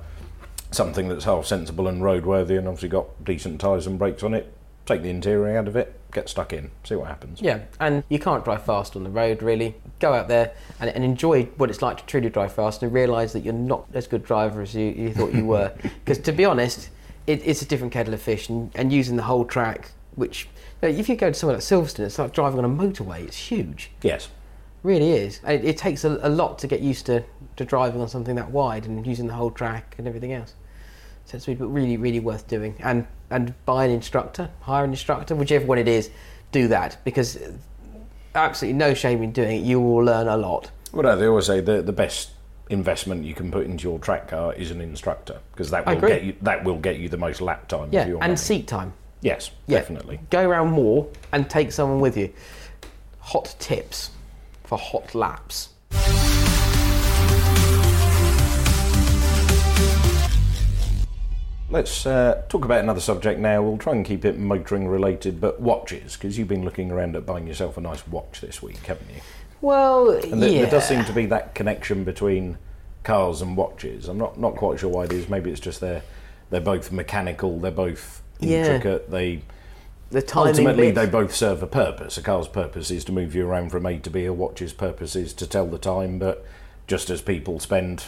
something 0.74 1.08
that's 1.08 1.24
half 1.24 1.46
sensible 1.46 1.88
and 1.88 2.02
roadworthy, 2.02 2.58
and 2.58 2.68
obviously 2.68 2.88
got 2.88 3.24
decent 3.24 3.60
tyres 3.60 3.86
and 3.86 3.98
brakes 3.98 4.22
on 4.22 4.34
it. 4.34 4.52
Take 4.86 5.02
the 5.02 5.08
interior 5.08 5.56
out 5.56 5.66
of 5.66 5.76
it, 5.76 5.98
get 6.12 6.28
stuck 6.28 6.52
in, 6.52 6.70
see 6.84 6.94
what 6.94 7.08
happens. 7.08 7.40
Yeah, 7.40 7.60
and 7.80 8.04
you 8.10 8.18
can't 8.18 8.44
drive 8.44 8.64
fast 8.64 8.96
on 8.96 9.02
the 9.02 9.08
road 9.10 9.42
really. 9.42 9.74
Go 9.98 10.12
out 10.12 10.28
there 10.28 10.52
and, 10.78 10.90
and 10.90 11.02
enjoy 11.02 11.44
what 11.56 11.70
it's 11.70 11.80
like 11.80 11.96
to 11.98 12.04
truly 12.04 12.28
drive 12.28 12.52
fast 12.52 12.82
and 12.82 12.92
realise 12.92 13.32
that 13.32 13.40
you're 13.40 13.54
not 13.54 13.86
as 13.94 14.06
good 14.06 14.20
a 14.20 14.24
driver 14.24 14.60
as 14.60 14.74
you, 14.74 14.86
you 14.86 15.14
thought 15.14 15.32
you 15.32 15.46
were. 15.46 15.72
Because 16.04 16.18
to 16.18 16.32
be 16.32 16.44
honest, 16.44 16.90
it, 17.26 17.40
it's 17.46 17.62
a 17.62 17.64
different 17.64 17.94
kettle 17.94 18.12
of 18.12 18.20
fish 18.20 18.50
and, 18.50 18.70
and 18.74 18.92
using 18.92 19.16
the 19.16 19.22
whole 19.22 19.46
track, 19.46 19.90
which 20.16 20.48
you 20.82 20.90
know, 20.90 20.98
if 20.98 21.08
you 21.08 21.16
go 21.16 21.30
to 21.30 21.34
somewhere 21.34 21.56
like 21.56 21.64
Silverstone, 21.64 22.00
it's 22.00 22.18
like 22.18 22.34
driving 22.34 22.58
on 22.58 22.66
a 22.66 22.68
motorway. 22.68 23.24
It's 23.24 23.36
huge. 23.38 23.90
Yes. 24.02 24.28
really 24.82 25.12
is. 25.12 25.40
It, 25.46 25.64
it 25.64 25.76
takes 25.78 26.04
a, 26.04 26.18
a 26.22 26.28
lot 26.28 26.58
to 26.58 26.66
get 26.66 26.80
used 26.80 27.06
to, 27.06 27.24
to 27.56 27.64
driving 27.64 28.02
on 28.02 28.08
something 28.08 28.34
that 28.36 28.50
wide 28.50 28.84
and 28.84 29.06
using 29.06 29.26
the 29.26 29.32
whole 29.34 29.50
track 29.50 29.94
and 29.96 30.06
everything 30.06 30.34
else. 30.34 30.54
So 31.26 31.36
it's 31.36 31.48
really, 31.48 31.96
really, 31.96 32.20
worth 32.20 32.46
doing. 32.48 32.74
And 32.80 33.06
and 33.30 33.54
buy 33.64 33.84
an 33.86 33.90
instructor, 33.90 34.50
hire 34.60 34.84
an 34.84 34.90
instructor, 34.90 35.34
whichever 35.34 35.66
one 35.66 35.78
it 35.78 35.88
is, 35.88 36.10
do 36.52 36.68
that 36.68 36.98
because 37.04 37.38
absolutely 38.34 38.78
no 38.78 38.94
shame 38.94 39.22
in 39.22 39.32
doing 39.32 39.58
it. 39.58 39.64
You 39.64 39.80
will 39.80 40.04
learn 40.04 40.28
a 40.28 40.36
lot. 40.36 40.70
Well, 40.92 41.02
no, 41.02 41.16
they 41.16 41.26
always 41.26 41.46
say 41.46 41.60
the 41.60 41.82
the 41.82 41.92
best 41.92 42.30
investment 42.70 43.24
you 43.24 43.34
can 43.34 43.50
put 43.50 43.66
into 43.66 43.82
your 43.88 43.98
track 43.98 44.28
car 44.28 44.54
is 44.54 44.70
an 44.70 44.80
instructor 44.80 45.38
because 45.52 45.70
that 45.70 45.84
will 45.86 46.00
get 46.00 46.22
you 46.24 46.34
that 46.42 46.64
will 46.64 46.78
get 46.78 46.98
you 46.98 47.08
the 47.08 47.16
most 47.18 47.40
lap 47.40 47.68
time. 47.68 47.88
Yeah, 47.92 48.06
your 48.06 48.16
and 48.22 48.32
money. 48.32 48.36
seat 48.36 48.66
time. 48.66 48.92
Yes, 49.20 49.50
Yeah. 49.66 49.78
definitely. 49.78 50.20
Go 50.30 50.46
around 50.46 50.70
more 50.72 51.08
and 51.32 51.48
take 51.48 51.72
someone 51.72 52.00
with 52.00 52.16
you. 52.16 52.30
Hot 53.20 53.56
tips 53.58 54.10
for 54.64 54.76
hot 54.78 55.14
laps. 55.14 55.70
Let's 61.70 62.04
uh, 62.06 62.42
talk 62.48 62.64
about 62.64 62.80
another 62.80 63.00
subject 63.00 63.40
now. 63.40 63.62
We'll 63.62 63.78
try 63.78 63.94
and 63.94 64.04
keep 64.04 64.24
it 64.24 64.38
motoring 64.38 64.86
related, 64.86 65.40
but 65.40 65.60
watches, 65.60 66.12
because 66.14 66.36
you've 66.36 66.48
been 66.48 66.64
looking 66.64 66.90
around 66.90 67.16
at 67.16 67.24
buying 67.24 67.46
yourself 67.46 67.76
a 67.78 67.80
nice 67.80 68.06
watch 68.06 68.40
this 68.40 68.62
week, 68.62 68.84
haven't 68.86 69.10
you? 69.10 69.20
Well, 69.62 70.10
And 70.10 70.42
there, 70.42 70.50
yeah. 70.50 70.62
there 70.62 70.70
does 70.72 70.86
seem 70.86 71.04
to 71.06 71.12
be 71.12 71.24
that 71.26 71.54
connection 71.54 72.04
between 72.04 72.58
cars 73.02 73.40
and 73.40 73.56
watches. 73.56 74.08
I'm 74.08 74.18
not, 74.18 74.38
not 74.38 74.56
quite 74.56 74.78
sure 74.78 74.90
why 74.90 75.04
it 75.04 75.12
is. 75.12 75.28
Maybe 75.28 75.50
it's 75.50 75.60
just 75.60 75.80
they're 75.80 76.02
they're 76.50 76.60
both 76.60 76.92
mechanical. 76.92 77.58
They're 77.58 77.70
both 77.70 78.22
Yeah. 78.40 78.58
intricate. 78.66 79.10
They 79.10 79.42
the 80.10 80.22
ultimately 80.36 80.88
bit. 80.92 80.94
they 80.94 81.06
both 81.06 81.34
serve 81.34 81.62
a 81.62 81.66
purpose. 81.66 82.18
A 82.18 82.22
car's 82.22 82.46
purpose 82.46 82.90
is 82.90 83.04
to 83.06 83.12
move 83.12 83.34
you 83.34 83.48
around 83.48 83.70
from 83.70 83.86
A 83.86 83.98
to 83.98 84.10
B. 84.10 84.26
A 84.26 84.32
watch's 84.34 84.74
purpose 84.74 85.16
is 85.16 85.32
to 85.34 85.46
tell 85.46 85.66
the 85.66 85.78
time. 85.78 86.18
But 86.18 86.44
just 86.86 87.08
as 87.08 87.22
people 87.22 87.58
spend 87.58 88.04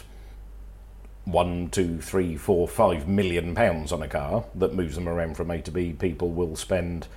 one, 1.26 1.68
two, 1.70 2.00
three, 2.00 2.36
four, 2.36 2.66
five 2.66 3.06
million 3.06 3.54
pounds 3.54 3.92
on 3.92 4.00
a 4.00 4.08
car 4.08 4.44
that 4.54 4.74
moves 4.74 4.94
them 4.94 5.08
around 5.08 5.36
from 5.36 5.50
A 5.50 5.60
to 5.60 5.70
B, 5.70 5.92
people 5.92 6.30
will 6.30 6.56
spend 6.56 7.08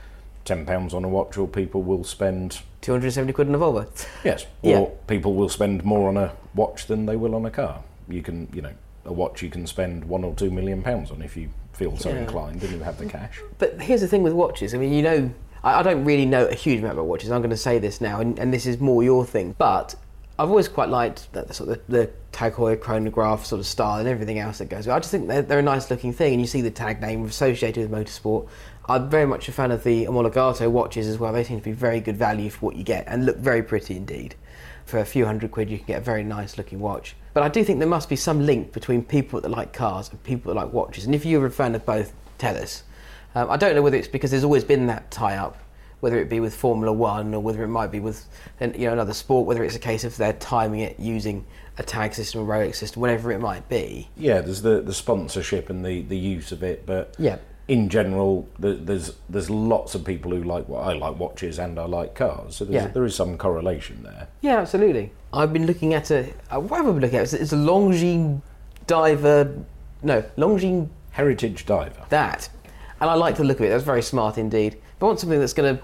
ten 0.45 0.65
pounds 0.65 0.93
on 0.93 1.05
a 1.05 1.07
watch, 1.07 1.37
or 1.37 1.47
people 1.47 1.83
will 1.83 2.03
spend 2.03 2.59
270 2.81 3.33
quid 3.33 3.47
on 3.47 3.55
a 3.55 3.59
Volvo. 3.59 3.87
yes, 4.23 4.45
or 4.63 4.71
Yeah. 4.71 4.85
people 5.07 5.35
will 5.35 5.49
spend 5.49 5.85
more 5.85 6.09
on 6.09 6.17
a 6.17 6.33
watch 6.55 6.87
than 6.87 7.05
they 7.05 7.15
will 7.15 7.35
on 7.35 7.45
a 7.45 7.51
car. 7.51 7.83
You 8.09 8.21
can, 8.23 8.47
you 8.51 8.61
know, 8.63 8.71
a 9.05 9.13
watch 9.13 9.41
you 9.43 9.49
can 9.49 9.67
spend 9.67 10.03
one 10.05 10.23
or 10.23 10.33
two 10.33 10.49
million 10.49 10.81
pounds 10.81 11.11
on 11.11 11.21
if 11.21 11.37
you 11.37 11.49
feel 11.73 11.95
so 11.97 12.09
Yeah. 12.09 12.21
inclined 12.21 12.63
and 12.63 12.71
you 12.73 12.79
have 12.79 12.97
the 12.97 13.05
cash. 13.05 13.39
But 13.59 13.79
here's 13.81 14.01
the 14.01 14.07
thing 14.07 14.23
with 14.23 14.33
watches. 14.33 14.73
I 14.73 14.77
mean, 14.79 14.91
you 14.91 15.03
know, 15.03 15.29
I, 15.63 15.79
I 15.79 15.83
don't 15.83 16.03
really 16.03 16.25
know 16.25 16.45
a 16.47 16.53
huge 16.55 16.79
amount 16.79 16.93
about 16.93 17.05
watches. 17.05 17.29
I'm 17.31 17.41
going 17.41 17.49
to 17.51 17.57
say 17.57 17.77
this 17.77 18.01
now, 18.01 18.19
and, 18.19 18.39
and 18.39 18.51
this 18.51 18.65
is 18.65 18.79
more 18.79 19.03
your 19.03 19.23
thing. 19.25 19.53
But 19.59 19.93
I've 20.39 20.49
always 20.49 20.69
quite 20.69 20.87
liked 20.87 21.33
that 21.33 21.53
sort 21.53 21.69
of 21.69 21.81
the 21.89 22.09
Tag 22.31 22.53
Heuer 22.53 22.79
chronograph 22.79 23.45
sort 23.45 23.59
of 23.59 23.65
style 23.65 23.99
and 23.99 24.07
everything 24.07 24.39
else 24.39 24.59
that 24.59 24.69
goes. 24.69 24.87
with 24.87 24.87
it. 24.87 24.91
I 24.93 24.99
just 24.99 25.11
think 25.11 25.27
they're, 25.27 25.41
they're 25.41 25.59
a 25.59 25.61
nice 25.61 25.91
looking 25.91 26.13
thing, 26.13 26.31
and 26.31 26.41
you 26.41 26.47
see 26.47 26.61
the 26.61 26.71
tag 26.71 27.01
name 27.01 27.25
associated 27.25 27.89
with 27.89 28.07
motorsport. 28.07 28.47
I'm 28.87 29.09
very 29.09 29.27
much 29.27 29.49
a 29.49 29.51
fan 29.51 29.71
of 29.71 29.83
the 29.83 30.05
Omologato 30.05 30.71
watches 30.71 31.07
as 31.07 31.19
well. 31.19 31.33
They 31.33 31.43
seem 31.43 31.59
to 31.59 31.63
be 31.63 31.73
very 31.73 31.99
good 31.99 32.15
value 32.15 32.49
for 32.49 32.67
what 32.67 32.77
you 32.77 32.85
get 32.85 33.03
and 33.07 33.25
look 33.25 33.35
very 33.35 33.61
pretty 33.61 33.97
indeed. 33.97 34.35
for 34.89 34.99
a 34.99 35.05
few 35.05 35.25
hundred 35.25 35.51
quid, 35.51 35.69
you 35.69 35.77
can 35.77 35.87
get 35.87 36.01
a 36.01 36.03
very 36.03 36.23
nice 36.23 36.57
looking 36.57 36.79
watch. 36.79 37.15
But 37.33 37.43
I 37.43 37.49
do 37.49 37.63
think 37.63 37.79
there 37.79 37.87
must 37.87 38.09
be 38.09 38.15
some 38.15 38.45
link 38.45 38.73
between 38.73 39.03
people 39.03 39.39
that 39.41 39.49
like 39.49 39.71
cars 39.71 40.09
and 40.09 40.21
people 40.23 40.53
that 40.53 40.59
like 40.59 40.73
watches. 40.73 41.05
And 41.05 41.13
if 41.13 41.25
you're 41.25 41.45
a 41.45 41.51
fan 41.51 41.75
of 41.75 41.85
both, 41.85 42.11
tell 42.37 42.57
us. 42.57 42.83
Um, 43.35 43.49
I 43.51 43.57
don't 43.57 43.75
know 43.75 43.83
whether 43.83 43.97
it's 43.97 44.07
because 44.07 44.31
there's 44.31 44.43
always 44.43 44.63
been 44.63 44.87
that 44.87 45.11
tie 45.11 45.37
up, 45.37 45.57
whether 45.99 46.17
it 46.19 46.29
be 46.29 46.39
with 46.39 46.55
Formula 46.55 46.91
One 46.93 47.33
or 47.33 47.39
whether 47.41 47.63
it 47.63 47.67
might 47.67 47.91
be 47.91 47.99
with 47.99 48.25
an- 48.59 48.73
you 48.77 48.87
know 48.87 48.93
another 48.93 49.13
sport, 49.13 49.45
whether 49.45 49.63
it's 49.63 49.75
a 49.75 49.79
case 49.79 50.03
of 50.03 50.15
they're 50.17 50.33
timing 50.33 50.79
it 50.81 50.99
using 50.99 51.45
a 51.77 51.83
tag 51.83 52.13
system, 52.13 52.41
or 52.41 52.55
a 52.55 52.67
Rolex 52.67 52.75
system, 52.75 53.01
whatever 53.01 53.31
it 53.31 53.39
might 53.39 53.67
be. 53.69 54.09
Yeah, 54.17 54.41
there's 54.41 54.61
the, 54.61 54.81
the 54.81 54.93
sponsorship 54.93 55.69
and 55.69 55.85
the, 55.85 56.01
the 56.01 56.17
use 56.17 56.51
of 56.51 56.61
it, 56.63 56.85
but 56.85 57.15
Yeah. 57.17 57.37
in 57.69 57.87
general, 57.87 58.47
the, 58.59 58.73
there's 58.73 59.13
there's 59.29 59.49
lots 59.49 59.95
of 59.95 60.03
people 60.03 60.31
who 60.31 60.43
like 60.43 60.67
what 60.67 60.85
I 60.87 60.93
like 60.93 61.17
watches 61.19 61.57
and 61.59 61.79
I 61.79 61.85
like 61.85 62.15
cars, 62.15 62.57
so 62.57 62.65
Yeah. 62.69 62.87
there 62.87 63.05
is 63.05 63.15
some 63.15 63.37
correlation 63.37 64.03
there. 64.03 64.27
Yeah, 64.41 64.57
absolutely. 64.59 65.11
I've 65.31 65.53
been 65.53 65.65
looking 65.67 65.93
at 65.93 66.11
a 66.11 66.29
uh, 66.53 66.59
what 66.59 66.77
have 66.77 66.87
I 66.87 66.91
been 66.91 67.01
looking 67.01 67.17
at? 67.19 67.23
It's, 67.23 67.33
it's 67.33 67.53
a 67.53 67.57
Longines 67.57 68.41
diver, 68.87 69.53
no 70.01 70.21
Longines 70.37 70.89
Heritage 71.11 71.65
diver. 71.65 72.05
that, 72.09 72.49
and 73.01 73.09
I 73.09 73.13
like 73.13 73.35
the 73.37 73.43
look 73.43 73.59
of 73.59 73.65
it. 73.65 73.69
That's 73.69 73.83
very 73.83 74.01
smart 74.01 74.37
indeed. 74.37 74.77
But 74.99 75.05
I 75.05 75.07
want 75.09 75.19
something 75.21 75.39
that's 75.39 75.53
going 75.53 75.77
to 75.77 75.83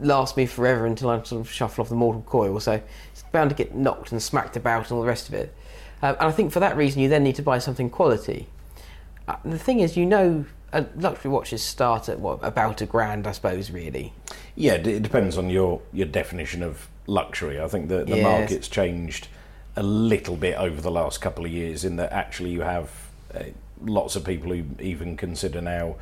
last 0.00 0.36
me 0.36 0.46
forever 0.46 0.86
until 0.86 1.10
I 1.10 1.22
sort 1.22 1.40
of 1.40 1.50
shuffle 1.50 1.82
off 1.82 1.88
the 1.88 1.94
mortal 1.94 2.22
coil. 2.22 2.58
So 2.60 2.80
it's 3.12 3.22
bound 3.32 3.50
to 3.50 3.56
get 3.56 3.74
knocked 3.74 4.12
and 4.12 4.22
smacked 4.22 4.56
about 4.56 4.84
and 4.84 4.92
all 4.92 5.00
the 5.02 5.08
rest 5.08 5.28
of 5.28 5.34
it. 5.34 5.54
Um, 6.02 6.16
and 6.18 6.28
I 6.28 6.32
think 6.32 6.52
for 6.52 6.60
that 6.60 6.76
reason, 6.76 7.00
you 7.00 7.08
then 7.08 7.22
need 7.22 7.36
to 7.36 7.42
buy 7.42 7.58
something 7.58 7.88
quality. 7.90 8.48
Uh, 9.28 9.36
the 9.44 9.58
thing 9.58 9.80
is, 9.80 9.96
you 9.96 10.04
know, 10.04 10.44
uh, 10.72 10.84
luxury 10.96 11.30
watches 11.30 11.62
start 11.62 12.08
at 12.08 12.18
what 12.18 12.40
about 12.42 12.80
a 12.80 12.86
grand, 12.86 13.26
I 13.26 13.32
suppose, 13.32 13.70
really. 13.70 14.12
Yeah, 14.56 14.74
it 14.74 15.02
depends 15.02 15.38
on 15.38 15.48
your, 15.50 15.80
your 15.92 16.06
definition 16.06 16.62
of 16.62 16.88
luxury. 17.06 17.60
I 17.60 17.68
think 17.68 17.88
the, 17.88 18.04
the 18.04 18.16
Yes. 18.16 18.22
market's 18.22 18.68
changed 18.68 19.28
a 19.76 19.82
little 19.82 20.36
bit 20.36 20.56
over 20.56 20.80
the 20.80 20.90
last 20.90 21.20
couple 21.20 21.44
of 21.44 21.50
years 21.50 21.84
in 21.84 21.96
that 21.96 22.12
actually 22.12 22.50
you 22.50 22.60
have 22.62 22.90
uh, 23.34 23.44
lots 23.80 24.16
of 24.16 24.24
people 24.24 24.52
who 24.52 24.64
even 24.80 25.16
consider 25.16 25.60
now 25.60 25.96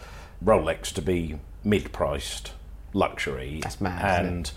Rolex 0.44 0.92
to 0.94 1.02
be 1.02 1.38
mid 1.62 1.92
priced 1.92 2.52
luxury. 2.92 3.60
That's 3.62 3.80
mad? 3.80 4.24
And 4.24 4.50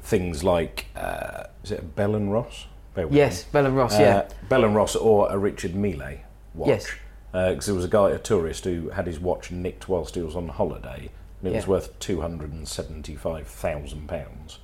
things 0.00 0.42
like, 0.44 0.86
uh, 0.96 1.44
is 1.64 1.70
it 1.72 1.94
Bell 1.96 2.14
and 2.14 2.32
Ross? 2.32 2.66
Yes. 3.10 3.44
Bell 3.44 3.66
and 3.66 3.76
Ross, 3.76 3.94
Uh, 3.94 4.00
yeah. 4.02 4.28
Bell 4.48 4.64
and 4.64 4.74
Ross 4.74 4.94
or 4.96 5.30
a 5.30 5.38
Richard 5.38 5.74
Mille 5.74 6.18
watch. 6.54 6.68
Yes. 6.68 6.90
Because 7.32 7.64
there 7.66 7.74
was 7.74 7.84
a 7.86 7.88
guy, 7.88 8.10
a 8.10 8.18
tourist, 8.18 8.64
who 8.66 8.90
had 8.90 9.06
his 9.06 9.18
watch 9.18 9.50
nicked 9.50 9.88
whilst 9.88 10.14
he 10.16 10.20
was 10.20 10.36
on 10.36 10.48
holiday, 10.48 11.08
and 11.40 11.50
it 11.52 11.56
was 11.56 11.66
worth 11.66 11.98
two 11.98 12.20
hundred 12.20 12.52
and 12.52 12.68
seventy-five 12.68 13.46
thousand 13.48 14.06
pounds. 14.06 14.58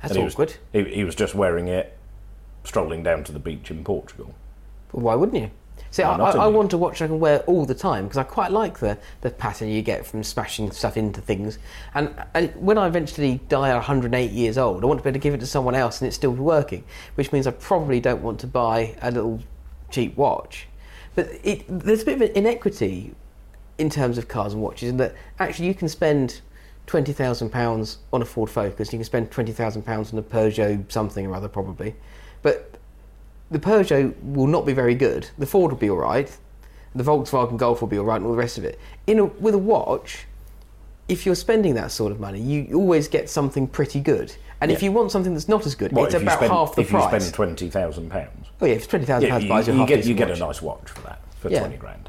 That's 0.00 0.12
And 0.12 0.18
he 0.18 0.24
was- 0.24 0.34
awkward. 0.34 0.54
He, 0.72 0.84
he 0.84 1.02
was 1.04 1.16
just 1.16 1.34
wearing 1.34 1.66
it, 1.66 1.98
strolling 2.62 3.02
down 3.02 3.24
to 3.24 3.32
the 3.32 3.40
beach 3.40 3.68
in 3.72 3.82
Portugal. 3.82 4.32
Well, 4.92 5.02
why 5.02 5.14
wouldn't 5.16 5.42
you? 5.42 5.50
See, 5.94 6.02
I, 6.02 6.16
I, 6.16 6.30
I 6.32 6.46
want 6.48 6.72
a 6.72 6.76
watch 6.76 7.00
I 7.02 7.06
can 7.06 7.20
wear 7.20 7.38
all 7.42 7.64
the 7.64 7.74
time 7.74 8.06
because 8.06 8.16
I 8.18 8.24
quite 8.24 8.50
like 8.50 8.80
the, 8.80 8.98
the 9.20 9.30
pattern 9.30 9.68
you 9.68 9.80
get 9.80 10.04
from 10.04 10.24
smashing 10.24 10.72
stuff 10.72 10.96
into 10.96 11.20
things. 11.20 11.60
And, 11.94 12.12
and 12.34 12.52
when 12.56 12.78
I 12.78 12.88
eventually 12.88 13.40
die 13.48 13.68
at 13.68 13.76
108 13.76 14.32
years 14.32 14.58
old, 14.58 14.82
I 14.82 14.88
want 14.88 14.98
to 14.98 15.04
be 15.04 15.10
able 15.10 15.20
to 15.20 15.22
give 15.22 15.34
it 15.34 15.38
to 15.38 15.46
someone 15.46 15.76
else 15.76 16.00
and 16.00 16.08
it's 16.08 16.16
still 16.16 16.32
working, 16.32 16.82
which 17.14 17.30
means 17.30 17.46
I 17.46 17.52
probably 17.52 18.00
don't 18.00 18.22
want 18.22 18.40
to 18.40 18.48
buy 18.48 18.96
a 19.02 19.12
little 19.12 19.40
cheap 19.88 20.16
watch. 20.16 20.66
But 21.14 21.28
it, 21.44 21.64
there's 21.68 22.02
a 22.02 22.06
bit 22.06 22.14
of 22.16 22.22
an 22.22 22.32
inequity 22.34 23.14
in 23.78 23.88
terms 23.88 24.18
of 24.18 24.26
cars 24.26 24.52
and 24.52 24.60
watches 24.60 24.88
in 24.88 24.96
that 24.96 25.14
actually 25.38 25.68
you 25.68 25.74
can 25.76 25.88
spend 25.88 26.40
twenty 26.88 27.12
thousand 27.12 27.50
pounds 27.50 27.98
on 28.12 28.20
a 28.20 28.24
Ford 28.24 28.50
Focus, 28.50 28.92
you 28.92 28.98
can 28.98 29.04
spend 29.04 29.30
twenty 29.30 29.52
thousand 29.52 29.82
pounds 29.82 30.12
on 30.12 30.18
a 30.18 30.22
Peugeot 30.22 30.90
something 30.90 31.24
or 31.24 31.36
other 31.36 31.48
probably, 31.48 31.94
but 32.42 32.73
the 33.54 33.60
Peugeot 33.60 34.12
will 34.24 34.48
not 34.48 34.66
be 34.66 34.72
very 34.72 34.96
good. 34.96 35.28
The 35.38 35.46
Ford 35.46 35.70
will 35.70 35.78
be 35.78 35.88
all 35.88 35.96
right. 35.98 36.28
The 36.92 37.04
Volkswagen 37.04 37.56
Golf 37.56 37.80
will 37.80 37.88
be 37.88 37.96
all 37.98 38.04
right, 38.04 38.16
and 38.16 38.26
all 38.26 38.32
the 38.32 38.38
rest 38.38 38.58
of 38.58 38.64
it. 38.64 38.80
In 39.06 39.20
a, 39.20 39.24
with 39.26 39.54
a 39.54 39.58
watch, 39.58 40.26
if 41.08 41.24
you're 41.24 41.36
spending 41.36 41.74
that 41.74 41.92
sort 41.92 42.10
of 42.10 42.18
money, 42.18 42.40
you 42.40 42.76
always 42.76 43.06
get 43.06 43.30
something 43.30 43.68
pretty 43.68 44.00
good. 44.00 44.34
And 44.60 44.72
if 44.72 44.82
you 44.82 44.90
want 44.90 45.12
something 45.12 45.34
that's 45.34 45.46
not 45.48 45.66
as 45.66 45.76
good, 45.76 45.92
Well, 45.92 46.06
it's 46.06 46.14
about 46.14 46.38
spend, 46.38 46.52
half 46.52 46.74
the 46.74 46.82
if 46.82 46.88
price. 46.88 47.12
you 47.12 47.20
spend 47.20 47.34
twenty 47.34 47.70
thousand 47.70 48.10
pounds, 48.10 48.46
oh 48.60 48.66
yeah, 48.66 48.74
if 48.74 48.88
twenty 48.88 49.04
thousand 49.06 49.28
yeah, 49.28 49.34
pounds 49.34 49.44
you, 49.44 49.48
buys 49.50 49.66
you, 49.68 49.72
you 49.74 49.78
half 49.80 49.88
get 49.88 50.04
you 50.06 50.14
get 50.14 50.28
watch. 50.30 50.38
a 50.38 50.40
nice 50.46 50.62
watch 50.62 50.88
for 50.90 51.02
that 51.02 51.20
for 51.38 51.48
Yeah. 51.50 51.60
twenty 51.60 51.76
grand. 51.76 52.08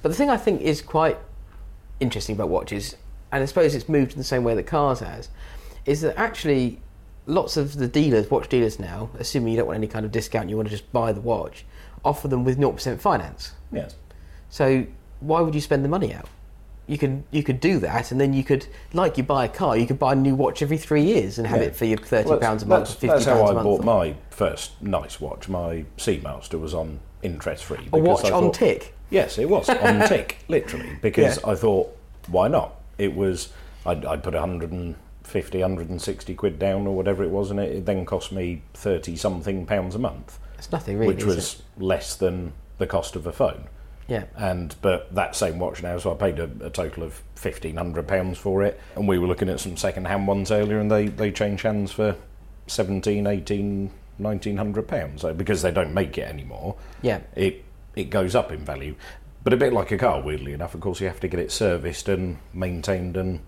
But 0.00 0.08
the 0.10 0.14
thing 0.14 0.30
I 0.30 0.36
think 0.38 0.62
is 0.62 0.80
quite 0.80 1.18
interesting 2.00 2.34
about 2.36 2.48
watches, 2.48 2.96
and 3.30 3.42
I 3.42 3.46
suppose 3.46 3.74
it's 3.74 3.88
moved 3.90 4.12
in 4.12 4.18
the 4.18 4.24
same 4.24 4.42
way 4.44 4.54
that 4.54 4.62
cars 4.66 5.00
has, 5.00 5.28
is 5.84 6.00
that 6.02 6.16
actually 6.16 6.80
lots 7.26 7.56
of 7.56 7.76
the 7.76 7.88
dealers, 7.88 8.30
watch 8.30 8.48
dealers 8.48 8.78
now, 8.78 9.10
assuming 9.18 9.52
you 9.52 9.58
don't 9.58 9.66
want 9.66 9.76
any 9.78 9.86
kind 9.86 10.04
of 10.04 10.12
discount, 10.12 10.48
you 10.50 10.56
want 10.56 10.68
to 10.68 10.72
just 10.74 10.90
buy 10.92 11.12
the 11.12 11.20
watch, 11.20 11.64
offer 12.04 12.28
them 12.28 12.44
with 12.44 12.58
0% 12.58 13.00
finance. 13.00 13.52
Yes. 13.72 13.94
So 14.50 14.86
why 15.20 15.40
would 15.40 15.54
you 15.54 15.60
spend 15.60 15.84
the 15.84 15.88
money 15.88 16.12
out? 16.12 16.28
You 16.88 16.98
could 16.98 17.22
you 17.30 17.44
could 17.44 17.60
do 17.60 17.78
that, 17.78 18.10
and 18.10 18.20
then 18.20 18.32
you 18.32 18.42
could, 18.42 18.66
like 18.92 19.16
you 19.16 19.22
buy 19.22 19.44
a 19.44 19.48
car, 19.48 19.76
you 19.76 19.86
could 19.86 20.00
buy 20.00 20.12
a 20.12 20.16
new 20.16 20.34
watch 20.34 20.62
every 20.62 20.76
three 20.76 21.04
years 21.04 21.38
and 21.38 21.46
have 21.46 21.60
Yeah. 21.60 21.68
it 21.68 21.76
for 21.76 21.84
your 21.84 21.96
thirty 21.98 22.28
Well, 22.28 22.40
pounds 22.40 22.64
a 22.64 22.66
that's- 22.66 22.68
month, 22.68 22.68
that's- 22.68 22.92
fifty 22.94 23.06
That's 23.06 23.24
pounds 23.24 23.50
how 23.50 23.56
a 23.56 23.60
I 23.60 23.62
bought 23.62 23.84
my 23.84 24.14
first 24.30 24.82
nice 24.82 25.20
watch. 25.20 25.48
My 25.48 25.84
Seamaster 25.96 26.60
was 26.60 26.74
on 26.74 26.98
interest 27.22 27.64
free. 27.64 27.88
a 27.92 27.98
watch 27.98 28.28
on 28.32 28.50
tick. 28.50 28.94
Yes, 29.10 29.38
it 29.38 29.48
was 29.48 29.68
on 29.68 30.00
tick, 30.08 30.38
literally, 30.48 30.98
because 31.00 31.38
Yeah. 31.38 31.50
I 31.52 31.54
thought, 31.54 31.96
why 32.26 32.48
not? 32.48 32.74
It 32.98 33.14
was, 33.14 33.50
I'd, 33.86 34.04
I'd 34.04 34.22
put 34.24 34.34
150, 35.34 35.58
160 35.60 36.34
quid 36.34 36.58
down 36.58 36.86
or 36.86 36.94
whatever 36.94 37.22
it 37.24 37.30
was, 37.30 37.50
and 37.50 37.58
it, 37.58 37.76
it 37.76 37.86
then 37.86 38.04
cost 38.04 38.32
me 38.32 38.62
30 38.74 39.16
something 39.16 39.64
pounds 39.66 39.94
a 39.94 39.98
month, 39.98 40.38
It's 40.58 40.70
nothing 40.70 40.98
really. 40.98 41.14
which 41.14 41.24
was 41.24 41.62
less 41.78 42.14
than 42.16 42.52
the 42.78 42.86
cost 42.86 43.16
of 43.16 43.26
a 43.26 43.32
phone. 43.32 43.64
yeah. 44.08 44.24
And 44.36 44.74
but 44.82 45.14
that 45.14 45.34
same 45.34 45.58
watch 45.58 45.82
now, 45.82 45.96
so 45.98 46.12
I 46.12 46.16
paid 46.16 46.38
a, 46.38 46.50
a 46.66 46.70
total 46.70 47.02
of 47.04 47.22
fifteen 47.34 47.76
hundred 47.76 48.06
pounds 48.06 48.38
for 48.38 48.62
it, 48.62 48.78
and 48.96 49.08
we 49.08 49.18
were 49.18 49.26
looking 49.26 49.48
at 49.48 49.60
some 49.60 49.76
second 49.76 50.06
hand 50.06 50.26
ones 50.26 50.50
earlier, 50.50 50.78
and 50.78 50.90
they 50.90 51.06
they 51.08 51.30
change 51.32 51.62
hands 51.62 51.92
for 51.92 52.16
17, 52.66 53.26
18, 53.26 53.90
1900 54.18 54.88
pounds. 54.88 55.22
So 55.22 55.32
because 55.34 55.62
they 55.62 55.70
don't 55.72 55.94
make 55.94 56.18
it 56.18 56.28
anymore, 56.28 56.76
Yeah. 57.00 57.20
it 57.34 57.64
it 57.96 58.10
goes 58.10 58.34
up 58.34 58.52
in 58.52 58.64
value. 58.64 58.94
But 59.44 59.52
a 59.52 59.56
bit 59.56 59.72
like 59.72 59.90
a 59.90 59.98
car, 59.98 60.20
weirdly 60.22 60.52
enough, 60.52 60.74
of 60.74 60.80
course, 60.80 61.00
you 61.00 61.08
have 61.08 61.18
to 61.20 61.26
get 61.28 61.40
it 61.40 61.50
serviced 61.50 62.08
and 62.08 62.38
maintained 62.54 63.16
and 63.16 63.40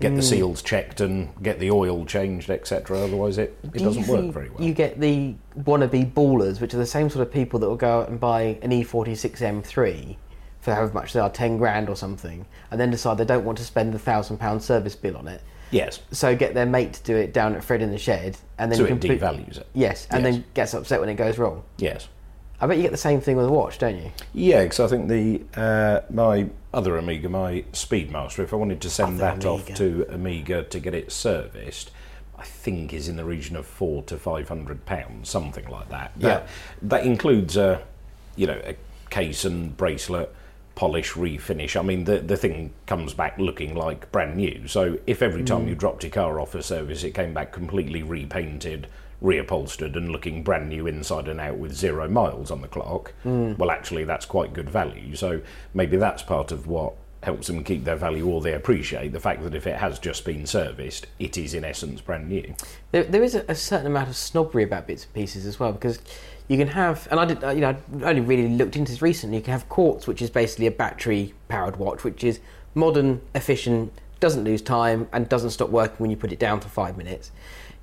get 0.00 0.12
Mm. 0.12 0.16
the 0.16 0.22
seals 0.22 0.62
checked 0.62 1.00
and 1.00 1.28
get 1.42 1.58
the 1.58 1.70
oil 1.70 2.04
changed, 2.04 2.50
etc. 2.50 2.98
Otherwise, 3.00 3.38
it, 3.38 3.58
it 3.64 3.72
Do 3.72 3.84
doesn't 3.84 4.06
work 4.06 4.32
very 4.32 4.48
well. 4.50 4.62
You 4.64 4.72
get 4.74 5.00
the 5.00 5.34
wannabe 5.58 6.12
ballers, 6.12 6.60
which 6.60 6.72
are 6.74 6.78
the 6.78 6.86
same 6.86 7.10
sort 7.10 7.26
of 7.26 7.32
people 7.32 7.58
that 7.60 7.68
will 7.68 7.76
go 7.76 8.00
out 8.00 8.08
and 8.08 8.20
buy 8.20 8.58
an 8.62 8.72
E 8.72 8.84
E46 8.84 9.40
M3 9.42 10.16
for 10.60 10.74
however 10.74 10.92
much 10.92 11.12
they 11.12 11.20
are, 11.20 11.30
10 11.30 11.56
grand 11.58 11.88
or 11.88 11.96
something, 11.96 12.44
and 12.70 12.80
then 12.80 12.90
decide 12.90 13.16
they 13.18 13.24
don't 13.24 13.44
want 13.44 13.58
to 13.58 13.64
spend 13.64 13.92
the 13.92 13.98
thousand 13.98 14.38
pound 14.38 14.62
service 14.62 14.94
bill 14.96 15.16
on 15.16 15.26
it. 15.28 15.40
yes, 15.70 16.00
So 16.10 16.34
get 16.34 16.54
their 16.54 16.66
mate 16.66 16.94
to 16.94 17.02
do 17.02 17.16
it 17.16 17.32
down 17.32 17.54
at 17.54 17.62
Fred 17.62 17.82
in 17.82 17.90
the 17.90 17.98
shed, 17.98 18.36
and 18.58 18.70
then 18.72 18.78
so 18.78 18.84
it 18.86 19.00
devalues 19.00 19.58
it. 19.58 19.66
Yes, 19.74 20.06
and 20.10 20.24
Yes. 20.24 20.34
then 20.34 20.44
gets 20.54 20.74
upset 20.74 20.98
when 21.00 21.08
it 21.08 21.14
goes 21.14 21.38
wrong. 21.38 21.62
Yes. 21.78 22.08
I 22.60 22.66
bet 22.66 22.76
you 22.76 22.82
get 22.82 22.90
the 22.90 22.96
same 22.98 23.20
thing 23.20 23.36
with 23.36 23.46
a 23.46 23.52
watch, 23.52 23.78
don't 23.78 23.96
you? 23.96 24.10
Yeah, 24.32 24.62
because 24.64 24.80
I 24.80 24.88
think 24.88 25.08
the 25.08 25.42
uh, 25.56 26.00
my 26.10 26.48
other 26.72 26.98
Omega, 26.98 27.28
my 27.28 27.64
Speedmaster, 27.72 28.40
if 28.40 28.52
I 28.52 28.56
wanted 28.56 28.80
to 28.82 28.90
send 28.90 29.20
Other 29.20 29.40
that 29.40 29.46
off 29.46 29.74
to 29.74 30.06
Omega 30.10 30.62
to 30.64 30.80
get 30.80 30.94
it 30.94 31.10
serviced, 31.10 31.90
I 32.38 32.44
think 32.44 32.92
is 32.92 33.08
in 33.08 33.16
the 33.16 33.24
region 33.24 33.56
of 33.56 33.66
four 33.66 34.02
to 34.04 34.18
five 34.18 34.48
hundred 34.48 34.84
pounds, 34.86 35.28
something 35.28 35.68
like 35.68 35.88
that. 35.88 36.12
That, 36.16 36.48
that 36.82 37.04
includes 37.04 37.56
a, 37.56 37.82
you 38.36 38.46
know, 38.46 38.60
a 38.64 38.76
case 39.10 39.44
and 39.44 39.76
bracelet, 39.76 40.34
polish, 40.74 41.14
refinish. 41.14 41.78
I 41.78 41.82
mean, 41.82 42.04
the 42.04 42.18
the 42.18 42.36
thing 42.36 42.72
comes 42.86 43.14
back 43.14 43.38
looking 43.38 43.74
like 43.74 44.12
brand 44.12 44.36
new. 44.36 44.68
So 44.68 44.98
if 45.06 45.22
every 45.22 45.42
time 45.44 45.62
hmm. 45.62 45.68
you 45.68 45.74
dropped 45.74 46.04
your 46.04 46.12
car 46.12 46.38
off 46.38 46.52
for 46.52 46.62
service, 46.62 47.02
it 47.02 47.14
came 47.14 47.34
back 47.34 47.52
completely 47.52 48.02
repainted, 48.02 48.88
reupholstered, 49.22 49.96
and 49.96 50.10
looking 50.10 50.42
brand 50.42 50.68
new 50.68 50.86
inside 50.86 51.28
and 51.28 51.40
out 51.40 51.58
with 51.58 51.74
zero 51.74 52.08
miles 52.08 52.50
on 52.50 52.62
the 52.62 52.68
clock, 52.68 53.12
well, 53.58 53.70
actually, 53.70 54.04
that's 54.04 54.26
quite 54.26 54.52
good 54.52 54.70
value. 54.70 55.14
So 55.16 55.40
maybe 55.74 55.96
that's 55.96 56.22
part 56.22 56.52
of 56.52 56.66
what 56.66 56.94
helps 57.22 57.48
them 57.48 57.64
keep 57.64 57.82
their 57.84 57.96
value 57.96 58.26
or 58.28 58.40
they 58.40 58.52
appreciate 58.54 59.10
the 59.10 59.18
fact 59.18 59.42
that 59.42 59.52
if 59.52 59.66
it 59.66 59.76
has 59.76 59.98
just 59.98 60.24
been 60.24 60.46
serviced, 60.46 61.06
it 61.18 61.36
is 61.36 61.52
in 61.52 61.64
essence 61.64 62.00
brand 62.00 62.28
new. 62.28 62.54
There, 62.92 63.02
there 63.02 63.24
is 63.24 63.34
a, 63.34 63.44
a 63.48 63.56
certain 63.56 63.88
amount 63.88 64.08
of 64.08 64.16
snobbery 64.16 64.62
about 64.62 64.86
bits 64.86 65.04
and 65.04 65.12
pieces 65.14 65.44
as 65.44 65.58
well 65.58 65.72
because 65.72 65.98
you 66.46 66.56
can 66.56 66.68
have, 66.68 67.08
and 67.10 67.18
I 67.18 67.24
did, 67.24 67.42
uh, 67.42 67.50
you 67.50 67.60
know, 67.60 67.76
I 68.02 68.10
only 68.10 68.20
really 68.20 68.48
looked 68.48 68.76
into 68.76 68.92
this 68.92 69.02
recently. 69.02 69.38
You 69.38 69.42
can 69.42 69.52
have 69.52 69.68
quartz, 69.68 70.06
which 70.06 70.22
is 70.22 70.30
basically 70.30 70.66
a 70.66 70.70
battery-powered 70.70 71.76
watch, 71.76 72.04
which 72.04 72.22
is 72.22 72.40
modern, 72.74 73.20
efficient, 73.34 73.92
doesn't 74.20 74.44
lose 74.44 74.62
time, 74.62 75.08
and 75.12 75.28
doesn't 75.28 75.50
stop 75.50 75.70
working 75.70 75.96
when 75.98 76.10
you 76.10 76.16
put 76.16 76.32
it 76.32 76.38
down 76.38 76.60
for 76.60 76.68
five 76.68 76.96
minutes. 76.96 77.32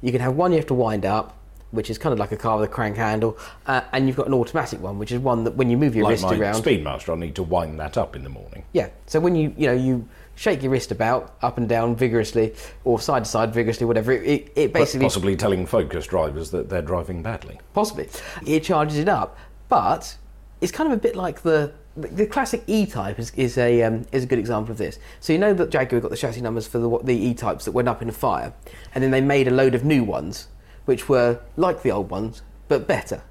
You 0.06 0.12
can 0.12 0.22
have 0.22 0.36
one 0.36 0.52
you 0.52 0.58
have 0.58 0.68
to 0.68 0.76
wind 0.76 1.04
up, 1.04 1.36
which 1.72 1.90
is 1.90 1.98
kind 1.98 2.14
of 2.14 2.20
like 2.20 2.32
a 2.32 2.38
car 2.38 2.60
with 2.60 2.70
a 2.70 2.72
crank 2.72 2.96
handle, 2.96 3.40
uh, 3.66 3.82
and 3.92 4.06
you've 4.06 4.16
got 4.16 4.28
an 4.28 4.36
automatic 4.36 4.80
one, 4.80 5.00
which 5.00 5.12
is 5.12 5.18
one 5.18 5.44
that 5.46 5.56
when 5.56 5.68
you 5.68 5.78
move 5.78 5.96
your 5.96 6.04
Like 6.04 6.12
wrist 6.12 6.24
my 6.26 6.38
around, 6.38 6.62
Speedmaster, 6.62 7.12
I 7.12 7.20
need 7.20 7.34
to 7.36 7.42
wind 7.44 7.80
that 7.80 7.98
up 7.98 8.16
in 8.16 8.24
the 8.24 8.30
morning. 8.30 8.66
yeah. 8.72 8.90
So 9.08 9.20
when 9.20 9.36
you 9.36 9.52
you 9.58 9.66
know 9.66 9.74
you 9.74 10.08
shake 10.36 10.62
your 10.62 10.72
wrist 10.72 10.92
about 10.92 11.34
up 11.42 11.58
and 11.58 11.68
down 11.68 11.96
vigorously 11.96 12.54
or 12.84 13.00
side 13.00 13.24
to 13.26 13.30
side 13.32 13.52
vigorously, 13.52 13.88
whatever. 13.88 14.12
It, 14.12 14.24
it, 14.24 14.52
it 14.56 14.74
But 14.74 14.82
basically 14.82 15.06
possibly 15.06 15.36
telling 15.36 15.66
Focus 15.66 16.06
drivers 16.06 16.52
that 16.52 16.70
they're 16.70 16.84
driving 16.84 17.24
badly. 17.24 17.60
possibly 17.74 18.08
it 18.46 18.62
charges 18.64 19.00
it 19.00 19.10
up, 19.10 19.36
but 19.70 20.18
it's 20.62 20.72
kind 20.72 20.92
of 20.92 20.96
a 20.96 21.02
bit 21.02 21.16
like 21.16 21.42
the 21.42 21.74
the 21.96 22.26
classic 22.26 22.64
E-Type 22.68 23.20
is, 23.20 23.32
is 23.36 23.58
a 23.58 23.84
um, 23.84 24.06
is 24.12 24.24
a 24.24 24.28
good 24.28 24.40
example 24.40 24.72
of 24.72 24.78
this. 24.78 25.00
So 25.20 25.34
you 25.34 25.40
know 25.40 25.54
that 25.54 25.70
Jaguar 25.70 26.02
got 26.02 26.12
the 26.12 26.18
chassis 26.18 26.42
numbers 26.42 26.68
for 26.68 26.80
the, 26.80 27.00
the 27.04 27.16
E-Types 27.16 27.66
that 27.66 27.72
went 27.72 27.88
up 27.88 28.02
in 28.02 28.10
a 28.10 28.14
fire, 28.14 28.54
and 28.94 29.04
then 29.04 29.12
they 29.12 29.22
made 29.22 29.48
a 29.48 29.52
load 29.52 29.76
of 29.76 29.86
new 29.86 30.04
ones, 30.04 30.48
which 30.86 31.08
were 31.08 31.40
like 31.56 31.84
the 31.84 31.92
old 31.92 32.10
ones 32.10 32.42
but 32.68 32.88
better. 32.88 33.22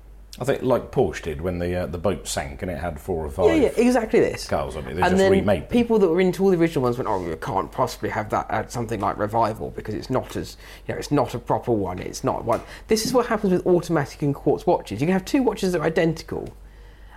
I 0.41 0.45
think 0.45 0.63
like 0.63 0.91
Porsche 0.91 1.23
did 1.23 1.41
when 1.41 1.61
the 1.61 1.77
uh, 1.77 1.87
the 1.87 1.99
boat 1.99 2.27
sank 2.27 2.63
and 2.63 2.71
it 2.71 2.79
had 2.79 2.99
four 2.99 3.25
or 3.25 3.31
five. 3.31 3.47
Yeah, 3.47 3.69
yeah, 3.69 3.73
exactly 3.77 4.19
this. 4.19 4.49
Cars 4.49 4.75
on 4.75 4.85
it. 4.87 4.95
They 4.95 5.03
and 5.03 5.11
just 5.11 5.17
then 5.17 5.31
remade 5.31 5.63
them. 5.63 5.69
people 5.69 5.99
that 6.01 6.09
were 6.09 6.21
into 6.21 6.43
all 6.43 6.51
the 6.51 6.57
original 6.57 6.83
ones 6.83 6.99
went, 6.99 7.09
"Oh, 7.09 7.25
you 7.25 7.37
can't 7.37 7.71
possibly 7.71 8.09
have 8.09 8.31
that 8.31 8.51
at 8.51 8.73
something 8.73 8.99
like 8.99 9.17
Revival 9.17 9.71
because 9.71 9.95
it's 9.95 10.11
not 10.11 10.35
as, 10.35 10.57
you 10.89 10.95
know, 10.95 10.99
it's 10.99 11.13
not 11.13 11.35
a 11.35 11.39
proper 11.39 11.71
one. 11.71 12.01
It's 12.01 12.25
not 12.25 12.45
one." 12.45 12.63
This 12.89 13.07
is 13.07 13.13
what 13.13 13.27
happens 13.27 13.53
with 13.53 13.65
automatic 13.65 14.23
and 14.23 14.35
quartz 14.35 14.67
watches. 14.67 15.01
You 15.01 15.07
can 15.07 15.13
have 15.13 15.25
two 15.25 15.43
watches 15.43 15.71
that 15.73 15.81
are 15.81 15.85
identical, 15.85 16.49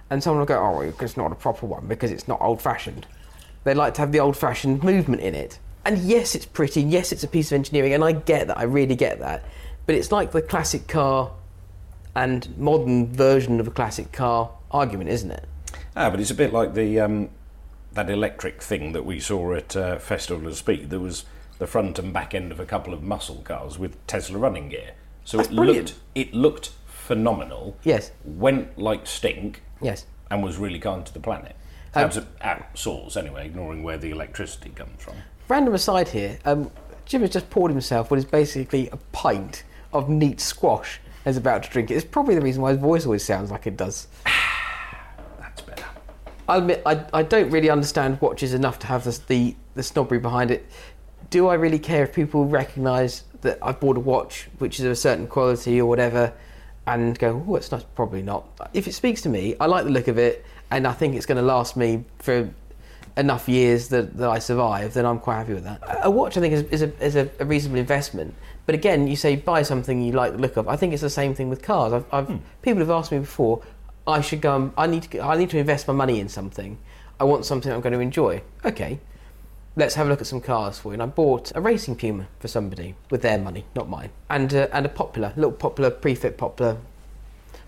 and 0.09 0.23
someone 0.23 0.39
will 0.39 0.45
go, 0.45 0.59
"Oh, 0.59 0.81
it's 0.81 1.17
not 1.17 1.31
a 1.31 1.35
proper 1.35 1.65
one 1.65 1.87
because 1.87 2.11
it's 2.11 2.27
not 2.27 2.41
old-fashioned." 2.41 3.05
They 3.63 3.73
like 3.73 3.93
to 3.95 4.01
have 4.01 4.11
the 4.11 4.19
old-fashioned 4.19 4.83
movement 4.83 5.21
in 5.21 5.35
it. 5.35 5.59
And 5.85 5.97
yes, 5.99 6.35
it's 6.35 6.45
pretty. 6.45 6.81
And 6.81 6.91
yes, 6.91 7.11
it's 7.11 7.23
a 7.23 7.27
piece 7.27 7.51
of 7.51 7.55
engineering, 7.55 7.93
and 7.93 8.03
I 8.03 8.11
get 8.13 8.47
that. 8.47 8.57
I 8.57 8.63
really 8.63 8.95
get 8.95 9.19
that. 9.19 9.43
But 9.85 9.95
it's 9.95 10.11
like 10.11 10.31
the 10.31 10.41
classic 10.41 10.87
car 10.87 11.31
and 12.15 12.57
modern 12.57 13.13
version 13.13 13.59
of 13.59 13.67
a 13.67 13.71
classic 13.71 14.11
car 14.11 14.51
argument, 14.71 15.09
isn't 15.09 15.31
it? 15.31 15.45
Ah, 15.95 16.09
but 16.09 16.19
it's 16.19 16.31
a 16.31 16.35
bit 16.35 16.51
like 16.51 16.73
the 16.73 16.99
um, 16.99 17.29
that 17.93 18.09
electric 18.09 18.61
thing 18.61 18.91
that 18.91 19.05
we 19.05 19.19
saw 19.19 19.53
at 19.53 19.75
uh, 19.75 19.97
Festival 19.97 20.47
of 20.47 20.55
Speed. 20.57 20.89
There 20.89 20.99
was 20.99 21.25
the 21.59 21.67
front 21.67 21.97
and 21.99 22.13
back 22.13 22.33
end 22.33 22.51
of 22.51 22.59
a 22.59 22.65
couple 22.65 22.93
of 22.93 23.01
muscle 23.01 23.41
cars 23.43 23.79
with 23.79 24.05
Tesla 24.07 24.37
running 24.37 24.69
gear. 24.69 24.91
So 25.25 25.37
That's 25.37 25.49
it 25.49 25.55
brilliant. 25.55 25.89
looked 25.89 25.99
it 26.15 26.33
looked 26.33 26.71
phenomenal. 27.07 27.77
Yes. 27.83 28.11
Went 28.25 28.77
like 28.77 29.07
stink 29.07 29.63
Yes. 29.81 30.05
and 30.29 30.43
was 30.43 30.57
really 30.57 30.77
kind 30.79 31.05
to 31.05 31.13
the 31.13 31.21
planet. 31.21 31.55
Um, 31.95 32.03
Abs- 32.03 32.19
at 32.41 32.77
source, 32.77 33.15
anyway, 33.15 33.45
ignoring 33.45 33.81
where 33.81 33.97
the 33.97 34.11
electricity 34.11 34.69
comes 34.71 35.01
from. 35.01 35.15
Random 35.47 35.73
aside 35.73 36.09
here, 36.09 36.37
um, 36.43 36.69
Jim 37.05 37.21
has 37.21 37.29
just 37.29 37.49
poured 37.49 37.71
himself 37.71 38.11
what 38.11 38.17
is 38.17 38.25
basically 38.25 38.89
a 38.89 38.97
pint 39.13 39.63
of 39.93 40.09
neat 40.09 40.41
squash 40.41 40.99
and 41.23 41.31
is 41.31 41.37
about 41.37 41.63
to 41.63 41.69
drink 41.69 41.89
it. 41.89 41.95
It's 41.95 42.05
probably 42.05 42.35
the 42.35 42.41
reason 42.41 42.61
why 42.61 42.71
his 42.71 42.79
voice 42.81 43.05
always 43.05 43.23
sounds 43.23 43.49
like 43.51 43.65
it 43.65 43.77
does. 43.77 44.07
That's 45.39 45.61
better. 45.61 45.85
I 46.49 46.57
admit, 46.57 46.81
I, 46.85 47.05
I 47.13 47.23
don't 47.23 47.49
really 47.49 47.69
understand 47.69 48.19
watches 48.19 48.53
enough 48.53 48.79
to 48.79 48.87
have 48.87 49.05
this, 49.05 49.19
the, 49.19 49.55
the 49.75 49.83
snobbery 49.83 50.19
behind 50.19 50.51
it. 50.51 50.65
Do 51.29 51.47
I 51.47 51.53
really 51.53 51.79
care 51.79 52.03
if 52.03 52.13
people 52.13 52.45
recognise 52.45 53.23
that 53.41 53.59
I've 53.61 53.79
bought 53.79 53.95
a 53.95 54.01
watch 54.01 54.49
which 54.57 54.79
is 54.79 54.85
of 54.85 54.91
a 54.91 54.95
certain 54.95 55.27
quality 55.27 55.79
or 55.79 55.85
whatever 55.87 56.33
and 56.87 57.17
go, 57.19 57.43
oh, 57.47 57.55
it's 57.55 57.71
not, 57.71 57.85
probably 57.95 58.23
not. 58.23 58.47
If 58.73 58.87
it 58.87 58.93
speaks 58.93 59.21
to 59.23 59.29
me, 59.29 59.55
I 59.59 59.65
like 59.65 59.85
the 59.85 59.91
look 59.91 60.07
of 60.07 60.17
it 60.17 60.45
and 60.71 60.87
I 60.87 60.93
think 60.93 61.15
it's 61.15 61.25
going 61.25 61.37
to 61.37 61.41
last 61.41 61.75
me 61.75 62.05
for 62.19 62.49
enough 63.17 63.49
years 63.49 63.89
that, 63.89 64.15
that 64.17 64.29
I 64.29 64.39
survive, 64.39 64.93
then 64.93 65.05
I'm 65.05 65.19
quite 65.19 65.37
happy 65.37 65.53
with 65.53 65.63
that. 65.63 65.81
A 66.03 66.09
watch, 66.09 66.37
I 66.37 66.41
think, 66.41 66.53
is, 66.53 66.63
is, 66.63 66.81
a, 66.83 67.03
is 67.03 67.15
a, 67.15 67.29
a 67.39 67.45
reasonable 67.45 67.79
investment. 67.79 68.33
But 68.65 68.75
again, 68.75 69.07
you 69.07 69.15
say 69.15 69.35
buy 69.35 69.63
something 69.63 70.01
you 70.01 70.11
like 70.13 70.33
the 70.33 70.37
look 70.37 70.57
of. 70.57 70.67
I 70.67 70.75
think 70.75 70.93
it's 70.93 71.01
the 71.01 71.09
same 71.09 71.33
thing 71.33 71.49
with 71.49 71.61
cars. 71.61 71.93
I've, 71.93 72.05
I've 72.13 72.27
hmm. 72.27 72.37
people 72.61 72.79
have 72.79 72.89
asked 72.89 73.11
me 73.11 73.19
before. 73.19 73.63
I 74.05 74.21
should 74.21 74.41
go. 74.41 74.55
And, 74.55 74.71
I 74.77 74.87
need 74.87 75.03
to. 75.03 75.19
I 75.21 75.37
need 75.37 75.49
to 75.51 75.57
invest 75.57 75.87
my 75.87 75.93
money 75.93 76.19
in 76.19 76.29
something. 76.29 76.77
I 77.19 77.23
want 77.23 77.45
something 77.45 77.71
I'm 77.71 77.81
going 77.81 77.93
to 77.93 77.99
enjoy. 77.99 78.41
Okay, 78.63 78.99
let's 79.77 79.95
have 79.95 80.07
a 80.07 80.09
look 80.09 80.19
at 80.19 80.27
some 80.27 80.41
cars 80.41 80.77
for 80.77 80.89
you. 80.89 80.93
And 80.93 81.03
I 81.03 81.05
bought 81.05 81.53
a 81.55 81.61
racing 81.61 81.95
Puma 81.95 82.27
for 82.39 82.49
somebody 82.49 82.95
with 83.09 83.21
their 83.21 83.37
money, 83.37 83.63
not 83.75 83.87
mine, 83.87 84.09
and 84.29 84.53
uh, 84.53 84.67
and 84.73 84.85
a 84.85 84.89
popular, 84.89 85.31
little 85.37 85.53
popular 85.53 85.89
prefit 85.89 86.37
popular. 86.37 86.77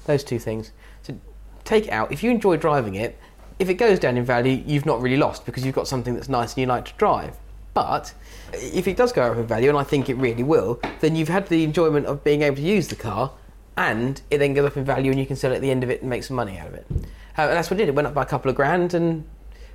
Those 0.06 0.24
two 0.24 0.40
things. 0.40 0.72
So 1.04 1.18
take 1.64 1.86
it 1.86 1.92
out. 1.92 2.12
If 2.12 2.24
you 2.24 2.32
enjoy 2.32 2.58
driving 2.58 2.96
it, 2.96 3.18
if 3.60 3.70
it 3.70 3.76
goes 3.76 4.00
down 4.00 4.18
in 4.18 4.26
value, 4.26 4.64
you've 4.66 4.86
not 4.86 5.02
really 5.02 5.18
lost 5.18 5.46
because 5.46 5.66
you've 5.66 5.76
got 5.76 5.88
something 5.88 6.16
that's 6.16 6.30
nice 6.30 6.54
and 6.54 6.58
you 6.58 6.66
like 6.66 6.86
to 6.86 6.94
drive. 6.98 7.38
But 7.76 8.14
if 8.54 8.88
it 8.88 8.98
does 8.98 9.14
go 9.14 9.22
up 9.22 9.38
in 9.38 9.46
value, 9.46 9.70
and 9.70 9.78
I 9.78 9.84
think 9.84 10.10
it 10.10 10.16
really 10.16 10.44
will, 10.44 10.82
then 11.02 11.16
you've 11.16 11.30
had 11.30 11.48
the 11.48 11.64
enjoyment 11.64 12.08
of 12.08 12.24
being 12.24 12.42
able 12.42 12.56
to 12.56 12.62
use 12.62 12.88
the 12.88 12.96
car, 12.96 13.32
and 13.78 14.20
it 14.32 14.40
then 14.40 14.54
goes 14.54 14.66
up 14.66 14.78
in 14.78 14.84
value, 14.84 15.12
and 15.12 15.20
you 15.20 15.28
can 15.28 15.36
sell 15.36 15.52
it 15.52 15.58
at 15.58 15.62
the 15.62 15.70
end 15.70 15.84
of 15.84 15.92
it 15.92 16.02
and 16.02 16.10
make 16.10 16.24
some 16.24 16.36
money 16.36 16.58
out 16.58 16.68
of 16.68 16.74
it. 16.74 16.88
Uh, 16.90 17.44
and 17.44 17.52
that's 17.52 17.70
what 17.70 17.80
it 17.80 17.84
did. 17.84 17.90
It 17.90 17.96
went 17.96 18.08
up 18.08 18.14
by 18.16 18.24
a 18.24 18.26
couple 18.26 18.50
of 18.50 18.56
grand, 18.56 18.96
and 18.96 19.24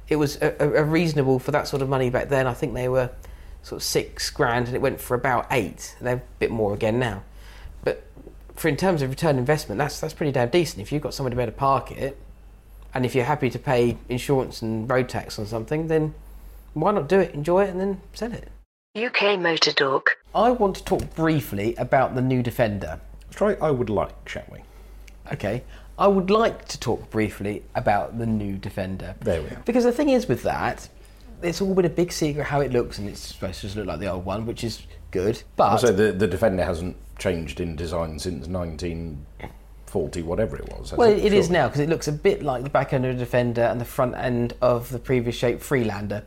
it 0.09 0.17
was 0.17 0.37
a, 0.37 0.55
a, 0.61 0.83
a 0.83 0.85
reasonable 0.85 1.39
for 1.39 1.51
that 1.53 1.69
sort 1.69 1.83
of 1.83 1.89
money 1.89 2.11
back 2.11 2.29
then. 2.29 2.47
I 2.47 2.55
think 2.55 2.75
they 2.75 2.89
were 2.89 3.11
sort 3.63 3.81
of 3.81 3.83
six 3.83 4.31
grand, 4.31 4.67
and 4.67 4.77
it 4.77 4.83
went 4.83 5.01
for 5.01 5.15
about 5.15 5.47
eight. 5.51 5.97
They're 6.01 6.17
a 6.17 6.23
bit 6.39 6.51
more 6.51 6.75
again 6.75 6.99
now. 6.99 7.23
But 7.83 8.05
for 8.55 8.69
in 8.69 8.77
terms 8.77 9.03
of 9.03 9.11
return 9.11 9.39
investment, 9.39 9.79
that's 9.79 10.01
that's 10.01 10.15
pretty 10.15 10.33
damn 10.33 10.51
decent. 10.51 10.83
If 10.83 10.93
you've 10.93 11.03
got 11.03 11.15
somewhere 11.15 11.31
to 11.31 11.37
be 11.37 11.43
able 11.43 11.53
to 11.53 11.59
park 11.59 11.93
it, 11.93 12.19
and 12.93 13.05
if 13.05 13.15
you're 13.15 13.25
happy 13.25 13.51
to 13.51 13.59
pay 13.59 13.97
insurance 14.09 14.63
and 14.63 14.89
road 14.89 15.09
tax 15.09 15.39
on 15.39 15.47
something, 15.47 15.89
then 15.89 16.15
why 16.75 16.93
not 16.93 17.09
do 17.09 17.19
it, 17.21 17.35
enjoy 17.35 17.65
it, 17.65 17.71
and 17.71 17.81
then 17.81 18.01
sell 18.13 18.33
it? 18.33 18.49
UK 18.97 19.41
Motor 19.41 19.73
Talk. 19.73 20.19
I 20.35 20.51
want 20.51 20.77
to 20.77 20.85
talk 20.85 21.15
briefly 21.15 21.75
about 21.77 22.15
the 22.15 22.23
new 22.23 22.43
Defender. 22.43 23.01
Let's 23.25 23.37
try 23.37 23.55
I 23.55 23.71
would 23.71 23.91
like, 23.91 24.29
shall 24.29 24.45
we? 24.53 24.61
Okay. 25.33 25.65
I 25.99 26.09
would 26.09 26.31
like 26.31 26.67
to 26.69 26.81
talk 26.81 27.11
briefly 27.11 27.63
about 27.75 28.19
the 28.19 28.27
new 28.27 28.57
Defender. 28.57 29.15
There 29.21 29.43
we 29.43 29.49
are. 29.49 29.63
Because 29.65 29.85
the 29.85 29.93
thing 29.93 30.09
is 30.09 30.27
with 30.27 30.43
that, 30.43 30.89
it's 31.43 31.61
all 31.61 31.75
been 31.75 31.85
a 31.85 31.91
big 31.91 32.11
secret 32.11 32.45
how 32.45 32.61
it 32.61 32.73
looks, 32.73 32.99
and 32.99 33.09
it's 33.09 33.21
supposed 33.21 33.61
to 33.61 33.67
just 33.67 33.77
look 33.77 33.87
like 33.87 34.01
the 34.01 34.09
old 34.09 34.25
one, 34.25 34.47
which 34.47 34.65
is 34.65 34.83
good. 35.11 35.43
But 35.57 35.79
So 35.79 35.93
the 35.93 36.13
the 36.13 36.27
Defender 36.27 36.65
hasn't 36.65 36.97
changed 37.19 37.61
in 37.61 37.77
design 37.77 38.19
since 38.19 38.49
1940, 38.49 40.23
whatever 40.23 40.57
it 40.57 40.69
was. 40.77 40.93
well, 40.93 41.11
it 41.11 41.33
is 41.33 41.49
now 41.51 41.69
because 41.69 41.81
it 41.81 41.89
looks 41.89 42.09
a 42.09 42.13
bit 42.13 42.43
like 42.43 42.65
the 42.65 42.71
back 42.71 42.93
end 42.93 43.07
of 43.07 43.17
the 43.17 43.25
Defender 43.25 43.63
and 43.63 43.81
the 43.81 43.85
front 43.85 44.17
end 44.17 44.55
of 44.61 44.91
the 44.91 44.99
previous 44.99 45.37
shape 45.37 45.61
Freelander, 45.61 46.25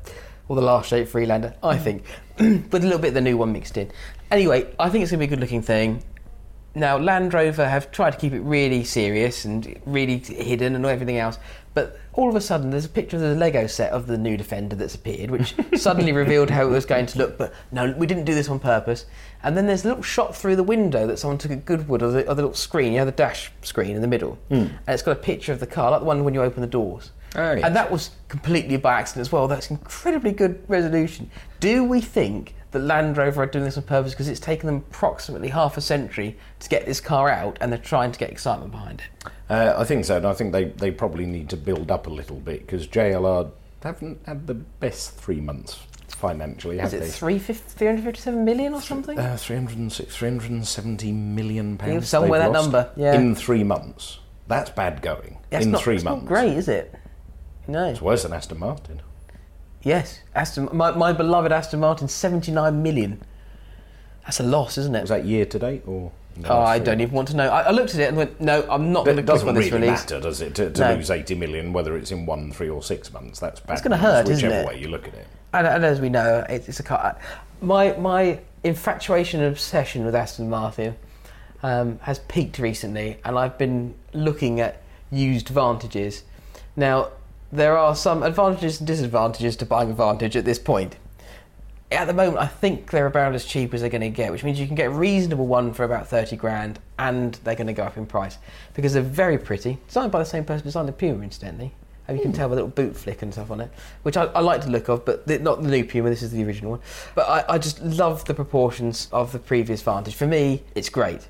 or 0.48 0.56
the 0.56 0.62
last 0.62 0.90
shape 0.90 1.08
Freelander, 1.08 1.54
I 1.62 1.78
mm. 1.78 1.82
think, 1.82 2.04
with 2.72 2.84
a 2.84 2.88
little 2.88 3.00
bit 3.00 3.10
of 3.10 3.14
the 3.16 3.22
new 3.22 3.38
one 3.38 3.52
mixed 3.52 3.78
in. 3.78 3.92
Anyway, 4.32 4.74
I 4.80 4.90
think 4.90 5.04
it's 5.04 5.12
going 5.12 5.20
to 5.20 5.28
be 5.28 5.34
a 5.34 5.36
good 5.36 5.42
looking 5.42 5.62
thing. 5.62 6.04
Now, 6.78 6.98
Land 6.98 7.34
Rover 7.34 7.68
have 7.68 7.92
tried 7.92 8.12
to 8.12 8.18
keep 8.18 8.34
it 8.34 8.42
really 8.42 8.84
serious 8.84 9.46
and 9.46 9.80
really 9.88 10.20
hidden 10.20 10.76
and 10.76 10.86
everything 10.86 11.18
else, 11.18 11.40
but 11.74 12.00
all 12.14 12.30
of 12.30 12.36
a 12.36 12.42
sudden 12.42 12.70
there's 12.70 12.86
a 12.86 12.90
picture 12.90 13.18
of 13.18 13.24
the 13.24 13.34
Lego 13.34 13.66
set 13.66 13.92
of 13.92 14.06
the 14.06 14.18
new 14.18 14.38
Defender 14.38 14.76
that's 14.76 14.94
appeared, 14.94 15.32
which 15.32 15.56
suddenly 15.76 16.12
revealed 16.12 16.52
how 16.52 16.68
it 16.68 16.70
was 16.70 16.86
going 16.86 17.08
to 17.08 17.18
look. 17.18 17.38
But 17.38 17.52
no, 17.72 17.94
we 17.98 18.06
didn't 18.06 18.26
do 18.26 18.36
this 18.36 18.48
on 18.48 18.60
purpose. 18.60 19.08
And 19.42 19.58
then 19.58 19.66
there's 19.66 19.86
a 19.86 19.88
little 19.88 20.04
shot 20.04 20.36
through 20.36 20.56
the 20.56 20.64
window 20.64 21.08
that 21.08 21.18
someone 21.18 21.40
took 21.40 21.52
at 21.52 21.66
Goodwood 21.66 22.04
of 22.04 22.14
the, 22.14 22.24
the 22.24 22.36
little 22.36 22.54
screen, 22.54 22.94
you 22.94 23.00
know, 23.00 23.06
the 23.06 23.12
dash 23.12 23.52
screen 23.64 23.96
in 23.96 24.02
the 24.02 24.08
middle, 24.08 24.38
hmm. 24.50 24.56
and 24.56 24.80
it's 24.88 25.04
got 25.04 25.12
a 25.14 25.20
picture 25.20 25.52
of 25.52 25.60
the 25.60 25.68
car, 25.68 25.90
like 25.90 26.02
the 26.02 26.06
one 26.06 26.24
when 26.24 26.36
you 26.36 26.44
open 26.44 26.62
the 26.62 26.68
doors. 26.68 27.12
Oh, 27.36 27.54
yes. 27.54 27.64
And 27.64 27.76
that 27.76 27.92
was 27.92 28.12
completely 28.28 28.78
by 28.78 29.00
accident 29.00 29.22
as 29.22 29.32
well. 29.32 29.48
That's 29.48 29.70
incredibly 29.70 30.32
good 30.32 30.64
resolution. 30.68 31.30
Do 31.60 31.84
we 31.84 32.02
think 32.02 32.56
that 32.72 32.80
Land 32.80 33.18
Rover 33.18 33.44
are 33.44 33.48
doing 33.48 33.66
this 33.66 33.78
on 33.78 33.84
purpose 33.84 34.14
because 34.14 34.28
it's 34.28 34.40
taken 34.40 34.68
them 34.68 34.78
approximately 34.78 35.50
half 35.50 35.78
a 35.78 35.82
century 35.82 36.38
to 36.60 36.70
get 36.70 36.86
this 36.86 37.00
car 37.00 37.30
out 37.30 37.58
and 37.62 37.72
they're 37.72 37.80
trying 37.80 38.12
to 38.12 38.20
get 38.20 38.30
excitement 38.30 38.72
behind 38.72 39.02
it? 39.02 39.32
Uh, 39.50 39.76
I 39.78 39.84
think 39.86 40.06
so, 40.06 40.18
and 40.18 40.26
I 40.26 40.34
think 40.34 40.52
they, 40.52 40.66
they 40.66 40.92
probably 40.92 41.26
need 41.26 41.50
to 41.50 41.58
build 41.58 41.92
up 41.92 42.08
a 42.08 42.10
little 42.10 42.38
bit 42.38 42.62
because 42.66 42.88
JLR 42.88 43.52
haven't 43.82 44.20
had 44.26 44.48
the 44.48 44.56
best 44.56 45.16
three 45.16 45.40
months 45.40 45.80
financially, 46.08 46.78
have 46.80 46.88
Is 46.88 46.94
it 46.94 47.00
they? 47.00 47.10
350 47.10 47.78
357 47.78 48.44
million 48.44 48.74
or 48.74 48.82
something? 48.82 49.18
Uh, 49.18 49.38
306, 49.38 50.16
370 50.16 51.12
million 51.12 51.78
pounds. 51.78 52.10
Somewhere 52.10 52.40
that 52.40 52.52
number, 52.52 52.92
yeah. 52.96 53.14
In 53.14 53.36
three 53.36 53.64
months. 53.64 54.20
That's 54.48 54.70
bad 54.70 55.02
going. 55.02 55.38
That's 55.50 55.66
in 55.66 55.72
not, 55.72 55.84
three 55.84 55.96
it's 55.96 56.04
months. 56.04 56.24
not 56.24 56.28
great, 56.28 56.54
is 56.54 56.68
it? 56.68 56.96
No. 57.68 57.86
It's 57.90 58.02
worse 58.02 58.24
than 58.24 58.34
Aston 58.34 58.60
Martin. 58.60 59.02
Yes, 59.88 60.20
Aston, 60.36 60.68
my, 60.74 60.92
my 60.92 61.14
beloved 61.14 61.54
Aston 61.54 61.80
Martin, 61.80 62.10
79 62.10 62.84
million. 62.84 63.22
That's 64.24 64.42
a 64.42 64.44
loss, 64.44 64.78
isn't 64.78 64.94
it? 64.94 65.00
Was 65.00 65.10
that 65.12 65.24
year 65.24 65.46
to 65.46 65.58
date 65.58 65.84
or? 65.88 66.12
Oh, 66.44 66.60
I 66.60 66.78
don't 66.78 67.00
even 67.00 67.16
want 67.16 67.30
to 67.30 67.36
know. 67.38 67.48
I, 67.50 67.62
I 67.62 67.72
looked 67.72 67.96
at 67.96 68.02
it 68.02 68.10
and 68.10 68.18
went, 68.18 68.42
no, 68.42 68.68
I'm 68.70 68.92
not 68.92 69.06
going 69.06 69.18
it 69.18 69.22
to 69.22 69.26
click 69.26 69.34
doesn't 69.36 69.48
on 69.50 69.56
this 69.56 69.72
really 69.72 69.88
release. 69.88 70.02
matter, 70.02 70.20
does 70.20 70.42
it? 70.42 70.56
To, 70.56 70.70
to 70.70 70.82
No. 70.82 70.96
lose 70.96 71.10
80 71.10 71.36
million, 71.36 71.72
whether 71.72 71.96
it's 71.96 72.12
in 72.12 72.26
one, 72.26 72.52
three, 72.52 72.70
or 72.70 72.84
six 72.84 73.14
months, 73.14 73.40
that's 73.40 73.62
bad. 73.62 73.74
It's 73.74 73.82
gonna 73.82 73.96
hurt, 73.98 74.28
isn't 74.28 74.36
whichever 74.48 74.62
it? 74.62 74.68
way 74.76 74.82
you 74.82 74.90
look 74.90 75.08
at 75.08 75.14
it. 75.14 75.26
And, 75.54 75.66
and 75.66 75.86
as 75.86 76.02
we 76.02 76.10
know, 76.10 76.46
it's, 76.50 76.68
it's 76.68 76.82
a 76.82 76.84
car. 76.84 77.18
My 77.62 77.94
my 77.94 78.40
infatuation 78.66 79.40
and 79.40 79.50
obsession 79.50 80.04
with 80.04 80.14
Aston 80.14 80.50
Martin 80.50 80.96
um, 81.64 81.98
has 82.04 82.20
peaked 82.20 82.60
recently, 82.60 83.20
and 83.24 83.40
I've 83.40 83.58
been 83.58 83.96
looking 84.14 84.60
at 84.60 84.82
used 85.10 85.48
Vantages. 85.48 86.24
Now, 86.76 87.12
there 87.52 87.78
are 87.78 87.96
some 87.96 88.24
advantages 88.24 88.80
and 88.80 88.88
disadvantages 88.88 89.56
to 89.58 89.66
buying 89.66 89.92
a 89.92 89.94
Vantage 89.94 90.36
at 90.36 90.46
this 90.46 90.60
point. 90.60 90.98
At 91.90 92.06
the 92.06 92.14
moment, 92.14 92.40
I 92.40 92.48
think 92.48 92.92
they're 92.92 93.06
about 93.06 93.34
as 93.34 93.46
cheap 93.46 93.74
as 93.74 93.80
they're 93.80 93.90
going 93.90 94.02
to 94.02 94.10
get, 94.10 94.32
which 94.32 94.44
means 94.44 94.60
you 94.60 94.68
can 94.68 94.76
get 94.76 94.88
a 94.88 94.92
reasonable 94.92 95.48
one 95.48 95.74
for 95.74 95.86
about 95.86 96.08
30 96.08 96.36
grand, 96.36 96.80
and 97.00 97.36
they're 97.46 97.56
going 97.56 97.68
to 97.68 97.74
go 97.74 97.84
up 97.84 97.96
in 97.96 98.06
price 98.06 98.38
because 98.74 98.94
they're 98.94 99.02
very 99.02 99.38
pretty. 99.38 99.78
Designed 99.88 100.12
by 100.12 100.20
the 100.20 100.26
same 100.26 100.44
person 100.44 100.64
who 100.64 100.68
designed 100.68 100.90
the 100.90 100.94
Puma, 100.94 101.24
incidentally. 101.24 101.72
And 102.08 102.18
you 102.18 102.22
can 102.22 102.32
hmm. 102.32 102.38
tell 102.38 102.50
by 102.50 102.56
the 102.56 102.64
little 102.64 102.70
boot 102.70 102.96
flick 102.96 103.22
and 103.22 103.34
stuff 103.34 103.52
on 103.52 103.62
it, 103.62 103.72
which 104.04 104.18
I, 104.18 104.26
I 104.26 104.40
like 104.40 104.62
the 104.64 104.70
look 104.70 104.90
of, 104.90 105.06
but 105.06 105.28
the, 105.28 105.40
not 105.40 105.62
the 105.62 105.70
new 105.70 105.86
Puma. 105.86 106.10
This 106.10 106.24
is 106.24 106.32
the 106.32 106.44
original 106.44 106.72
one. 106.72 106.80
But 107.16 107.28
I, 107.30 107.54
I 107.54 107.58
just 107.58 107.82
love 107.82 108.26
the 108.26 108.34
proportions 108.34 109.08
of 109.12 109.32
the 109.32 109.40
previous 109.40 109.82
Vantage. 109.82 110.16
For 110.16 110.28
me, 110.28 110.64
it's 110.76 110.90
great. 110.90 111.28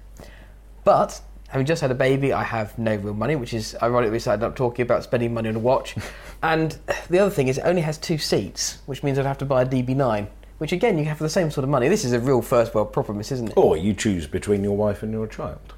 But 0.84 1.22
having 1.48 1.66
just 1.66 1.82
had 1.82 1.92
a 1.92 1.96
baby, 1.96 2.34
I 2.34 2.44
have 2.44 2.78
no 2.78 2.96
real 2.96 3.14
money, 3.14 3.36
which 3.36 3.54
is 3.54 3.76
ironic. 3.82 4.12
We 4.12 4.20
started 4.20 4.46
up 4.46 4.56
talking 4.56 4.84
about 4.84 5.04
spending 5.04 5.34
money 5.34 5.50
on 5.50 5.56
a 5.56 5.60
watch. 5.60 5.96
and 6.44 6.78
the 7.10 7.20
other 7.20 7.32
thing 7.32 7.48
is, 7.48 7.58
it 7.58 7.64
only 7.66 7.82
has 7.82 7.98
two 7.98 8.18
seats, 8.18 8.80
which 8.86 9.04
means 9.04 9.18
I'd 9.18 9.26
have 9.26 9.38
to 9.40 9.46
buy 9.46 9.62
a 9.64 9.66
DB9. 9.66 10.28
Which 10.58 10.72
again, 10.72 10.98
you 10.98 11.06
have 11.06 11.18
for 11.18 11.24
the 11.24 11.30
same 11.30 11.52
sort 11.52 11.64
of 11.64 11.70
money. 11.70 11.88
This 11.88 12.04
is 12.04 12.14
a 12.14 12.20
real 12.20 12.42
first 12.42 12.74
world 12.74 12.92
problem, 12.92 13.20
isn't 13.20 13.50
it? 13.50 13.54
Or 13.56 13.78
you 13.78 13.94
choose 13.94 14.26
between 14.26 14.64
your 14.64 14.76
wife 14.76 15.04
and 15.04 15.12
your 15.12 15.28
child. 15.28 15.76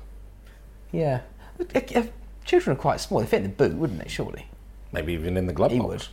Yeah. 0.92 1.22
Uh, 1.60 1.80
uh, 1.96 2.04
Children 2.46 2.78
are 2.78 2.80
quite 2.80 3.00
small. 3.02 3.20
They 3.20 3.28
fit 3.28 3.38
in 3.38 3.44
the 3.44 3.50
boot, 3.50 3.74
wouldn't 3.76 4.02
they? 4.02 4.08
Surely. 4.08 4.48
Maybe 4.92 5.14
even 5.14 5.38
in 5.38 5.46
the 5.48 5.54
glove 5.54 5.72
He 5.72 5.80
box. 5.80 6.10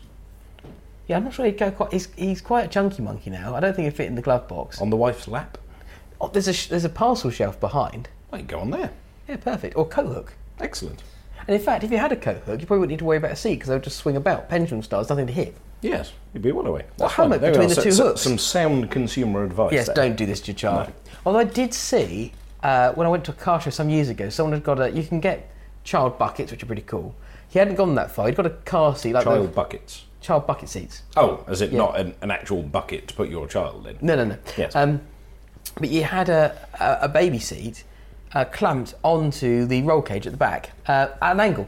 would. 0.62 0.70
Yeah, 1.06 1.16
I'm 1.16 1.24
not 1.24 1.32
sure 1.34 1.46
he'd 1.46 1.56
go 1.56 1.70
quite. 1.70 1.92
He's, 1.92 2.08
he's 2.16 2.40
quite 2.40 2.64
a 2.66 2.68
chunky 2.68 3.00
monkey 3.02 3.30
now. 3.30 3.54
I 3.54 3.60
don't 3.60 3.74
think 3.74 3.84
he'd 3.86 3.96
fit 3.96 4.06
in 4.08 4.16
the 4.16 4.22
glove 4.22 4.48
box. 4.48 4.82
On 4.82 4.90
the 4.90 4.96
wife's 4.96 5.28
lap. 5.28 5.56
Oh, 6.20 6.28
there's 6.28 6.48
a 6.48 6.68
there's 6.68 6.84
a 6.84 6.88
parcel 6.90 7.30
shelf 7.30 7.60
behind. 7.60 8.08
Well, 8.30 8.40
you 8.40 8.46
go 8.46 8.58
on 8.58 8.70
there. 8.70 8.90
Yeah, 9.28 9.36
perfect. 9.36 9.76
Or 9.76 9.86
coat 9.86 10.06
hook. 10.12 10.32
Excellent. 10.60 11.02
And 11.46 11.54
in 11.54 11.60
fact, 11.60 11.84
if 11.84 11.90
you 11.90 11.98
had 11.98 12.12
a 12.12 12.16
coat 12.16 12.38
hook, 12.44 12.60
you 12.60 12.66
probably 12.66 12.80
wouldn't 12.80 12.90
need 12.92 12.98
to 13.00 13.04
worry 13.04 13.18
about 13.18 13.32
a 13.32 13.36
seat 13.36 13.54
because 13.54 13.68
they 13.68 13.74
would 13.74 13.84
just 13.84 13.98
swing 13.98 14.16
about. 14.16 14.48
Pendulum 14.48 14.80
there's 14.82 15.08
nothing 15.08 15.26
to 15.26 15.32
hit. 15.32 15.56
Yes, 15.82 16.12
you'd 16.32 16.42
be 16.42 16.52
well 16.52 16.66
away. 16.66 16.84
That's 16.96 17.12
fine. 17.12 17.28
much 17.28 17.40
There 17.40 17.50
we 17.52 17.58
between 17.58 17.70
are. 17.70 17.74
the 17.74 17.82
two 17.82 17.92
so- 17.92 18.06
hooks? 18.08 18.22
Some 18.22 18.38
sound 18.38 18.90
consumer 18.90 19.44
advice. 19.44 19.72
Yes, 19.72 19.86
there. 19.86 19.94
don't 19.94 20.16
do 20.16 20.26
this 20.26 20.40
to 20.42 20.46
your 20.48 20.56
child. 20.56 20.92
Although 21.24 21.40
I 21.40 21.44
did 21.44 21.74
see 21.74 22.32
uh, 22.62 22.92
when 22.94 23.06
I 23.06 23.10
went 23.10 23.24
to 23.26 23.30
a 23.32 23.34
car 23.34 23.60
show 23.60 23.70
some 23.70 23.90
years 23.90 24.08
ago, 24.08 24.28
someone 24.28 24.54
had 24.54 24.64
got 24.64 24.80
a. 24.80 24.90
You 24.90 25.02
can 25.04 25.20
get 25.20 25.50
child 25.84 26.18
buckets, 26.18 26.50
which 26.50 26.62
are 26.62 26.66
pretty 26.66 26.82
cool. 26.82 27.14
He 27.48 27.58
hadn't 27.58 27.76
gone 27.76 27.94
that 27.94 28.10
far. 28.10 28.26
He'd 28.26 28.36
got 28.36 28.46
a 28.46 28.50
car 28.50 28.96
seat 28.96 29.12
like 29.12 29.24
Child 29.24 29.44
the 29.44 29.52
buckets. 29.52 30.04
child 30.20 30.46
bucket 30.46 30.68
seats. 30.68 31.02
Oh, 31.16 31.44
is 31.48 31.60
it 31.60 31.72
not 31.72 31.98
an, 32.00 32.14
an 32.22 32.30
actual 32.32 32.62
bucket 32.62 33.06
to 33.08 33.14
put 33.14 33.28
your 33.28 33.46
child 33.46 33.86
in? 33.86 33.96
No, 34.00 34.16
no, 34.16 34.24
no. 34.24 34.38
Yes. 34.56 34.74
Um, 34.74 35.00
but 35.78 35.88
you 35.90 36.02
had 36.02 36.28
a, 36.28 36.56
a, 36.80 36.98
a 37.02 37.08
baby 37.08 37.38
seat 37.38 37.84
uh, 38.36 38.44
clamped 38.44 38.94
onto 39.02 39.64
the 39.64 39.82
roll 39.82 40.02
cage 40.02 40.26
at 40.26 40.32
the 40.32 40.36
back 40.36 40.70
uh, 40.86 41.08
at 41.22 41.32
an 41.32 41.40
angle. 41.40 41.66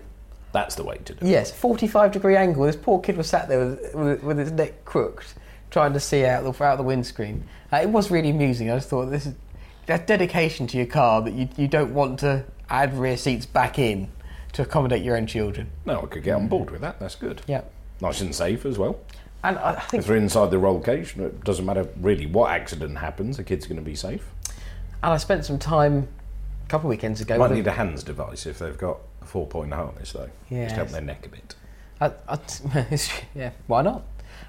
That's 0.53 0.75
the 0.75 0.85
way 0.85 0.99
to 1.07 1.15
do 1.15 1.25
it. 1.25 1.29
Yes, 1.29 1.51
45 1.51 2.13
degree 2.13 2.37
angle. 2.37 2.65
This 2.65 2.77
poor 2.77 3.01
kid 3.01 3.17
was 3.17 3.27
sat 3.27 3.49
there 3.49 3.65
with, 3.65 3.95
with, 3.95 4.23
with 4.23 4.39
his 4.39 4.53
neck 4.53 4.85
crooked, 4.85 5.27
trying 5.71 5.95
to 5.95 6.01
see 6.01 6.27
out 6.27 6.45
the, 6.45 6.65
out 6.65 6.77
the 6.77 6.83
windscreen. 6.83 7.45
Uh, 7.73 7.79
it 7.79 7.89
was 7.89 8.11
really 8.11 8.29
amusing. 8.31 8.71
I 8.71 8.77
just 8.77 8.91
thought 8.91 9.07
this 9.07 9.25
is 9.25 9.35
that 9.87 10.07
dedication 10.07 10.67
to 10.67 10.77
your 10.77 10.87
car 10.87 11.23
that 11.23 11.33
you, 11.33 11.49
you 11.57 11.69
don't 11.69 11.95
want 11.95 12.19
to 12.21 12.45
add 12.69 12.93
rear 12.99 13.17
seats 13.17 13.47
back 13.47 13.79
in 13.79 14.09
to 14.53 14.61
accommodate 14.63 15.03
your 15.03 15.17
own 15.17 15.27
children. 15.27 15.71
No, 15.87 16.03
I 16.03 16.07
could 16.07 16.23
get 16.23 16.35
on 16.35 16.49
board 16.49 16.71
with 16.71 16.83
that. 16.83 17.01
That's 17.01 17.15
good. 17.15 17.41
Yeah. 17.47 17.63
Nice 18.03 18.21
and 18.21 18.35
safe 18.35 18.67
as 18.67 18.77
well. 18.77 19.01
And 19.43 19.57
I 19.59 19.71
I 19.73 19.81
think 19.81 20.03
If 20.03 20.07
they're 20.07 20.17
inside 20.17 20.51
the 20.51 20.59
roll 20.59 20.81
cage, 20.81 21.17
it 21.17 21.45
doesn't 21.45 21.65
matter 21.65 21.89
really 21.99 22.27
what 22.27 22.51
accident 22.51 22.99
happens, 22.99 23.39
the 23.39 23.45
kid's 23.45 23.67
going 23.67 23.79
to 23.79 23.83
be 23.83 23.95
safe. 23.95 24.27
and 25.03 25.13
I 25.13 25.17
spent 25.17 25.45
some 25.47 25.59
time 25.59 26.09
a 26.69 26.71
couple 26.71 26.89
of 26.89 26.91
weekends 26.91 27.23
ago. 27.23 27.39
Might 27.39 27.53
need 27.53 27.67
a 27.67 27.73
hands 27.73 28.03
device 28.03 28.45
if 28.45 28.59
they've 28.59 28.77
got 28.77 28.99
a 29.23 29.25
four 29.25 29.47
point 29.47 29.73
harness, 29.73 30.13
though. 30.13 30.29
Yeah. 30.51 30.65
Just 30.65 30.77
help 30.77 30.89
their 30.91 31.01
neck 31.01 31.25
a 31.25 31.31
bit. 31.31 31.55
I, 31.99 32.13
I, 32.29 32.39
yeah, 33.35 33.53
why 33.67 33.81
not? 33.81 34.03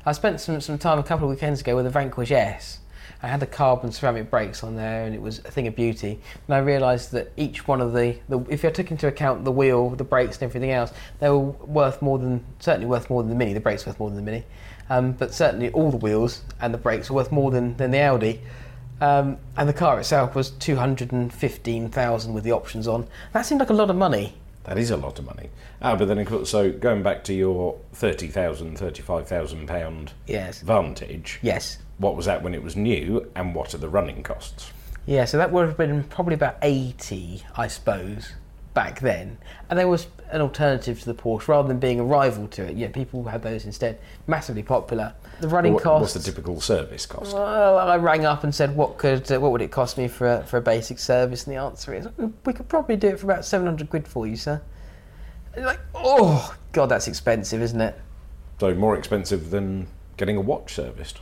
I 0.05 0.11
spent 0.11 0.41
some, 0.41 0.59
some 0.59 0.77
time 0.77 0.99
a 0.99 1.03
couple 1.03 1.29
of 1.29 1.33
weekends 1.33 1.61
ago 1.61 1.77
with 1.77 1.85
a 1.85 1.89
Vanquish 1.89 2.31
S. 2.31 2.79
I 3.23 3.27
had 3.27 3.39
the 3.39 3.47
carbon 3.47 3.91
ceramic 3.91 4.29
brakes 4.29 4.63
on 4.65 4.75
there, 4.75 5.05
and 5.05 5.15
it 5.15 5.21
was 5.21 5.39
a 5.39 5.51
thing 5.51 5.67
of 5.67 5.75
beauty. 5.75 6.19
And 6.47 6.55
I 6.55 6.59
realised 6.59 7.13
that 7.13 7.31
each 7.37 7.67
one 7.67 7.79
of 7.79 7.93
the, 7.93 8.17
the, 8.27 8.39
if 8.49 8.65
I 8.65 8.69
took 8.69 8.91
into 8.91 9.07
account 9.07 9.45
the 9.45 9.51
wheel, 9.51 9.89
the 9.89 10.03
brakes, 10.03 10.37
and 10.37 10.43
everything 10.43 10.71
else, 10.71 10.91
they 11.19 11.29
were 11.29 11.39
worth 11.39 12.01
more 12.01 12.19
than 12.19 12.43
certainly 12.59 12.85
worth 12.85 13.09
more 13.09 13.23
than 13.23 13.29
the 13.29 13.35
Mini. 13.35 13.53
The 13.53 13.61
brakes 13.61 13.85
worth 13.85 13.99
more 13.99 14.09
than 14.09 14.17
the 14.17 14.23
Mini, 14.23 14.45
um, 14.89 15.13
but 15.13 15.33
certainly 15.33 15.69
all 15.71 15.89
the 15.89 15.97
wheels 15.97 16.43
and 16.59 16.73
the 16.73 16.77
brakes 16.77 17.09
were 17.09 17.15
worth 17.15 17.31
more 17.31 17.49
than, 17.49 17.77
than 17.77 17.91
the 17.91 17.99
Audi. 17.99 18.41
Um, 19.01 19.37
and 19.55 19.67
the 19.69 19.73
car 19.73 19.99
itself 19.99 20.35
was 20.35 20.51
two 20.51 20.75
hundred 20.75 21.11
and 21.11 21.31
fifteen 21.33 21.89
thousand 21.89 22.33
with 22.33 22.43
the 22.43 22.51
options 22.51 22.87
on. 22.87 23.07
That 23.33 23.45
seemed 23.45 23.59
like 23.61 23.69
a 23.69 23.73
lot 23.73 23.89
of 23.89 23.95
money. 23.95 24.33
That 24.65 24.77
is 24.77 24.91
a 24.91 24.97
lot 24.97 25.17
of 25.19 25.25
money. 25.25 25.49
Ah, 25.81 25.95
but 25.95 26.07
then, 26.09 26.19
of 26.19 26.27
course, 26.27 26.49
so 26.49 26.71
going 26.71 27.01
back 27.01 27.23
to 27.23 27.33
your 27.33 27.77
£30,000, 27.95 28.77
£35,000 28.77 29.65
pound 29.65 30.11
Yes. 30.27 30.59
Vantage, 30.61 31.39
Yes. 31.41 31.79
what 31.97 32.15
was 32.15 32.25
that 32.25 32.43
when 32.43 32.53
it 32.53 32.61
was 32.61 32.75
new, 32.75 33.31
and 33.35 33.55
what 33.55 33.73
are 33.73 33.77
the 33.79 33.89
running 33.89 34.21
costs? 34.21 34.71
Yeah, 35.05 35.25
so 35.25 35.37
that 35.37 35.51
would 35.51 35.65
have 35.65 35.77
been 35.77 36.03
probably 36.03 36.35
about 36.35 36.57
80, 36.61 37.43
I 37.55 37.67
suppose, 37.67 38.33
back 38.73 38.99
then. 38.99 39.37
And 39.69 39.79
there 39.79 39.87
was 39.87 40.07
an 40.31 40.41
alternative 40.41 40.99
to 40.99 41.05
the 41.05 41.13
Porsche 41.13 41.47
rather 41.47 41.67
than 41.67 41.79
being 41.79 41.99
a 41.99 42.03
rival 42.03 42.47
to 42.49 42.63
it. 42.63 42.75
Yeah, 42.77 42.89
people 42.89 43.23
had 43.23 43.41
those 43.41 43.65
instead. 43.65 43.99
Massively 44.27 44.63
popular. 44.63 45.13
The 45.41 45.47
running 45.47 45.73
What- 45.73 45.83
costs. 45.83 46.15
What's 46.15 46.25
the 46.25 46.31
typical 46.31 46.61
service 46.61 47.05
cost? 47.05 47.33
well, 47.33 47.77
I 47.77 47.95
rang 47.97 48.25
up 48.25 48.43
and 48.43 48.53
said, 48.53 48.75
"What 48.75 48.97
could, 48.97 49.31
uh, 49.31 49.39
what 49.39 49.51
would 49.51 49.61
it 49.61 49.71
cost 49.71 49.97
me 49.97 50.07
for 50.07 50.27
a, 50.27 50.43
for 50.43 50.57
a 50.57 50.61
basic 50.61 50.99
service?" 50.99 51.45
And 51.45 51.55
the 51.55 51.59
answer 51.59 51.93
is, 51.93 52.07
"We 52.45 52.53
could 52.53 52.67
probably 52.67 52.95
do 52.95 53.07
it 53.07 53.19
for 53.19 53.25
about 53.31 53.45
seven 53.45 53.65
hundred 53.67 53.89
quid 53.89 54.07
for 54.07 54.27
you, 54.27 54.35
sir." 54.35 54.61
And 55.55 55.65
like, 55.65 55.79
oh 55.95 56.55
god, 56.73 56.87
that's 56.87 57.07
expensive, 57.07 57.61
isn't 57.61 57.81
it? 57.81 57.99
So 58.59 58.73
more 58.75 58.95
expensive 58.97 59.49
than 59.49 59.87
getting 60.17 60.35
a 60.37 60.41
watch 60.41 60.73
serviced. 60.75 61.19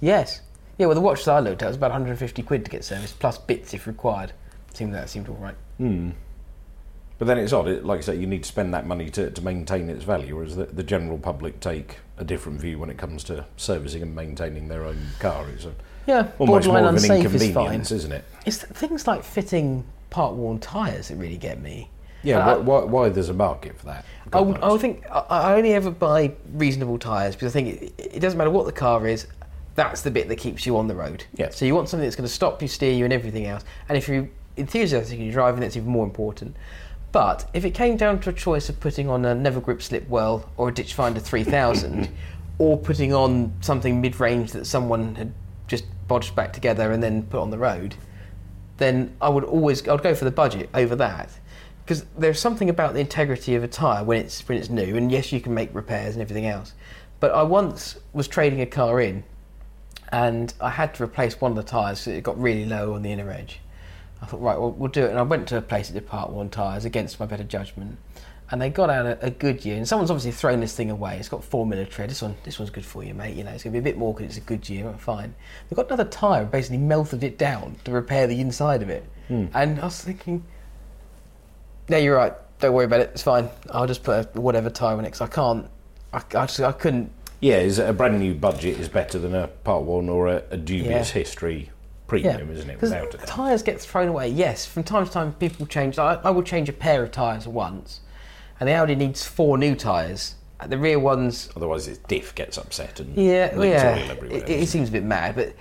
Yes. 0.00 0.40
Yeah. 0.78 0.86
Well, 0.86 0.94
the 0.96 1.00
watch 1.00 1.24
that 1.26 1.32
I 1.32 1.40
looked 1.40 1.62
at 1.62 1.68
was 1.68 1.76
about 1.76 1.90
150 1.92 2.42
quid 2.42 2.64
to 2.64 2.70
get 2.70 2.82
serviced, 2.84 3.18
plus 3.20 3.38
bits 3.38 3.74
if 3.74 3.86
required. 3.86 4.32
Seemed 4.72 4.92
that 4.94 5.08
seemed 5.08 5.28
all 5.28 5.36
right. 5.36 5.54
But 7.18 7.26
then 7.28 7.38
it's 7.38 7.52
odd, 7.52 7.68
it, 7.68 7.84
like 7.84 7.98
I 7.98 8.02
say, 8.02 8.16
you 8.16 8.26
need 8.26 8.42
to 8.42 8.48
spend 8.48 8.74
that 8.74 8.86
money 8.86 9.08
to, 9.10 9.30
to 9.30 9.42
maintain 9.42 9.88
its 9.88 10.04
value, 10.04 10.36
whereas 10.36 10.56
the, 10.56 10.64
the 10.66 10.82
general 10.82 11.16
public 11.18 11.60
take 11.60 11.98
a 12.18 12.24
different 12.24 12.60
view 12.60 12.78
when 12.78 12.90
it 12.90 12.98
comes 12.98 13.22
to 13.24 13.44
servicing 13.56 14.02
and 14.02 14.14
maintaining 14.14 14.68
their 14.68 14.84
own 14.84 14.98
car. 15.20 15.46
It's 15.50 15.64
a, 15.64 15.72
Yeah, 16.06 16.28
almost 16.38 16.66
more 16.66 16.76
borderline 16.80 16.84
of 16.84 16.88
an 16.90 17.10
unsafe 17.10 17.34
is 17.34 17.42
inconvenience, 17.42 17.92
isn't 17.92 18.12
it? 18.12 18.24
It's 18.46 18.58
th- 18.58 18.72
things 18.72 19.06
like 19.06 19.22
fitting 19.22 19.84
part-worn 20.10 20.58
tyres 20.58 21.08
that 21.08 21.16
really 21.16 21.36
get 21.38 21.60
me. 21.60 21.88
Yeah, 22.24 22.38
Uh, 22.38 22.58
why, 22.58 22.78
why, 22.80 22.84
why 22.84 23.08
there's 23.10 23.28
a 23.28 23.34
market 23.34 23.78
for 23.78 23.86
that? 23.86 24.04
I 24.32 24.40
would, 24.40 24.58
I 24.58 24.72
would 24.72 24.80
think 24.80 25.04
I, 25.10 25.20
I 25.28 25.54
only 25.54 25.74
ever 25.74 25.90
buy 25.90 26.32
reasonable 26.54 26.98
tyres 26.98 27.36
because 27.36 27.54
I 27.54 27.60
think 27.60 27.82
it, 27.82 27.94
it 28.16 28.20
doesn't 28.20 28.38
matter 28.38 28.50
what 28.50 28.66
the 28.66 28.72
car 28.72 29.06
is. 29.06 29.26
That's 29.76 30.02
the 30.02 30.10
bit 30.10 30.28
that 30.28 30.36
keeps 30.36 30.66
you 30.66 30.76
on 30.76 30.88
the 30.88 30.94
road. 30.94 31.24
Yeah. 31.34 31.50
So 31.50 31.64
you 31.64 31.74
want 31.74 31.88
something 31.88 32.04
that's 32.06 32.16
going 32.16 32.28
to 32.28 32.32
stop 32.34 32.62
you, 32.62 32.68
steer 32.68 32.92
you, 32.92 33.04
and 33.04 33.12
everything 33.12 33.46
else. 33.46 33.64
And 33.88 33.98
if 33.98 34.08
you're 34.08 34.28
enthusiastic 34.56 35.16
and 35.16 35.24
you're 35.26 35.32
driving, 35.32 35.60
that's 35.60 35.76
even 35.76 35.88
more 35.88 36.04
important. 36.04 36.56
But 37.14 37.48
if 37.54 37.64
it 37.64 37.74
came 37.74 37.96
down 37.96 38.18
to 38.22 38.30
a 38.30 38.32
choice 38.32 38.68
of 38.68 38.80
putting 38.80 39.08
on 39.08 39.24
a 39.24 39.36
Never 39.36 39.60
Grip 39.60 39.80
Slip 39.80 40.08
Well 40.08 40.50
or 40.56 40.70
a 40.70 40.74
Ditch 40.74 40.94
Finder 40.94 41.20
3000, 41.20 42.08
or 42.58 42.76
putting 42.76 43.14
on 43.14 43.52
something 43.60 44.00
mid-range 44.00 44.50
that 44.50 44.66
someone 44.66 45.14
had 45.14 45.32
just 45.68 45.84
bodged 46.08 46.34
back 46.34 46.52
together 46.52 46.90
and 46.90 47.00
then 47.00 47.22
put 47.22 47.40
on 47.40 47.50
the 47.50 47.56
road, 47.56 47.94
then 48.78 49.16
I 49.20 49.28
would 49.28 49.44
always 49.44 49.86
I'd 49.86 50.02
go 50.02 50.12
for 50.16 50.24
the 50.24 50.32
budget 50.32 50.68
over 50.74 50.96
that. 50.96 51.30
Because 51.84 52.04
there's 52.18 52.40
something 52.40 52.68
about 52.68 52.94
the 52.94 53.00
integrity 53.00 53.54
of 53.54 53.62
a 53.62 53.68
tire 53.68 54.02
when 54.02 54.18
it's 54.18 54.48
when 54.48 54.58
it's 54.58 54.68
new 54.68 54.96
and 54.96 55.12
yes 55.12 55.30
you 55.30 55.40
can 55.40 55.54
make 55.54 55.72
repairs 55.72 56.16
and 56.16 56.22
everything 56.22 56.46
else. 56.46 56.72
But 57.20 57.30
I 57.30 57.44
once 57.44 57.96
was 58.12 58.26
trading 58.26 58.60
a 58.60 58.66
car 58.66 59.00
in 59.00 59.22
and 60.10 60.52
I 60.60 60.70
had 60.70 60.92
to 60.96 61.04
replace 61.04 61.40
one 61.40 61.52
of 61.52 61.56
the 61.56 61.62
tires 61.62 62.00
so 62.00 62.10
it 62.10 62.24
got 62.24 62.36
really 62.40 62.64
low 62.64 62.94
on 62.94 63.02
the 63.02 63.12
inner 63.12 63.30
edge 63.30 63.60
I 64.24 64.26
thought 64.26 64.40
right 64.40 64.58
well, 64.58 64.72
we'll 64.72 64.90
do 64.90 65.04
it 65.04 65.10
and 65.10 65.18
I 65.18 65.22
went 65.22 65.48
to 65.48 65.58
a 65.58 65.62
place 65.62 65.88
at 65.88 65.94
did 65.94 66.06
part-worn 66.06 66.50
tires 66.50 66.84
against 66.84 67.20
my 67.20 67.26
better 67.26 67.44
judgment 67.44 67.98
and 68.50 68.60
they 68.60 68.70
got 68.70 68.90
out 68.90 69.06
a, 69.06 69.26
a 69.26 69.30
Goodyear 69.30 69.76
and 69.76 69.86
someone's 69.88 70.10
obviously 70.10 70.32
thrown 70.32 70.60
this 70.60 70.74
thing 70.74 70.90
away 70.90 71.18
it's 71.18 71.28
got 71.28 71.44
four 71.44 71.66
tread 71.86 72.10
this 72.10 72.22
one 72.22 72.34
this 72.44 72.58
one's 72.58 72.70
good 72.70 72.84
for 72.84 73.04
you 73.04 73.14
mate 73.14 73.36
you 73.36 73.44
know 73.44 73.50
it's 73.50 73.62
going 73.64 73.72
to 73.72 73.80
be 73.80 73.88
a 73.90 73.92
bit 73.92 73.98
more 73.98 74.14
because 74.14 74.28
it's 74.28 74.38
a 74.38 74.40
good 74.40 74.60
Goodyear 74.60 74.84
but 74.84 75.00
fine 75.00 75.34
they've 75.68 75.76
got 75.76 75.86
another 75.86 76.04
tyre 76.04 76.42
and 76.42 76.50
basically 76.50 76.78
melted 76.78 77.22
it 77.22 77.38
down 77.38 77.76
to 77.84 77.90
repair 77.92 78.26
the 78.26 78.40
inside 78.40 78.82
of 78.82 78.88
it 78.90 79.04
hmm. 79.28 79.46
and 79.54 79.78
I 79.80 79.84
was 79.84 80.00
thinking 80.00 80.44
no, 81.88 81.98
you're 81.98 82.16
right. 82.16 82.32
Don't 82.60 82.72
worry 82.72 82.86
about 82.86 83.00
it. 83.00 83.10
It's 83.12 83.22
fine. 83.22 83.48
I'll 83.70 83.86
just 83.86 84.02
put 84.02 84.34
a 84.34 84.40
whatever 84.40 84.70
tyre 84.70 84.96
on 84.96 85.04
it 85.04 85.10
'cause 85.10 85.20
I 85.20 85.26
can't. 85.26 85.68
I, 86.12 86.18
I 86.18 86.46
just 86.46 86.60
I 86.60 86.72
couldn't. 86.72 87.10
Yeah, 87.40 87.58
is 87.58 87.78
a 87.78 87.92
brand 87.92 88.18
new 88.18 88.34
budget 88.34 88.80
is 88.80 88.88
better 88.88 89.18
than 89.18 89.34
a 89.34 89.48
part-worn 89.48 90.08
or 90.08 90.28
a, 90.28 90.42
a 90.50 90.56
dubious 90.56 91.10
Yeah. 91.10 91.20
history 91.20 91.70
Yeah, 92.12 92.36
premium, 92.36 92.50
isn't 92.56 92.70
it? 92.70 92.80
Without 92.80 93.14
a 93.14 93.18
tyres 93.18 93.62
get 93.62 93.80
thrown 93.80 94.08
away. 94.08 94.28
Yes, 94.28 94.66
from 94.66 94.84
time 94.84 95.06
to 95.06 95.10
time 95.10 95.32
people 95.34 95.66
change. 95.66 95.98
I, 95.98 96.14
I 96.22 96.30
will 96.30 96.42
change 96.42 96.68
a 96.68 96.72
pair 96.72 97.02
of 97.02 97.10
tyres 97.10 97.48
once, 97.48 98.00
and 98.60 98.68
the 98.68 98.74
Audi 98.74 98.94
needs 98.94 99.26
four 99.26 99.58
new 99.58 99.74
tyres. 99.74 100.34
And 100.60 100.72
uh, 100.72 100.76
The 100.76 100.78
rear 100.80 100.98
ones 100.98 101.50
Otherwise, 101.56 101.88
its 101.88 101.98
diff 102.06 102.34
gets 102.34 102.58
upset 102.58 103.00
and 103.00 103.16
Yeah, 103.16 103.58
yeah. 103.60 103.96
It, 103.96 104.48
it 104.48 104.68
seems 104.68 104.88
a 104.88 104.92
bit 104.92 105.02
mad, 105.04 105.34
but 105.34 105.54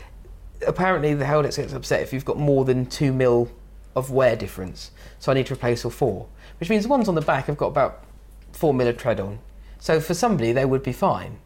apparently 0.68 1.14
the 1.14 1.26
Haldex 1.26 1.58
gets 1.58 1.74
upset 1.74 2.02
if 2.02 2.14
you've 2.14 2.26
got 2.26 2.38
more 2.38 2.66
than 2.66 2.86
two 2.86 3.12
mil 3.12 3.50
of 3.96 4.12
wear 4.12 4.36
difference. 4.36 4.92
So 5.20 5.32
I 5.32 5.36
need 5.36 5.48
to 5.48 5.54
replace 5.54 5.86
all 5.86 5.92
four, 5.92 6.28
which 6.60 6.70
means 6.70 6.84
the 6.84 6.90
ones 6.90 7.08
on 7.08 7.16
the 7.16 7.22
back 7.22 7.46
have 7.46 7.58
got 7.58 7.68
about 7.68 8.04
four 8.52 8.74
mil 8.74 8.88
of 8.88 8.98
tread 8.98 9.20
on. 9.20 9.40
So 9.80 10.00
for 10.00 10.14
somebody, 10.14 10.52
they 10.52 10.66
would 10.66 10.84
be 10.84 10.94
fine. 10.94 11.40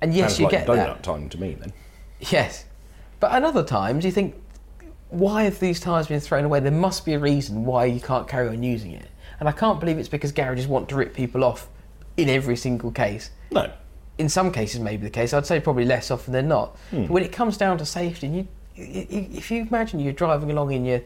And 0.00 0.14
yes, 0.14 0.30
Sounds 0.32 0.38
you 0.40 0.44
like 0.46 0.52
get 0.52 0.66
donut 0.66 0.76
that. 0.76 1.02
time 1.02 1.28
to 1.28 1.40
me 1.40 1.54
then. 1.54 1.72
Yes, 2.20 2.64
but 3.22 3.30
at 3.30 3.44
other 3.44 3.62
times 3.62 4.04
you 4.04 4.10
think, 4.10 4.34
why 5.10 5.44
have 5.44 5.60
these 5.60 5.78
tyres 5.78 6.08
been 6.08 6.18
thrown 6.18 6.44
away? 6.44 6.58
There 6.58 6.72
must 6.72 7.06
be 7.06 7.12
a 7.12 7.20
reason 7.20 7.64
why 7.64 7.84
you 7.84 8.00
can't 8.00 8.26
carry 8.26 8.48
on 8.48 8.64
using 8.64 8.90
it. 8.90 9.06
And 9.38 9.48
I 9.48 9.52
can't 9.52 9.78
believe 9.78 9.96
it's 9.96 10.08
because 10.08 10.32
garages 10.32 10.66
want 10.66 10.88
to 10.88 10.96
rip 10.96 11.14
people 11.14 11.44
off 11.44 11.68
in 12.16 12.28
every 12.28 12.56
single 12.56 12.90
case. 12.90 13.30
No. 13.52 13.72
In 14.18 14.28
some 14.28 14.50
cases, 14.50 14.80
maybe 14.80 15.04
the 15.04 15.10
case. 15.10 15.32
I'd 15.32 15.46
say 15.46 15.60
probably 15.60 15.84
less 15.84 16.10
often 16.10 16.32
than 16.32 16.48
not. 16.48 16.76
Hmm. 16.90 17.02
But 17.02 17.10
when 17.10 17.22
it 17.22 17.30
comes 17.30 17.56
down 17.56 17.78
to 17.78 17.86
safety, 17.86 18.26
and 18.26 18.36
you, 18.38 18.48
if 18.74 19.52
you 19.52 19.62
imagine 19.62 20.00
you're 20.00 20.12
driving 20.12 20.50
along 20.50 20.72
in 20.72 20.84
your 20.84 21.02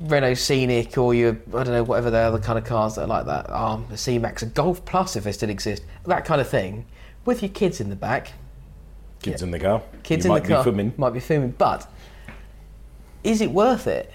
Renault 0.00 0.36
Scenic 0.36 0.96
or 0.96 1.12
your 1.12 1.32
I 1.48 1.64
don't 1.64 1.68
know 1.68 1.82
whatever 1.82 2.10
the 2.10 2.16
other 2.16 2.38
kind 2.38 2.58
of 2.58 2.64
cars 2.64 2.94
that 2.94 3.02
are 3.02 3.08
like 3.08 3.26
that, 3.26 3.50
um, 3.50 3.84
the 3.90 3.98
C 3.98 4.18
Max, 4.18 4.42
a 4.42 4.46
Golf 4.46 4.86
Plus 4.86 5.16
if 5.16 5.24
they 5.24 5.32
still 5.32 5.50
exist, 5.50 5.82
that 6.06 6.24
kind 6.24 6.40
of 6.40 6.48
thing, 6.48 6.86
with 7.26 7.42
your 7.42 7.50
kids 7.50 7.78
in 7.78 7.90
the 7.90 7.96
back, 7.96 8.32
Kids 9.32 9.42
in 9.42 9.50
the 9.50 9.58
car. 9.58 9.82
kids 10.02 10.24
you 10.24 10.30
in 10.30 10.34
might 10.34 10.42
the 10.44 10.48
car 10.48 10.62
be 10.62 10.70
filming. 10.70 10.92
might 10.96 11.10
be 11.10 11.20
filming, 11.20 11.50
but 11.58 11.90
is 13.24 13.40
it 13.40 13.50
worth 13.50 13.86
it? 13.86 14.12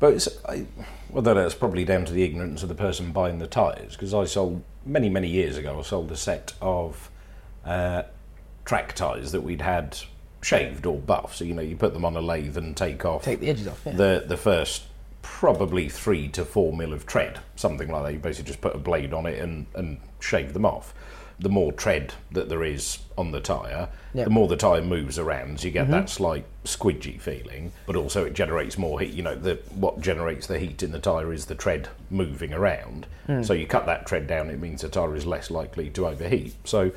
But 0.00 0.14
it's, 0.14 0.28
I, 0.46 0.66
well, 1.10 1.22
that's 1.22 1.54
probably 1.54 1.84
down 1.84 2.04
to 2.06 2.12
the 2.12 2.22
ignorance 2.22 2.62
of 2.62 2.68
the 2.68 2.74
person 2.74 3.12
buying 3.12 3.38
the 3.38 3.46
tyres. 3.46 3.92
Because 3.92 4.12
I 4.12 4.24
sold 4.24 4.62
many, 4.84 5.08
many 5.08 5.28
years 5.28 5.56
ago, 5.56 5.78
I 5.78 5.82
sold 5.82 6.10
a 6.10 6.16
set 6.16 6.52
of 6.60 7.10
uh, 7.64 8.02
track 8.64 8.94
tyres 8.94 9.32
that 9.32 9.42
we'd 9.42 9.60
had 9.62 9.98
shaved 10.42 10.86
or 10.86 10.98
buffed. 10.98 11.36
So 11.36 11.44
you 11.44 11.54
know, 11.54 11.62
you 11.62 11.76
put 11.76 11.94
them 11.94 12.04
on 12.04 12.16
a 12.16 12.20
lathe 12.20 12.56
and 12.56 12.76
take 12.76 13.04
off 13.04 13.24
Take 13.24 13.40
the 13.40 13.48
edges 13.48 13.68
off. 13.68 13.80
Yeah. 13.86 13.92
the 13.92 14.24
the 14.26 14.36
first 14.36 14.84
probably 15.22 15.88
three 15.88 16.28
to 16.28 16.44
four 16.44 16.72
mil 16.72 16.92
of 16.92 17.06
tread, 17.06 17.40
something 17.56 17.88
like 17.88 18.04
that. 18.04 18.12
You 18.12 18.18
basically 18.18 18.48
just 18.48 18.60
put 18.60 18.74
a 18.74 18.78
blade 18.78 19.14
on 19.14 19.24
it 19.26 19.38
and, 19.40 19.66
and 19.74 19.98
shave 20.20 20.52
them 20.52 20.66
off. 20.66 20.94
The 21.38 21.48
more 21.48 21.72
tread 21.72 22.14
that 22.32 22.48
there 22.48 22.62
is 22.62 22.98
on 23.18 23.32
the 23.32 23.40
tyre, 23.40 23.88
Yep. 24.14 24.24
the 24.24 24.30
more 24.30 24.46
the 24.46 24.56
tyre 24.56 24.82
moves 24.82 25.18
around. 25.18 25.60
So 25.60 25.66
you 25.66 25.72
get 25.72 25.90
that 25.90 26.04
mm-hmm. 26.04 26.06
slight 26.06 26.44
squidgy 26.64 27.20
feeling, 27.20 27.72
but 27.86 27.96
also 27.96 28.24
it 28.24 28.32
generates 28.32 28.78
more 28.78 29.00
heat. 29.00 29.12
You 29.12 29.22
know, 29.22 29.34
the 29.34 29.58
what 29.74 30.00
generates 30.00 30.46
the 30.46 30.58
heat 30.58 30.82
in 30.82 30.92
the 30.92 31.00
tyre 31.00 31.32
is 31.32 31.46
the 31.46 31.54
tread 31.56 31.88
moving 32.10 32.52
around. 32.54 33.06
Hmm. 33.26 33.42
So 33.42 33.52
you 33.52 33.66
cut 33.66 33.86
that 33.86 34.06
tread 34.06 34.26
down, 34.26 34.50
it 34.50 34.60
means 34.60 34.82
the 34.82 34.88
tyre 34.88 35.16
is 35.16 35.26
less 35.26 35.50
likely 35.50 35.90
to 35.90 36.06
overheat. 36.06 36.54
So 36.64 36.92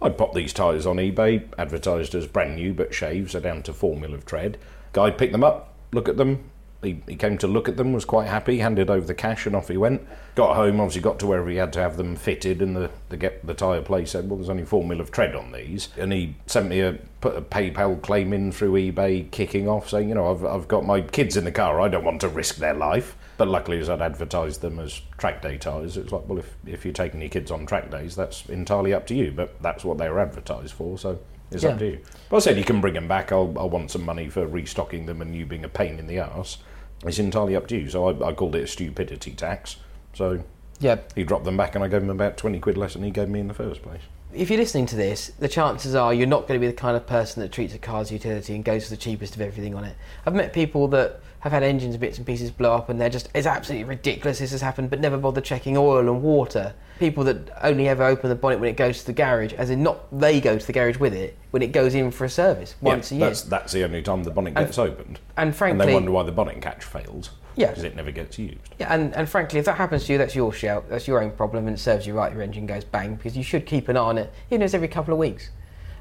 I'd 0.00 0.16
pop 0.16 0.32
these 0.34 0.52
tyres 0.52 0.86
on 0.86 0.96
eBay, 0.96 1.42
advertised 1.58 2.14
as 2.14 2.26
brand 2.26 2.56
new 2.56 2.72
but 2.72 2.94
shaved, 2.94 3.32
so 3.32 3.40
down 3.40 3.62
to 3.64 3.72
four 3.72 3.96
mil 3.96 4.14
of 4.14 4.24
tread. 4.24 4.58
Guy 4.92 5.10
picked 5.10 5.32
them 5.32 5.44
up, 5.44 5.74
look 5.92 6.08
at 6.08 6.16
them. 6.16 6.50
He, 6.82 7.02
he 7.06 7.14
came 7.14 7.36
to 7.38 7.46
look 7.46 7.68
at 7.68 7.76
them, 7.76 7.92
was 7.92 8.06
quite 8.06 8.26
happy, 8.28 8.58
handed 8.58 8.88
over 8.88 9.06
the 9.06 9.12
cash, 9.14 9.44
and 9.44 9.54
off 9.54 9.68
he 9.68 9.76
went. 9.76 10.00
Got 10.34 10.56
home, 10.56 10.80
obviously 10.80 11.02
got 11.02 11.18
to 11.18 11.26
wherever 11.26 11.50
he 11.50 11.56
had 11.56 11.74
to 11.74 11.80
have 11.80 11.98
them 11.98 12.16
fitted, 12.16 12.62
and 12.62 12.74
the 12.74 12.90
the, 13.10 13.18
get, 13.18 13.46
the 13.46 13.52
tyre 13.52 13.82
place 13.82 14.12
said, 14.12 14.28
"Well, 14.30 14.38
there's 14.38 14.48
only 14.48 14.64
four 14.64 14.82
mil 14.84 15.00
of 15.00 15.10
tread 15.10 15.34
on 15.34 15.52
these," 15.52 15.90
and 15.98 16.10
he 16.12 16.36
sent 16.46 16.68
me 16.68 16.80
a 16.80 16.98
put 17.20 17.36
a 17.36 17.42
PayPal 17.42 18.00
claim 18.00 18.32
in 18.32 18.50
through 18.50 18.72
eBay, 18.72 19.30
kicking 19.30 19.68
off, 19.68 19.90
saying, 19.90 20.08
"You 20.08 20.14
know, 20.14 20.30
I've 20.30 20.44
I've 20.44 20.68
got 20.68 20.86
my 20.86 21.02
kids 21.02 21.36
in 21.36 21.44
the 21.44 21.52
car, 21.52 21.80
I 21.82 21.88
don't 21.88 22.04
want 22.04 22.22
to 22.22 22.28
risk 22.28 22.56
their 22.56 22.74
life." 22.74 23.14
But 23.36 23.48
luckily, 23.48 23.78
as 23.78 23.90
I'd 23.90 24.00
advertised 24.02 24.60
them 24.62 24.78
as 24.78 25.00
track 25.18 25.42
day 25.42 25.56
tyres, 25.58 25.96
it's 25.98 26.12
like, 26.12 26.26
well, 26.28 26.38
if 26.38 26.54
if 26.66 26.84
you're 26.86 26.94
taking 26.94 27.20
your 27.20 27.30
kids 27.30 27.50
on 27.50 27.66
track 27.66 27.90
days, 27.90 28.16
that's 28.16 28.46
entirely 28.48 28.94
up 28.94 29.06
to 29.08 29.14
you. 29.14 29.32
But 29.32 29.60
that's 29.62 29.84
what 29.84 29.98
they 29.98 30.08
were 30.08 30.20
advertised 30.20 30.72
for, 30.72 30.96
so. 30.96 31.18
It's 31.52 31.64
Yeah. 31.64 31.70
up 31.70 31.80
to 31.80 31.86
you. 31.86 31.98
But 32.28 32.36
I 32.36 32.38
said 32.38 32.58
you 32.58 32.62
can 32.64 32.80
bring 32.80 32.94
them 32.94 33.08
back. 33.08 33.32
I'll, 33.32 33.52
I'll 33.58 33.68
want 33.68 33.90
some 33.90 34.04
money 34.04 34.28
for 34.28 34.46
restocking 34.46 35.06
them 35.06 35.20
and 35.20 35.34
you 35.34 35.44
being 35.44 35.64
a 35.64 35.68
pain 35.68 35.98
in 35.98 36.06
the 36.06 36.20
arse. 36.20 36.58
It's 37.04 37.18
entirely 37.18 37.56
up 37.56 37.66
to 37.68 37.76
you. 37.78 37.88
So 37.88 38.08
I, 38.08 38.28
I 38.28 38.32
called 38.32 38.54
it 38.54 38.64
a 38.64 38.66
stupidity 38.66 39.32
tax. 39.32 39.76
So 40.14 40.42
yeah. 40.80 40.98
he 41.14 41.24
dropped 41.24 41.44
them 41.44 41.56
back 41.56 41.74
and 41.74 41.84
I 41.84 41.88
gave 41.88 42.02
him 42.02 42.10
about 42.10 42.36
20 42.36 42.58
quid 42.60 42.76
less 42.76 42.94
than 42.94 43.02
he 43.02 43.10
gave 43.10 43.28
me 43.28 43.40
in 43.40 43.48
the 43.48 43.54
first 43.54 43.82
place. 43.82 44.02
If 44.32 44.48
you're 44.48 44.58
listening 44.58 44.86
to 44.86 44.96
this, 44.96 45.32
the 45.38 45.48
chances 45.48 45.94
are 45.94 46.14
you're 46.14 46.26
not 46.26 46.46
going 46.46 46.60
to 46.60 46.64
be 46.64 46.70
the 46.70 46.76
kind 46.76 46.96
of 46.96 47.06
person 47.06 47.42
that 47.42 47.50
treats 47.50 47.74
a 47.74 47.78
car 47.78 48.00
as 48.00 48.12
utility 48.12 48.54
and 48.54 48.64
goes 48.64 48.84
for 48.84 48.90
the 48.90 48.96
cheapest 48.96 49.34
of 49.34 49.40
everything 49.40 49.74
on 49.74 49.84
it. 49.84 49.96
I've 50.24 50.34
met 50.34 50.52
people 50.52 50.86
that 50.88 51.20
have 51.40 51.52
had 51.52 51.62
engines, 51.62 51.96
bits 51.96 52.18
and 52.18 52.26
pieces 52.26 52.50
blow 52.50 52.74
up, 52.74 52.88
and 52.88 53.00
they're 53.00 53.08
just, 53.10 53.28
it's 53.34 53.46
absolutely 53.46 53.84
ridiculous 53.84 54.38
this 54.38 54.50
has 54.52 54.60
happened, 54.60 54.90
but 54.90 55.00
never 55.00 55.16
bother 55.16 55.40
checking 55.40 55.76
oil 55.76 56.00
and 56.00 56.22
water. 56.22 56.74
People 56.98 57.24
that 57.24 57.50
only 57.62 57.88
ever 57.88 58.04
open 58.04 58.28
the 58.28 58.36
bonnet 58.36 58.60
when 58.60 58.68
it 58.68 58.76
goes 58.76 59.00
to 59.00 59.06
the 59.06 59.12
garage, 59.14 59.54
as 59.54 59.70
in 59.70 59.82
not 59.82 60.06
they 60.18 60.38
go 60.40 60.58
to 60.58 60.66
the 60.66 60.72
garage 60.72 60.98
with 60.98 61.14
it, 61.14 61.36
when 61.50 61.62
it 61.62 61.72
goes 61.72 61.94
in 61.94 62.10
for 62.10 62.26
a 62.26 62.30
service 62.30 62.74
once 62.82 63.10
Yeah, 63.10 63.16
a 63.16 63.18
year. 63.20 63.28
That's, 63.28 63.42
that's 63.42 63.72
the 63.72 63.84
only 63.84 64.02
time 64.02 64.22
the 64.22 64.30
bonnet 64.30 64.52
And- 64.54 64.66
gets 64.66 64.78
opened. 64.78 65.18
And 65.36 65.48
And 65.48 65.56
frankly, 65.56 65.86
they 65.86 65.94
wonder 65.94 66.10
why 66.10 66.24
the 66.24 66.32
bonnet 66.32 66.60
catch 66.60 66.84
fails. 66.84 67.30
Yeah. 67.56 67.68
Because 67.68 67.84
it 67.84 67.96
never 67.96 68.10
gets 68.10 68.38
used. 68.38 68.58
Yeah, 68.78 68.92
and, 68.94 69.14
and 69.16 69.28
frankly, 69.28 69.58
if 69.58 69.64
that 69.64 69.76
happens 69.76 70.04
to 70.06 70.12
you, 70.12 70.18
that's 70.18 70.34
your 70.34 70.52
shout. 70.52 70.88
That's 70.88 71.08
your 71.08 71.22
own 71.22 71.30
problem, 71.32 71.66
and 71.66 71.76
it 71.76 71.80
serves 71.80 72.06
you 72.06 72.14
right. 72.14 72.32
Your 72.32 72.42
engine 72.42 72.64
goes 72.66 72.84
bang 72.84 73.16
because 73.16 73.36
you 73.36 73.42
should 73.42 73.66
keep 73.66 73.88
an 73.88 73.96
eye 73.96 74.00
on 74.00 74.18
it, 74.18 74.32
even 74.50 74.62
if 74.62 74.66
it's 74.66 74.74
every 74.74 74.88
couple 74.88 75.12
of 75.14 75.18
weeks. 75.18 75.50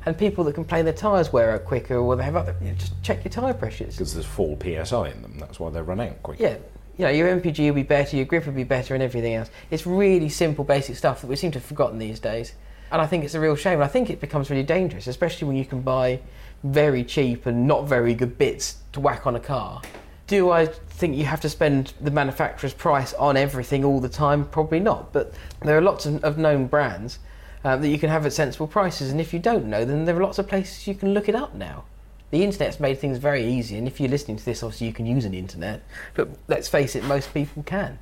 And 0.05 0.17
people 0.17 0.43
that 0.45 0.53
complain 0.53 0.85
their 0.85 0.93
tyres 0.93 1.33
wear 1.33 1.51
out 1.51 1.65
quicker 1.65 1.95
or 1.97 2.15
they 2.15 2.23
have 2.23 2.35
other, 2.35 2.55
you 2.61 2.69
know, 2.69 2.75
just 2.75 3.01
check 3.03 3.23
your 3.23 3.31
tyre 3.31 3.53
pressures. 3.53 3.95
Because 3.95 4.13
there's 4.13 4.25
4 4.25 4.57
psi 4.61 5.09
in 5.09 5.21
them. 5.21 5.37
That's 5.39 5.59
why 5.59 5.69
they 5.69 5.81
run 5.81 5.99
out 5.99 6.21
quick. 6.23 6.39
Yeah, 6.39 6.57
you 6.97 7.05
know, 7.05 7.11
your 7.11 7.39
MPG 7.39 7.67
will 7.67 7.75
be 7.75 7.83
better, 7.83 8.17
your 8.17 8.25
grip 8.25 8.45
will 8.45 8.53
be 8.53 8.63
better, 8.63 8.93
and 8.93 9.01
everything 9.01 9.33
else. 9.33 9.49
It's 9.71 9.85
really 9.85 10.29
simple, 10.29 10.63
basic 10.65 10.97
stuff 10.97 11.21
that 11.21 11.27
we 11.27 11.35
seem 11.35 11.51
to 11.51 11.59
have 11.59 11.65
forgotten 11.65 11.97
these 11.97 12.19
days. 12.19 12.53
And 12.91 13.01
I 13.01 13.07
think 13.07 13.23
it's 13.23 13.35
a 13.35 13.39
real 13.39 13.55
shame. 13.55 13.75
And 13.75 13.83
I 13.83 13.87
think 13.87 14.09
it 14.09 14.19
becomes 14.19 14.49
really 14.49 14.63
dangerous, 14.63 15.07
especially 15.07 15.47
when 15.47 15.57
you 15.57 15.65
can 15.65 15.81
buy 15.81 16.19
very 16.63 17.03
cheap 17.03 17.45
and 17.45 17.67
not 17.67 17.87
very 17.87 18.13
good 18.13 18.37
bits 18.37 18.77
to 18.93 18.99
whack 18.99 19.27
on 19.27 19.35
a 19.35 19.39
car. 19.39 19.81
Do 20.27 20.51
I 20.51 20.65
think 20.65 21.15
you 21.15 21.25
have 21.25 21.41
to 21.41 21.49
spend 21.49 21.93
the 22.01 22.11
manufacturer's 22.11 22.73
price 22.73 23.13
on 23.13 23.37
everything 23.37 23.85
all 23.85 23.99
the 23.99 24.09
time? 24.09 24.45
Probably 24.45 24.79
not. 24.79 25.13
But 25.13 25.33
there 25.61 25.77
are 25.77 25.81
lots 25.81 26.05
of, 26.05 26.23
of 26.23 26.37
known 26.37 26.67
brands 26.67 27.19
uh, 27.63 27.75
that 27.77 27.87
you 27.89 27.97
can 27.99 28.09
have 28.09 28.25
at 28.25 28.33
sensible 28.33 28.67
prices. 28.67 29.11
And 29.11 29.19
if 29.19 29.33
you 29.33 29.39
don't 29.39 29.65
know, 29.65 29.85
then 29.85 30.05
there 30.05 30.15
are 30.17 30.23
lots 30.23 30.39
of 30.39 30.47
places 30.47 30.87
you 30.87 30.95
can 30.95 31.13
look 31.13 31.27
it 31.29 31.35
up 31.35 31.53
now. 31.55 31.83
The 32.31 32.43
internet's 32.43 32.79
made 32.79 32.99
things 32.99 33.17
very 33.17 33.43
easy, 33.43 33.75
and 33.77 33.87
if 33.87 33.99
you're 33.99 34.09
listening 34.09 34.37
to 34.37 34.45
this, 34.45 34.61
obviously 34.61 34.87
you 34.87 34.93
can 34.93 35.07
use 35.07 35.25
an 35.25 35.33
internet. 35.33 35.81
But 36.13 36.29
let's 36.47 36.67
face 36.67 36.95
it, 36.95 37.03
most 37.03 37.33
people 37.33 37.63
can. 37.63 37.97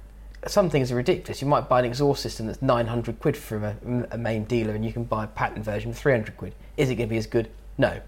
Some 0.47 0.69
things 0.69 0.91
are 0.91 0.95
ridiculous. 0.95 1.41
You 1.41 1.47
might 1.47 1.69
buy 1.69 1.79
an 1.79 1.85
exhaust 1.85 2.21
system 2.23 2.45
that's 2.47 2.61
900 2.61 3.19
quid 3.21 3.37
from 3.37 3.63
a, 3.63 3.75
a 4.11 4.17
main 4.17 4.43
dealer, 4.43 4.73
and 4.73 4.85
you 4.85 4.91
can 4.91 5.05
buy 5.05 5.23
a 5.23 5.27
patent 5.27 5.63
version 5.63 5.93
for 5.93 5.99
300 5.99 6.35
quid. 6.37 6.53
Is 6.75 6.89
it 6.89 6.95
going 6.95 7.07
to 7.07 7.13
be 7.13 7.17
as 7.17 7.25
good? 7.25 7.49
No. 7.77 8.01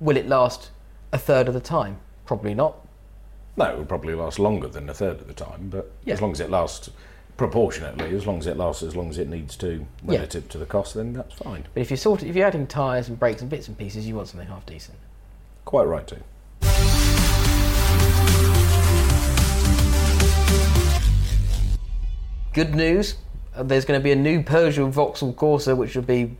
Will 0.00 0.16
it 0.16 0.26
last 0.26 0.70
a 1.12 1.18
third 1.18 1.46
of 1.46 1.54
the 1.54 1.60
time? 1.60 1.98
Probably 2.26 2.52
not. 2.54 2.76
No, 3.56 3.66
it 3.66 3.78
will 3.78 3.84
probably 3.84 4.14
last 4.14 4.38
longer 4.38 4.68
than 4.68 4.88
a 4.88 4.94
third 4.94 5.20
of 5.20 5.28
the 5.28 5.34
time, 5.34 5.68
but 5.70 5.90
Yeah. 6.04 6.14
as 6.14 6.20
long 6.22 6.32
as 6.32 6.40
it 6.40 6.50
lasts 6.50 6.90
proportionately, 7.40 8.14
as 8.14 8.26
long 8.26 8.38
as 8.38 8.46
it 8.46 8.54
lasts 8.58 8.82
as 8.82 8.94
long 8.94 9.08
as 9.08 9.16
it 9.16 9.26
needs 9.26 9.56
to 9.56 9.86
Yeah. 10.06 10.16
relative 10.16 10.46
to 10.50 10.58
the 10.58 10.66
cost, 10.66 10.92
then 10.92 11.14
that's 11.14 11.32
fine. 11.32 11.64
But 11.72 11.80
if 11.80 11.88
you're 11.88 11.96
sort 11.96 12.20
of, 12.20 12.28
if 12.28 12.36
you're 12.36 12.46
adding 12.46 12.66
tyres 12.66 13.08
and 13.08 13.18
brakes 13.18 13.40
and 13.40 13.48
bits 13.48 13.66
and 13.66 13.78
pieces, 13.78 14.06
you 14.06 14.14
want 14.14 14.28
something 14.28 14.46
half 14.46 14.66
decent. 14.66 14.98
Quite 15.64 15.84
right 15.84 16.06
too. 16.06 16.18
Good 22.52 22.74
news. 22.74 23.14
uh, 23.54 23.62
There's 23.62 23.84
going 23.84 23.98
to 23.98 24.04
be 24.04 24.12
a 24.12 24.16
new 24.16 24.42
Peugeot 24.42 24.90
Vauxhall 24.90 25.32
Corsa, 25.32 25.76
which 25.76 25.94
will 25.94 26.02
be 26.02 26.36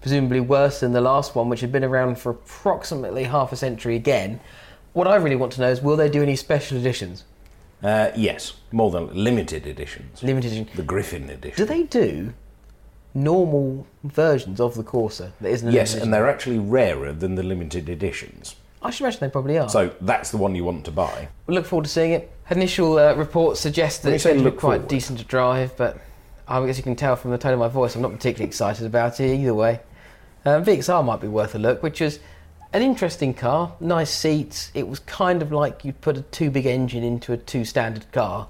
presumably 0.00 0.40
worse 0.40 0.80
than 0.80 0.92
the 0.92 1.00
last 1.00 1.34
one, 1.34 1.48
which 1.48 1.60
had 1.60 1.72
been 1.72 1.84
around 1.84 2.18
for 2.18 2.30
approximately 2.30 3.24
half 3.24 3.52
a 3.52 3.56
century 3.56 3.96
again. 3.96 4.40
What 4.92 5.06
I 5.06 5.16
really 5.16 5.36
want 5.36 5.52
to 5.54 5.60
know 5.62 5.70
is, 5.70 5.80
will 5.80 5.96
they 5.96 6.10
do 6.10 6.22
any 6.22 6.36
special 6.36 6.76
editions? 6.76 7.24
Uh, 7.84 8.10
yes, 8.16 8.54
more 8.72 8.90
than 8.90 9.12
limited 9.12 9.66
editions. 9.66 10.22
Limited 10.22 10.52
edition. 10.52 10.68
The 10.74 10.82
Griffin 10.82 11.28
edition. 11.28 11.56
Do 11.56 11.66
they 11.66 11.82
do 11.82 12.32
normal 13.12 13.86
versions 14.02 14.58
of 14.60 14.74
the 14.74 14.82
Corsa 14.82 15.32
that 15.40 15.50
isn't 15.50 15.70
Yes, 15.70 15.90
edition? 15.92 16.04
and 16.04 16.14
they're 16.14 16.28
actually 16.28 16.58
rarer 16.58 17.12
than 17.12 17.34
the 17.34 17.42
limited 17.42 17.88
editions. 17.88 18.56
I 18.82 18.90
should 18.90 19.04
imagine 19.04 19.20
they 19.20 19.28
probably 19.30 19.58
are. 19.58 19.68
So 19.68 19.92
that's 20.00 20.30
the 20.30 20.36
one 20.38 20.54
you 20.54 20.64
want 20.64 20.84
to 20.86 20.90
buy. 20.90 21.28
we 21.46 21.54
look 21.54 21.66
forward 21.66 21.84
to 21.84 21.90
seeing 21.90 22.12
it. 22.12 22.30
Initial 22.50 22.98
uh, 22.98 23.14
reports 23.14 23.60
suggest 23.60 24.02
that 24.02 24.12
it's 24.12 24.24
going 24.24 24.36
to 24.36 24.42
be 24.42 24.44
look 24.50 24.58
quite 24.58 24.76
forward- 24.76 24.88
decent 24.88 25.18
to 25.20 25.24
drive, 25.24 25.76
but 25.76 25.98
I 26.48 26.64
guess 26.66 26.76
you 26.76 26.82
can 26.82 26.96
tell 26.96 27.16
from 27.16 27.30
the 27.30 27.38
tone 27.38 27.52
of 27.54 27.58
my 27.58 27.68
voice, 27.68 27.94
I'm 27.94 28.02
not 28.02 28.12
particularly 28.12 28.48
excited 28.48 28.86
about 28.86 29.20
it 29.20 29.38
either 29.40 29.54
way. 29.54 29.80
Um, 30.46 30.64
VXR 30.64 31.02
might 31.04 31.20
be 31.20 31.28
worth 31.28 31.54
a 31.54 31.58
look, 31.58 31.82
which 31.82 32.00
is 32.02 32.18
an 32.74 32.82
interesting 32.82 33.32
car, 33.32 33.72
nice 33.78 34.10
seats. 34.10 34.70
It 34.74 34.88
was 34.88 34.98
kind 34.98 35.40
of 35.42 35.52
like 35.52 35.84
you'd 35.84 36.00
put 36.00 36.18
a 36.18 36.22
too 36.22 36.50
big 36.50 36.66
engine 36.66 37.04
into 37.04 37.32
a 37.32 37.36
too 37.36 37.64
standard 37.64 38.10
car, 38.10 38.48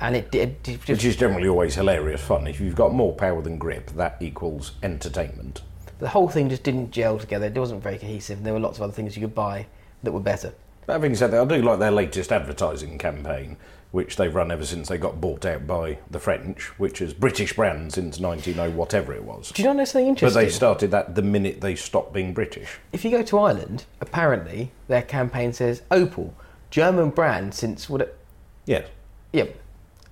and 0.00 0.14
it 0.14 0.30
did. 0.30 0.62
just- 0.62 0.88
Which 0.88 1.04
is 1.04 1.16
generally 1.16 1.48
always 1.48 1.74
hilarious 1.74 2.20
fun. 2.22 2.46
If 2.46 2.60
you've 2.60 2.76
got 2.76 2.94
more 2.94 3.12
power 3.12 3.42
than 3.42 3.58
grip, 3.58 3.90
that 3.96 4.16
equals 4.20 4.72
entertainment. 4.82 5.62
the 5.98 6.10
whole 6.10 6.28
thing 6.28 6.50
just 6.50 6.62
didn't 6.62 6.90
gel 6.90 7.18
together. 7.18 7.46
It 7.46 7.56
wasn't 7.56 7.82
very 7.82 7.96
cohesive. 7.98 8.36
And 8.36 8.46
there 8.46 8.52
were 8.52 8.60
lots 8.60 8.76
of 8.76 8.82
other 8.82 8.92
things 8.92 9.16
you 9.16 9.22
could 9.22 9.34
buy 9.34 9.64
that 10.02 10.12
were 10.12 10.20
better. 10.20 10.52
But 10.84 10.92
having 10.92 11.14
said 11.16 11.30
that, 11.32 11.40
I 11.40 11.44
do 11.46 11.62
like 11.62 11.78
their 11.78 11.90
latest 11.90 12.30
advertising 12.30 12.98
campaign, 12.98 13.56
which 13.96 14.16
they've 14.16 14.34
run 14.34 14.50
ever 14.50 14.66
since 14.66 14.88
they 14.88 14.98
got 14.98 15.22
bought 15.22 15.46
out 15.46 15.66
by 15.66 15.96
the 16.10 16.20
French, 16.20 16.64
which 16.78 17.00
is 17.00 17.14
British 17.14 17.54
brand 17.56 17.94
since 17.94 18.20
1900 18.20 18.76
whatever 18.76 19.14
it 19.14 19.24
was. 19.24 19.50
Do 19.52 19.62
you 19.62 19.68
not 19.68 19.76
know 19.76 19.86
something 19.86 20.08
interesting? 20.08 20.38
But 20.38 20.44
they 20.44 20.50
started 20.52 20.90
that 20.90 21.14
the 21.14 21.22
minute 21.22 21.62
they 21.62 21.74
stopped 21.76 22.12
being 22.12 22.34
British. 22.34 22.76
if 22.92 23.06
you 23.06 23.10
go 23.10 23.22
to 23.22 23.38
Ireland, 23.38 23.86
apparently 24.02 24.70
their 24.86 25.00
campaign 25.00 25.54
says 25.54 25.80
Opel, 25.90 26.32
German 26.70 27.08
brand 27.08 27.54
since 27.54 27.88
what? 27.88 28.02
It, 28.02 28.18
Yes, 28.66 28.86
yeah, 29.32 29.44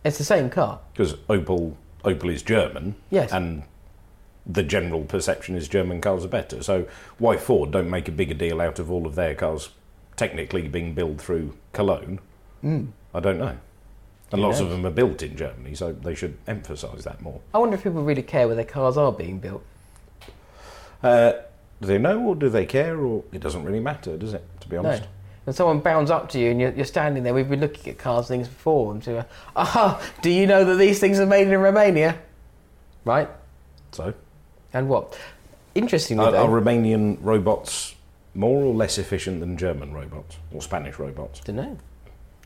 it's 0.02 0.16
the 0.16 0.24
same 0.24 0.48
car. 0.48 0.80
because 0.94 1.12
Opel 1.28 1.74
Opel 2.04 2.32
is 2.32 2.42
German, 2.42 2.94
Yes. 3.10 3.32
and 3.32 3.64
the 4.46 4.62
general 4.62 5.04
perception 5.04 5.56
is 5.56 5.68
German 5.68 6.00
cars 6.00 6.24
are 6.24 6.28
better. 6.28 6.62
So 6.62 6.86
why 7.18 7.36
Ford 7.36 7.70
don't 7.70 7.90
make 7.90 8.08
a 8.08 8.12
bigger 8.12 8.32
deal 8.34 8.62
out 8.62 8.78
of 8.78 8.90
all 8.90 9.06
of 9.06 9.14
their 9.14 9.34
cars 9.34 9.68
technically 10.16 10.68
being 10.68 10.94
built 10.94 11.20
through 11.20 11.52
Cologne? 11.74 12.20
Hmm. 12.62 12.86
I 13.12 13.20
don't 13.20 13.38
know. 13.38 13.58
And 14.32 14.42
lots 14.42 14.60
of 14.60 14.70
them 14.70 14.84
are 14.84 14.90
built 14.90 15.22
in 15.22 15.36
Germany, 15.36 15.74
so 15.74 15.92
they 15.92 16.14
should 16.14 16.36
emphasise 16.46 17.04
that 17.04 17.20
more. 17.22 17.40
I 17.52 17.58
wonder 17.58 17.76
if 17.76 17.84
people 17.84 18.02
really 18.02 18.22
care 18.22 18.46
where 18.46 18.56
their 18.56 18.64
cars 18.64 18.96
are 18.96 19.12
being 19.12 19.38
built. 19.38 19.62
Uh, 21.02 21.32
do 21.80 21.86
they 21.86 21.98
know 21.98 22.20
or 22.20 22.34
do 22.34 22.48
they 22.48 22.66
care 22.66 22.98
or 22.98 23.22
it 23.32 23.40
doesn't 23.40 23.62
really 23.64 23.80
matter, 23.80 24.16
does 24.16 24.34
it? 24.34 24.44
To 24.60 24.68
be 24.68 24.76
honest. 24.76 25.02
No. 25.02 25.08
And 25.46 25.54
someone 25.54 25.80
bounds 25.80 26.10
up 26.10 26.30
to 26.30 26.38
you 26.38 26.50
and 26.50 26.60
you're, 26.60 26.72
you're 26.72 26.86
standing 26.86 27.22
there. 27.22 27.34
We've 27.34 27.48
been 27.48 27.60
looking 27.60 27.92
at 27.92 27.98
cars 27.98 28.30
and 28.30 28.38
things 28.38 28.48
before. 28.48 28.92
And 28.92 29.02
to, 29.02 29.26
ah, 29.56 30.02
do 30.22 30.30
you 30.30 30.46
know 30.46 30.64
that 30.64 30.76
these 30.76 30.98
things 30.98 31.20
are 31.20 31.26
made 31.26 31.48
in 31.48 31.60
Romania? 31.60 32.18
Right? 33.04 33.28
So, 33.92 34.14
And 34.72 34.88
what? 34.88 35.18
Interestingly, 35.74 36.24
are, 36.24 36.32
though, 36.32 36.46
are 36.46 36.60
Romanian 36.60 37.18
robots 37.20 37.94
more 38.34 38.64
or 38.64 38.74
less 38.74 38.96
efficient 38.96 39.40
than 39.40 39.58
German 39.58 39.92
robots 39.92 40.38
or 40.52 40.62
Spanish 40.62 40.98
robots? 40.98 41.40
don't 41.40 41.56
know. 41.56 41.78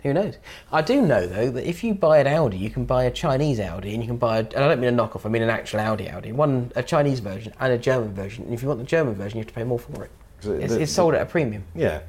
Who 0.03 0.13
knows? 0.13 0.37
I 0.73 0.81
do 0.83 1.03
know 1.03 1.27
though 1.27 1.51
that 1.51 1.69
if 1.69 1.83
you 1.83 1.93
buy 1.95 2.19
an 2.19 2.27
Audi, 2.29 2.57
you 2.57 2.71
can 2.71 2.85
buy 2.85 3.05
a 3.05 3.11
Chinese 3.11 3.59
Audi, 3.59 3.95
and 3.95 4.03
you 4.03 4.07
can 4.09 4.17
buy. 4.17 4.39
A, 4.39 4.41
and 4.41 4.57
I 4.57 4.69
don't 4.69 4.81
mean 4.81 4.97
a 4.99 5.03
knockoff. 5.03 5.27
I 5.27 5.29
mean 5.29 5.43
an 5.43 5.51
actual 5.51 5.81
Audi 5.81 6.09
Audi. 6.09 6.33
One 6.33 6.71
a 6.77 6.83
Chinese 6.83 7.21
version 7.21 7.53
and 7.59 7.73
a 7.73 7.79
German 7.79 8.15
version. 8.15 8.45
And 8.45 8.55
if 8.55 8.63
you 8.63 8.69
want 8.69 8.81
the 8.81 8.87
German 8.87 9.15
version, 9.15 9.39
you 9.39 9.41
have 9.43 9.49
to 9.49 9.55
pay 9.55 9.65
more 9.65 9.79
for 9.79 10.05
it. 10.05 10.11
It's, 10.39 10.47
the- 10.73 10.83
it's 10.83 10.93
sold 10.93 11.15
at 11.15 11.23
a 11.23 11.27
premium. 11.27 11.65
Yeah. 11.75 12.01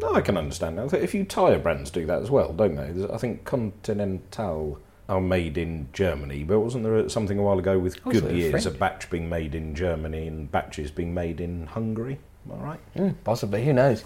No, 0.00 0.12
I 0.14 0.20
can 0.22 0.36
understand 0.36 0.76
that. 0.78 0.92
If 0.92 1.14
you 1.14 1.24
tyre 1.24 1.58
brands 1.58 1.90
do 1.90 2.04
that 2.06 2.20
as 2.22 2.30
well, 2.30 2.52
don't 2.52 2.74
they? 2.74 3.12
I 3.12 3.16
think 3.16 3.44
Continental 3.44 4.78
are 5.08 5.20
made 5.20 5.58
in 5.58 5.88
Germany, 5.92 6.44
but 6.44 6.60
wasn't 6.60 6.82
there 6.84 7.08
something 7.08 7.38
a 7.38 7.42
while 7.42 7.58
ago 7.58 7.78
with 7.78 7.94
they 7.94 8.00
were 8.06 8.12
Goodyear's, 8.20 8.66
a 8.66 8.70
batch 8.70 9.10
being 9.10 9.28
made 9.28 9.54
in 9.54 9.74
Germany 9.74 10.26
and 10.26 10.50
batches 10.50 10.90
being 10.90 11.12
made 11.14 11.40
in 11.40 11.66
Hungary? 11.66 12.18
Am 12.50 12.58
I 12.60 12.64
right? 12.64 12.80
Mm, 12.96 13.14
possibly. 13.22 13.64
Who 13.64 13.72
knows? 13.72 14.02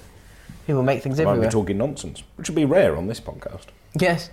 People 0.67 0.83
make 0.83 1.03
things 1.03 1.19
I 1.19 1.25
might 1.25 1.31
be 1.31 1.37
everywhere. 1.37 1.51
talking 1.51 1.79
nonsense, 1.79 2.23
which 2.37 2.49
would 2.49 2.57
be 2.57 2.65
rare 2.65 2.97
on 2.97 3.07
this 3.07 3.21
podcast. 3.21 3.67
Yes. 3.99 4.31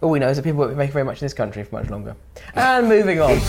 All 0.00 0.10
we 0.10 0.18
know 0.18 0.28
is 0.28 0.36
that 0.36 0.42
people 0.42 0.58
won't 0.58 0.72
be 0.72 0.76
making 0.76 0.92
very 0.92 1.04
much 1.04 1.22
in 1.22 1.24
this 1.26 1.34
country 1.34 1.62
for 1.64 1.76
much 1.76 1.90
longer. 1.90 2.16
And 2.54 2.88
moving 2.88 3.20
on. 3.20 3.40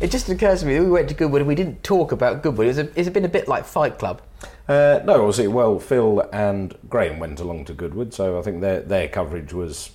It 0.00 0.12
just 0.12 0.28
occurs 0.28 0.60
to 0.60 0.66
me 0.66 0.76
that 0.76 0.84
we 0.84 0.90
went 0.90 1.08
to 1.08 1.14
Goodwood 1.14 1.40
and 1.40 1.48
we 1.48 1.56
didn't 1.56 1.82
talk 1.82 2.12
about 2.12 2.42
Goodwood. 2.42 2.68
It's, 2.68 2.78
a, 2.78 2.88
it's 2.98 3.08
been 3.08 3.24
a 3.24 3.28
bit 3.28 3.48
like 3.48 3.64
Fight 3.64 3.98
Club. 3.98 4.22
Uh, 4.68 5.00
no, 5.04 5.14
obviously, 5.14 5.48
well, 5.48 5.80
Phil 5.80 6.20
and 6.32 6.76
Graham 6.88 7.18
went 7.18 7.40
along 7.40 7.64
to 7.64 7.72
Goodwood, 7.72 8.14
so 8.14 8.38
I 8.38 8.42
think 8.42 8.60
their 8.60 8.80
their 8.80 9.08
coverage 9.08 9.52
was 9.52 9.90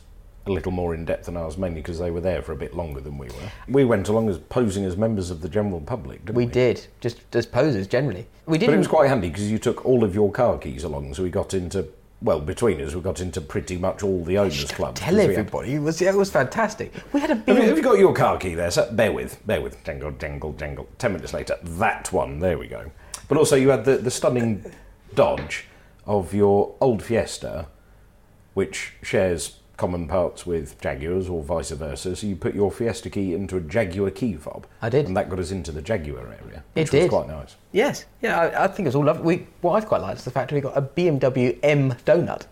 a 0.46 0.52
little 0.52 0.72
more 0.72 0.94
in 0.94 1.06
depth 1.06 1.26
than 1.26 1.38
ours, 1.38 1.58
mainly 1.58 1.82
because 1.82 2.00
they 2.00 2.12
were 2.12 2.20
there 2.20 2.42
for 2.42 2.52
a 2.52 2.56
bit 2.56 2.76
longer 2.76 3.00
than 3.00 3.18
we 3.18 3.28
were. 3.28 3.52
We 3.68 3.86
went 3.86 4.10
along 4.10 4.30
as 4.30 4.38
posing 4.38 4.84
as 4.84 4.98
members 4.98 5.30
of 5.30 5.42
the 5.42 5.50
general 5.50 5.80
public, 5.80 6.26
didn't 6.26 6.36
we? 6.36 6.46
We 6.46 6.52
did, 6.52 6.86
just 7.00 7.20
as 7.34 7.46
posers 7.46 7.88
generally. 7.88 8.28
We 8.46 8.58
didn't. 8.58 8.76
it 8.76 8.78
was 8.80 8.88
quite 8.88 9.08
handy 9.08 9.30
because 9.30 9.50
you 9.50 9.58
took 9.58 9.86
all 9.86 10.04
of 10.04 10.14
your 10.14 10.32
car 10.32 10.58
keys 10.58 10.84
along, 10.84 11.14
so 11.14 11.24
we 11.24 11.30
got 11.30 11.54
into 11.54 11.88
well 12.22 12.40
between 12.40 12.82
us, 12.82 12.96
we 12.96 13.02
got 13.02 13.20
into 13.20 13.42
pretty 13.42 13.78
much 13.78 14.02
all 14.02 14.24
the 14.24 14.38
owners' 14.38 14.72
clubs. 14.72 15.00
tell 15.00 15.14
we 15.14 15.22
had- 15.22 15.30
everybody. 15.32 15.74
It 15.76 15.80
was, 15.80 16.02
it 16.02 16.14
was 16.16 16.30
fantastic. 16.32 16.94
We 17.12 17.20
had 17.20 17.32
a 17.32 17.36
Have 17.36 17.48
you, 17.48 17.56
have 17.56 17.78
you 17.78 17.84
got 17.84 18.00
your 18.00 18.14
car 18.14 18.38
key 18.38 18.56
there? 18.56 18.72
So 18.72 18.92
bear 18.92 19.12
with, 19.12 19.46
bear 19.46 19.62
with. 19.62 19.84
Jangle, 19.84 20.12
jangle, 20.12 20.54
jangle. 20.54 20.88
Ten 20.98 21.14
minutes 21.14 21.34
later, 21.34 21.58
that 21.62 22.12
one. 22.12 22.40
There 22.40 22.58
we 22.58 22.68
go. 22.68 22.92
But 23.28 23.38
also, 23.38 23.56
you 23.56 23.70
had 23.70 23.86
the, 23.86 23.98
the 23.98 24.12
stunning 24.12 24.66
dodge 25.16 25.66
of 26.06 26.34
your 26.34 26.76
old 26.82 27.02
Fiesta, 27.04 27.68
which 28.54 28.94
shares 29.02 29.60
common 29.78 30.08
parts 30.08 30.46
with 30.46 30.80
Jaguars 30.82 31.28
or 31.30 31.42
vice 31.44 31.72
versa. 31.72 32.16
So 32.16 32.28
you 32.28 32.36
put 32.36 32.54
your 32.54 32.72
Fiesta 32.72 33.10
key 33.10 33.34
into 33.34 33.58
a 33.58 33.62
Jaguar 33.62 34.12
key 34.12 34.36
fob. 34.36 34.68
I 34.82 34.90
did. 34.90 35.08
and 35.08 35.18
that 35.18 35.30
got 35.30 35.40
us 35.40 35.52
into 35.52 35.72
the 35.72 35.82
Jaguar 35.82 36.28
area. 36.28 36.64
It 36.76 36.82
Which 36.82 36.92
did. 36.92 37.04
was 37.04 37.10
quite 37.10 37.28
nice. 37.28 37.56
Yes, 37.72 38.06
yeah, 38.22 38.40
I, 38.40 38.66
I 38.66 38.68
think 38.68 38.86
it 38.86 38.90
was 38.90 38.96
all 38.96 39.06
lovely. 39.06 39.24
We, 39.38 39.48
what 39.62 39.74
I've 39.74 39.88
quite 39.88 40.02
liked 40.02 40.20
is 40.20 40.26
the 40.26 40.32
fact 40.32 40.50
that 40.50 40.56
we 40.56 40.62
got 40.62 40.78
a 40.78 40.82
BMW 40.82 41.58
M 41.64 41.92
donut. 42.06 42.46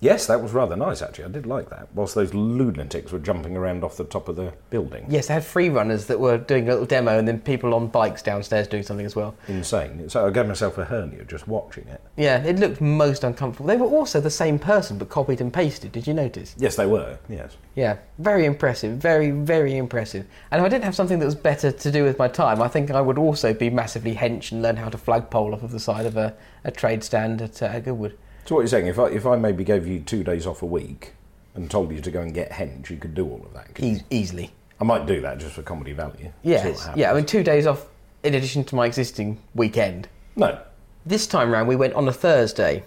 Yes, 0.00 0.26
that 0.28 0.40
was 0.40 0.52
rather 0.52 0.76
nice 0.76 1.02
actually. 1.02 1.24
I 1.24 1.28
did 1.28 1.46
like 1.46 1.70
that. 1.70 1.88
Whilst 1.94 2.14
those 2.14 2.32
lunatics 2.32 3.10
were 3.10 3.18
jumping 3.18 3.56
around 3.56 3.82
off 3.82 3.96
the 3.96 4.04
top 4.04 4.28
of 4.28 4.36
the 4.36 4.52
building. 4.70 5.06
Yes, 5.08 5.26
they 5.26 5.34
had 5.34 5.44
free 5.44 5.68
runners 5.68 6.06
that 6.06 6.20
were 6.20 6.38
doing 6.38 6.68
a 6.68 6.72
little 6.72 6.86
demo, 6.86 7.18
and 7.18 7.26
then 7.26 7.40
people 7.40 7.74
on 7.74 7.88
bikes 7.88 8.22
downstairs 8.22 8.68
doing 8.68 8.82
something 8.82 9.06
as 9.06 9.16
well. 9.16 9.34
Insane. 9.48 10.08
So 10.08 10.26
I 10.26 10.30
gave 10.30 10.46
myself 10.46 10.78
a 10.78 10.84
hernia 10.84 11.24
just 11.24 11.48
watching 11.48 11.88
it. 11.88 12.00
Yeah, 12.16 12.42
it 12.44 12.58
looked 12.58 12.80
most 12.80 13.24
uncomfortable. 13.24 13.66
They 13.66 13.76
were 13.76 13.86
also 13.86 14.20
the 14.20 14.30
same 14.30 14.58
person, 14.58 14.98
but 14.98 15.08
copied 15.08 15.40
and 15.40 15.52
pasted. 15.52 15.92
Did 15.92 16.06
you 16.06 16.14
notice? 16.14 16.54
Yes, 16.58 16.76
they 16.76 16.86
were. 16.86 17.18
Yes. 17.28 17.56
Yeah, 17.74 17.98
very 18.18 18.44
impressive, 18.44 18.98
very, 18.98 19.30
very 19.30 19.76
impressive. 19.76 20.26
And 20.50 20.60
if 20.60 20.66
I 20.66 20.68
didn't 20.68 20.84
have 20.84 20.94
something 20.94 21.18
that 21.18 21.26
was 21.26 21.34
better 21.34 21.72
to 21.72 21.90
do 21.90 22.04
with 22.04 22.18
my 22.18 22.28
time, 22.28 22.62
I 22.62 22.68
think 22.68 22.90
I 22.90 23.00
would 23.00 23.18
also 23.18 23.52
be 23.52 23.70
massively 23.70 24.14
hench 24.14 24.52
and 24.52 24.62
learn 24.62 24.76
how 24.76 24.88
to 24.88 24.98
flagpole 24.98 25.54
off 25.54 25.62
of 25.62 25.72
the 25.72 25.80
side 25.80 26.06
of 26.06 26.16
a, 26.16 26.34
a 26.64 26.70
trade 26.70 27.02
stand 27.02 27.42
at 27.42 27.62
uh, 27.62 27.80
Goodwood. 27.80 28.16
So 28.48 28.54
what 28.54 28.62
you're 28.62 28.68
saying, 28.68 28.86
if 28.86 28.98
I 28.98 29.08
if 29.08 29.26
I 29.26 29.36
maybe 29.36 29.62
gave 29.62 29.86
you 29.86 30.00
two 30.00 30.24
days 30.24 30.46
off 30.46 30.62
a 30.62 30.66
week 30.66 31.12
and 31.54 31.70
told 31.70 31.92
you 31.92 32.00
to 32.00 32.10
go 32.10 32.22
and 32.22 32.32
get 32.32 32.50
henge, 32.50 32.88
you 32.88 32.96
could 32.96 33.14
do 33.14 33.28
all 33.28 33.42
of 33.44 33.52
that. 33.52 33.68
E- 33.78 34.00
easily. 34.08 34.52
I 34.80 34.84
might 34.84 35.04
do 35.04 35.20
that 35.20 35.36
just 35.36 35.52
for 35.52 35.62
comedy 35.62 35.92
value. 35.92 36.32
Yes. 36.42 36.88
Yeah, 36.96 37.10
I 37.10 37.14
mean, 37.14 37.26
two 37.26 37.42
days 37.42 37.66
off 37.66 37.84
in 38.22 38.32
addition 38.32 38.64
to 38.64 38.74
my 38.74 38.86
existing 38.86 39.38
weekend. 39.54 40.08
no. 40.34 40.58
This 41.04 41.26
time 41.26 41.50
round, 41.50 41.68
we 41.68 41.76
went 41.76 41.92
on 41.92 42.08
a 42.08 42.12
Thursday, 42.12 42.84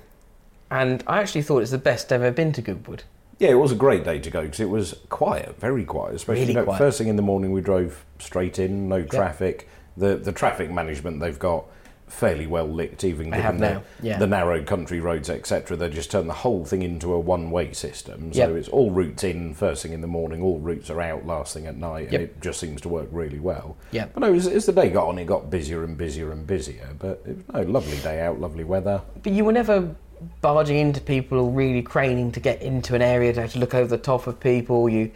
and 0.72 1.04
I 1.08 1.20
actually 1.20 1.44
thought 1.44 1.60
it's 1.60 1.72
the 1.72 1.78
best 1.78 2.12
I've 2.12 2.24
ever 2.24 2.34
been 2.36 2.54
to 2.54 2.62
Goodwood. 2.64 3.04
Yeah, 3.38 3.50
it 3.50 3.56
was 3.56 3.72
a 3.72 3.76
great 3.76 4.04
day 4.04 4.18
to 4.18 4.30
go 4.32 4.42
because 4.42 4.60
it 4.60 4.70
was 4.70 4.96
quiet, 5.10 5.60
very 5.60 5.86
quiet. 5.86 6.16
Especially 6.16 6.42
Really 6.42 6.54
you 6.54 6.60
know, 6.60 6.66
quiet. 6.66 6.80
first 6.80 6.98
thing 6.98 7.08
in 7.08 7.18
the 7.18 7.22
morning, 7.22 7.52
we 7.52 7.62
drove 7.62 8.04
straight 8.18 8.58
in, 8.58 8.90
no 8.90 9.04
traffic. 9.04 9.70
The 9.96 10.16
the 10.16 10.32
traffic 10.32 10.72
management 10.72 11.20
they've 11.20 11.38
got 11.38 11.66
fairly 12.12 12.46
well 12.46 12.68
licked, 12.68 13.04
even 13.04 13.32
given 13.32 13.42
have 13.42 13.60
the, 13.60 13.82
yeah. 14.02 14.18
the 14.20 14.28
narrow 14.28 14.64
country 14.64 15.00
roads, 15.00 15.30
etc. 15.30 15.78
They 15.78 15.90
just 15.90 16.12
turn 16.12 16.28
the 16.28 16.34
whole 16.34 16.66
thing 16.66 16.82
into 16.82 17.14
a 17.14 17.20
one 17.20 17.50
way 17.52 17.74
system. 17.74 18.34
So 18.34 18.40
Yep. 18.40 18.50
it's 18.52 18.70
all 18.70 18.92
routes 18.92 19.24
in 19.24 19.54
first 19.54 19.82
thing 19.84 19.94
in 19.94 20.02
the 20.02 20.08
morning, 20.08 20.42
all 20.42 20.60
routes 20.60 20.90
are 20.90 21.02
out 21.02 21.26
last 21.26 21.54
thing 21.54 21.66
at 21.68 21.78
night, 21.78 22.04
and 22.06 22.14
Yep. 22.14 22.22
it 22.22 22.42
just 22.42 22.60
seems 22.60 22.82
to 22.82 22.90
work 22.90 23.08
really 23.12 23.40
well. 23.40 23.78
Yep. 23.92 24.12
But 24.14 24.20
no, 24.20 24.34
as, 24.34 24.46
as 24.48 24.66
the 24.66 24.74
day 24.74 24.90
got 24.90 25.08
on, 25.08 25.18
it 25.18 25.26
got 25.26 25.50
busier 25.50 25.84
and 25.84 25.98
busier 25.98 26.32
and 26.32 26.46
busier. 26.46 26.90
But 27.00 27.24
it 27.26 27.38
was 27.38 27.46
no 27.54 27.62
lovely 27.72 27.98
day 28.00 28.22
out, 28.22 28.40
lovely 28.40 28.64
weather. 28.66 29.02
But 29.24 29.32
you 29.32 29.46
were 29.46 29.54
never 29.54 29.96
barging 30.42 30.78
into 30.78 31.02
people 31.02 31.40
or 31.40 31.50
really 31.50 31.82
craning 31.82 32.32
to 32.34 32.40
get 32.40 32.62
into 32.62 32.94
an 32.94 33.02
area 33.02 33.34
to, 33.34 33.48
to 33.48 33.60
look 33.60 33.74
over 33.74 33.88
the 33.88 33.98
top 34.02 34.28
of 34.28 34.40
people. 34.40 34.88
You, 34.90 35.12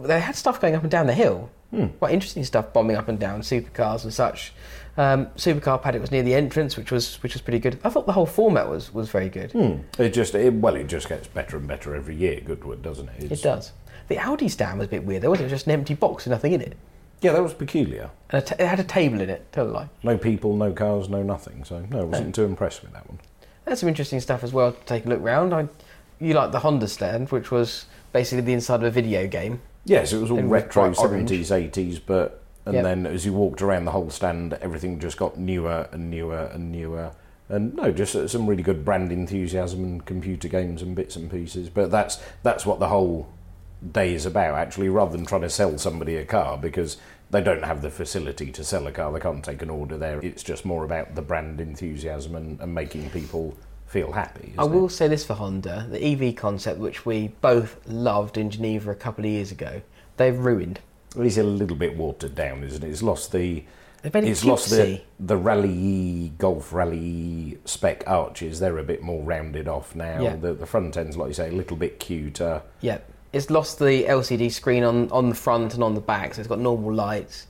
they 0.00 0.20
had 0.20 0.34
stuff 0.36 0.60
going 0.60 0.74
up 0.74 0.82
and 0.82 0.90
down 0.90 1.06
the 1.06 1.14
hill. 1.14 1.50
Hmm. 1.70 1.86
Quite 1.98 2.14
interesting 2.14 2.44
stuff 2.44 2.72
bombing 2.72 2.96
up 2.96 3.08
and 3.08 3.18
down 3.18 3.40
supercars 3.40 4.04
and 4.04 4.14
such. 4.14 4.52
Um, 4.98 5.26
supercar 5.36 5.80
paddock 5.82 6.00
was 6.00 6.10
near 6.10 6.22
the 6.22 6.34
entrance, 6.34 6.76
which 6.76 6.90
was 6.90 7.16
which 7.22 7.34
was 7.34 7.42
pretty 7.42 7.58
good. 7.58 7.78
I 7.84 7.90
thought 7.90 8.06
the 8.06 8.12
whole 8.12 8.24
format 8.26 8.68
was 8.68 8.92
was 8.94 9.10
very 9.10 9.28
good. 9.28 9.54
It 9.98 10.10
just 10.10 10.34
it, 10.34 10.54
well, 10.54 10.74
it 10.76 10.86
just 10.86 11.08
gets 11.08 11.26
better 11.28 11.56
and 11.58 11.68
better 11.68 11.94
every 11.94 12.16
year. 12.16 12.40
Goodwood, 12.40 12.82
doesn't 12.82 13.08
it? 13.10 13.24
It's- 13.24 13.40
It 13.40 13.42
does. 13.42 13.72
The 14.08 14.18
Audi 14.18 14.48
stand 14.48 14.78
was 14.78 14.86
a 14.86 14.90
bit 14.90 15.04
weird. 15.04 15.22
There 15.22 15.30
wasn't 15.30 15.50
just 15.50 15.66
an 15.66 15.72
empty 15.72 15.94
box 15.94 16.24
with 16.24 16.30
nothing 16.30 16.52
in 16.52 16.60
it, 16.60 16.76
Yeah, 17.20 17.32
that 17.32 17.42
was 17.42 17.52
peculiar. 17.54 18.10
and 18.30 18.42
a 18.42 18.62
it 18.62 18.66
had 18.66 18.78
a 18.80 18.84
table 18.84 19.20
in 19.20 19.28
it. 19.28 19.50
Tell 19.52 19.66
a 19.66 19.70
lie. 19.70 19.88
No 20.02 20.16
people, 20.16 20.56
no 20.56 20.72
cars, 20.72 21.08
no 21.08 21.22
nothing. 21.22 21.64
So 21.64 21.84
no, 21.90 22.00
I 22.00 22.04
wasn't 22.04 22.34
too 22.34 22.44
impressed 22.44 22.82
with 22.82 22.92
that 22.92 23.06
one. 23.08 23.18
There's 23.64 23.80
some 23.80 23.88
interesting 23.88 24.20
stuff 24.20 24.44
as 24.44 24.52
well 24.52 24.72
to 24.72 24.78
take 24.86 25.04
a 25.06 25.08
look 25.08 25.20
round. 25.20 25.52
I, 25.52 25.68
you 26.20 26.32
like 26.34 26.52
the 26.52 26.60
Honda 26.60 26.86
stand, 26.88 27.30
which 27.30 27.50
was 27.50 27.86
basically 28.12 28.42
the 28.42 28.52
inside 28.52 28.76
of 28.76 28.84
a 28.84 28.90
video 28.90 29.26
game. 29.26 29.60
Yes, 29.84 30.12
it 30.12 30.18
was 30.20 30.30
all 30.30 30.40
retro 30.42 30.92
seventies, 30.94 31.50
eighties, 31.52 31.98
but 31.98 32.42
and 32.66 32.74
Yep. 32.74 32.84
then 32.84 33.06
as 33.06 33.24
you 33.24 33.32
walked 33.32 33.62
around 33.62 33.84
the 33.84 33.92
whole 33.92 34.10
stand, 34.10 34.54
everything 34.54 34.98
just 34.98 35.16
got 35.16 35.38
newer 35.38 35.88
and 35.92 36.10
newer 36.10 36.50
and 36.52 36.72
newer. 36.72 37.12
And 37.48 37.74
no, 37.76 37.92
just 37.92 38.16
uh, 38.16 38.26
some 38.26 38.46
really 38.46 38.64
good 38.64 38.84
brand 38.84 39.12
enthusiasm 39.12 39.84
and 39.84 40.04
computer 40.04 40.48
games 40.48 40.82
and 40.82 40.96
bits 40.96 41.14
and 41.14 41.30
pieces. 41.30 41.70
But 41.70 41.92
that's 41.92 42.20
that's 42.42 42.66
what 42.66 42.80
the 42.80 42.88
whole 42.88 43.28
day 43.92 44.14
is 44.14 44.26
about, 44.26 44.56
actually, 44.56 44.88
rather 44.88 45.16
than 45.16 45.24
trying 45.26 45.42
to 45.42 45.50
sell 45.50 45.78
somebody 45.78 46.16
a 46.16 46.24
car 46.24 46.58
because 46.58 46.96
they 47.30 47.40
don't 47.40 47.64
have 47.64 47.82
the 47.82 47.90
facility 47.90 48.50
to 48.50 48.64
sell 48.64 48.86
a 48.88 48.92
car. 48.92 49.12
They 49.12 49.20
can't 49.20 49.44
take 49.44 49.62
an 49.62 49.70
order 49.70 49.96
there. 49.96 50.18
It's 50.20 50.42
just 50.42 50.64
more 50.64 50.84
about 50.84 51.14
the 51.14 51.22
brand 51.22 51.60
enthusiasm 51.60 52.34
and, 52.34 52.60
and 52.60 52.74
making 52.74 53.10
people 53.10 53.56
feel 53.86 54.10
happy. 54.10 54.52
I 54.58 54.64
will 54.64 54.86
it? 54.86 54.90
say 54.90 55.06
this 55.06 55.24
for 55.24 55.34
Honda: 55.34 55.86
the 55.88 56.04
EV 56.04 56.34
concept, 56.34 56.80
which 56.80 57.06
we 57.06 57.28
both 57.40 57.78
loved 57.86 58.36
in 58.36 58.50
Geneva 58.50 58.90
a 58.90 58.96
couple 58.96 59.24
of 59.24 59.30
years 59.30 59.52
ago, 59.52 59.82
they've 60.16 60.36
ruined. 60.36 60.80
It's 61.16 61.38
a 61.38 61.42
little 61.42 61.76
bit 61.76 61.96
watered 61.96 62.34
down, 62.34 62.62
isn't 62.64 62.82
it? 62.82 62.88
It's 62.88 63.02
lost 63.02 63.32
the. 63.32 63.64
It's 64.04 64.44
lost 64.44 64.70
the 64.70 65.00
the 65.18 65.36
rally 65.36 66.32
golf 66.38 66.72
rally 66.72 67.58
spec 67.64 68.04
arches. 68.06 68.60
They're 68.60 68.78
a 68.78 68.84
bit 68.84 69.02
more 69.02 69.22
rounded 69.22 69.66
off 69.66 69.96
now. 69.96 70.20
Yeah. 70.20 70.36
The, 70.36 70.54
the 70.54 70.66
front 70.66 70.96
end's, 70.96 71.16
like 71.16 71.28
you 71.28 71.34
say, 71.34 71.48
a 71.48 71.52
little 71.52 71.76
bit 71.76 71.98
cuter. 71.98 72.62
Yeah, 72.82 72.98
it's 73.32 73.50
lost 73.50 73.78
the 73.78 74.04
LCD 74.04 74.52
screen 74.52 74.84
on, 74.84 75.10
on 75.10 75.28
the 75.28 75.34
front 75.34 75.74
and 75.74 75.82
on 75.82 75.94
the 75.94 76.00
back, 76.00 76.34
so 76.34 76.40
it's 76.40 76.48
got 76.48 76.60
normal 76.60 76.92
lights. 76.92 77.46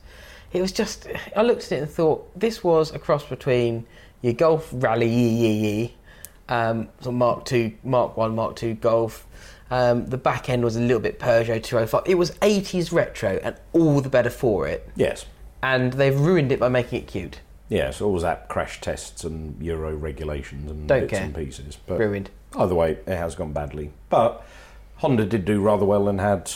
It 0.53 0.61
was 0.61 0.71
just, 0.71 1.07
I 1.35 1.43
looked 1.43 1.65
at 1.65 1.71
it 1.73 1.81
and 1.81 1.89
thought 1.89 2.37
this 2.39 2.63
was 2.63 2.93
a 2.93 2.99
cross 2.99 3.23
between 3.23 3.85
your 4.21 4.33
Golf 4.33 4.69
Rally 4.71 5.07
yee 5.07 5.29
yee 5.29 5.53
yee, 5.53 5.95
um, 6.49 6.89
so 7.01 7.11
Mark 7.11 7.45
Two, 7.45 7.73
Mark 7.83 8.17
One, 8.17 8.35
Mark 8.35 8.55
Two 8.55 8.73
Golf. 8.73 9.27
Um, 9.69 10.05
the 10.07 10.17
back 10.17 10.49
end 10.49 10.63
was 10.63 10.75
a 10.75 10.79
little 10.81 11.01
bit 11.01 11.19
Peugeot 11.19 11.61
205. 11.61 12.03
It 12.05 12.15
was 12.15 12.31
80s 12.39 12.91
retro 12.91 13.39
and 13.43 13.55
all 13.73 14.01
the 14.01 14.09
better 14.09 14.29
for 14.29 14.67
it. 14.67 14.89
Yes. 14.95 15.25
And 15.61 15.93
they've 15.93 16.17
ruined 16.19 16.51
it 16.51 16.59
by 16.59 16.69
making 16.69 17.01
it 17.01 17.07
cute. 17.07 17.41
Yes, 17.69 17.99
all 17.99 18.17
that 18.19 18.47
crash 18.47 18.79
tests 18.79 19.25
and 19.25 19.61
Euro 19.61 19.93
regulations 19.95 20.71
and 20.71 20.87
Don't 20.87 21.01
bits 21.01 21.11
care. 21.11 21.23
and 21.23 21.35
pieces. 21.35 21.77
But 21.85 21.99
Ruined. 21.99 22.29
Either 22.55 22.75
way, 22.75 22.91
it 22.91 23.07
has 23.17 23.35
gone 23.35 23.51
badly. 23.51 23.91
But 24.09 24.45
Honda 24.97 25.25
did 25.25 25.43
do 25.43 25.59
rather 25.61 25.83
well 25.85 26.07
and 26.07 26.21
had 26.21 26.49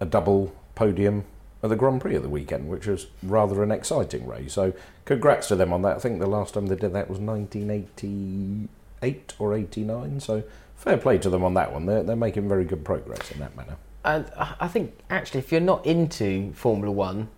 a 0.00 0.06
double 0.06 0.52
podium 0.74 1.24
at 1.62 1.70
the 1.70 1.76
Grand 1.76 2.00
Prix 2.00 2.16
at 2.16 2.22
the 2.22 2.28
weekend, 2.28 2.68
which 2.68 2.86
was 2.88 3.06
rather 3.22 3.62
an 3.62 3.70
exciting 3.70 4.26
race. 4.26 4.54
So 4.54 4.72
congrats 5.04 5.46
to 5.48 5.56
them 5.56 5.72
on 5.72 5.82
that. 5.82 5.96
I 5.96 6.00
think 6.00 6.18
the 6.18 6.26
last 6.26 6.54
time 6.54 6.66
they 6.66 6.74
did 6.74 6.92
that 6.94 7.08
was 7.08 7.20
1988 7.20 9.34
or 9.38 9.54
89. 9.54 10.18
So 10.20 10.42
fair 10.80 10.96
play 10.96 11.18
to 11.18 11.30
them 11.30 11.44
on 11.44 11.54
that 11.54 11.72
one. 11.72 11.86
They're, 11.86 12.02
they're 12.02 12.16
making 12.16 12.48
very 12.48 12.64
good 12.64 12.84
progress 12.84 13.30
in 13.30 13.38
that 13.40 13.54
manner. 13.56 13.76
And 14.04 14.30
I 14.36 14.66
think 14.66 14.98
actually, 15.10 15.40
if 15.40 15.52
you're 15.52 15.60
not 15.60 15.84
into 15.84 16.52
Formula 16.54 16.90
One, 16.90 17.28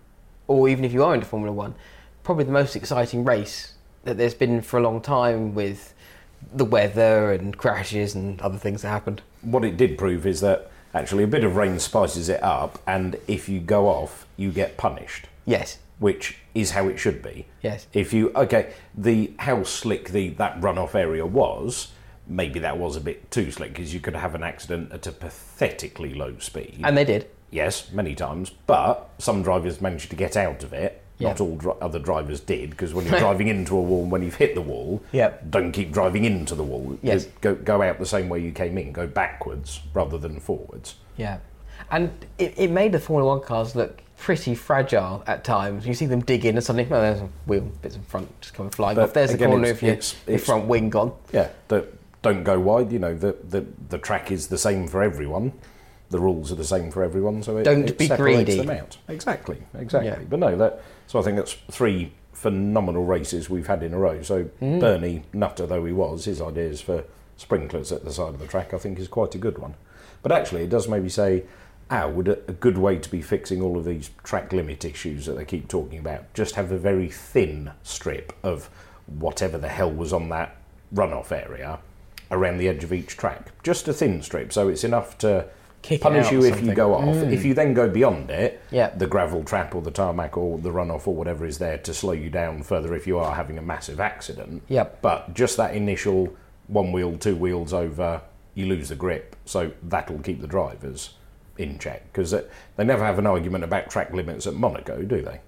or 0.47 0.69
even 0.69 0.85
if 0.85 0.93
you 0.93 1.03
are 1.03 1.13
into 1.13 1.25
Formula 1.25 1.53
One, 1.53 1.75
probably 2.23 2.45
the 2.45 2.53
most 2.53 2.75
exciting 2.75 3.25
race 3.25 3.73
that 4.05 4.17
there's 4.17 4.33
been 4.33 4.61
for 4.61 4.79
a 4.79 4.81
long 4.81 5.01
time 5.01 5.53
with 5.53 5.93
the 6.53 6.65
weather 6.65 7.31
and 7.33 7.57
crashes 7.57 8.15
and 8.15 8.41
other 8.41 8.57
things 8.57 8.81
that 8.81 8.89
happened. 8.89 9.21
What 9.41 9.65
it 9.65 9.75
did 9.75 9.97
prove 9.97 10.25
is 10.25 10.39
that 10.41 10.71
actually 10.93 11.23
a 11.23 11.27
bit 11.27 11.43
of 11.43 11.57
rain 11.57 11.79
spices 11.79 12.29
it 12.29 12.41
up, 12.41 12.79
and 12.87 13.17
if 13.27 13.49
you 13.49 13.59
go 13.59 13.87
off, 13.87 14.25
you 14.37 14.51
get 14.51 14.77
punished. 14.77 15.27
Yes, 15.45 15.79
which 15.99 16.37
is 16.55 16.71
how 16.71 16.87
it 16.87 16.97
should 16.97 17.21
be. 17.21 17.45
Yes. 17.61 17.87
If 17.91 18.13
you 18.13 18.31
okay, 18.35 18.73
the 18.97 19.33
how 19.39 19.63
slick 19.63 20.09
the 20.09 20.29
that 20.29 20.61
runoff 20.61 20.95
area 20.95 21.25
was, 21.25 21.92
maybe 22.27 22.59
that 22.59 22.77
was 22.77 22.95
a 22.95 23.01
bit 23.01 23.29
too 23.31 23.51
slick 23.51 23.73
because 23.73 23.93
you 23.93 23.99
could 23.99 24.15
have 24.15 24.35
an 24.35 24.43
accident 24.43 24.91
at 24.91 25.05
a 25.07 25.11
pathetically 25.11 26.13
low 26.13 26.37
speed. 26.39 26.79
and 26.83 26.97
they 26.97 27.05
did. 27.05 27.27
yes, 27.51 27.91
many 27.91 28.15
times, 28.15 28.49
but 28.67 29.09
some 29.17 29.43
drivers 29.43 29.81
managed 29.81 30.09
to 30.09 30.15
get 30.15 30.35
out 30.37 30.63
of 30.63 30.73
it. 30.73 30.99
Not 31.19 31.39
all 31.39 31.55
dri- 31.55 31.73
other 31.79 31.99
drivers 31.99 32.41
did 32.41 32.71
because 32.71 32.93
when 32.93 33.05
you're 33.05 33.19
driving 33.27 33.47
into 33.47 33.77
a 33.77 33.81
wall, 33.81 34.03
when 34.03 34.23
you've 34.23 34.35
hit 34.35 34.55
the 34.55 34.61
wall, 34.61 35.01
Yep. 35.13 35.51
don't 35.51 35.71
keep 35.71 35.93
driving 35.93 36.25
into 36.25 36.53
the 36.53 36.63
wall. 36.63 36.97
Yes. 37.01 37.27
Go 37.39 37.55
go 37.55 37.81
out 37.81 37.97
the 37.99 38.05
same 38.05 38.27
way 38.27 38.39
you 38.39 38.51
came 38.51 38.77
in. 38.77 38.91
Go 38.91 39.07
backwards 39.07 39.79
rather 39.93 40.17
than 40.17 40.39
forwards. 40.41 40.95
Yeah, 41.15 41.37
and 41.91 42.11
it, 42.39 42.55
it 42.57 42.71
made 42.71 42.91
the 42.91 42.99
Formula 42.99 43.35
One 43.37 43.41
cars 43.45 43.73
look 43.73 44.01
pretty 44.17 44.53
fragile 44.55 45.23
at 45.27 45.45
times. 45.45 45.85
You 45.87 45.93
see 45.93 46.07
them 46.07 46.19
dig 46.21 46.45
in 46.45 46.55
and 46.55 46.63
suddenly, 46.63 46.87
oh, 46.91 46.99
there's 47.01 47.21
a 47.21 47.29
wheel 47.45 47.61
bits 47.81 47.95
in 47.95 48.01
front 48.03 48.41
just 48.41 48.53
coming 48.53 48.71
flying 48.71 48.95
But 48.95 49.03
off. 49.03 49.13
There's 49.13 49.29
again, 49.33 49.49
the 49.51 49.55
corner 49.55 49.69
of 49.71 49.81
your, 49.81 49.91
it's- 49.93 50.15
your 50.27 50.33
it's- 50.35 50.45
front 50.45 50.65
wing 50.65 50.89
gone. 50.89 51.13
Yeah, 51.31 51.49
that 51.69 51.85
don't 52.23 52.43
go 52.43 52.59
wide. 52.59 52.91
You 52.91 52.97
know, 52.99 53.13
the, 53.13 53.35
the 53.47 53.65
the 53.89 53.99
track 53.99 54.31
is 54.31 54.47
the 54.47 54.57
same 54.57 54.87
for 54.87 55.03
everyone. 55.03 55.53
The 56.09 56.19
rules 56.19 56.51
are 56.51 56.55
the 56.55 56.63
same 56.65 56.89
for 56.91 57.03
everyone, 57.03 57.41
so 57.43 57.57
it, 57.57 57.63
Don't 57.63 57.87
it 57.87 57.97
be 57.97 58.07
separates 58.07 58.45
greedy. 58.45 58.57
them 58.65 58.69
out. 58.69 58.97
Exactly, 59.07 59.63
exactly. 59.75 60.09
Yeah. 60.09 60.19
But 60.29 60.39
no, 60.39 60.55
that 60.57 60.81
so 61.07 61.19
I 61.19 61.21
think 61.23 61.37
that's 61.37 61.53
three 61.71 62.13
phenomenal 62.33 63.05
races 63.05 63.49
we've 63.49 63.67
had 63.67 63.83
in 63.83 63.93
a 63.93 63.97
row. 63.97 64.21
So 64.23 64.45
Mm. 64.61 64.79
Bernie, 64.79 65.23
nutter 65.33 65.65
though 65.67 65.85
he 65.85 65.93
was, 65.93 66.25
his 66.25 66.41
ideas 66.41 66.81
for 66.81 67.03
sprinklers 67.37 67.91
at 67.91 68.03
the 68.05 68.11
side 68.11 68.29
of 68.33 68.39
the 68.39 68.47
track, 68.47 68.73
I 68.73 68.77
think, 68.77 68.99
is 68.99 69.07
quite 69.07 69.33
a 69.35 69.37
good 69.39 69.57
one. 69.59 69.75
But 70.21 70.31
actually, 70.31 70.63
it 70.63 70.69
does 70.69 70.87
maybe 70.87 71.09
say, 71.09 71.43
"Ah, 71.89 72.07
would 72.07 72.27
a, 72.27 72.37
a 72.47 72.53
good 72.53 72.77
way 72.77 72.97
to 72.97 73.09
be 73.09 73.21
fixing 73.21 73.61
all 73.61 73.77
of 73.77 73.85
these 73.85 74.11
track 74.23 74.53
limit 74.53 74.85
issues 74.85 75.25
that 75.25 75.33
they 75.35 75.45
keep 75.45 75.67
talking 75.67 75.97
about? 75.99 76.31
Just 76.33 76.55
have 76.55 76.71
a 76.71 76.77
very 76.77 77.09
thin 77.09 77.71
strip 77.81 78.33
of 78.43 78.69
whatever 79.07 79.57
the 79.57 79.67
hell 79.69 79.91
was 79.91 80.13
on 80.13 80.29
that 80.29 80.55
runoff 80.93 81.31
area." 81.31 81.79
Around 82.33 82.57
the 82.57 82.67
edge 82.67 82.83
of 82.83 82.91
each 82.91 83.15
track, 83.15 83.51
just 83.61 83.87
a 83.87 83.93
thin 83.93 84.21
strip, 84.23 84.51
so 84.51 84.67
it's 84.67 84.83
enough 84.83 85.17
to 85.19 85.45
Kick 85.83 86.01
punish 86.01 86.31
you 86.31 86.43
if 86.43 86.61
you. 86.63 86.71
Mm. 86.71 86.75
go 86.75 86.93
off. 86.95 87.15
If 87.15 87.45
you 87.45 87.53
then 87.53 87.73
go 87.75 87.87
beyond 87.89 88.31
it, 88.31 88.59
Yeah. 88.71 88.89
the 88.89 89.05
gravel 89.05 89.43
trap 89.43 89.75
or 89.75 89.81
the 89.83 89.91
tarmac 89.91 90.35
or 90.35 90.57
the 90.57 90.71
runoff 90.71 91.05
or 91.07 91.13
whatever 91.13 91.45
is 91.45 91.59
there 91.59 91.77
to 91.77 91.93
slow 91.93 92.13
you 92.13 92.31
down 92.31 92.63
further 92.63 92.95
if 92.95 93.05
you 93.05 93.19
are 93.19 93.35
having 93.35 93.57
a 93.59 93.61
massive 93.61 93.99
accident. 93.99 94.63
Yep. 94.67 95.01
But 95.03 95.33
just 95.35 95.57
that 95.57 95.75
initial 95.75 96.33
one 96.67 96.91
wheel, 96.91 97.17
two 97.17 97.35
wheels 97.35 97.71
over, 97.71 98.21
you 98.55 98.65
lose 98.65 98.89
the 98.89 98.95
grip. 98.95 99.35
So 99.45 99.71
that'll 99.83 100.19
keep 100.19 100.41
the 100.41 100.47
drivers 100.47 101.13
in 101.59 101.77
check 101.77 102.11
because 102.11 102.31
they 102.31 102.83
never 102.83 103.03
have 103.05 103.19
an 103.19 103.27
argument 103.27 103.63
about 103.63 103.91
track 103.91 104.11
limits 104.11 104.47
at 104.47 104.55
Monaco, 104.55 105.03
do 105.03 105.21
they? 105.21 105.39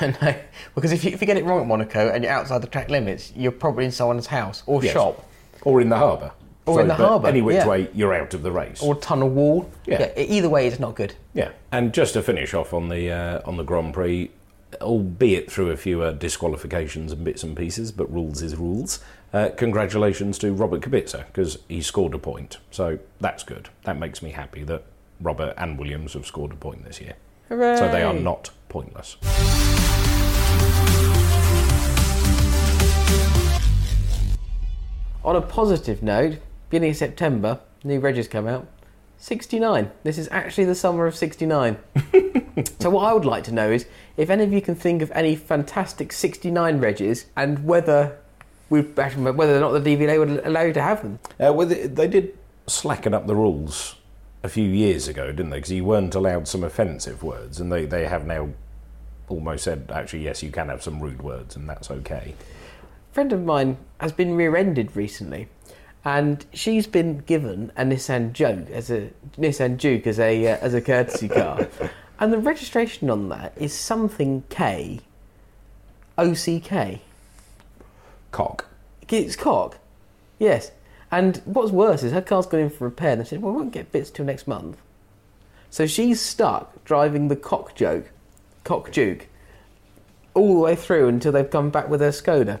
no, 0.20 0.34
because 0.74 0.90
if 0.92 1.04
you, 1.04 1.12
if 1.12 1.20
you 1.22 1.26
get 1.26 1.36
it 1.38 1.44
wrong 1.44 1.60
at 1.60 1.66
Monaco 1.66 2.10
and 2.10 2.24
you're 2.24 2.32
outside 2.32 2.60
the 2.60 2.66
track 2.66 2.90
limits, 2.90 3.32
you're 3.36 3.52
probably 3.52 3.84
in 3.86 3.92
someone's 3.92 4.26
house 4.26 4.64
or 4.66 4.82
Yes. 4.82 4.92
shop 4.92 5.24
Or 5.62 5.80
in 5.80 5.88
the 5.88 5.96
harbour. 5.98 6.32
Or 6.66 6.80
in 6.80 6.88
the 6.88 6.94
harbour, 6.94 7.28
Any 7.28 7.42
which 7.42 7.54
yeah. 7.54 7.66
way, 7.68 7.88
you're 7.94 8.12
out 8.12 8.34
of 8.34 8.42
the 8.42 8.50
race. 8.50 8.82
or 8.82 8.96
tunnel 8.96 9.28
wall. 9.28 9.70
Yeah. 9.86 10.10
e- 10.18 10.22
either 10.24 10.48
way, 10.48 10.66
it's 10.66 10.80
not 10.80 10.96
good. 10.96 11.14
Yeah, 11.32 11.50
and 11.70 11.94
just 11.94 12.14
to 12.14 12.22
finish 12.22 12.54
off 12.54 12.74
on 12.74 12.88
the 12.88 13.10
uh, 13.12 13.40
on 13.44 13.56
the 13.56 13.62
Grand 13.62 13.94
Prix, 13.94 14.32
albeit 14.80 15.48
through 15.50 15.70
a 15.70 15.76
few 15.76 16.02
uh, 16.02 16.10
disqualifications 16.10 17.12
and 17.12 17.22
bits 17.24 17.44
and 17.44 17.56
pieces, 17.56 17.92
but 17.92 18.12
rules 18.12 18.42
is 18.42 18.56
rules. 18.56 18.98
Uh, 19.32 19.50
congratulations 19.56 20.38
to 20.38 20.52
Robert 20.52 20.80
Kubica 20.82 21.26
because 21.28 21.58
he 21.68 21.80
scored 21.82 22.14
a 22.14 22.18
point, 22.18 22.58
so 22.72 22.98
that's 23.20 23.44
good. 23.44 23.68
That 23.84 23.96
makes 23.98 24.20
me 24.20 24.30
happy 24.32 24.64
that 24.64 24.82
Robert 25.20 25.54
and 25.56 25.78
Williams 25.78 26.14
have 26.14 26.26
scored 26.26 26.50
a 26.52 26.56
point 26.56 26.84
this 26.84 27.00
year, 27.00 27.14
Hooray! 27.48 27.76
so 27.76 27.88
they 27.92 28.02
are 28.02 28.12
not 28.14 28.50
pointless. 28.68 29.16
On 35.26 35.34
a 35.34 35.40
positive 35.40 36.04
note, 36.04 36.38
beginning 36.70 36.90
of 36.90 36.96
September, 36.96 37.58
new 37.82 38.00
regs 38.00 38.30
come 38.30 38.46
out. 38.46 38.68
69. 39.18 39.90
This 40.04 40.18
is 40.18 40.28
actually 40.30 40.66
the 40.66 40.74
summer 40.76 41.04
of 41.04 41.16
69. 41.16 41.78
so 42.78 42.90
what 42.90 43.06
I 43.06 43.12
would 43.12 43.24
like 43.24 43.42
to 43.44 43.52
know 43.52 43.68
is 43.68 43.86
if 44.16 44.30
any 44.30 44.44
of 44.44 44.52
you 44.52 44.62
can 44.62 44.76
think 44.76 45.02
of 45.02 45.10
any 45.10 45.34
fantastic 45.34 46.12
69 46.12 46.80
regs 46.80 47.24
and 47.34 47.64
whether 47.64 48.16
we 48.70 48.82
whether 48.82 49.56
or 49.56 49.58
not 49.58 49.72
the 49.72 49.96
DVLA 49.96 50.20
would 50.20 50.46
allow 50.46 50.62
you 50.62 50.72
to 50.72 50.82
have 50.82 51.02
them. 51.02 51.18
Uh, 51.44 51.52
well, 51.52 51.66
they, 51.66 51.88
they 51.88 52.06
did 52.06 52.38
slacken 52.68 53.12
up 53.12 53.26
the 53.26 53.34
rules 53.34 53.96
a 54.44 54.48
few 54.48 54.68
years 54.68 55.08
ago, 55.08 55.32
didn't 55.32 55.50
they? 55.50 55.56
Because 55.56 55.72
you 55.72 55.84
weren't 55.84 56.14
allowed 56.14 56.46
some 56.46 56.62
offensive 56.62 57.24
words, 57.24 57.58
and 57.58 57.72
they, 57.72 57.84
they 57.84 58.06
have 58.06 58.26
now 58.26 58.50
almost 59.28 59.64
said, 59.64 59.90
actually, 59.92 60.22
yes, 60.22 60.44
you 60.44 60.52
can 60.52 60.68
have 60.68 60.84
some 60.84 61.00
rude 61.00 61.22
words, 61.22 61.56
and 61.56 61.68
that's 61.68 61.90
okay. 61.90 62.36
A 63.16 63.24
friend 63.24 63.32
of 63.32 63.44
mine 63.46 63.78
has 63.98 64.12
been 64.12 64.36
rear-ended 64.36 64.94
recently, 64.94 65.48
and 66.04 66.44
she's 66.52 66.86
been 66.86 67.20
given 67.20 67.72
a 67.74 67.82
Nissan 67.82 68.34
Joke 68.34 68.68
as 68.68 68.90
a 68.90 69.08
Nissan 69.38 69.78
Juke 69.78 70.06
as 70.06 70.20
a 70.20 70.46
uh, 70.46 70.58
as 70.58 70.74
a 70.74 70.82
courtesy 70.82 71.26
car, 71.26 71.66
and 72.20 72.30
the 72.30 72.36
registration 72.36 73.08
on 73.08 73.30
that 73.30 73.54
is 73.56 73.72
something 73.72 74.44
K, 74.50 75.00
O 76.18 76.34
C 76.34 76.60
K. 76.60 77.00
Cock. 78.32 78.66
It's 79.08 79.34
cock, 79.34 79.78
yes. 80.38 80.72
And 81.10 81.40
what's 81.46 81.72
worse 81.72 82.02
is 82.02 82.12
her 82.12 82.20
car's 82.20 82.44
gone 82.44 82.60
in 82.60 82.68
for 82.68 82.84
repair, 82.84 83.12
and 83.12 83.22
they 83.22 83.24
said, 83.24 83.40
"Well, 83.40 83.54
we 83.54 83.60
won't 83.60 83.72
get 83.72 83.92
bits 83.92 84.10
till 84.10 84.26
next 84.26 84.46
month." 84.46 84.76
So 85.70 85.86
she's 85.86 86.20
stuck 86.20 86.84
driving 86.84 87.28
the 87.28 87.36
cock 87.36 87.74
joke, 87.74 88.10
cock 88.64 88.92
Duke, 88.92 89.28
all 90.34 90.52
the 90.52 90.60
way 90.60 90.76
through 90.76 91.08
until 91.08 91.32
they've 91.32 91.48
come 91.48 91.70
back 91.70 91.88
with 91.88 92.02
her 92.02 92.10
Skoda. 92.10 92.60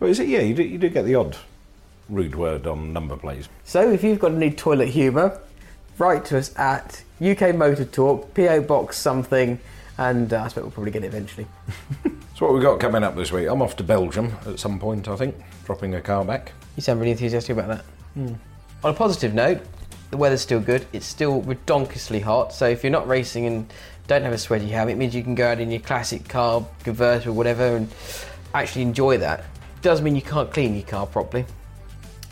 Well, 0.00 0.10
is 0.10 0.20
it? 0.20 0.28
Yeah, 0.28 0.40
you 0.40 0.54
do, 0.54 0.62
you 0.62 0.78
do 0.78 0.88
get 0.88 1.04
the 1.04 1.16
odd 1.16 1.36
rude 2.08 2.36
word 2.36 2.66
on 2.66 2.92
number 2.92 3.16
plates. 3.16 3.48
So 3.64 3.90
if 3.90 4.04
you've 4.04 4.20
got 4.20 4.32
any 4.32 4.50
toilet 4.50 4.88
humour, 4.88 5.40
write 5.98 6.24
to 6.26 6.38
us 6.38 6.56
at 6.56 7.02
UK 7.20 7.54
Motor 7.54 7.84
Talk, 7.84 8.32
PO 8.34 8.62
Box 8.62 8.96
something, 8.96 9.58
and 9.98 10.32
uh, 10.32 10.36
I 10.36 10.44
expect 10.44 10.64
we'll 10.64 10.70
probably 10.70 10.92
get 10.92 11.04
it 11.04 11.08
eventually. 11.08 11.46
So 12.38 12.46
what 12.46 12.54
we've 12.54 12.62
got 12.62 12.78
coming 12.78 13.02
up 13.02 13.16
this 13.16 13.32
week? 13.32 13.48
I'm 13.48 13.60
off 13.60 13.74
to 13.78 13.82
Belgium 13.82 14.32
at 14.46 14.60
some 14.60 14.78
point, 14.78 15.08
I 15.08 15.16
think, 15.16 15.34
dropping 15.64 15.96
a 15.96 16.00
car 16.00 16.24
back. 16.24 16.52
You 16.76 16.82
sound 16.82 17.00
really 17.00 17.10
enthusiastic 17.10 17.56
about 17.56 17.66
that. 17.66 17.84
On 18.14 18.38
a 18.84 18.94
positive 18.94 19.34
note, 19.34 19.60
the 20.12 20.16
weather's 20.16 20.40
still 20.40 20.60
good. 20.60 20.86
It's 20.92 21.04
still 21.04 21.42
redonkulously 21.42 22.22
hot. 22.22 22.54
So 22.54 22.68
if 22.68 22.84
you're 22.84 22.92
not 22.92 23.08
racing 23.08 23.46
and 23.46 23.72
don't 24.06 24.22
have 24.22 24.32
a 24.32 24.38
sweaty 24.38 24.68
habit, 24.68 24.92
it 24.92 24.98
means 24.98 25.16
you 25.16 25.24
can 25.24 25.34
go 25.34 25.48
out 25.48 25.58
in 25.58 25.72
your 25.72 25.80
classic 25.80 26.28
car, 26.28 26.64
converter 26.84 27.30
or 27.30 27.32
whatever, 27.32 27.74
and 27.74 27.92
actually 28.54 28.82
enjoy 28.82 29.18
that. 29.18 29.44
Does 29.82 30.02
mean 30.02 30.16
you 30.16 30.22
can't 30.22 30.50
clean 30.52 30.74
your 30.74 30.84
car 30.86 31.06
properly. 31.06 31.44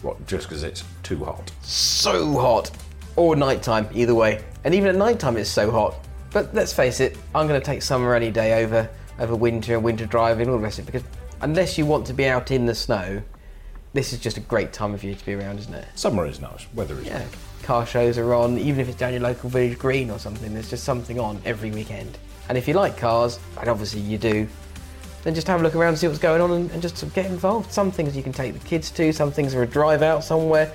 What? 0.03 0.27
Just 0.27 0.49
because 0.49 0.63
it's 0.63 0.85
too 1.03 1.25
hot? 1.25 1.51
so 1.63 2.33
hot. 2.39 2.71
Or 3.17 3.35
nighttime, 3.35 3.89
either 3.95 4.15
way. 4.15 4.45
And 4.65 4.75
even 4.75 4.89
at 4.91 4.97
nighttime, 4.97 5.37
it's 5.39 5.49
so 5.49 5.71
hot. 5.71 5.95
But 6.33 6.53
let's 6.55 6.73
face 6.73 7.01
it, 7.01 7.17
I'm 7.35 7.47
going 7.49 7.59
to 7.59 7.65
take 7.65 7.81
summer 7.81 8.15
any 8.15 8.31
day 8.31 8.63
over 8.65 8.89
over 9.19 9.35
winter 9.35 9.75
and 9.75 9.83
winter 9.83 10.05
driving, 10.05 10.49
all 10.51 10.59
the 10.59 10.63
rest 10.63 10.79
of 10.79 10.87
it. 10.87 10.93
Because 10.93 11.09
unless 11.41 11.79
you 11.79 11.87
want 11.87 12.07
to 12.09 12.13
be 12.13 12.27
out 12.27 12.51
in 12.51 12.67
the 12.67 12.75
snow, 12.75 13.23
this 13.95 14.13
is 14.13 14.19
just 14.21 14.37
a 14.37 14.41
great 14.41 14.75
time 14.75 14.93
of 14.93 15.03
year 15.03 15.15
to 15.15 15.25
be 15.25 15.33
around, 15.33 15.59
isn't 15.61 15.73
it? 15.73 15.87
Summer 15.95 16.27
is 16.27 16.39
nice. 16.41 16.67
Weather 16.75 16.99
is 16.99 17.07
Yeah. 17.07 17.21
nice. 17.21 17.29
Car 17.63 17.87
shows 17.87 18.19
are 18.19 18.35
on, 18.35 18.59
even 18.59 18.79
if 18.81 18.89
it's 18.89 18.99
down 18.99 19.13
your 19.15 19.23
local 19.23 19.49
village 19.49 19.79
green 19.79 20.11
or 20.11 20.19
something. 20.19 20.53
There's 20.53 20.69
just 20.69 20.85
something 20.85 21.19
on 21.19 21.41
every 21.47 21.71
weekend. 21.71 22.19
And 22.51 22.59
if 22.59 22.69
you 22.69 22.75
like 22.75 22.99
cars, 22.99 23.39
and 23.59 23.71
obviously 23.71 24.01
you 24.03 24.19
do, 24.19 24.47
then 25.27 25.35
just 25.35 25.49
have 25.49 25.59
a 25.59 25.63
look 25.65 25.75
around 25.75 25.89
and 25.89 25.99
see 25.99 26.07
what's 26.07 26.21
going 26.21 26.41
on 26.41 26.53
and, 26.53 26.71
and 26.71 26.81
just 26.81 26.97
sort 26.97 27.09
of 27.11 27.15
get 27.15 27.27
involved. 27.27 27.73
Some 27.73 27.91
things 27.91 28.17
you 28.17 28.23
can 28.23 28.33
take 28.33 28.53
the 28.53 28.61
kids 28.61 28.93
to, 28.93 29.13
some 29.13 29.33
things 29.33 29.57
are 29.57 29.63
a 29.65 29.67
drive 29.67 30.01
out 30.01 30.23
somewhere. 30.23 30.73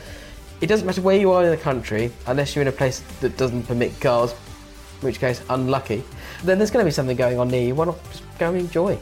It 0.59 0.67
doesn't 0.67 0.85
matter 0.85 1.01
where 1.01 1.15
you 1.15 1.31
are 1.31 1.43
in 1.45 1.51
the 1.51 1.57
country, 1.57 2.11
unless 2.27 2.53
you're 2.53 2.61
in 2.61 2.67
a 2.67 2.71
place 2.73 2.99
that 3.21 3.37
doesn't 3.37 3.63
permit 3.63 3.97
cars, 4.01 4.33
in 4.33 5.07
which 5.07 5.19
case, 5.19 5.41
unlucky. 5.49 6.03
Then 6.43 6.57
there's 6.57 6.69
going 6.69 6.83
to 6.83 6.87
be 6.87 6.91
something 6.91 7.15
going 7.15 7.39
on 7.39 7.47
near 7.47 7.63
you. 7.65 7.75
Why 7.75 7.85
not 7.85 8.03
just 8.11 8.23
go 8.37 8.49
and 8.49 8.59
enjoy? 8.59 8.99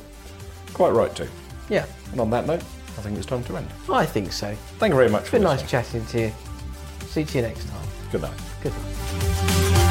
Quite 0.74 0.92
right 0.92 1.14
too. 1.16 1.28
Yeah, 1.68 1.86
And 2.12 2.22
on 2.22 2.30
that 2.30 2.46
note, 2.46 2.62
I 2.62 3.02
think 3.02 3.18
it's 3.18 3.26
time 3.26 3.44
to 3.46 3.58
end. 3.58 3.68
I 3.92 4.06
think 4.06 4.32
so. 4.32 4.54
Thank 4.78 4.92
you 4.92 4.98
very 4.98 5.10
much 5.10 5.22
It's 5.22 5.30
for 5.32 5.38
been 5.38 5.44
nice 5.44 5.62
listening. 5.64 5.84
chatting 5.84 6.06
to 6.08 6.20
you. 6.22 6.32
See 7.08 7.26
to 7.26 7.38
you 7.40 7.42
next 7.42 7.68
time. 7.68 7.88
Good 8.12 8.22
night. 8.22 8.34
Good 8.62 8.74
night. 8.74 9.90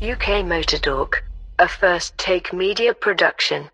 UK 0.00 0.44
Motor 0.44 0.78
Talk, 0.78 1.24
a 1.58 1.66
first 1.66 2.16
take 2.18 2.52
media 2.52 2.94
production. 2.94 3.70